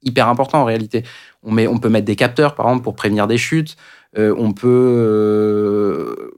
hyper 0.02 0.28
important 0.28 0.60
en 0.60 0.64
réalité. 0.64 1.04
On, 1.42 1.50
met, 1.50 1.66
on 1.66 1.78
peut 1.78 1.88
mettre 1.88 2.06
des 2.06 2.16
capteurs, 2.16 2.54
par 2.54 2.66
exemple, 2.66 2.84
pour 2.84 2.94
prévenir 2.94 3.26
des 3.26 3.38
chutes. 3.38 3.76
on 4.16 4.52
peut. 4.52 6.32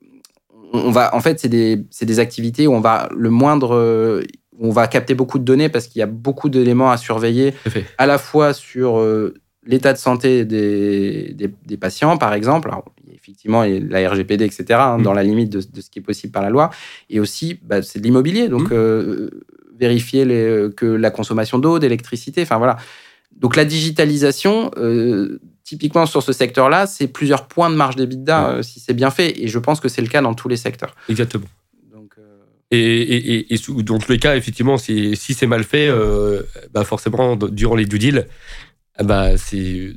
on 0.72 0.90
va, 0.90 1.14
en 1.14 1.20
fait, 1.20 1.40
c'est 1.40 1.48
des, 1.48 1.84
des, 2.00 2.18
activités 2.20 2.66
où 2.66 2.72
on 2.72 2.80
va 2.80 3.08
le 3.16 3.30
moindre. 3.30 4.22
on 4.58 4.70
va 4.70 4.86
capter 4.86 5.14
beaucoup 5.14 5.38
de 5.38 5.44
données 5.44 5.68
parce 5.68 5.88
qu'il 5.88 5.98
y 5.98 6.02
a 6.02 6.06
beaucoup 6.06 6.48
d'éléments 6.48 6.90
à 6.90 6.96
surveiller, 6.96 7.54
à 7.98 8.06
la 8.06 8.18
fois 8.18 8.54
sur 8.54 8.96
l'état 9.66 9.92
de 9.92 9.98
santé 9.98 10.44
des, 10.44 11.34
des, 11.34 11.76
patients, 11.76 12.16
par 12.16 12.32
exemple. 12.32 12.68
Alors, 12.68 12.84
effectivement, 13.12 13.62
a 13.62 13.68
la 13.68 14.08
RGPD, 14.08 14.44
etc., 14.44 14.64
hein, 14.70 14.98
dans 14.98 15.12
la 15.12 15.22
limite 15.22 15.50
de, 15.50 15.61
ce 15.61 15.90
qui 15.90 15.98
est 15.98 16.02
possible 16.02 16.32
par 16.32 16.42
la 16.42 16.50
loi. 16.50 16.70
Et 17.11 17.20
aussi, 17.20 17.61
bah, 17.62 17.82
c'est 17.82 17.98
de 17.98 18.04
l'immobilier. 18.04 18.48
Donc, 18.48 18.70
mm. 18.70 18.72
euh, 18.72 19.30
vérifier 19.78 20.24
les, 20.24 20.68
que 20.76 20.86
la 20.86 21.11
consommation 21.11 21.58
d'eau, 21.58 21.78
d'électricité, 21.78 22.42
enfin 22.42 22.58
voilà. 22.58 22.76
Donc, 23.36 23.56
la 23.56 23.64
digitalisation, 23.64 24.70
euh, 24.76 25.40
typiquement 25.62 26.06
sur 26.06 26.22
ce 26.22 26.32
secteur-là, 26.32 26.86
c'est 26.86 27.08
plusieurs 27.08 27.46
points 27.46 27.70
de 27.70 27.76
marge 27.76 27.96
d'EBITDA 27.96 28.40
mm. 28.40 28.44
euh, 28.44 28.62
si 28.62 28.80
c'est 28.80 28.94
bien 28.94 29.11
fait. 29.11 29.42
Et 29.42 29.48
je 29.48 29.58
pense 29.58 29.80
que 29.80 29.88
c'est 29.88 30.02
le 30.02 30.08
cas 30.08 30.22
dans 30.22 30.34
tous 30.34 30.48
les 30.48 30.56
secteurs. 30.56 30.96
Exactement. 31.11 31.46
Donc, 31.92 32.14
et, 32.70 32.78
et, 32.78 33.54
et, 33.54 33.58
dans 33.82 33.98
tous 33.98 34.12
les 34.12 34.18
cas, 34.18 34.36
effectivement, 34.36 34.78
si, 34.78 35.16
si 35.16 35.34
c'est 35.34 35.46
mal 35.46 35.64
fait, 35.64 35.90
bah 36.72 36.84
forcément, 36.84 37.36
durant 37.36 37.74
les 37.74 37.84
due 37.84 37.98
deals, 37.98 38.26
bah, 39.03 39.36
c'est 39.36 39.92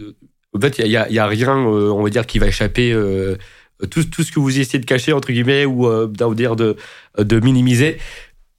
en 0.55 0.59
fait, 0.59 0.79
il 0.79 0.87
n'y 0.87 0.97
a, 0.97 1.09
y 1.09 1.19
a, 1.19 1.25
rien, 1.25 1.57
euh, 1.57 1.89
on 1.91 2.03
va 2.03 2.09
dire, 2.09 2.25
qui 2.25 2.39
va 2.39 2.47
échapper. 2.47 2.91
Euh, 2.91 3.37
tout, 3.89 4.03
tout, 4.03 4.23
ce 4.23 4.31
que 4.31 4.39
vous 4.39 4.59
essayez 4.59 4.79
de 4.79 4.85
cacher, 4.85 5.13
entre 5.13 5.31
guillemets, 5.31 5.65
ou 5.65 5.87
euh, 5.87 6.11
dire 6.35 6.55
de, 6.55 6.77
de 7.17 7.39
minimiser, 7.39 7.97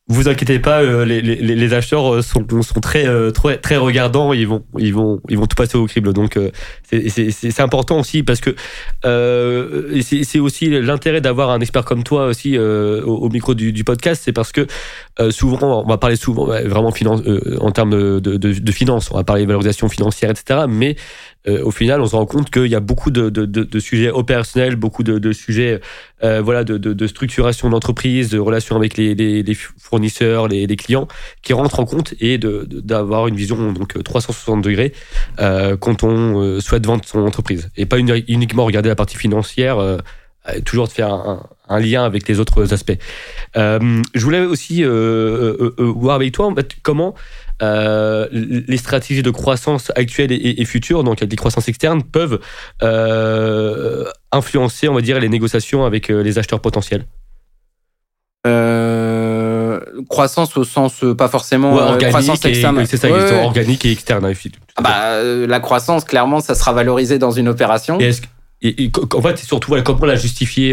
vous 0.06 0.28
inquiétez 0.28 0.58
pas, 0.58 0.82
euh, 0.82 1.06
les, 1.06 1.22
les, 1.22 1.36
les, 1.36 1.72
acheteurs 1.72 2.16
euh, 2.16 2.20
sont, 2.20 2.46
sont 2.60 2.80
très, 2.80 3.06
euh, 3.06 3.30
très, 3.30 3.56
très 3.56 3.78
regardants, 3.78 4.34
ils 4.34 4.46
vont, 4.46 4.62
ils 4.78 4.92
vont, 4.92 5.18
ils 5.30 5.38
vont 5.38 5.46
tout 5.46 5.56
passer 5.56 5.78
au 5.78 5.86
crible. 5.86 6.12
Donc 6.12 6.38
c'est 6.82 7.60
important 7.60 8.00
aussi 8.00 8.22
parce 8.22 8.40
que 8.40 8.54
euh, 9.06 10.02
c'est 10.02 10.38
aussi 10.38 10.68
l'intérêt 10.68 11.22
d'avoir 11.22 11.48
un 11.50 11.60
expert 11.60 11.86
comme 11.86 12.04
toi 12.04 12.26
aussi 12.26 12.58
au, 12.58 13.30
micro 13.30 13.54
du, 13.54 13.72
du 13.72 13.82
podcast, 13.82 14.20
c'est 14.24 14.32
parce 14.32 14.52
que 14.52 14.66
souvent, 15.30 15.82
on 15.84 15.88
va 15.88 15.96
parler 15.96 16.16
souvent 16.16 16.46
vraiment 16.46 16.90
finance, 16.90 17.22
en 17.60 17.70
termes 17.70 17.90
de, 17.90 18.18
de, 18.20 18.36
de, 18.36 18.72
finance, 18.72 19.10
on 19.10 19.16
va 19.16 19.24
parler 19.24 19.42
de 19.42 19.46
valorisation 19.46 19.88
financière, 19.88 20.30
etc. 20.30 20.64
Mais 20.68 20.96
au 21.46 21.70
final, 21.70 22.00
on 22.00 22.06
se 22.06 22.16
rend 22.16 22.26
compte 22.26 22.50
qu'il 22.50 22.66
y 22.66 22.74
a 22.74 22.80
beaucoup 22.80 23.10
de, 23.10 23.28
de, 23.28 23.44
de, 23.44 23.78
sujets 23.80 24.10
opérationnels, 24.10 24.76
beaucoup 24.76 25.02
de, 25.02 25.18
de 25.18 25.32
sujets 25.32 25.80
euh, 26.24 26.40
voilà, 26.40 26.64
de, 26.64 26.78
de, 26.78 26.92
de 26.92 27.06
structuration 27.06 27.68
d'entreprise, 27.68 28.30
de 28.30 28.38
relations 28.38 28.76
avec 28.76 28.96
les, 28.96 29.14
les, 29.14 29.42
les 29.42 29.54
fournisseurs, 29.54 30.48
les, 30.48 30.66
les, 30.66 30.76
clients, 30.76 31.06
qui 31.42 31.52
rentrent 31.52 31.80
en 31.80 31.84
compte 31.84 32.14
et 32.20 32.38
d'avoir 32.38 33.26
une 33.28 33.36
vision 33.36 33.72
donc 33.72 34.02
360 34.02 34.62
degrés 34.62 34.92
euh, 35.40 35.76
quand 35.76 36.02
on 36.02 36.40
euh, 36.40 36.60
souhaite 36.60 36.86
vendre 36.86 37.04
son 37.04 37.20
entreprise. 37.20 37.70
Et 37.76 37.84
pas 37.84 37.98
uniquement 37.98 38.64
regarder 38.64 38.88
la 38.88 38.96
partie 38.96 39.16
financière, 39.16 39.78
euh, 39.78 39.98
toujours 40.64 40.88
de 40.88 40.92
faire 40.92 41.12
un, 41.12 41.46
un, 41.68 41.80
lien 41.80 42.04
avec 42.04 42.26
les 42.28 42.40
autres 42.40 42.72
aspects. 42.72 42.98
Euh, 43.56 44.02
je 44.14 44.24
voulais 44.24 44.40
aussi 44.40 44.82
voir 44.82 46.16
avec 46.16 46.32
toi 46.32 46.46
en 46.46 46.54
fait, 46.54 46.76
comment 46.82 47.14
euh, 47.62 48.26
les 48.32 48.76
stratégies 48.76 49.22
de 49.22 49.30
croissance 49.30 49.92
actuelles 49.94 50.32
et, 50.32 50.64
futures, 50.64 51.04
donc 51.04 51.22
des 51.22 51.36
croissances 51.36 51.68
externes, 51.68 52.02
peuvent 52.02 52.40
euh, 52.82 54.04
influencer, 54.32 54.88
on 54.88 54.94
va 54.94 55.00
dire, 55.00 55.20
les 55.20 55.28
négociations 55.28 55.84
avec 55.84 56.10
euh, 56.10 56.22
les 56.22 56.38
acheteurs 56.38 56.60
potentiels 56.60 57.06
croissance 60.10 60.54
au 60.58 60.64
sens 60.64 61.02
pas 61.16 61.28
forcément 61.28 61.96
croissance 61.96 62.44
externe. 62.44 62.84
C'est 62.84 62.98
ça, 62.98 63.08
organique 63.42 63.86
et 63.86 63.92
externe. 63.92 64.30
Ah 64.76 64.82
bah, 64.82 65.22
la 65.22 65.60
croissance, 65.60 66.04
clairement, 66.04 66.40
ça 66.40 66.54
sera 66.54 66.74
valorisé 66.74 67.18
dans 67.18 67.30
une 67.30 67.48
opération. 67.48 67.98
Et, 68.00 68.10
et, 68.64 68.90
en 69.14 69.22
fait, 69.22 69.38
surtout 69.38 69.74
comment 69.84 70.06
la 70.06 70.16
justifier. 70.16 70.70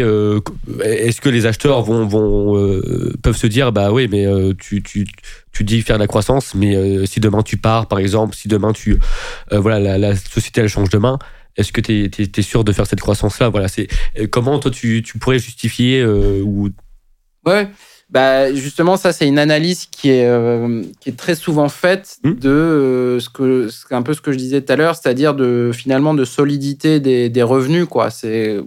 Est-ce 0.82 1.20
que 1.20 1.28
les 1.28 1.46
acheteurs 1.46 1.82
vont, 1.82 2.06
vont 2.06 2.54
peuvent 3.22 3.36
se 3.36 3.46
dire, 3.46 3.72
bah 3.72 3.92
oui, 3.92 4.08
mais 4.10 4.26
tu, 4.58 4.82
tu 4.82 5.06
tu 5.52 5.64
dis 5.64 5.82
faire 5.82 5.96
de 5.96 6.02
la 6.02 6.06
croissance, 6.06 6.54
mais 6.54 6.74
euh, 6.74 7.06
si 7.06 7.20
demain 7.20 7.42
tu 7.42 7.56
pars, 7.56 7.86
par 7.86 7.98
exemple, 7.98 8.34
si 8.34 8.48
demain 8.48 8.72
tu, 8.72 8.98
euh, 9.52 9.60
voilà, 9.60 9.98
la, 9.98 10.16
société 10.16 10.62
elle 10.62 10.68
change 10.68 10.88
demain, 10.88 11.18
est-ce 11.56 11.72
que 11.72 11.82
tu 11.82 12.10
es, 12.18 12.42
sûr 12.42 12.64
de 12.64 12.72
faire 12.72 12.86
cette 12.86 13.00
croissance-là? 13.00 13.50
Voilà, 13.50 13.68
c'est 13.68 13.88
euh, 14.18 14.26
comment 14.26 14.58
toi 14.58 14.70
tu, 14.70 15.02
tu 15.02 15.18
pourrais 15.18 15.38
justifier 15.38 16.04
ou 16.04 16.70
Ouais. 17.44 17.68
Bah 18.12 18.52
justement, 18.54 18.96
ça 18.96 19.12
c'est 19.12 19.26
une 19.26 19.38
analyse 19.38 19.86
qui 19.86 20.10
est 20.10 20.30
qui 21.00 21.08
est 21.08 21.16
très 21.16 21.34
souvent 21.34 21.68
faite 21.68 22.18
hmm. 22.22 22.34
de 22.34 23.18
ce 23.20 23.28
que 23.28 23.68
c'est 23.68 23.94
un 23.94 24.02
peu 24.02 24.14
ce 24.14 24.20
que 24.20 24.30
je 24.32 24.36
disais 24.36 24.60
tout 24.60 24.72
à 24.72 24.76
l'heure, 24.76 24.94
c'est-à-dire 24.94 25.34
de 25.34 25.72
finalement 25.74 26.12
de 26.12 26.24
solidité 26.24 27.00
des, 27.00 27.30
des 27.30 27.42
revenus 27.42 27.86
quoi. 27.86 28.10
C'est 28.10 28.60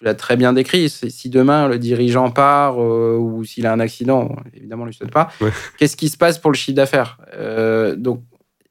tu 0.00 0.04
l'as 0.06 0.14
très 0.14 0.36
bien 0.36 0.54
décrit. 0.54 0.88
Si 0.88 1.28
demain 1.28 1.68
le 1.68 1.78
dirigeant 1.78 2.30
part 2.30 2.82
euh, 2.82 3.18
ou 3.18 3.44
s'il 3.44 3.66
a 3.66 3.72
un 3.72 3.80
accident, 3.80 4.34
évidemment, 4.54 4.84
on 4.84 4.86
ne 4.86 4.90
lui 4.90 4.96
souhaite 4.96 5.10
pas, 5.10 5.28
qu'est-ce 5.76 5.96
qui 5.96 6.08
se 6.08 6.16
passe 6.16 6.38
pour 6.38 6.50
le 6.50 6.56
chiffre 6.56 6.76
d'affaires? 6.76 7.18
Euh, 7.34 7.96
Donc, 7.96 8.22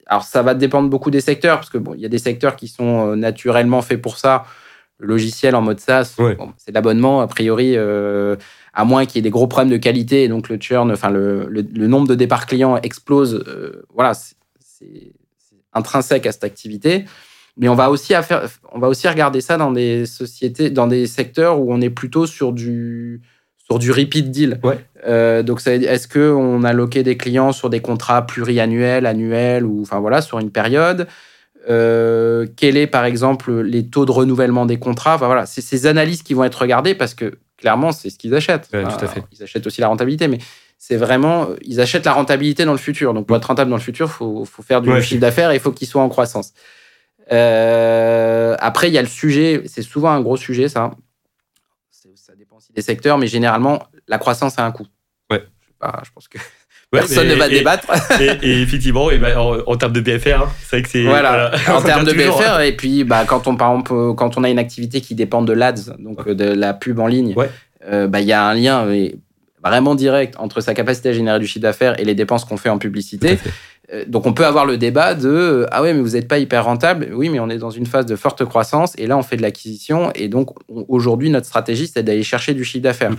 alors 0.08 0.24
ça 0.24 0.42
va 0.42 0.56
dépendre 0.56 0.90
beaucoup 0.90 1.12
des 1.12 1.22
secteurs, 1.22 1.58
parce 1.58 1.70
que 1.70 1.78
bon, 1.78 1.94
il 1.94 2.02
y 2.02 2.06
a 2.06 2.10
des 2.10 2.18
secteurs 2.18 2.56
qui 2.56 2.68
sont 2.68 3.12
euh, 3.12 3.16
naturellement 3.16 3.84
faits 3.84 4.02
pour 4.02 4.18
ça. 4.18 4.46
Le 5.00 5.08
logiciel 5.08 5.56
en 5.56 5.62
mode 5.62 5.80
SaaS, 5.80 6.16
c'est 6.58 6.72
l'abonnement, 6.72 7.22
a 7.22 7.28
priori, 7.28 7.78
à 7.78 8.86
moins 8.86 9.06
qu'il 9.06 9.16
y 9.16 9.20
ait 9.20 9.22
des 9.22 9.30
gros 9.30 9.48
problèmes 9.48 9.72
de 9.72 9.78
qualité, 9.78 10.24
et 10.24 10.28
donc 10.28 10.50
le 10.50 10.58
churn, 10.58 10.92
enfin 10.92 11.10
le, 11.10 11.48
le, 11.50 11.88
nombre 11.88 12.08
de 12.08 12.16
départs 12.16 12.46
clients 12.46 12.78
explose. 12.78 13.44
voilà, 13.94 14.14
c'est 14.14 15.14
intrinsèque 15.74 16.26
à 16.26 16.32
cette 16.32 16.44
activité. 16.44 17.06
Mais 17.58 17.68
on 17.68 17.76
va 17.76 17.90
aussi 17.90 18.14
on 18.72 18.80
va 18.80 18.88
aussi 18.88 19.08
regarder 19.08 19.42
ça 19.42 19.58
dans 19.58 19.72
des 19.72 20.06
sociétés, 20.06 20.70
dans 20.70 20.88
des 20.88 21.08
secteurs 21.08 21.60
où 21.60 21.74
on 21.74 21.82
est 21.82 21.90
plutôt 21.90 22.26
sur 22.26 22.54
du 22.54 23.22
sur 23.58 23.80
du 23.80 23.92
repeat 23.92 24.32
deal. 24.32 24.60
Euh, 25.06 25.44
donc, 25.44 25.66
est-ce 25.68 26.08
que 26.08 26.32
on 26.32 26.64
a 26.64 26.74
loqué 26.74 27.04
des 27.04 27.18
clients 27.18 27.52
sur 27.52 27.70
des 27.70 27.82
contrats 27.82 28.26
pluriannuels, 28.26 29.06
annuels 29.06 29.66
ou 29.66 29.82
enfin 29.82 30.00
voilà 30.00 30.22
sur 30.22 30.40
une 30.40 30.52
période? 30.52 31.08
Euh, 31.68 32.46
Quel 32.56 32.78
est 32.78 32.88
par 32.88 33.06
exemple 33.06 33.62
les 33.62 33.88
taux 33.88 34.06
de 34.06 34.12
renouvellement 34.12 34.66
des 34.66 34.78
contrats? 34.78 35.16
Enfin 35.16 35.26
voilà, 35.26 35.46
c'est 35.46 35.62
ces 35.62 35.88
analyses 35.88 36.24
qui 36.24 36.34
vont 36.34 36.44
être 36.44 36.62
regardées 36.62 36.96
parce 36.96 37.14
que 37.14 37.40
clairement 37.58 37.92
c'est 37.92 38.10
ce 38.10 38.18
qu'ils 38.18 38.36
achètent. 38.36 38.70
tout 38.72 38.78
à 38.78 39.08
fait. 39.08 39.24
ils 39.32 39.44
achètent 39.44 39.68
aussi 39.68 39.82
la 39.82 39.88
rentabilité, 39.88 40.28
mais 40.28 40.38
c'est 40.78 40.96
vraiment 40.96 41.50
ils 41.62 41.82
achètent 41.82 42.06
la 42.06 42.14
rentabilité 42.14 42.66
dans 42.66 42.72
le 42.72 42.78
futur. 42.78 43.14
Donc 43.14 43.28
pour 43.28 43.36
être 43.36 43.46
rentable 43.46 43.70
dans 43.70 43.78
le 43.78 43.82
futur, 43.82 44.10
faut 44.10 44.46
faut 44.46 44.64
faire 44.64 44.82
du 44.82 45.02
chiffre 45.02 45.22
d'affaires 45.22 45.52
et 45.52 45.56
il 45.56 45.60
faut 45.60 45.72
qu'il 45.72 45.88
soit 45.88 46.02
en 46.02 46.10
croissance. 46.10 46.54
Euh, 47.32 48.56
après, 48.60 48.88
il 48.88 48.94
y 48.94 48.98
a 48.98 49.02
le 49.02 49.08
sujet, 49.08 49.64
c'est 49.66 49.82
souvent 49.82 50.10
un 50.10 50.22
gros 50.22 50.38
sujet, 50.38 50.70
ça. 50.70 50.92
Ça 51.92 52.36
dépend 52.36 52.58
aussi 52.58 52.74
des 52.74 52.82
secteurs, 52.82 53.18
mais 53.18 53.28
généralement, 53.28 53.84
la 54.08 54.18
croissance 54.18 54.58
a 54.60 54.66
un 54.66 54.72
coût. 54.72 54.88
Ouais. 55.30 55.44
Je, 56.04 56.12
pense 56.12 56.28
que 56.28 56.38
personne 56.92 57.28
ne 57.28 57.36
va 57.36 57.50
débattre. 57.50 57.88
Et, 58.20 58.62
effectivement, 58.62 59.08
ben, 59.08 59.38
en, 59.38 59.76
termes 59.76 59.94
de 59.94 60.02
BFR, 60.02 60.44
hein, 60.44 60.50
c'est 60.62 60.78
vrai 60.78 60.82
que 60.84 60.90
c'est. 60.90 61.04
Voilà, 61.04 61.52
en 61.68 61.82
termes 61.84 62.06
de 62.06 62.14
BFR, 62.14 62.56
hein. 62.56 62.60
et 62.62 62.74
puis 62.74 63.04
bah, 63.04 63.26
quand, 63.28 63.48
on, 63.48 63.56
par 63.56 63.72
exemple, 63.72 64.14
quand 64.16 64.38
on 64.38 64.44
a 64.44 64.50
une 64.50 64.60
activité 64.60 65.02
qui 65.02 65.16
dépend 65.16 65.42
de 65.42 65.54
l'ADS, 65.54 65.94
donc 66.00 66.28
de 66.28 66.46
la 66.46 66.74
pub 66.74 67.00
en 67.00 67.08
ligne, 67.08 67.36
euh, 67.88 68.08
bah, 68.08 68.22
il 68.22 68.28
y 68.28 68.34
a 68.34 68.46
un 68.46 68.54
lien 68.54 68.88
vraiment 69.64 69.96
direct 69.96 70.36
entre 70.38 70.62
sa 70.62 70.74
capacité 70.74 71.10
à 71.10 71.14
générer 71.14 71.40
du 71.40 71.48
chiffre 71.48 71.64
d'affaires 71.64 72.00
et 72.00 72.06
les 72.06 72.16
dépenses 72.16 72.46
qu'on 72.46 72.58
fait 72.58 72.70
en 72.70 72.78
publicité. 72.78 73.40
Euh, 73.94 74.06
donc 74.08 74.26
on 74.26 74.34
peut 74.34 74.46
avoir 74.46 74.66
le 74.66 74.78
débat 74.78 75.16
de 75.16 75.30
euh, 75.30 75.66
ah 75.72 75.82
ouais 75.82 75.94
mais 75.94 76.02
vous 76.02 76.12
n'êtes 76.12 76.28
pas 76.28 76.38
hyper 76.38 76.66
rentable 76.66 77.10
oui 77.14 77.30
mais 77.30 77.40
on 77.40 77.50
est 77.50 77.58
dans 77.58 77.72
une 77.72 77.88
phase 77.88 78.06
de 78.06 78.16
forte 78.16 78.46
croissance 78.46 78.94
et 78.98 79.08
là 79.08 79.18
on 79.18 79.24
fait 79.24 79.36
de 79.36 79.42
l'acquisition 79.42 80.12
et 80.14 80.28
donc 80.28 80.50
aujourd'hui 80.88 81.30
notre 81.32 81.48
stratégie 81.48 81.88
c'est 81.88 82.04
d'aller 82.04 82.22
chercher 82.22 82.54
du 82.54 82.64
chiffre 82.64 82.84
d'affaires 82.84 83.14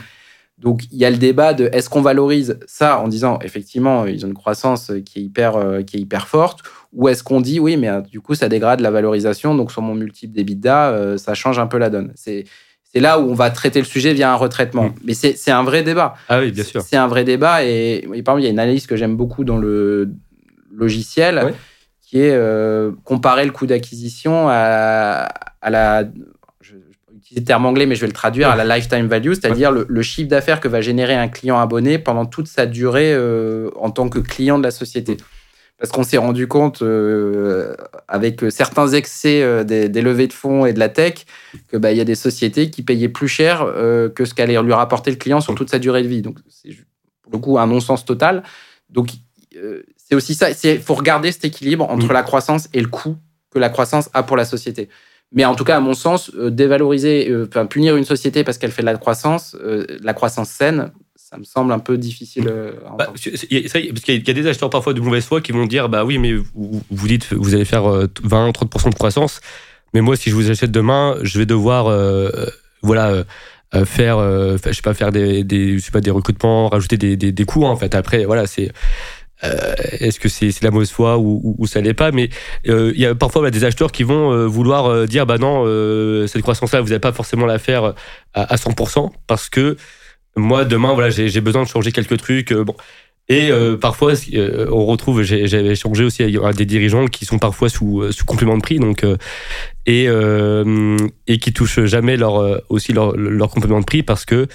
donc 0.60 0.84
il 0.92 0.98
y 0.98 1.04
a 1.04 1.10
le 1.10 1.16
débat 1.16 1.54
de 1.54 1.68
est-ce 1.72 1.90
qu'on 1.90 2.02
valorise 2.02 2.58
ça 2.66 3.00
en 3.00 3.08
disant 3.08 3.38
effectivement 3.42 4.06
ils 4.06 4.24
ont 4.24 4.28
une 4.28 4.34
croissance 4.34 4.92
qui 5.04 5.18
est 5.18 5.22
hyper 5.22 5.56
euh, 5.56 5.82
qui 5.82 5.96
est 5.96 6.00
hyper 6.00 6.28
forte 6.28 6.60
ou 6.92 7.08
est-ce 7.08 7.22
qu'on 7.22 7.40
dit 7.40 7.60
oui 7.60 7.76
mais 7.76 7.90
du 8.10 8.20
coup 8.20 8.34
ça 8.34 8.48
dégrade 8.48 8.80
la 8.80 8.90
valorisation 8.90 9.54
donc 9.54 9.72
sur 9.72 9.82
mon 9.82 9.94
multiple 9.94 10.34
d'EBITDA 10.34 11.16
ça 11.18 11.34
change 11.34 11.58
un 11.58 11.66
peu 11.66 11.78
la 11.78 11.90
donne 11.90 12.12
c'est 12.14 12.44
c'est 12.92 13.00
là 13.00 13.20
où 13.20 13.30
on 13.30 13.34
va 13.34 13.50
traiter 13.50 13.78
le 13.78 13.84
sujet 13.84 14.12
via 14.12 14.32
un 14.32 14.34
retraitement. 14.34 14.86
Mm. 14.86 14.94
Mais 15.04 15.14
c'est 15.14 15.50
un 15.52 15.62
vrai 15.62 15.84
débat. 15.84 16.14
Ah 16.28 16.40
oui, 16.40 16.50
bien 16.50 16.64
sûr. 16.64 16.82
C'est 16.82 16.96
un 16.96 17.06
vrai 17.06 17.22
débat. 17.22 17.64
Et, 17.64 17.98
et 17.98 18.22
par 18.24 18.36
exemple, 18.36 18.40
il 18.40 18.44
y 18.46 18.46
a 18.48 18.50
une 18.50 18.58
analyse 18.58 18.88
que 18.88 18.96
j'aime 18.96 19.14
beaucoup 19.14 19.44
dans 19.44 19.58
le, 19.58 20.12
logiciel, 20.72 21.54
qui 22.00 22.18
est 22.18 22.32
euh, 22.32 22.92
comparer 23.04 23.44
le 23.44 23.52
coût 23.52 23.66
d'acquisition 23.66 24.48
à, 24.48 25.28
la. 25.68 26.04
Le 27.34 27.44
terme 27.44 27.66
anglais, 27.66 27.86
mais 27.86 27.94
je 27.94 28.00
vais 28.00 28.06
le 28.08 28.12
traduire 28.12 28.48
à 28.48 28.56
la 28.56 28.76
lifetime 28.76 29.06
value, 29.06 29.32
c'est-à-dire 29.34 29.70
le, 29.70 30.02
chiffre 30.02 30.28
d'affaires 30.28 30.60
que 30.60 30.68
va 30.68 30.80
générer 30.80 31.14
un 31.14 31.28
client 31.28 31.58
abonné 31.58 31.98
pendant 31.98 32.26
toute 32.26 32.48
sa 32.48 32.66
durée 32.66 33.12
euh, 33.12 33.70
en 33.76 33.90
tant 33.90 34.08
que 34.08 34.18
client 34.18 34.58
de 34.58 34.64
la 34.64 34.70
société. 34.72 35.16
Parce 35.78 35.92
qu'on 35.92 36.02
s'est 36.02 36.18
rendu 36.18 36.46
compte, 36.48 36.82
euh, 36.82 37.74
avec 38.08 38.44
certains 38.50 38.88
excès 38.88 39.64
des, 39.64 40.02
levées 40.02 40.26
de 40.26 40.32
fonds 40.32 40.66
et 40.66 40.72
de 40.72 40.78
la 40.78 40.88
tech, 40.88 41.24
que 41.68 41.76
bah, 41.76 41.92
y 41.92 42.00
a 42.00 42.04
des 42.04 42.16
sociétés 42.16 42.68
qui 42.68 42.82
payaient 42.82 43.08
plus 43.08 43.28
cher 43.28 43.64
que 44.14 44.24
ce 44.24 44.34
qu'allait 44.34 44.60
lui 44.60 44.72
rapporter 44.72 45.10
le 45.10 45.16
client 45.16 45.40
sur 45.40 45.54
toute 45.54 45.70
sa 45.70 45.78
durée 45.78 46.02
de 46.02 46.08
vie. 46.08 46.22
Donc, 46.22 46.38
c'est 46.48 46.76
pour 47.22 47.32
le 47.32 47.38
coup 47.38 47.58
un 47.58 47.66
non-sens 47.66 48.04
total. 48.04 48.42
Donc, 48.90 49.10
c'est 50.10 50.16
aussi 50.16 50.34
ça. 50.34 50.48
Il 50.64 50.80
faut 50.80 50.94
regarder 50.94 51.30
cet 51.30 51.44
équilibre 51.44 51.88
entre 51.88 52.08
Mm. 52.08 52.12
la 52.12 52.22
croissance 52.22 52.68
et 52.72 52.80
le 52.80 52.88
coût 52.88 53.16
que 53.50 53.58
la 53.58 53.68
croissance 53.68 54.10
a 54.12 54.22
pour 54.22 54.36
la 54.36 54.44
société. 54.44 54.88
Mais 55.32 55.44
en 55.44 55.54
tout 55.54 55.64
cas, 55.64 55.76
à 55.76 55.80
mon 55.80 55.94
sens, 55.94 56.30
euh, 56.36 56.50
dévaloriser, 56.50 57.28
euh, 57.30 57.46
enfin 57.48 57.66
punir 57.66 57.96
une 57.96 58.04
société 58.04 58.42
parce 58.44 58.58
qu'elle 58.58 58.72
fait 58.72 58.82
de 58.82 58.86
la 58.86 58.96
croissance, 58.96 59.56
euh, 59.62 59.86
de 59.86 60.04
la 60.04 60.12
croissance 60.14 60.48
saine, 60.48 60.90
ça 61.14 61.38
me 61.38 61.44
semble 61.44 61.70
un 61.72 61.78
peu 61.78 61.96
difficile. 61.96 62.48
euh, 62.48 62.72
à 62.84 62.96
Bah, 62.96 63.04
ça, 63.14 63.30
parce 63.30 63.42
qu'il 63.44 63.52
y 63.52 63.56
a- 63.58 64.14
il 64.14 64.26
y 64.26 64.30
a 64.30 64.34
des 64.34 64.46
acheteurs 64.48 64.70
parfois 64.70 64.92
de 64.94 65.00
mauvaise 65.00 65.24
foi 65.24 65.40
qui 65.40 65.52
vont 65.52 65.66
dire 65.66 65.88
bah 65.88 66.04
oui 66.04 66.18
mais 66.18 66.32
vous, 66.34 66.82
vous 66.90 67.06
dites 67.08 67.32
vous 67.32 67.54
allez 67.54 67.64
faire 67.64 67.88
euh, 67.88 68.06
20-30% 68.24 68.90
de 68.90 68.94
croissance 68.96 69.40
mais 69.94 70.00
moi 70.00 70.16
si 70.16 70.30
je 70.30 70.34
vous 70.34 70.50
achète 70.50 70.72
demain 70.72 71.16
je 71.22 71.38
vais 71.38 71.46
devoir 71.46 71.86
euh, 71.86 72.30
euh, 72.34 72.46
voilà 72.82 73.10
euh, 73.10 73.24
euh, 73.76 73.84
faire 73.84 74.18
euh, 74.18 74.56
fa- 74.58 74.72
je 74.72 74.76
sais 74.76 74.82
pas 74.82 74.94
faire 74.94 75.12
des, 75.12 75.44
des 75.44 75.78
je 75.78 75.84
sais 75.84 75.92
pas 75.92 76.00
des 76.00 76.10
recrutements 76.10 76.68
rajouter 76.68 76.96
des, 76.96 77.16
des, 77.16 77.30
des 77.30 77.44
coûts 77.44 77.64
hein, 77.64 77.70
en 77.70 77.76
fait 77.76 77.94
après 77.94 78.24
voilà 78.24 78.48
c'est 78.48 78.72
euh, 79.44 79.74
est-ce 80.00 80.20
que 80.20 80.28
c'est 80.28 80.50
c'est 80.50 80.64
la 80.64 80.70
mauvaise 80.70 80.90
foi 80.90 81.18
ou, 81.18 81.40
ou, 81.42 81.54
ou 81.58 81.66
ça 81.66 81.80
l'est 81.80 81.94
pas? 81.94 82.10
Mais 82.12 82.28
euh, 82.68 82.92
il 82.94 83.00
y 83.00 83.06
a 83.06 83.14
parfois 83.14 83.42
bah, 83.42 83.50
des 83.50 83.64
acheteurs 83.64 83.92
qui 83.92 84.02
vont 84.02 84.32
euh, 84.32 84.46
vouloir 84.46 84.86
euh, 84.86 85.06
dire 85.06 85.26
bah 85.26 85.38
non 85.38 85.64
euh, 85.66 86.26
cette 86.26 86.42
croissance 86.42 86.72
là 86.72 86.80
vous 86.80 86.88
n'allez 86.88 87.00
pas 87.00 87.12
forcément 87.12 87.46
la 87.46 87.58
faire 87.58 87.94
à, 88.34 88.42
à 88.52 88.56
100% 88.56 89.10
parce 89.26 89.48
que 89.48 89.76
moi 90.36 90.64
demain 90.64 90.92
voilà 90.94 91.10
j'ai 91.10 91.40
besoin 91.40 91.62
de 91.62 91.68
changer 91.68 91.92
quelques 91.92 92.18
trucs 92.18 92.52
bon. 92.52 92.74
Et 93.28 93.50
parfois 93.80 94.14
on 94.72 94.86
retrouve 94.86 95.22
j'ai- 95.22 95.44
échangé 95.70 96.02
aussi 96.04 96.22
avec 96.24 96.56
des 96.56 96.66
dirigeants 96.66 97.06
qui 97.06 97.24
sont 97.26 97.38
parfois 97.38 97.68
sous 97.68 98.10
sous 98.10 98.24
complément 98.24 98.56
de 98.56 98.62
prix 98.62 98.78
donc 98.80 99.04
et 99.86 100.08
et 101.28 101.38
qui 101.38 101.52
touchent 101.52 101.84
jamais 101.84 102.16
leur 102.16 102.60
aussi 102.70 102.92
leur, 102.92 103.16
leur 103.16 103.50
complément 103.50 103.78
de 103.80 103.84
prix 103.84 104.02
parce 104.02 104.24
que 104.24 104.48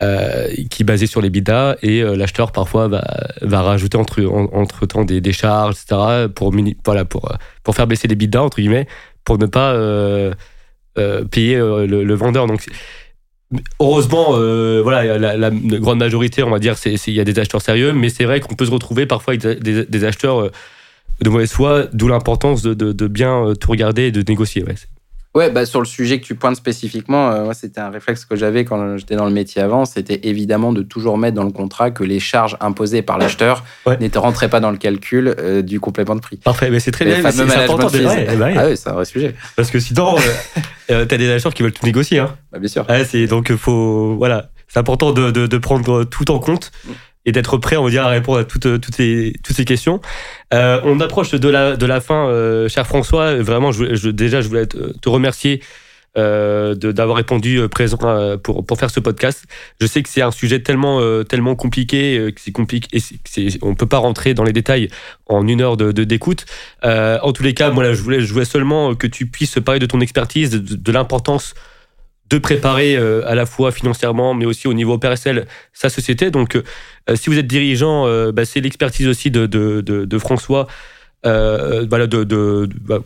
euh, 0.00 0.46
qui 0.70 0.84
est 0.84 0.86
basé 0.86 1.08
sur 1.08 1.20
les 1.20 1.28
bidas 1.28 1.74
et 1.82 2.04
euh, 2.04 2.14
l'acheteur 2.14 2.52
parfois 2.52 2.86
va, 2.86 3.02
va 3.42 3.62
rajouter 3.62 3.98
entre, 3.98 4.22
en- 4.22 4.48
entre 4.52 4.86
temps 4.86 5.04
des, 5.04 5.32
charges, 5.32 5.74
etc. 5.74 6.28
pour, 6.32 6.54
voilà, 6.84 7.04
pour, 7.04 7.32
euh, 7.32 7.34
pour 7.64 7.74
faire 7.74 7.88
baisser 7.88 8.06
les 8.06 8.14
bidas, 8.14 8.42
entre 8.42 8.60
guillemets, 8.60 8.86
pour 9.24 9.38
ne 9.38 9.46
pas 9.46 9.72
payer 11.32 11.56
le, 11.56 12.14
vendeur. 12.14 12.46
Donc, 12.46 12.64
heureusement, 13.80 14.38
voilà, 14.82 15.18
la, 15.36 15.50
grande 15.50 15.98
majorité, 15.98 16.44
on 16.44 16.50
va 16.50 16.60
dire, 16.60 16.76
il 16.86 17.12
y 17.12 17.20
a 17.20 17.24
des 17.24 17.38
acheteurs 17.40 17.60
sérieux, 17.62 17.92
mais 17.92 18.08
c'est 18.08 18.24
vrai 18.24 18.38
qu'on 18.38 18.54
peut 18.54 18.66
se 18.66 18.70
retrouver 18.70 19.04
parfois 19.04 19.34
avec 19.34 19.60
des, 19.60 20.04
acheteurs 20.04 20.48
de 21.20 21.28
mauvaise 21.28 21.50
foi, 21.50 21.86
d'où 21.92 22.06
l'importance 22.06 22.62
de, 22.62 23.06
bien 23.08 23.52
tout 23.60 23.70
regarder 23.72 24.02
et 24.02 24.12
de 24.12 24.22
négocier. 24.22 24.64
Ouais, 25.38 25.50
bah, 25.50 25.64
sur 25.66 25.78
le 25.80 25.86
sujet 25.86 26.18
que 26.20 26.24
tu 26.26 26.34
pointes 26.34 26.56
spécifiquement, 26.56 27.30
euh, 27.30 27.52
c'était 27.52 27.80
un 27.80 27.90
réflexe 27.90 28.24
que 28.24 28.34
j'avais 28.34 28.64
quand 28.64 28.96
j'étais 28.96 29.14
dans 29.14 29.24
le 29.24 29.30
métier 29.30 29.62
avant. 29.62 29.84
C'était 29.84 30.20
évidemment 30.24 30.72
de 30.72 30.82
toujours 30.82 31.16
mettre 31.16 31.36
dans 31.36 31.44
le 31.44 31.52
contrat 31.52 31.90
que 31.92 32.02
les 32.02 32.18
charges 32.18 32.56
imposées 32.60 33.02
par 33.02 33.18
l'acheteur 33.18 33.62
Ouais. 33.86 33.96
n'étaient 33.98 34.18
rentraient 34.18 34.48
pas 34.50 34.58
dans 34.60 34.70
le 34.72 34.76
calcul 34.78 35.34
euh, 35.38 35.62
du 35.62 35.78
complément 35.78 36.16
de 36.16 36.20
prix. 36.20 36.38
Parfait, 36.38 36.70
mais 36.70 36.80
c'est 36.80 36.90
très 36.90 37.04
Les 37.04 37.20
bien, 37.20 37.30
c'est 37.30 37.40
important. 37.62 37.88
de- 37.88 38.04
ouais, 38.04 38.36
bah 38.36 38.46
ouais. 38.46 38.54
Ah 38.58 38.66
oui, 38.68 38.76
c'est 38.76 38.88
un 38.88 38.94
vrai 38.94 39.04
sujet. 39.04 39.34
Parce 39.54 39.70
que 39.70 39.78
sinon, 39.78 40.16
euh, 40.16 40.20
euh, 40.90 41.04
t'as 41.06 41.16
des 41.16 41.30
acheteurs 41.30 41.54
qui 41.54 41.62
veulent 41.62 41.72
tout 41.72 41.86
négocier. 41.86 42.18
Hein. 42.18 42.36
Bah, 42.52 42.58
bien 42.58 42.68
sûr. 42.68 42.84
C'est 43.06 43.26
donc 43.28 43.54
faut 43.54 44.16
voilà, 44.16 44.50
c'est 44.66 44.78
important 44.80 45.12
de, 45.12 45.30
de, 45.30 45.46
de 45.46 45.58
prendre 45.58 46.02
tout 46.04 46.30
en 46.32 46.38
compte 46.40 46.72
et 47.24 47.32
d'être 47.32 47.56
prêt, 47.58 47.76
on 47.76 47.84
va 47.84 47.90
dire, 47.90 48.04
à 48.04 48.08
répondre 48.10 48.38
à 48.38 48.44
toutes 48.44 48.80
toutes 48.80 48.94
ces 48.94 49.34
toutes 49.44 49.56
ces 49.56 49.64
questions. 49.64 50.00
Euh, 50.54 50.80
on 50.84 51.00
approche 51.00 51.30
de 51.32 51.48
la 51.48 51.76
de 51.76 51.86
la 51.86 52.00
fin, 52.00 52.28
euh, 52.28 52.68
cher 52.68 52.86
François. 52.86 53.34
Vraiment, 53.42 53.70
déjà, 53.70 54.40
je 54.40 54.48
voulais 54.48 54.66
te, 54.66 55.08
remercier. 55.08 55.60
Euh, 56.16 56.74
d'avoir 56.74 57.16
répondu 57.18 57.58
euh, 57.60 57.68
présent 57.68 57.98
euh, 58.02 58.38
pour 58.38 58.64
pour 58.66 58.78
faire 58.78 58.90
ce 58.90 58.98
podcast. 58.98 59.44
Je 59.80 59.86
sais 59.86 60.02
que 60.02 60.08
c'est 60.08 60.22
un 60.22 60.32
sujet 60.32 60.60
tellement 60.60 61.00
euh, 61.00 61.22
tellement 61.22 61.54
compliqué 61.54 62.18
euh, 62.18 62.30
que 62.32 62.50
compliqué 62.50 62.88
et 62.96 62.98
c'est- 63.00 63.58
on 63.62 63.74
peut 63.76 63.86
pas 63.86 63.98
rentrer 63.98 64.32
dans 64.34 64.42
les 64.42 64.54
détails 64.54 64.88
en 65.26 65.46
une 65.46 65.60
heure 65.60 65.76
de 65.76 65.92
de- 65.92 66.04
d'écoute. 66.04 66.46
Euh, 66.84 67.18
en 67.22 67.32
tous 67.32 67.42
les 67.44 67.52
cas, 67.54 67.70
moi 67.70 67.84
là, 67.84 67.92
je 67.92 68.02
voulais 68.02 68.20
je 68.22 68.32
voulais 68.32 68.46
seulement 68.46 68.94
que 68.96 69.06
tu 69.06 69.26
puisses 69.26 69.60
parler 69.64 69.78
de 69.78 69.86
ton 69.86 70.00
expertise, 70.00 70.50
de, 70.50 70.92
l'importance 70.92 71.54
de 72.30 72.38
préparer 72.38 72.96
euh, 72.96 73.22
à 73.28 73.34
la 73.34 73.46
fois 73.46 73.70
financièrement, 73.70 74.34
mais 74.34 74.44
aussi 74.46 74.66
au 74.66 74.74
niveau 74.74 74.94
opérationnel 74.94 75.46
sa 75.72 75.88
société. 75.88 76.30
Donc, 76.30 76.56
euh, 76.56 76.62
si 77.16 77.30
vous 77.30 77.38
êtes 77.38 77.46
dirigeant, 77.46 78.06
euh, 78.06 78.32
bah, 78.32 78.44
c'est 78.44 78.60
l'expertise 78.60 79.06
aussi 79.08 79.30
de, 79.30 79.46
de, 79.46 79.80
de, 79.80 80.18
François. 80.18 80.66
Euh, 81.26 81.86
voilà, 81.88 82.06
de, 82.06 82.68
bah, 82.80 83.00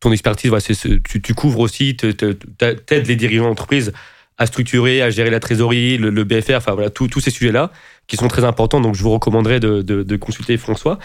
ton 0.00 0.12
expertise, 0.12 0.50
voilà, 0.50 0.62
tu, 0.62 1.34
couvres 1.34 1.60
aussi, 1.60 1.96
t'aides 1.96 3.06
les 3.06 3.16
dirigeants 3.16 3.48
d'entreprise 3.48 3.92
à 4.38 4.46
structurer, 4.46 5.02
à 5.02 5.10
gérer 5.10 5.30
la 5.30 5.40
trésorerie, 5.40 5.98
le, 5.98 6.24
BFR, 6.24 6.54
enfin 6.54 6.72
voilà, 6.72 6.90
tous 6.90 7.20
ces 7.20 7.30
sujets-là 7.30 7.70
qui 8.06 8.16
sont 8.16 8.28
très 8.28 8.44
importants. 8.44 8.80
Donc, 8.80 8.94
je 8.94 9.02
vous 9.02 9.10
recommanderais 9.10 9.60
de, 9.60 9.82
de, 9.82 10.16
consulter 10.16 10.56
François. 10.56 10.98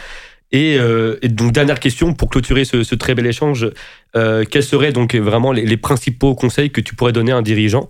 Et, 0.52 0.78
euh, 0.80 1.18
donc, 1.24 1.52
dernière 1.52 1.80
question 1.80 2.14
pour 2.14 2.30
clôturer 2.30 2.64
ce, 2.66 2.96
très 2.96 3.14
bel 3.14 3.26
échange. 3.26 3.70
Euh, 4.16 4.46
quels 4.50 4.64
seraient 4.64 4.94
donc 4.94 5.16
vraiment 5.16 5.52
les, 5.52 5.78
principaux 5.78 6.34
conseils 6.34 6.72
que 6.72 6.82
tu 6.82 6.96
pourrais 6.96 7.12
donner 7.12 7.34
à 7.34 7.38
un 7.38 7.42
dirigeant 7.42 7.90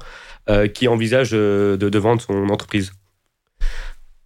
euh, 0.49 0.67
qui 0.67 0.87
envisage 0.87 1.31
euh, 1.33 1.77
de 1.77 1.99
vendre 1.99 2.21
son 2.21 2.49
entreprise? 2.49 2.91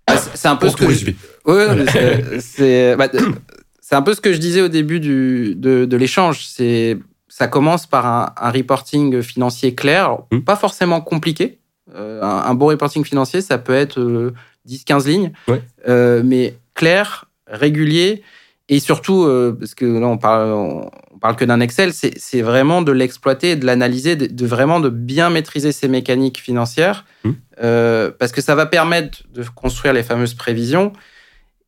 Ah, 0.10 0.18
c'est- 0.36 0.47
un 0.47 0.55
peu 0.55 0.68
Pour 0.68 0.78
ce 0.78 0.86
que 0.86 0.91
je-. 0.91 1.12
Ouais, 1.45 2.39
c'est- 2.39 2.95
bah, 2.95 3.07
c'est 3.82 3.95
un 3.95 4.01
peu 4.01 4.14
ce 4.14 4.22
que 4.22 4.34
je 4.34 4.38
disais 4.38 4.62
au 4.62 4.68
début 4.68 4.99
du, 4.99 5.55
de, 5.55 5.86
de 5.86 5.97
l'échange. 5.97 6.45
C'est 6.47 6.97
ça 7.28 7.47
commence 7.47 7.86
par 7.88 8.05
un, 8.05 8.34
un 8.38 8.51
reporting 8.51 9.22
financier 9.22 9.74
clair, 9.76 10.05
Alors, 10.05 10.28
Mm. 10.32 10.39
pas 10.41 10.55
forcément 10.55 10.99
compliqué. 11.01 11.60
Euh, 11.95 12.22
un, 12.22 12.43
un 12.49 12.53
bon 12.53 12.68
reporting 12.68 13.03
financier, 13.05 13.41
ça 13.41 13.57
peut 13.57 13.74
être 13.74 13.99
euh, 13.99 14.34
10-15 14.68 15.07
lignes, 15.07 15.32
Ouais. 15.47 15.62
Euh, 15.88 16.22
mais 16.24 16.55
clair, 16.76 17.26
régulier 17.47 18.22
et 18.68 18.80
surtout 18.80 19.24
euh, 19.24 19.55
parce 19.60 19.74
que 19.74 19.86
là 19.86 20.05
on 20.07 20.18
parle 20.18 20.51
on, 20.51 20.91
on 21.20 21.28
parle 21.28 21.36
que 21.36 21.44
d'un 21.44 21.60
Excel, 21.60 21.92
c'est 21.92 22.42
vraiment 22.42 22.82
de 22.82 22.94
l'exploiter, 22.94 23.58
de 23.58 23.66
l'analyser, 23.66 24.16
de, 24.16 24.28
de 24.28 24.46
vraiment 24.46 24.80
de 24.80 24.88
bien 24.88 25.30
maîtriser 25.30 25.74
ces 25.74 25.90
mécaniques 25.90 26.40
financières 26.40 27.06
Mm. 27.26 27.32
euh, 27.62 28.12
parce 28.18 28.32
que 28.32 28.40
ça 28.40 28.56
va 28.56 28.66
permettre 28.66 29.24
de 29.34 29.44
construire 29.44 29.94
les 29.94 30.04
fameuses 30.04 30.34
prévisions. 30.34 30.94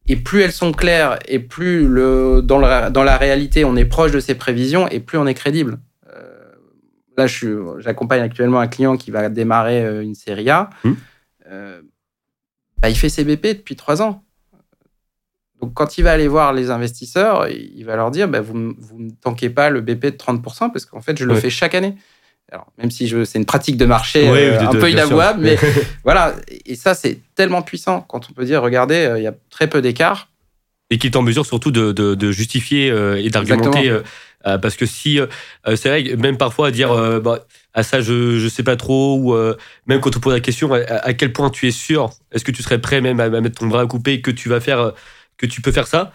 Et 0.08 0.16
plus 0.16 0.40
elles 0.42 0.54
sont 0.54 0.72
claires 0.72 1.20
et 1.28 1.40
plus 1.40 1.86
le, 1.86 2.42
dans, 2.42 2.60
la, 2.60 2.90
dans 2.90 3.04
la 3.04 3.18
réalité 3.18 3.66
on 3.66 3.76
est 3.76 3.84
proche 3.86 4.12
de 4.12 4.22
ces 4.22 4.36
prévisions 4.36 4.88
et 4.88 5.02
plus 5.02 5.18
on 5.18 5.28
est 5.28 5.34
crédible. 5.34 5.80
Euh, 6.16 6.54
là, 7.18 7.28
j'accompagne 7.80 8.22
actuellement 8.22 8.62
un 8.62 8.68
client 8.68 8.96
qui 8.96 9.12
va 9.12 9.28
démarrer 9.28 9.84
euh, 9.84 10.02
une 10.02 10.16
série 10.16 10.50
A. 10.50 10.70
Euh, 11.52 11.82
bah, 12.82 12.90
il 12.90 12.96
fait 12.96 13.10
ses 13.10 13.26
BP 13.26 13.58
depuis 13.58 13.76
trois 13.76 14.02
ans. 14.02 14.24
Donc, 15.62 15.74
quand 15.74 15.98
il 15.98 16.04
va 16.04 16.12
aller 16.12 16.28
voir 16.28 16.54
les 16.54 16.72
investisseurs, 16.72 17.48
il 17.50 17.84
va 17.86 17.96
leur 17.96 18.10
dire 18.12 18.28
bah, 18.28 18.42
Vous 18.42 18.58
ne 18.58 18.74
me 19.06 19.12
tanquez 19.22 19.50
pas 19.50 19.70
le 19.70 19.82
BP 19.82 20.06
de 20.06 20.18
30% 20.18 20.72
parce 20.72 20.86
qu'en 20.86 21.02
fait, 21.02 21.18
je 21.18 21.26
le 21.26 21.34
Ouais. 21.36 21.40
fais 21.42 21.50
chaque 21.50 21.76
année. 21.76 21.96
Alors, 22.52 22.68
même 22.78 22.92
si 22.92 23.08
c'est 23.26 23.38
une 23.40 23.46
pratique 23.46 23.78
de 23.78 23.86
marché 23.86 24.30
Ouais, 24.30 24.50
euh, 24.50 24.60
de- 24.60 24.66
un 24.66 24.72
de- 24.74 24.80
peu 24.80 24.90
inavouable, 24.92 25.42
mais 25.42 25.56
voilà. 26.04 26.36
Et 26.66 26.76
ça, 26.76 26.96
c'est 26.96 27.20
tellement 27.36 27.62
puissant 27.62 28.02
quand 28.02 28.28
on 28.30 28.34
peut 28.34 28.44
dire 28.44 28.62
Regardez, 28.62 28.96
euh, 29.06 29.20
il 29.20 29.24
y 29.24 29.28
a 29.28 29.34
très 29.50 29.68
peu 29.70 29.82
d'écart. 29.82 30.28
et 30.90 30.98
qui 30.98 31.08
est 31.08 31.16
en 31.16 31.22
mesure 31.22 31.46
surtout 31.46 31.72
de, 31.72 32.32
justifier 32.32 32.92
euh, 32.92 33.16
et 33.24 33.30
d'argumenter. 33.30 33.96
parce 34.44 34.76
que 34.76 34.86
si, 34.86 35.20
c'est 35.76 35.88
vrai, 35.88 36.16
même 36.18 36.36
parfois 36.38 36.68
à 36.68 36.72
dire, 36.72 36.94
bah, 37.22 37.46
à 37.74 37.84
ça 37.84 38.02
je, 38.02 38.38
je 38.40 38.48
sais 38.50 38.64
pas 38.64 38.76
trop, 38.76 39.16
ou 39.18 39.34
euh, 39.34 39.56
même 39.86 40.02
quand 40.02 40.18
on 40.18 40.20
pose 40.20 40.34
la 40.34 40.42
question, 40.42 40.74
à, 40.74 40.80
à 40.80 41.14
quel 41.14 41.32
point 41.32 41.50
tu 41.52 41.68
es 41.68 41.72
sûr, 41.72 42.10
est-ce 42.34 42.44
que 42.44 42.52
tu 42.52 42.62
serais 42.64 42.82
prêt 42.82 43.00
même 43.00 43.20
à, 43.22 43.26
à 43.26 43.30
mettre 43.30 43.60
ton 43.60 43.68
bras 43.68 43.82
à 43.82 43.86
couper, 43.86 44.20
que 44.20 44.32
tu 44.32 44.50
vas 44.50 44.60
faire, 44.60 44.92
que 45.42 45.48
tu 45.48 45.62
peux 45.62 45.72
faire 45.72 45.88
ça 45.88 46.14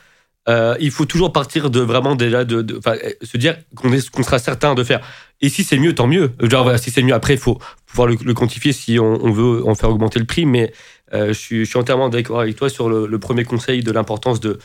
euh, 0.49 0.77
il 0.79 0.93
faut 0.93 1.07
toujours 1.07 1.33
partir 1.33 1.71
de 1.71 1.81
vraiment 1.81 2.15
déjà 2.15 2.45
de, 2.45 2.65
euh, 2.87 2.97
se 3.21 3.37
dire 3.37 3.57
qu'on 3.75 3.93
est 3.93 4.09
qu'on 4.11 4.23
sera 4.23 4.39
certain 4.39 4.77
de 4.77 4.85
faire. 4.85 5.01
Et 5.41 5.49
si 5.49 5.65
c'est 5.65 5.77
mieux, 5.77 5.93
tant 5.93 6.07
mieux. 6.07 6.31
Genre 6.41 6.63
voilà, 6.63 6.79
si 6.79 6.93
c'est 6.93 7.03
mieux 7.03 7.15
après, 7.15 7.35
il 7.35 7.41
faut 7.41 7.59
pouvoir 7.85 8.07
le, 8.07 8.17
le 8.25 8.33
quantifier 8.33 8.73
si 8.73 9.01
on, 9.01 9.25
on 9.25 9.33
veut 9.33 9.67
en 9.67 9.75
faire 9.75 9.91
augmenter 9.91 10.21
le 10.21 10.25
prix. 10.25 10.47
Mais 10.47 10.73
euh, 11.15 11.29
je, 11.29 11.33
suis, 11.33 11.59
je 11.65 11.69
suis 11.71 11.79
entièrement 11.79 12.09
d'accord 12.09 12.41
avec 12.41 12.55
toi 12.55 12.69
sur 12.69 12.89
le, 12.89 13.09
le 13.09 13.19
premier 13.19 13.43
conseil 13.43 13.83
de 13.83 13.91
l'importance 13.91 14.39
de 14.39 14.59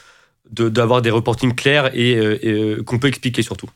de- 0.51 0.70
d'avoir 0.70 1.01
des 1.01 1.09
reportings 1.09 1.55
clairs 1.55 1.89
et, 1.95 2.16
euh, 2.16 2.78
et, 2.80 2.84
qu'on 2.84 2.99
peut 2.99 3.07
expliquer 3.07 3.41
surtout. 3.41 3.70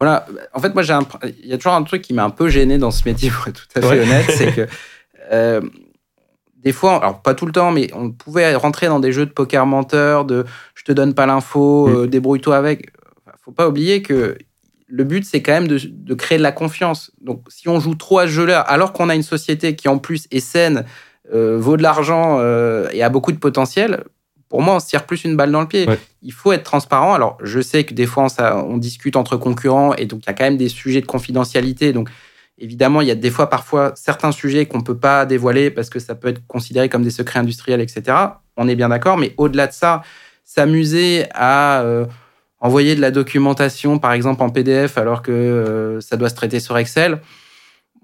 Voilà. 0.00 0.26
En 0.54 0.60
fait, 0.60 0.72
moi, 0.72 0.82
j'ai 0.82 0.94
un, 0.94 1.06
il 1.42 1.50
y 1.50 1.52
a 1.52 1.58
toujours 1.58 1.74
un 1.74 1.82
truc 1.82 2.00
qui 2.00 2.14
m'a 2.14 2.24
un 2.24 2.30
peu 2.30 2.48
gêné 2.48 2.78
dans 2.78 2.90
ce 2.90 3.06
métier, 3.06 3.30
pour 3.30 3.48
être 3.48 3.66
tout 3.68 3.78
à 3.78 3.82
fait 3.82 3.86
Ouais. 3.86 4.00
honnête, 4.00 4.30
c'est 4.30 4.52
que 4.56 5.60
des 6.62 6.72
fois, 6.72 6.96
alors 6.96 7.22
pas 7.22 7.34
tout 7.34 7.46
le 7.46 7.52
temps, 7.52 7.72
mais 7.72 7.90
on 7.94 8.10
pouvait 8.10 8.54
rentrer 8.54 8.86
dans 8.88 9.00
des 9.00 9.12
jeux 9.12 9.26
de 9.26 9.30
poker 9.30 9.66
menteur, 9.66 10.24
de 10.24 10.44
je 10.74 10.84
te 10.84 10.92
donne 10.92 11.14
pas 11.14 11.26
l'info, 11.26 11.88
Mm. 11.88 11.96
euh, 11.96 12.06
débrouille-toi 12.06 12.56
avec. 12.56 12.90
Faut 13.44 13.52
pas 13.52 13.68
oublier 13.68 14.02
que 14.02 14.36
le 14.86 15.04
but, 15.04 15.24
c'est 15.24 15.40
quand 15.40 15.52
même 15.52 15.68
de, 15.68 15.78
de 15.82 16.14
créer 16.14 16.36
de 16.38 16.42
la 16.42 16.52
confiance. 16.52 17.12
Donc, 17.20 17.44
si 17.48 17.68
on 17.68 17.80
joue 17.80 17.94
trop 17.94 18.18
à 18.18 18.26
ce 18.26 18.32
jeu-là, 18.32 18.60
alors 18.60 18.92
qu'on 18.92 19.08
a 19.08 19.14
une 19.14 19.22
société 19.22 19.76
qui 19.76 19.88
en 19.88 19.98
plus 19.98 20.26
est 20.30 20.40
saine, 20.40 20.84
euh, 21.32 21.56
vaut 21.58 21.76
de 21.76 21.82
l'argent 21.82 22.38
euh, 22.40 22.88
et 22.92 23.02
a 23.02 23.08
beaucoup 23.08 23.32
de 23.32 23.38
potentiel, 23.38 24.04
pour 24.48 24.62
moi, 24.62 24.74
on 24.74 24.80
se 24.80 24.88
tire 24.88 25.06
plus 25.06 25.22
une 25.24 25.36
balle 25.36 25.52
dans 25.52 25.60
le 25.60 25.68
pied. 25.68 25.86
Ouais. 25.88 25.98
Il 26.22 26.32
faut 26.32 26.50
être 26.52 26.64
transparent. 26.64 27.14
Alors, 27.14 27.38
je 27.42 27.60
sais 27.60 27.84
que 27.84 27.94
des 27.94 28.04
fois, 28.06 28.24
on, 28.24 28.28
ça, 28.28 28.56
on 28.68 28.78
discute 28.78 29.14
entre 29.14 29.36
concurrents 29.36 29.94
et 29.94 30.06
donc 30.06 30.22
il 30.24 30.26
y 30.26 30.30
a 30.30 30.32
quand 30.34 30.44
même 30.44 30.56
des 30.56 30.68
sujets 30.68 31.00
de 31.00 31.06
confidentialité. 31.06 31.92
Donc, 31.92 32.08
évidemment, 32.60 33.00
il 33.00 33.08
y 33.08 33.10
a 33.10 33.14
des 33.14 33.30
fois, 33.30 33.50
parfois, 33.50 33.92
certains 33.96 34.32
sujets 34.32 34.66
qu'on 34.66 34.82
peut 34.82 34.96
pas 34.96 35.26
dévoiler 35.26 35.70
parce 35.70 35.90
que 35.90 35.98
ça 35.98 36.14
peut 36.14 36.28
être 36.28 36.46
considéré 36.46 36.88
comme 36.88 37.02
des 37.02 37.10
secrets 37.10 37.40
industriels, 37.40 37.80
etc. 37.80 38.16
On 38.56 38.68
est 38.68 38.76
bien 38.76 38.88
d'accord. 38.88 39.16
Mais 39.16 39.34
au-delà 39.36 39.66
de 39.66 39.72
ça, 39.72 40.02
s'amuser 40.44 41.24
à 41.34 41.84
envoyer 42.60 42.94
de 42.94 43.00
la 43.00 43.10
documentation, 43.10 43.98
par 43.98 44.12
exemple 44.12 44.42
en 44.42 44.50
PDF, 44.50 44.98
alors 44.98 45.22
que 45.22 45.98
ça 46.00 46.16
doit 46.16 46.28
se 46.28 46.34
traiter 46.34 46.60
sur 46.60 46.76
Excel 46.76 47.20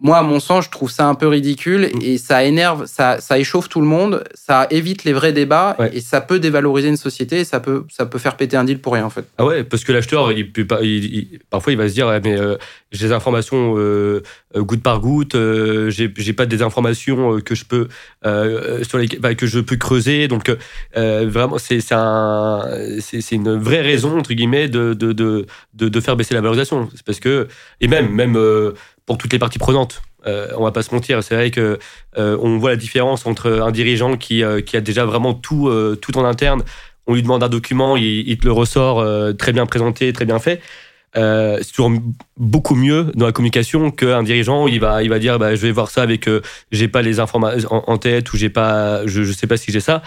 moi, 0.01 0.19
à 0.19 0.23
mon 0.23 0.41
sens, 0.41 0.67
je 0.67 0.71
trouve 0.71 0.91
ça 0.91 1.07
un 1.07 1.15
peu 1.15 1.27
ridicule 1.27 1.91
mm. 1.95 2.03
et 2.03 2.19
ça 2.19 2.45
énerve, 2.45 2.87
ça, 2.87 3.21
ça 3.21 3.39
échauffe 3.39 3.69
tout 3.69 3.81
le 3.81 3.87
monde, 3.87 4.25
ça 4.35 4.67
évite 4.71 5.05
les 5.05 5.13
vrais 5.13 5.33
débats 5.33 5.77
et 5.93 6.01
ça 6.01 6.21
peut 6.21 6.39
dévaloriser 6.39 6.89
une 6.89 6.97
société 6.97 7.41
et 7.41 7.45
ça 7.45 7.61
peut, 7.61 7.85
ça 7.89 8.05
peut 8.05 8.19
faire 8.19 8.37
péter 8.37 8.57
un 8.57 8.65
deal 8.65 8.79
pour 8.79 8.93
rien, 8.93 9.05
en 9.05 9.11
fait. 9.11 9.25
Ah 9.39 9.47
ouais, 9.47 9.65
parce 9.65 9.85
que 9.85 9.93
l'acheteur, 9.93 10.33
il, 10.33 10.53
parfois, 11.49 11.73
il 11.73 11.79
va 11.79 11.89
se 11.89 11.95
dire, 11.95 12.09
mais 12.23 12.39
euh, 12.39 12.57
j'ai 12.93 13.07
des 13.07 13.13
informations 13.13 13.75
euh, 13.79 14.23
goutte 14.55 14.83
par 14.83 15.01
goutte, 15.01 15.35
euh, 15.35 15.89
j'ai 15.91 16.33
pas 16.33 16.47
des 16.47 16.63
informations 16.63 17.41
que 17.41 17.55
je 17.55 17.65
peux, 17.65 17.89
sur 18.83 18.99
les, 18.99 19.09
bah, 19.19 19.35
que 19.35 19.47
je 19.47 19.61
peux 19.61 19.77
creuser. 19.77 20.29
Donc, 20.29 20.55
vraiment, 20.95 21.57
c'est 21.59 21.81
un, 21.93 22.65
c'est 23.01 23.33
une 23.33 23.57
vraie 23.57 23.83
raison, 23.83 24.19
entre 24.19 24.35
guillemets, 24.35 24.69
de, 24.69 24.93
de, 24.93 25.13
de, 25.13 25.47
de, 25.73 26.01
faire 26.01 26.17
baisser 26.17 26.35
la 26.35 26.41
valorisation. 26.41 26.89
Parce 27.07 27.21
que, 27.21 27.49
et 27.81 27.89
même, 27.89 28.11
même 28.11 28.37
pour 29.07 29.19
toutes 29.19 29.33
les 29.33 29.39
parties 29.39 29.59
prenantes. 29.59 30.03
Euh, 30.27 30.49
on 30.57 30.65
va 30.65 30.73
pas 30.73 30.83
se 30.83 30.93
mentir, 30.93 31.23
c'est 31.23 31.35
vrai 31.35 31.51
que 31.51 31.79
euh, 32.19 32.37
on 32.41 32.59
voit 32.59 32.71
la 32.71 32.77
différence 32.77 33.27
entre 33.27 33.61
un 33.63 33.71
dirigeant 33.71 34.17
qui, 34.17 34.43
euh, 34.43 34.61
qui 34.61 34.77
a 34.77 34.81
déjà 34.81 35.05
vraiment 35.05 35.35
tout, 35.35 35.69
euh, 35.69 35.97
tout 36.01 36.19
en 36.19 36.25
interne. 36.25 36.63
On 37.07 37.15
lui 37.15 37.23
demande 37.23 37.45
un 37.45 37.49
document, 37.49 37.97
il, 37.97 38.37
te 38.37 38.45
le 38.45 38.53
ressort 38.53 39.07
très 39.39 39.53
bien 39.53 39.65
présenté, 39.65 40.13
très 40.13 40.25
bien 40.25 40.41
fait. 40.41 40.61
c'est 41.15 41.73
toujours 41.73 41.93
beaucoup 42.37 42.75
mieux 42.75 43.13
dans 43.15 43.27
la 43.27 43.33
communication 43.33 43.93
qu'un 43.93 44.25
dirigeant. 44.25 44.67
Il 44.67 44.81
va, 44.81 45.05
il 45.05 45.09
va 45.09 45.21
dire, 45.21 45.39
bah, 45.39 45.55
je 45.55 45.63
vais 45.63 45.71
voir 45.71 45.89
ça 45.89 46.03
avec, 46.03 46.29
j'ai 46.73 46.89
pas 46.89 47.03
les 47.03 47.21
informations 47.21 47.89
en, 47.89 47.97
tête 47.99 48.33
ou 48.33 48.37
j'ai 48.37 48.51
pas, 48.51 49.07
je, 49.07 49.23
je 49.23 49.31
sais 49.31 49.47
pas 49.47 49.57
si 49.57 49.71
j'ai 49.71 49.79
ça. 49.79 50.03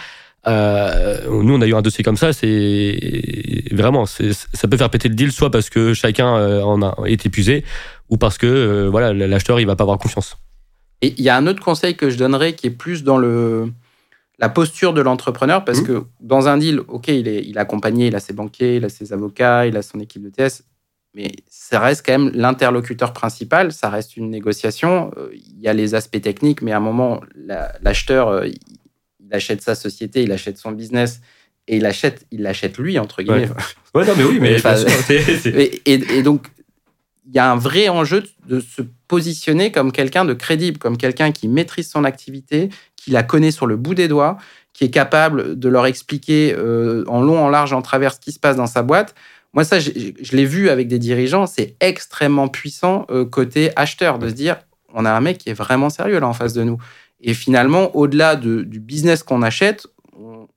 Nous, 0.47 1.53
on 1.53 1.61
a 1.61 1.67
eu 1.67 1.73
un 1.73 1.81
dossier 1.81 2.03
comme 2.03 2.17
ça. 2.17 2.33
C'est 2.33 3.63
vraiment, 3.71 4.05
ça 4.05 4.67
peut 4.67 4.77
faire 4.77 4.89
péter 4.89 5.09
le 5.09 5.15
deal, 5.15 5.31
soit 5.31 5.51
parce 5.51 5.69
que 5.69 5.93
chacun 5.93 6.61
en 6.63 6.81
a 6.81 6.95
été 7.07 7.27
épuisé, 7.27 7.63
ou 8.09 8.17
parce 8.17 8.37
que 8.37 8.47
euh, 8.47 8.89
voilà 8.89 9.13
l'acheteur 9.13 9.59
il 9.59 9.67
va 9.67 9.75
pas 9.75 9.83
avoir 9.83 9.97
confiance. 9.97 10.37
Et 11.01 11.13
il 11.17 11.23
y 11.23 11.29
a 11.29 11.37
un 11.37 11.47
autre 11.47 11.63
conseil 11.63 11.95
que 11.95 12.09
je 12.09 12.17
donnerais 12.17 12.53
qui 12.53 12.67
est 12.67 12.71
plus 12.71 13.03
dans 13.03 13.17
le 13.17 13.71
la 14.37 14.49
posture 14.49 14.93
de 14.93 15.01
l'entrepreneur 15.01 15.65
parce 15.65 15.81
mmh. 15.81 15.87
que 15.87 16.03
dans 16.21 16.47
un 16.47 16.57
deal, 16.57 16.79
ok, 16.87 17.09
il 17.09 17.27
est, 17.27 17.43
il 17.43 17.57
est 17.57 17.59
accompagné, 17.59 18.07
il 18.07 18.15
a 18.15 18.21
ses 18.21 18.33
banquiers, 18.33 18.77
il 18.77 18.85
a 18.85 18.89
ses 18.89 19.11
avocats, 19.11 19.67
il 19.67 19.75
a 19.75 19.81
son 19.81 19.99
équipe 19.99 20.23
de 20.23 20.29
TS, 20.29 20.63
mais 21.13 21.31
ça 21.49 21.81
reste 21.81 22.05
quand 22.05 22.17
même 22.17 22.31
l'interlocuteur 22.33 23.11
principal, 23.11 23.73
ça 23.73 23.89
reste 23.89 24.15
une 24.15 24.29
négociation. 24.29 25.11
Euh, 25.17 25.29
il 25.33 25.59
y 25.59 25.67
a 25.67 25.73
les 25.73 25.93
aspects 25.93 26.21
techniques, 26.21 26.61
mais 26.61 26.71
à 26.71 26.77
un 26.77 26.81
moment, 26.81 27.19
l'acheteur, 27.81 28.29
euh, 28.29 28.47
il 29.29 29.35
achète 29.35 29.61
sa 29.61 29.75
société, 29.75 30.23
il 30.23 30.31
achète 30.31 30.57
son 30.57 30.71
business 30.71 31.21
et 31.67 31.77
il 31.77 31.85
achète, 31.85 32.25
il 32.31 32.41
l'achète 32.41 32.77
lui 32.77 32.97
entre 32.97 33.21
guillemets. 33.21 33.49
Ouais. 33.93 34.05
non 34.07 34.13
mais 34.17 34.23
oui, 34.23 34.39
mais 34.39 34.57
et, 35.85 35.93
et, 35.93 36.23
donc 36.23 36.47
il 37.27 37.35
y 37.35 37.39
a 37.39 37.51
un 37.51 37.55
vrai 37.55 37.89
enjeu 37.89 38.23
de 38.47 38.59
se 38.59 38.81
positionner 39.07 39.71
comme 39.71 39.91
quelqu'un 39.91 40.25
de 40.25 40.33
crédible, 40.33 40.79
comme 40.79 40.97
quelqu'un 40.97 41.31
qui 41.31 41.47
maîtrise 41.47 41.89
son 41.89 42.03
activité, 42.03 42.69
qui 42.95 43.11
la 43.11 43.23
connaît 43.23 43.51
sur 43.51 43.67
le 43.67 43.77
bout 43.77 43.93
des 43.93 44.07
doigts, 44.07 44.37
qui 44.73 44.83
est 44.83 44.89
capable 44.89 45.57
de 45.59 45.69
leur 45.69 45.85
expliquer 45.85 46.55
euh, 46.57 47.03
en 47.07 47.21
long, 47.21 47.39
en 47.39 47.49
large, 47.49 47.73
en 47.73 47.81
travers 47.81 48.13
ce 48.13 48.19
qui 48.19 48.31
se 48.31 48.39
passe 48.39 48.55
dans 48.55 48.67
sa 48.67 48.81
boîte. 48.81 49.13
Moi, 49.53 49.63
ça, 49.63 49.79
je, 49.79 49.89
l'ai 50.31 50.45
vu 50.45 50.69
avec 50.69 50.87
des 50.87 50.99
dirigeants, 50.99 51.47
c'est 51.47 51.75
extrêmement 51.79 52.47
puissant 52.47 53.05
euh, 53.09 53.25
côté 53.25 53.71
acheteur 53.75 54.19
de 54.19 54.29
se 54.29 54.33
dire, 54.33 54.57
on 54.93 55.05
a 55.05 55.11
un 55.11 55.21
mec 55.21 55.37
qui 55.37 55.49
est 55.49 55.53
vraiment 55.53 55.89
sérieux 55.89 56.19
là 56.19 56.27
en 56.27 56.33
face 56.33 56.53
de 56.53 56.63
nous. 56.63 56.77
Et 57.21 57.33
finalement, 57.33 57.95
au-delà 57.95 58.35
du 58.35 58.79
business 58.79 59.23
qu'on 59.23 59.41
achète, 59.41 59.87
on, 60.17 60.47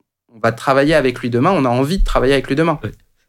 va 0.42 0.52
travailler 0.52 0.94
avec 0.94 1.20
lui 1.20 1.30
demain, 1.30 1.52
on 1.52 1.64
a 1.64 1.68
envie 1.68 1.98
de 1.98 2.04
travailler 2.04 2.32
avec 2.32 2.48
lui 2.48 2.56
demain. 2.56 2.80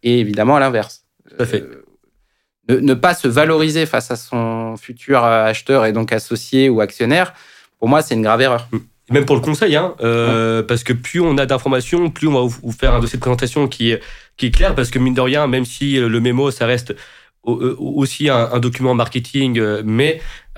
Et 0.02 0.20
évidemment, 0.20 0.56
à 0.56 0.60
l'inverse. 0.60 1.06
Fait. 1.46 1.62
Euh, 1.62 2.82
ne, 2.82 2.94
pas 2.94 3.14
se 3.14 3.28
valoriser 3.28 3.86
face 3.86 4.10
à 4.12 4.16
son 4.16 4.78
futur 4.78 5.24
acheteur 5.24 5.86
et 5.86 5.92
donc 5.92 6.12
associé 6.12 6.70
ou 6.70 6.82
actionnaire, 6.82 7.34
pour 7.78 7.90
moi, 7.90 8.02
c'est 8.02 8.16
une 8.16 8.22
grave 8.22 8.42
erreur. 8.42 8.70
Même 9.12 9.26
pour 9.26 9.36
le 9.36 9.42
conseil, 9.42 9.76
hein, 9.76 9.96
euh, 10.02 10.64
parce 10.64 10.84
que 10.84 10.94
plus 10.94 11.20
on 11.20 11.38
a 11.38 11.46
d'informations, 11.46 12.10
plus 12.10 12.28
on 12.28 12.34
va 12.34 12.56
vous 12.62 12.72
faire 12.72 12.94
un 12.94 13.00
dossier 13.00 13.18
de 13.18 13.22
présentation 13.22 13.68
qui 13.68 13.92
est, 13.92 14.02
qui 14.38 14.46
est 14.46 14.52
clair, 14.52 14.76
parce 14.76 14.90
que 14.92 15.00
mine 15.00 15.14
de 15.14 15.22
rien, 15.22 15.46
même 15.46 15.66
si 15.66 15.96
le 15.98 16.20
mémo, 16.22 16.52
ça 16.52 16.66
reste 16.66 16.96
euh, 17.46 17.76
aussi 17.78 18.30
un, 18.30 18.60
document 18.60 18.96
marketing, 18.96 19.60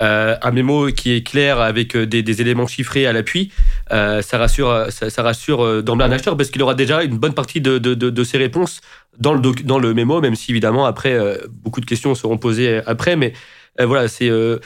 euh, 0.02 0.36
un 0.42 0.50
mémo 0.50 0.88
qui 0.88 1.12
est 1.12 1.26
clair 1.26 1.60
avec 1.60 1.96
des, 1.96 2.40
éléments 2.40 2.66
chiffrés 2.66 3.06
à 3.06 3.12
l'appui, 3.12 3.52
ça 3.90 4.38
rassure, 4.38 4.86
ça, 4.90 5.22
rassure 5.22 5.82
d'emblée 5.82 6.04
un 6.04 6.12
acheteur 6.12 6.36
parce 6.36 6.50
qu'il 6.50 6.62
aura 6.62 6.74
déjà 6.74 7.02
une 7.02 7.18
bonne 7.18 7.34
partie 7.34 7.60
de, 7.60 8.24
ses 8.24 8.38
réponses 8.38 8.80
dans 9.18 9.34
le, 9.34 9.78
le 9.78 9.94
mémo, 9.94 10.20
même 10.20 10.34
si 10.34 10.50
évidemment 10.50 10.86
après 10.86 11.12
euh, 11.14 11.38
beaucoup 11.50 11.80
de 11.80 11.86
questions 11.86 12.14
seront 12.14 12.38
posées 12.38 12.80
après, 12.86 13.16
mais 13.16 13.32
euh, 13.80 13.86
voilà, 13.86 14.08
c'est 14.08 14.28
euh, 14.28 14.58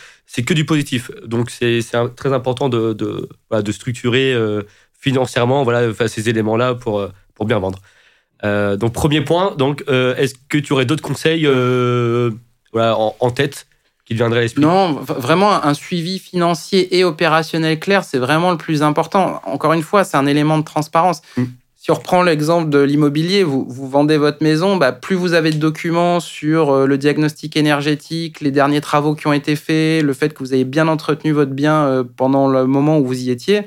que 0.47 0.55
du 0.55 0.65
positif. 0.65 1.11
Donc 1.25 1.51
c'est 1.51 1.81
très 2.17 2.33
important 2.33 2.69
de, 2.69 3.29
structurer 3.73 4.35
financièrement 4.99 5.67
ces 6.07 6.29
éléments-là 6.29 6.75
pour, 6.75 7.11
bien 7.45 7.59
vendre. 7.59 7.81
donc 8.77 8.93
premier 8.93 9.23
point, 9.23 9.55
donc 9.57 9.85
est-ce 9.89 10.35
que 10.49 10.59
tu 10.59 10.73
aurais 10.73 10.85
d'autres 10.87 11.03
conseils 11.03 11.49
en, 12.75 13.31
tête? 13.31 13.67
Qui 14.11 14.17
te 14.17 14.19
viendraient 14.19 14.41
à 14.41 14.43
l'esprit 14.43 14.63
Non, 14.63 14.95
vraiment 14.95 15.65
un 15.65 15.73
suivi 15.73 16.19
financier 16.19 16.99
et 16.99 17.05
opérationnel 17.05 17.79
clair, 17.79 18.03
c'est 18.03 18.19
vraiment 18.19 18.51
le 18.51 18.57
plus 18.57 18.83
important. 18.83 19.41
Encore 19.45 19.73
une 19.73 19.83
fois, 19.83 20.03
c'est 20.03 20.17
un 20.17 20.27
élément 20.27 20.59
de 20.59 20.65
transparence. 20.65 21.23
Mmh. 21.37 21.45
Si 21.77 21.93
on 21.93 21.95
reprend 21.95 22.23
l'exemple 22.23 22.71
de 22.71 22.81
l'immobilier, 22.81 23.45
vous, 23.45 23.65
vous, 23.69 23.89
vendez 23.89 24.19
votre 24.19 24.43
maison, 24.43 24.77
bah, 24.77 24.91
plus 24.91 25.15
vous 25.15 25.33
avez 25.33 25.53
de 25.53 25.59
documents 25.59 26.19
sur 26.19 26.71
euh, 26.71 26.87
le 26.87 26.99
diagnostic 26.99 27.57
énergétique, 27.57 28.41
les 28.41 28.51
derniers 28.51 28.81
travaux 28.81 29.15
qui 29.15 29.29
ont 29.29 29.33
été 29.33 29.55
faits, 29.55 30.03
le 30.03 30.13
fait 30.13 30.35
que 30.35 30.41
vous 30.41 30.53
avez 30.53 30.65
bien 30.65 30.89
entretenu 30.89 31.31
votre 31.31 31.53
bien 31.53 31.85
euh, 31.85 32.05
pendant 32.17 32.49
le 32.49 32.67
moment 32.67 32.99
où 32.99 33.07
vous 33.07 33.23
y 33.23 33.31
étiez, 33.31 33.63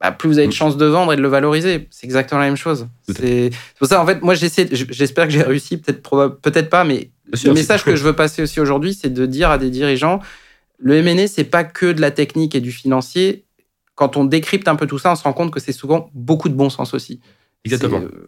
bah, 0.00 0.12
plus 0.12 0.28
vous 0.28 0.38
avez 0.38 0.46
de 0.46 0.52
chances 0.52 0.76
de 0.76 0.86
vendre 0.86 1.12
et 1.12 1.16
de 1.16 1.22
le 1.22 1.28
valoriser. 1.28 1.88
C'est 1.90 2.04
exactement 2.04 2.40
la 2.40 2.46
même 2.46 2.56
chose. 2.56 2.86
C'est 3.08 3.50
pour 3.78 3.88
ça, 3.88 4.02
en 4.02 4.06
fait, 4.06 4.22
moi, 4.22 4.34
j'espère 4.34 5.26
que 5.26 5.32
j'ai 5.32 5.42
réussi, 5.42 5.78
peut-être 5.78 6.38
peut-être 6.42 6.68
pas, 6.68 6.84
mais 6.84 7.10
le 7.44 7.52
message 7.52 7.84
que 7.84 7.96
je 7.96 8.04
veux 8.04 8.12
passer 8.14 8.42
aussi 8.42 8.60
aujourd'hui, 8.60 8.94
c'est 8.94 9.12
de 9.12 9.26
dire 9.26 9.50
à 9.50 9.58
des 9.58 9.70
dirigeants, 9.70 10.20
le 10.78 10.96
M&A, 10.96 11.26
c'est 11.26 11.44
pas 11.44 11.64
que 11.64 11.92
de 11.92 12.00
la 12.00 12.10
technique 12.10 12.54
et 12.54 12.60
du 12.60 12.72
financier, 12.72 13.44
quand 13.94 14.16
on 14.16 14.24
décrypte 14.24 14.68
un 14.68 14.76
peu 14.76 14.86
tout 14.86 14.98
ça, 14.98 15.12
on 15.12 15.16
se 15.16 15.22
rend 15.22 15.32
compte 15.32 15.50
que 15.50 15.60
c'est 15.60 15.72
souvent 15.72 16.10
beaucoup 16.12 16.50
de 16.50 16.54
bon 16.54 16.68
sens 16.68 16.92
aussi. 16.92 17.20
Exactement. 17.64 18.00
Euh, 18.00 18.26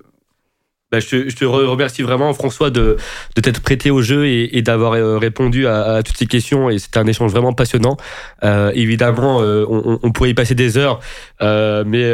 bah, 0.91 1.01
je, 1.01 1.35
te, 1.35 1.45
remercie 1.45 2.03
vraiment, 2.03 2.33
François, 2.33 2.71
de, 2.71 2.97
de 3.37 3.41
t'être 3.41 3.61
prêté 3.61 3.91
au 3.91 4.03
jeu 4.03 4.27
et, 4.27 4.63
d'avoir 4.63 4.95
euh, 4.95 5.19
répondu 5.19 5.67
à, 5.67 6.03
toutes 6.05 6.17
ces 6.17 6.27
questions. 6.27 6.71
Et 6.71 6.79
c'était 6.79 6.99
un 6.99 7.07
échange 7.07 7.31
vraiment 7.31 7.53
passionnant. 7.53 7.97
Euh, 8.45 8.73
évidemment, 8.75 9.39
on, 9.39 10.13
pourrait 10.13 10.31
y 10.31 10.35
passer 10.35 10.55
des 10.55 10.79
heures, 10.79 11.01
mais 11.41 12.11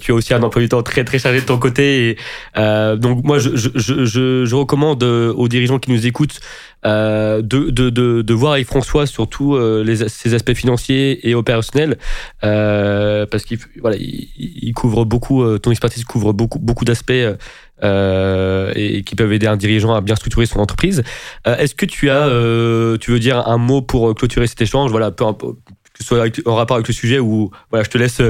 tu 0.00 0.12
as 0.12 0.14
aussi 0.14 0.34
un 0.34 0.42
emploi 0.42 0.62
du 0.62 0.68
temps 0.68 0.82
très 0.82 1.04
très 1.04 1.18
chargé 1.18 1.40
de 1.40 1.46
ton 1.46 1.58
côté. 1.58 2.10
Et, 2.10 2.16
donc 2.96 3.24
moi, 3.24 3.38
je, 3.38 3.50
je, 3.54 4.04
je, 4.04 4.44
je 4.44 4.54
recommande 4.54 5.02
aux 5.02 5.48
dirigeants 5.48 5.78
qui 5.78 5.90
nous 5.90 6.06
écoutent 6.06 6.40
euh, 6.86 7.42
de, 7.42 7.70
de, 7.70 7.90
de, 7.90 8.22
de, 8.22 8.34
voir 8.34 8.54
avec 8.54 8.66
François 8.66 9.06
surtout 9.06 9.54
euh, 9.54 9.84
les, 9.84 10.08
ses 10.08 10.32
aspects 10.32 10.54
financiers 10.54 11.28
et 11.28 11.34
opérationnels, 11.34 11.98
euh, 12.42 13.26
parce 13.26 13.44
qu'il 13.44 13.58
voilà, 13.80 13.96
il, 13.98 14.72
couvre 14.72 15.04
beaucoup, 15.04 15.42
euh, 15.42 15.58
ton 15.58 15.70
expertise 15.70 16.04
couvre 16.04 16.32
beaucoup, 16.32 16.58
beaucoup 16.58 16.86
d'aspects 16.86 17.12
euh, 17.82 18.72
et, 18.74 19.02
qui 19.02 19.14
peuvent 19.16 19.32
aider 19.32 19.46
un 19.46 19.56
dirigeant 19.56 19.94
à 19.94 20.00
bien 20.00 20.16
structurer 20.16 20.46
son 20.46 20.60
entreprise. 20.60 21.02
Est-ce 21.44 21.74
que 21.74 21.86
tu 21.86 22.10
as, 22.10 22.26
tu 22.98 23.10
veux 23.10 23.18
dire 23.18 23.46
un 23.48 23.58
mot 23.58 23.82
pour 23.82 24.14
clôturer 24.14 24.46
cet 24.46 24.60
échange, 24.60 24.90
voilà, 24.90 25.10
peu 25.10 25.24
que 25.32 25.98
ce 26.00 26.04
soit 26.04 26.24
en 26.46 26.54
rapport 26.54 26.76
avec 26.76 26.88
le 26.88 26.94
sujet 26.94 27.18
ou 27.18 27.50
voilà, 27.70 27.84
je 27.84 27.90
te 27.90 27.98
laisse 27.98 28.20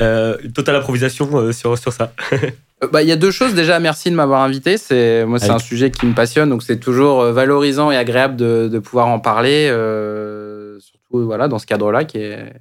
une 0.00 0.52
totale 0.52 0.76
improvisation 0.76 1.52
sur, 1.52 1.78
sur 1.78 1.92
ça. 1.92 2.12
Euh, 2.84 2.88
bah, 2.88 3.02
il 3.02 3.08
y 3.08 3.12
a 3.12 3.16
deux 3.16 3.30
choses. 3.30 3.54
Déjà, 3.54 3.80
merci 3.80 4.10
de 4.10 4.16
m'avoir 4.16 4.42
invité. 4.42 4.78
C'est 4.78 5.24
moi, 5.24 5.38
c'est 5.38 5.50
un 5.50 5.58
sujet 5.58 5.90
qui 5.90 6.06
me 6.06 6.14
passionne, 6.14 6.50
donc 6.50 6.62
c'est 6.62 6.78
toujours 6.78 7.22
euh, 7.22 7.32
valorisant 7.32 7.90
et 7.90 7.96
agréable 7.96 8.36
de, 8.36 8.68
de 8.68 8.78
pouvoir 8.78 9.08
en 9.08 9.18
parler, 9.18 9.68
euh, 9.70 10.78
surtout 10.80 11.24
voilà 11.24 11.48
dans 11.48 11.58
ce 11.58 11.66
cadre-là 11.66 12.04
qui 12.04 12.18
est 12.18 12.52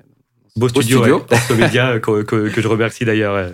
beau 0.56 0.70
studio, 0.70 1.00
studio. 1.00 1.26
Ouais, 1.50 1.56
média 1.58 2.00
que, 2.00 2.24
que, 2.24 2.50
que, 2.50 2.62
je 2.62 2.68
remercie 2.68 3.04
d'ailleurs. 3.04 3.50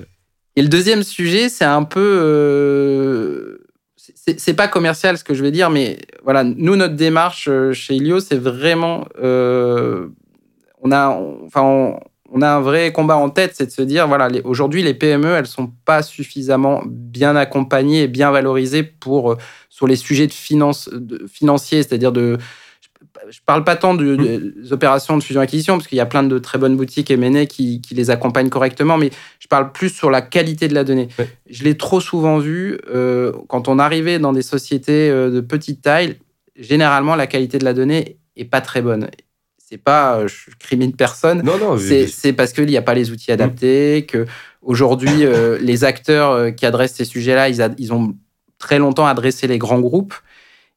Et 0.55 0.61
le 0.61 0.67
deuxième 0.67 1.03
sujet, 1.03 1.49
c'est 1.49 1.65
un 1.65 1.83
peu, 1.83 1.99
euh, 1.99 3.57
c'est 3.95 4.53
pas 4.53 4.67
commercial 4.67 5.17
ce 5.17 5.23
que 5.23 5.33
je 5.33 5.43
vais 5.43 5.51
dire, 5.51 5.69
mais 5.69 5.97
voilà, 6.23 6.43
nous 6.43 6.75
notre 6.75 6.95
démarche 6.95 7.49
chez 7.73 7.95
Ilio, 7.95 8.19
c'est 8.19 8.37
vraiment, 8.37 9.05
euh, 9.21 10.07
on 10.81 10.91
a, 10.91 11.17
un 12.41 12.59
vrai 12.61 12.91
combat 12.91 13.15
en 13.15 13.29
tête, 13.29 13.53
c'est 13.55 13.67
de 13.67 13.71
se 13.71 13.81
dire, 13.81 14.07
voilà, 14.07 14.29
aujourd'hui, 14.43 14.83
les 14.83 14.93
PME, 14.93 15.35
elles 15.35 15.47
sont 15.47 15.71
pas 15.85 16.03
suffisamment 16.03 16.81
bien 16.85 17.35
accompagnées 17.37 18.03
et 18.03 18.07
bien 18.07 18.31
valorisées 18.31 18.83
pour, 18.83 19.31
euh, 19.31 19.37
sur 19.69 19.87
les 19.87 19.95
sujets 19.95 20.27
financiers, 20.27 21.83
c'est-à-dire 21.83 22.11
de, 22.11 22.37
je 23.29 23.39
parle 23.45 23.63
pas 23.63 23.75
tant 23.75 23.93
de- 23.93 24.15
des 24.15 24.73
opérations 24.73 25.17
de 25.17 25.23
fusion-acquisition, 25.23 25.75
parce 25.77 25.87
qu'il 25.87 25.97
y 25.97 26.01
a 26.01 26.05
plein 26.05 26.23
de 26.23 26.37
très 26.39 26.57
bonnes 26.57 26.75
boutiques 26.77 27.11
M&A 27.11 27.45
qui, 27.45 27.81
qui 27.81 27.93
les 27.95 28.09
accompagnent 28.09 28.49
correctement, 28.49 28.97
mais 28.97 29.09
je 29.39 29.47
parle 29.47 29.71
plus 29.71 29.89
sur 29.89 30.09
la 30.09 30.21
qualité 30.21 30.67
de 30.67 30.73
la 30.73 30.83
donnée. 30.83 31.07
Ouais. 31.19 31.27
Je 31.49 31.63
l'ai 31.63 31.77
trop 31.77 31.99
souvent 32.01 32.37
vu, 32.39 32.79
euh, 32.93 33.31
quand 33.47 33.67
on 33.67 33.79
arrivait 33.79 34.19
dans 34.19 34.33
des 34.33 34.41
sociétés 34.41 35.09
euh, 35.09 35.29
de 35.29 35.41
petite 35.41 35.81
taille, 35.81 36.17
généralement, 36.57 37.15
la 37.15 37.27
qualité 37.27 37.57
de 37.57 37.65
la 37.65 37.73
donnée 37.73 38.17
est 38.35 38.45
pas 38.45 38.61
très 38.61 38.81
bonne. 38.81 39.09
C'est 39.57 39.77
pas, 39.77 40.17
euh, 40.17 40.27
je 40.27 40.51
crimine 40.59 40.93
personne, 40.93 41.41
Non, 41.43 41.57
non, 41.57 41.77
c'est 41.77 42.07
c'est 42.07 42.33
parce 42.33 42.51
qu'il 42.53 42.65
n'y 42.65 42.75
a 42.77 42.81
pas 42.81 42.93
les 42.93 43.09
outils 43.11 43.31
adaptés, 43.31 44.05
que 44.07 44.25
aujourd'hui 44.61 45.25
euh, 45.25 45.57
les 45.61 45.83
acteurs 45.83 46.53
qui 46.55 46.65
adressent 46.65 46.95
ces 46.95 47.05
sujets-là, 47.05 47.49
ils 47.77 47.93
ont 47.93 48.13
très 48.57 48.79
longtemps 48.79 49.05
adressé 49.05 49.47
les 49.47 49.57
grands 49.57 49.79
groupes. 49.79 50.13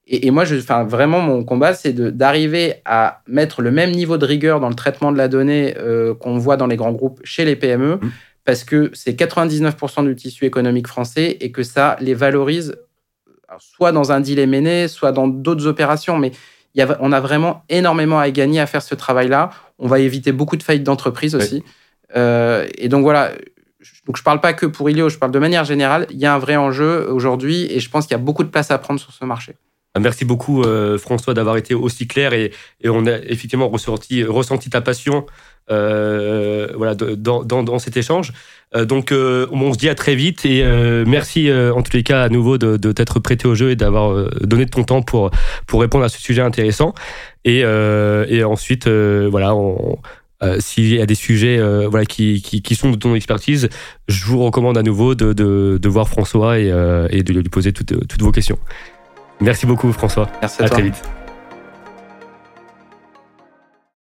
Et, 0.06 0.26
et 0.26 0.31
moi, 0.31 0.44
je, 0.44 0.56
enfin, 0.56 0.85
vraiment, 0.85 1.20
mon 1.20 1.44
combat, 1.44 1.72
c'est 1.74 1.93
d'arriver 1.94 2.74
à 2.85 3.22
mettre 3.26 3.62
le 3.62 3.70
même 3.70 3.90
niveau 3.90 4.18
de 4.18 4.26
rigueur 4.26 4.60
dans 4.60 4.68
le 4.68 4.74
traitement 4.74 5.12
de 5.12 5.16
la 5.18 5.28
donnée 5.28 5.74
euh, 5.78 6.14
qu'on 6.14 6.36
voit 6.39 6.56
dans 6.56 6.66
les 6.66 6.76
grands 6.76 6.93
groupes 6.93 7.20
chez 7.24 7.44
les 7.44 7.56
PME, 7.56 7.97
Mm. 7.97 8.10
parce 8.44 8.64
que 8.64 8.90
c'est 8.93 9.14
99% 9.18 10.05
du 10.05 10.14
tissu 10.14 10.44
économique 10.44 10.86
français 10.89 11.39
et 11.40 11.51
que 11.52 11.62
ça 11.62 11.97
les 12.01 12.14
valorise 12.14 12.76
soit 13.59 13.93
dans 13.93 14.10
un 14.12 14.20
deal 14.20 14.39
M&A, 14.40 14.89
soit 14.89 15.12
dans 15.12 15.28
d'autres 15.28 15.66
opérations. 15.66 16.18
Mais 16.18 16.32
il 16.74 16.81
y 16.81 16.82
a, 16.82 16.97
on 17.01 17.12
a 17.12 17.20
vraiment 17.20 17.62
énormément 17.68 18.18
à 18.18 18.31
gagner 18.31 18.60
à 18.60 18.66
faire 18.66 18.82
ce 18.82 18.94
travail-là. 18.94 19.51
On 19.78 19.86
va 19.86 20.01
éviter 20.01 20.32
beaucoup 20.32 20.56
de 20.56 20.62
faillites 20.62 20.82
d'entreprise 20.82 21.35
aussi. 21.36 21.62
Euh, 22.16 22.66
et 22.76 22.89
donc 22.89 23.02
voilà, 23.02 23.32
je- 23.81 23.93
donc 24.06 24.16
je 24.16 24.22
parle 24.22 24.40
pas 24.40 24.52
que 24.52 24.66
pour 24.66 24.90
Ilio, 24.90 25.09
je 25.09 25.18
parle 25.18 25.32
de 25.32 25.39
manière 25.39 25.64
générale. 25.64 26.06
Il 26.10 26.18
y 26.18 26.26
a 26.26 26.35
un 26.35 26.39
vrai 26.39 26.56
enjeu 26.56 27.09
aujourd'hui 27.10 27.66
et 27.72 27.81
je 27.81 27.89
pense 27.90 28.06
qu'il 28.06 28.12
y 28.12 28.20
a 28.20 28.22
beaucoup 28.22 28.44
de 28.44 28.48
place 28.51 28.70
à 28.70 28.78
prendre 28.78 28.98
sur 29.01 29.12
ce 29.12 29.24
marché. 29.24 29.55
Ah, 29.95 30.01
Merci 30.01 30.25
beaucoup 30.25 30.62
euh, 30.62 30.99
François 30.99 31.35
d'avoir 31.35 31.57
été 31.57 31.75
aussi 31.75 32.07
clair 32.09 32.33
et, 32.33 32.53
et 32.83 32.89
on 32.89 33.07
a 33.07 33.16
effectivement 33.19 33.69
ressenti, 33.69 34.25
ressenti 34.25 34.69
ta 34.71 34.81
passion 34.81 35.27
euh, 35.71 36.69
voilà, 36.77 36.95
dans, 36.95 37.45
dans, 37.45 37.62
dans 37.62 37.79
cet 37.79 37.97
échange. 37.97 38.33
Euh, 38.75 38.85
donc 38.85 39.12
euh, 39.12 39.47
on 39.53 39.73
se 39.73 39.79
dit 39.79 39.89
à 39.89 39.95
très 39.95 40.15
vite 40.15 40.45
et 40.45 40.62
euh, 40.65 41.05
merci 41.07 41.51
en 41.53 41.81
tous 41.83 41.97
les 41.97 42.03
cas 42.03 42.23
à 42.23 42.29
nouveau 42.29 42.59
de, 42.59 42.77
de 42.77 42.93
t'être 42.93 43.21
prêté 43.21 43.47
au 43.47 43.55
jeu 43.55 43.71
et 43.71 43.77
d'avoir 43.77 44.29
donné 44.41 44.66
ton 44.66 44.85
temps 44.85 45.03
pour, 45.03 45.31
pour 45.66 45.81
répondre 45.81 46.05
à 46.05 46.09
ce 46.09 46.21
sujet 46.21 46.43
intéressant. 46.43 46.93
Et, 47.45 47.61
et 47.61 48.45
ensuite, 48.45 48.89
voilà, 48.89 49.55
on, 49.55 49.99
euh, 50.45 50.59
s'il 50.61 50.93
y 50.93 51.01
a 51.01 51.07
des 51.07 51.15
sujets 51.15 51.59
euh, 51.59 51.89
voilà, 51.89 52.05
qui, 52.05 52.43
qui, 52.43 52.61
qui 52.61 52.75
sont 52.75 52.91
de 52.91 52.97
ton 52.97 53.15
expertise, 53.15 53.69
je 54.09 54.25
vous 54.27 54.43
recommande 54.45 54.77
à 54.77 54.83
nouveau 54.83 55.15
de, 55.15 55.33
de, 55.33 55.79
de 55.81 55.89
voir 55.89 56.09
François 56.09 56.59
et, 56.59 56.71
euh, 56.71 57.07
et 57.11 57.23
de 57.23 57.33
lui 57.33 57.49
poser 57.49 57.73
toutes, 57.73 58.07
toutes 58.09 58.23
vos 58.23 58.33
questions. 58.33 58.59
Merci 59.40 59.66
beaucoup 59.66 59.93
François. 59.93 60.28
Merci 60.40 60.62
à, 60.62 60.65
À 60.66 60.69
toi. 60.69 60.77
très 60.78 60.82
vite. 60.85 61.02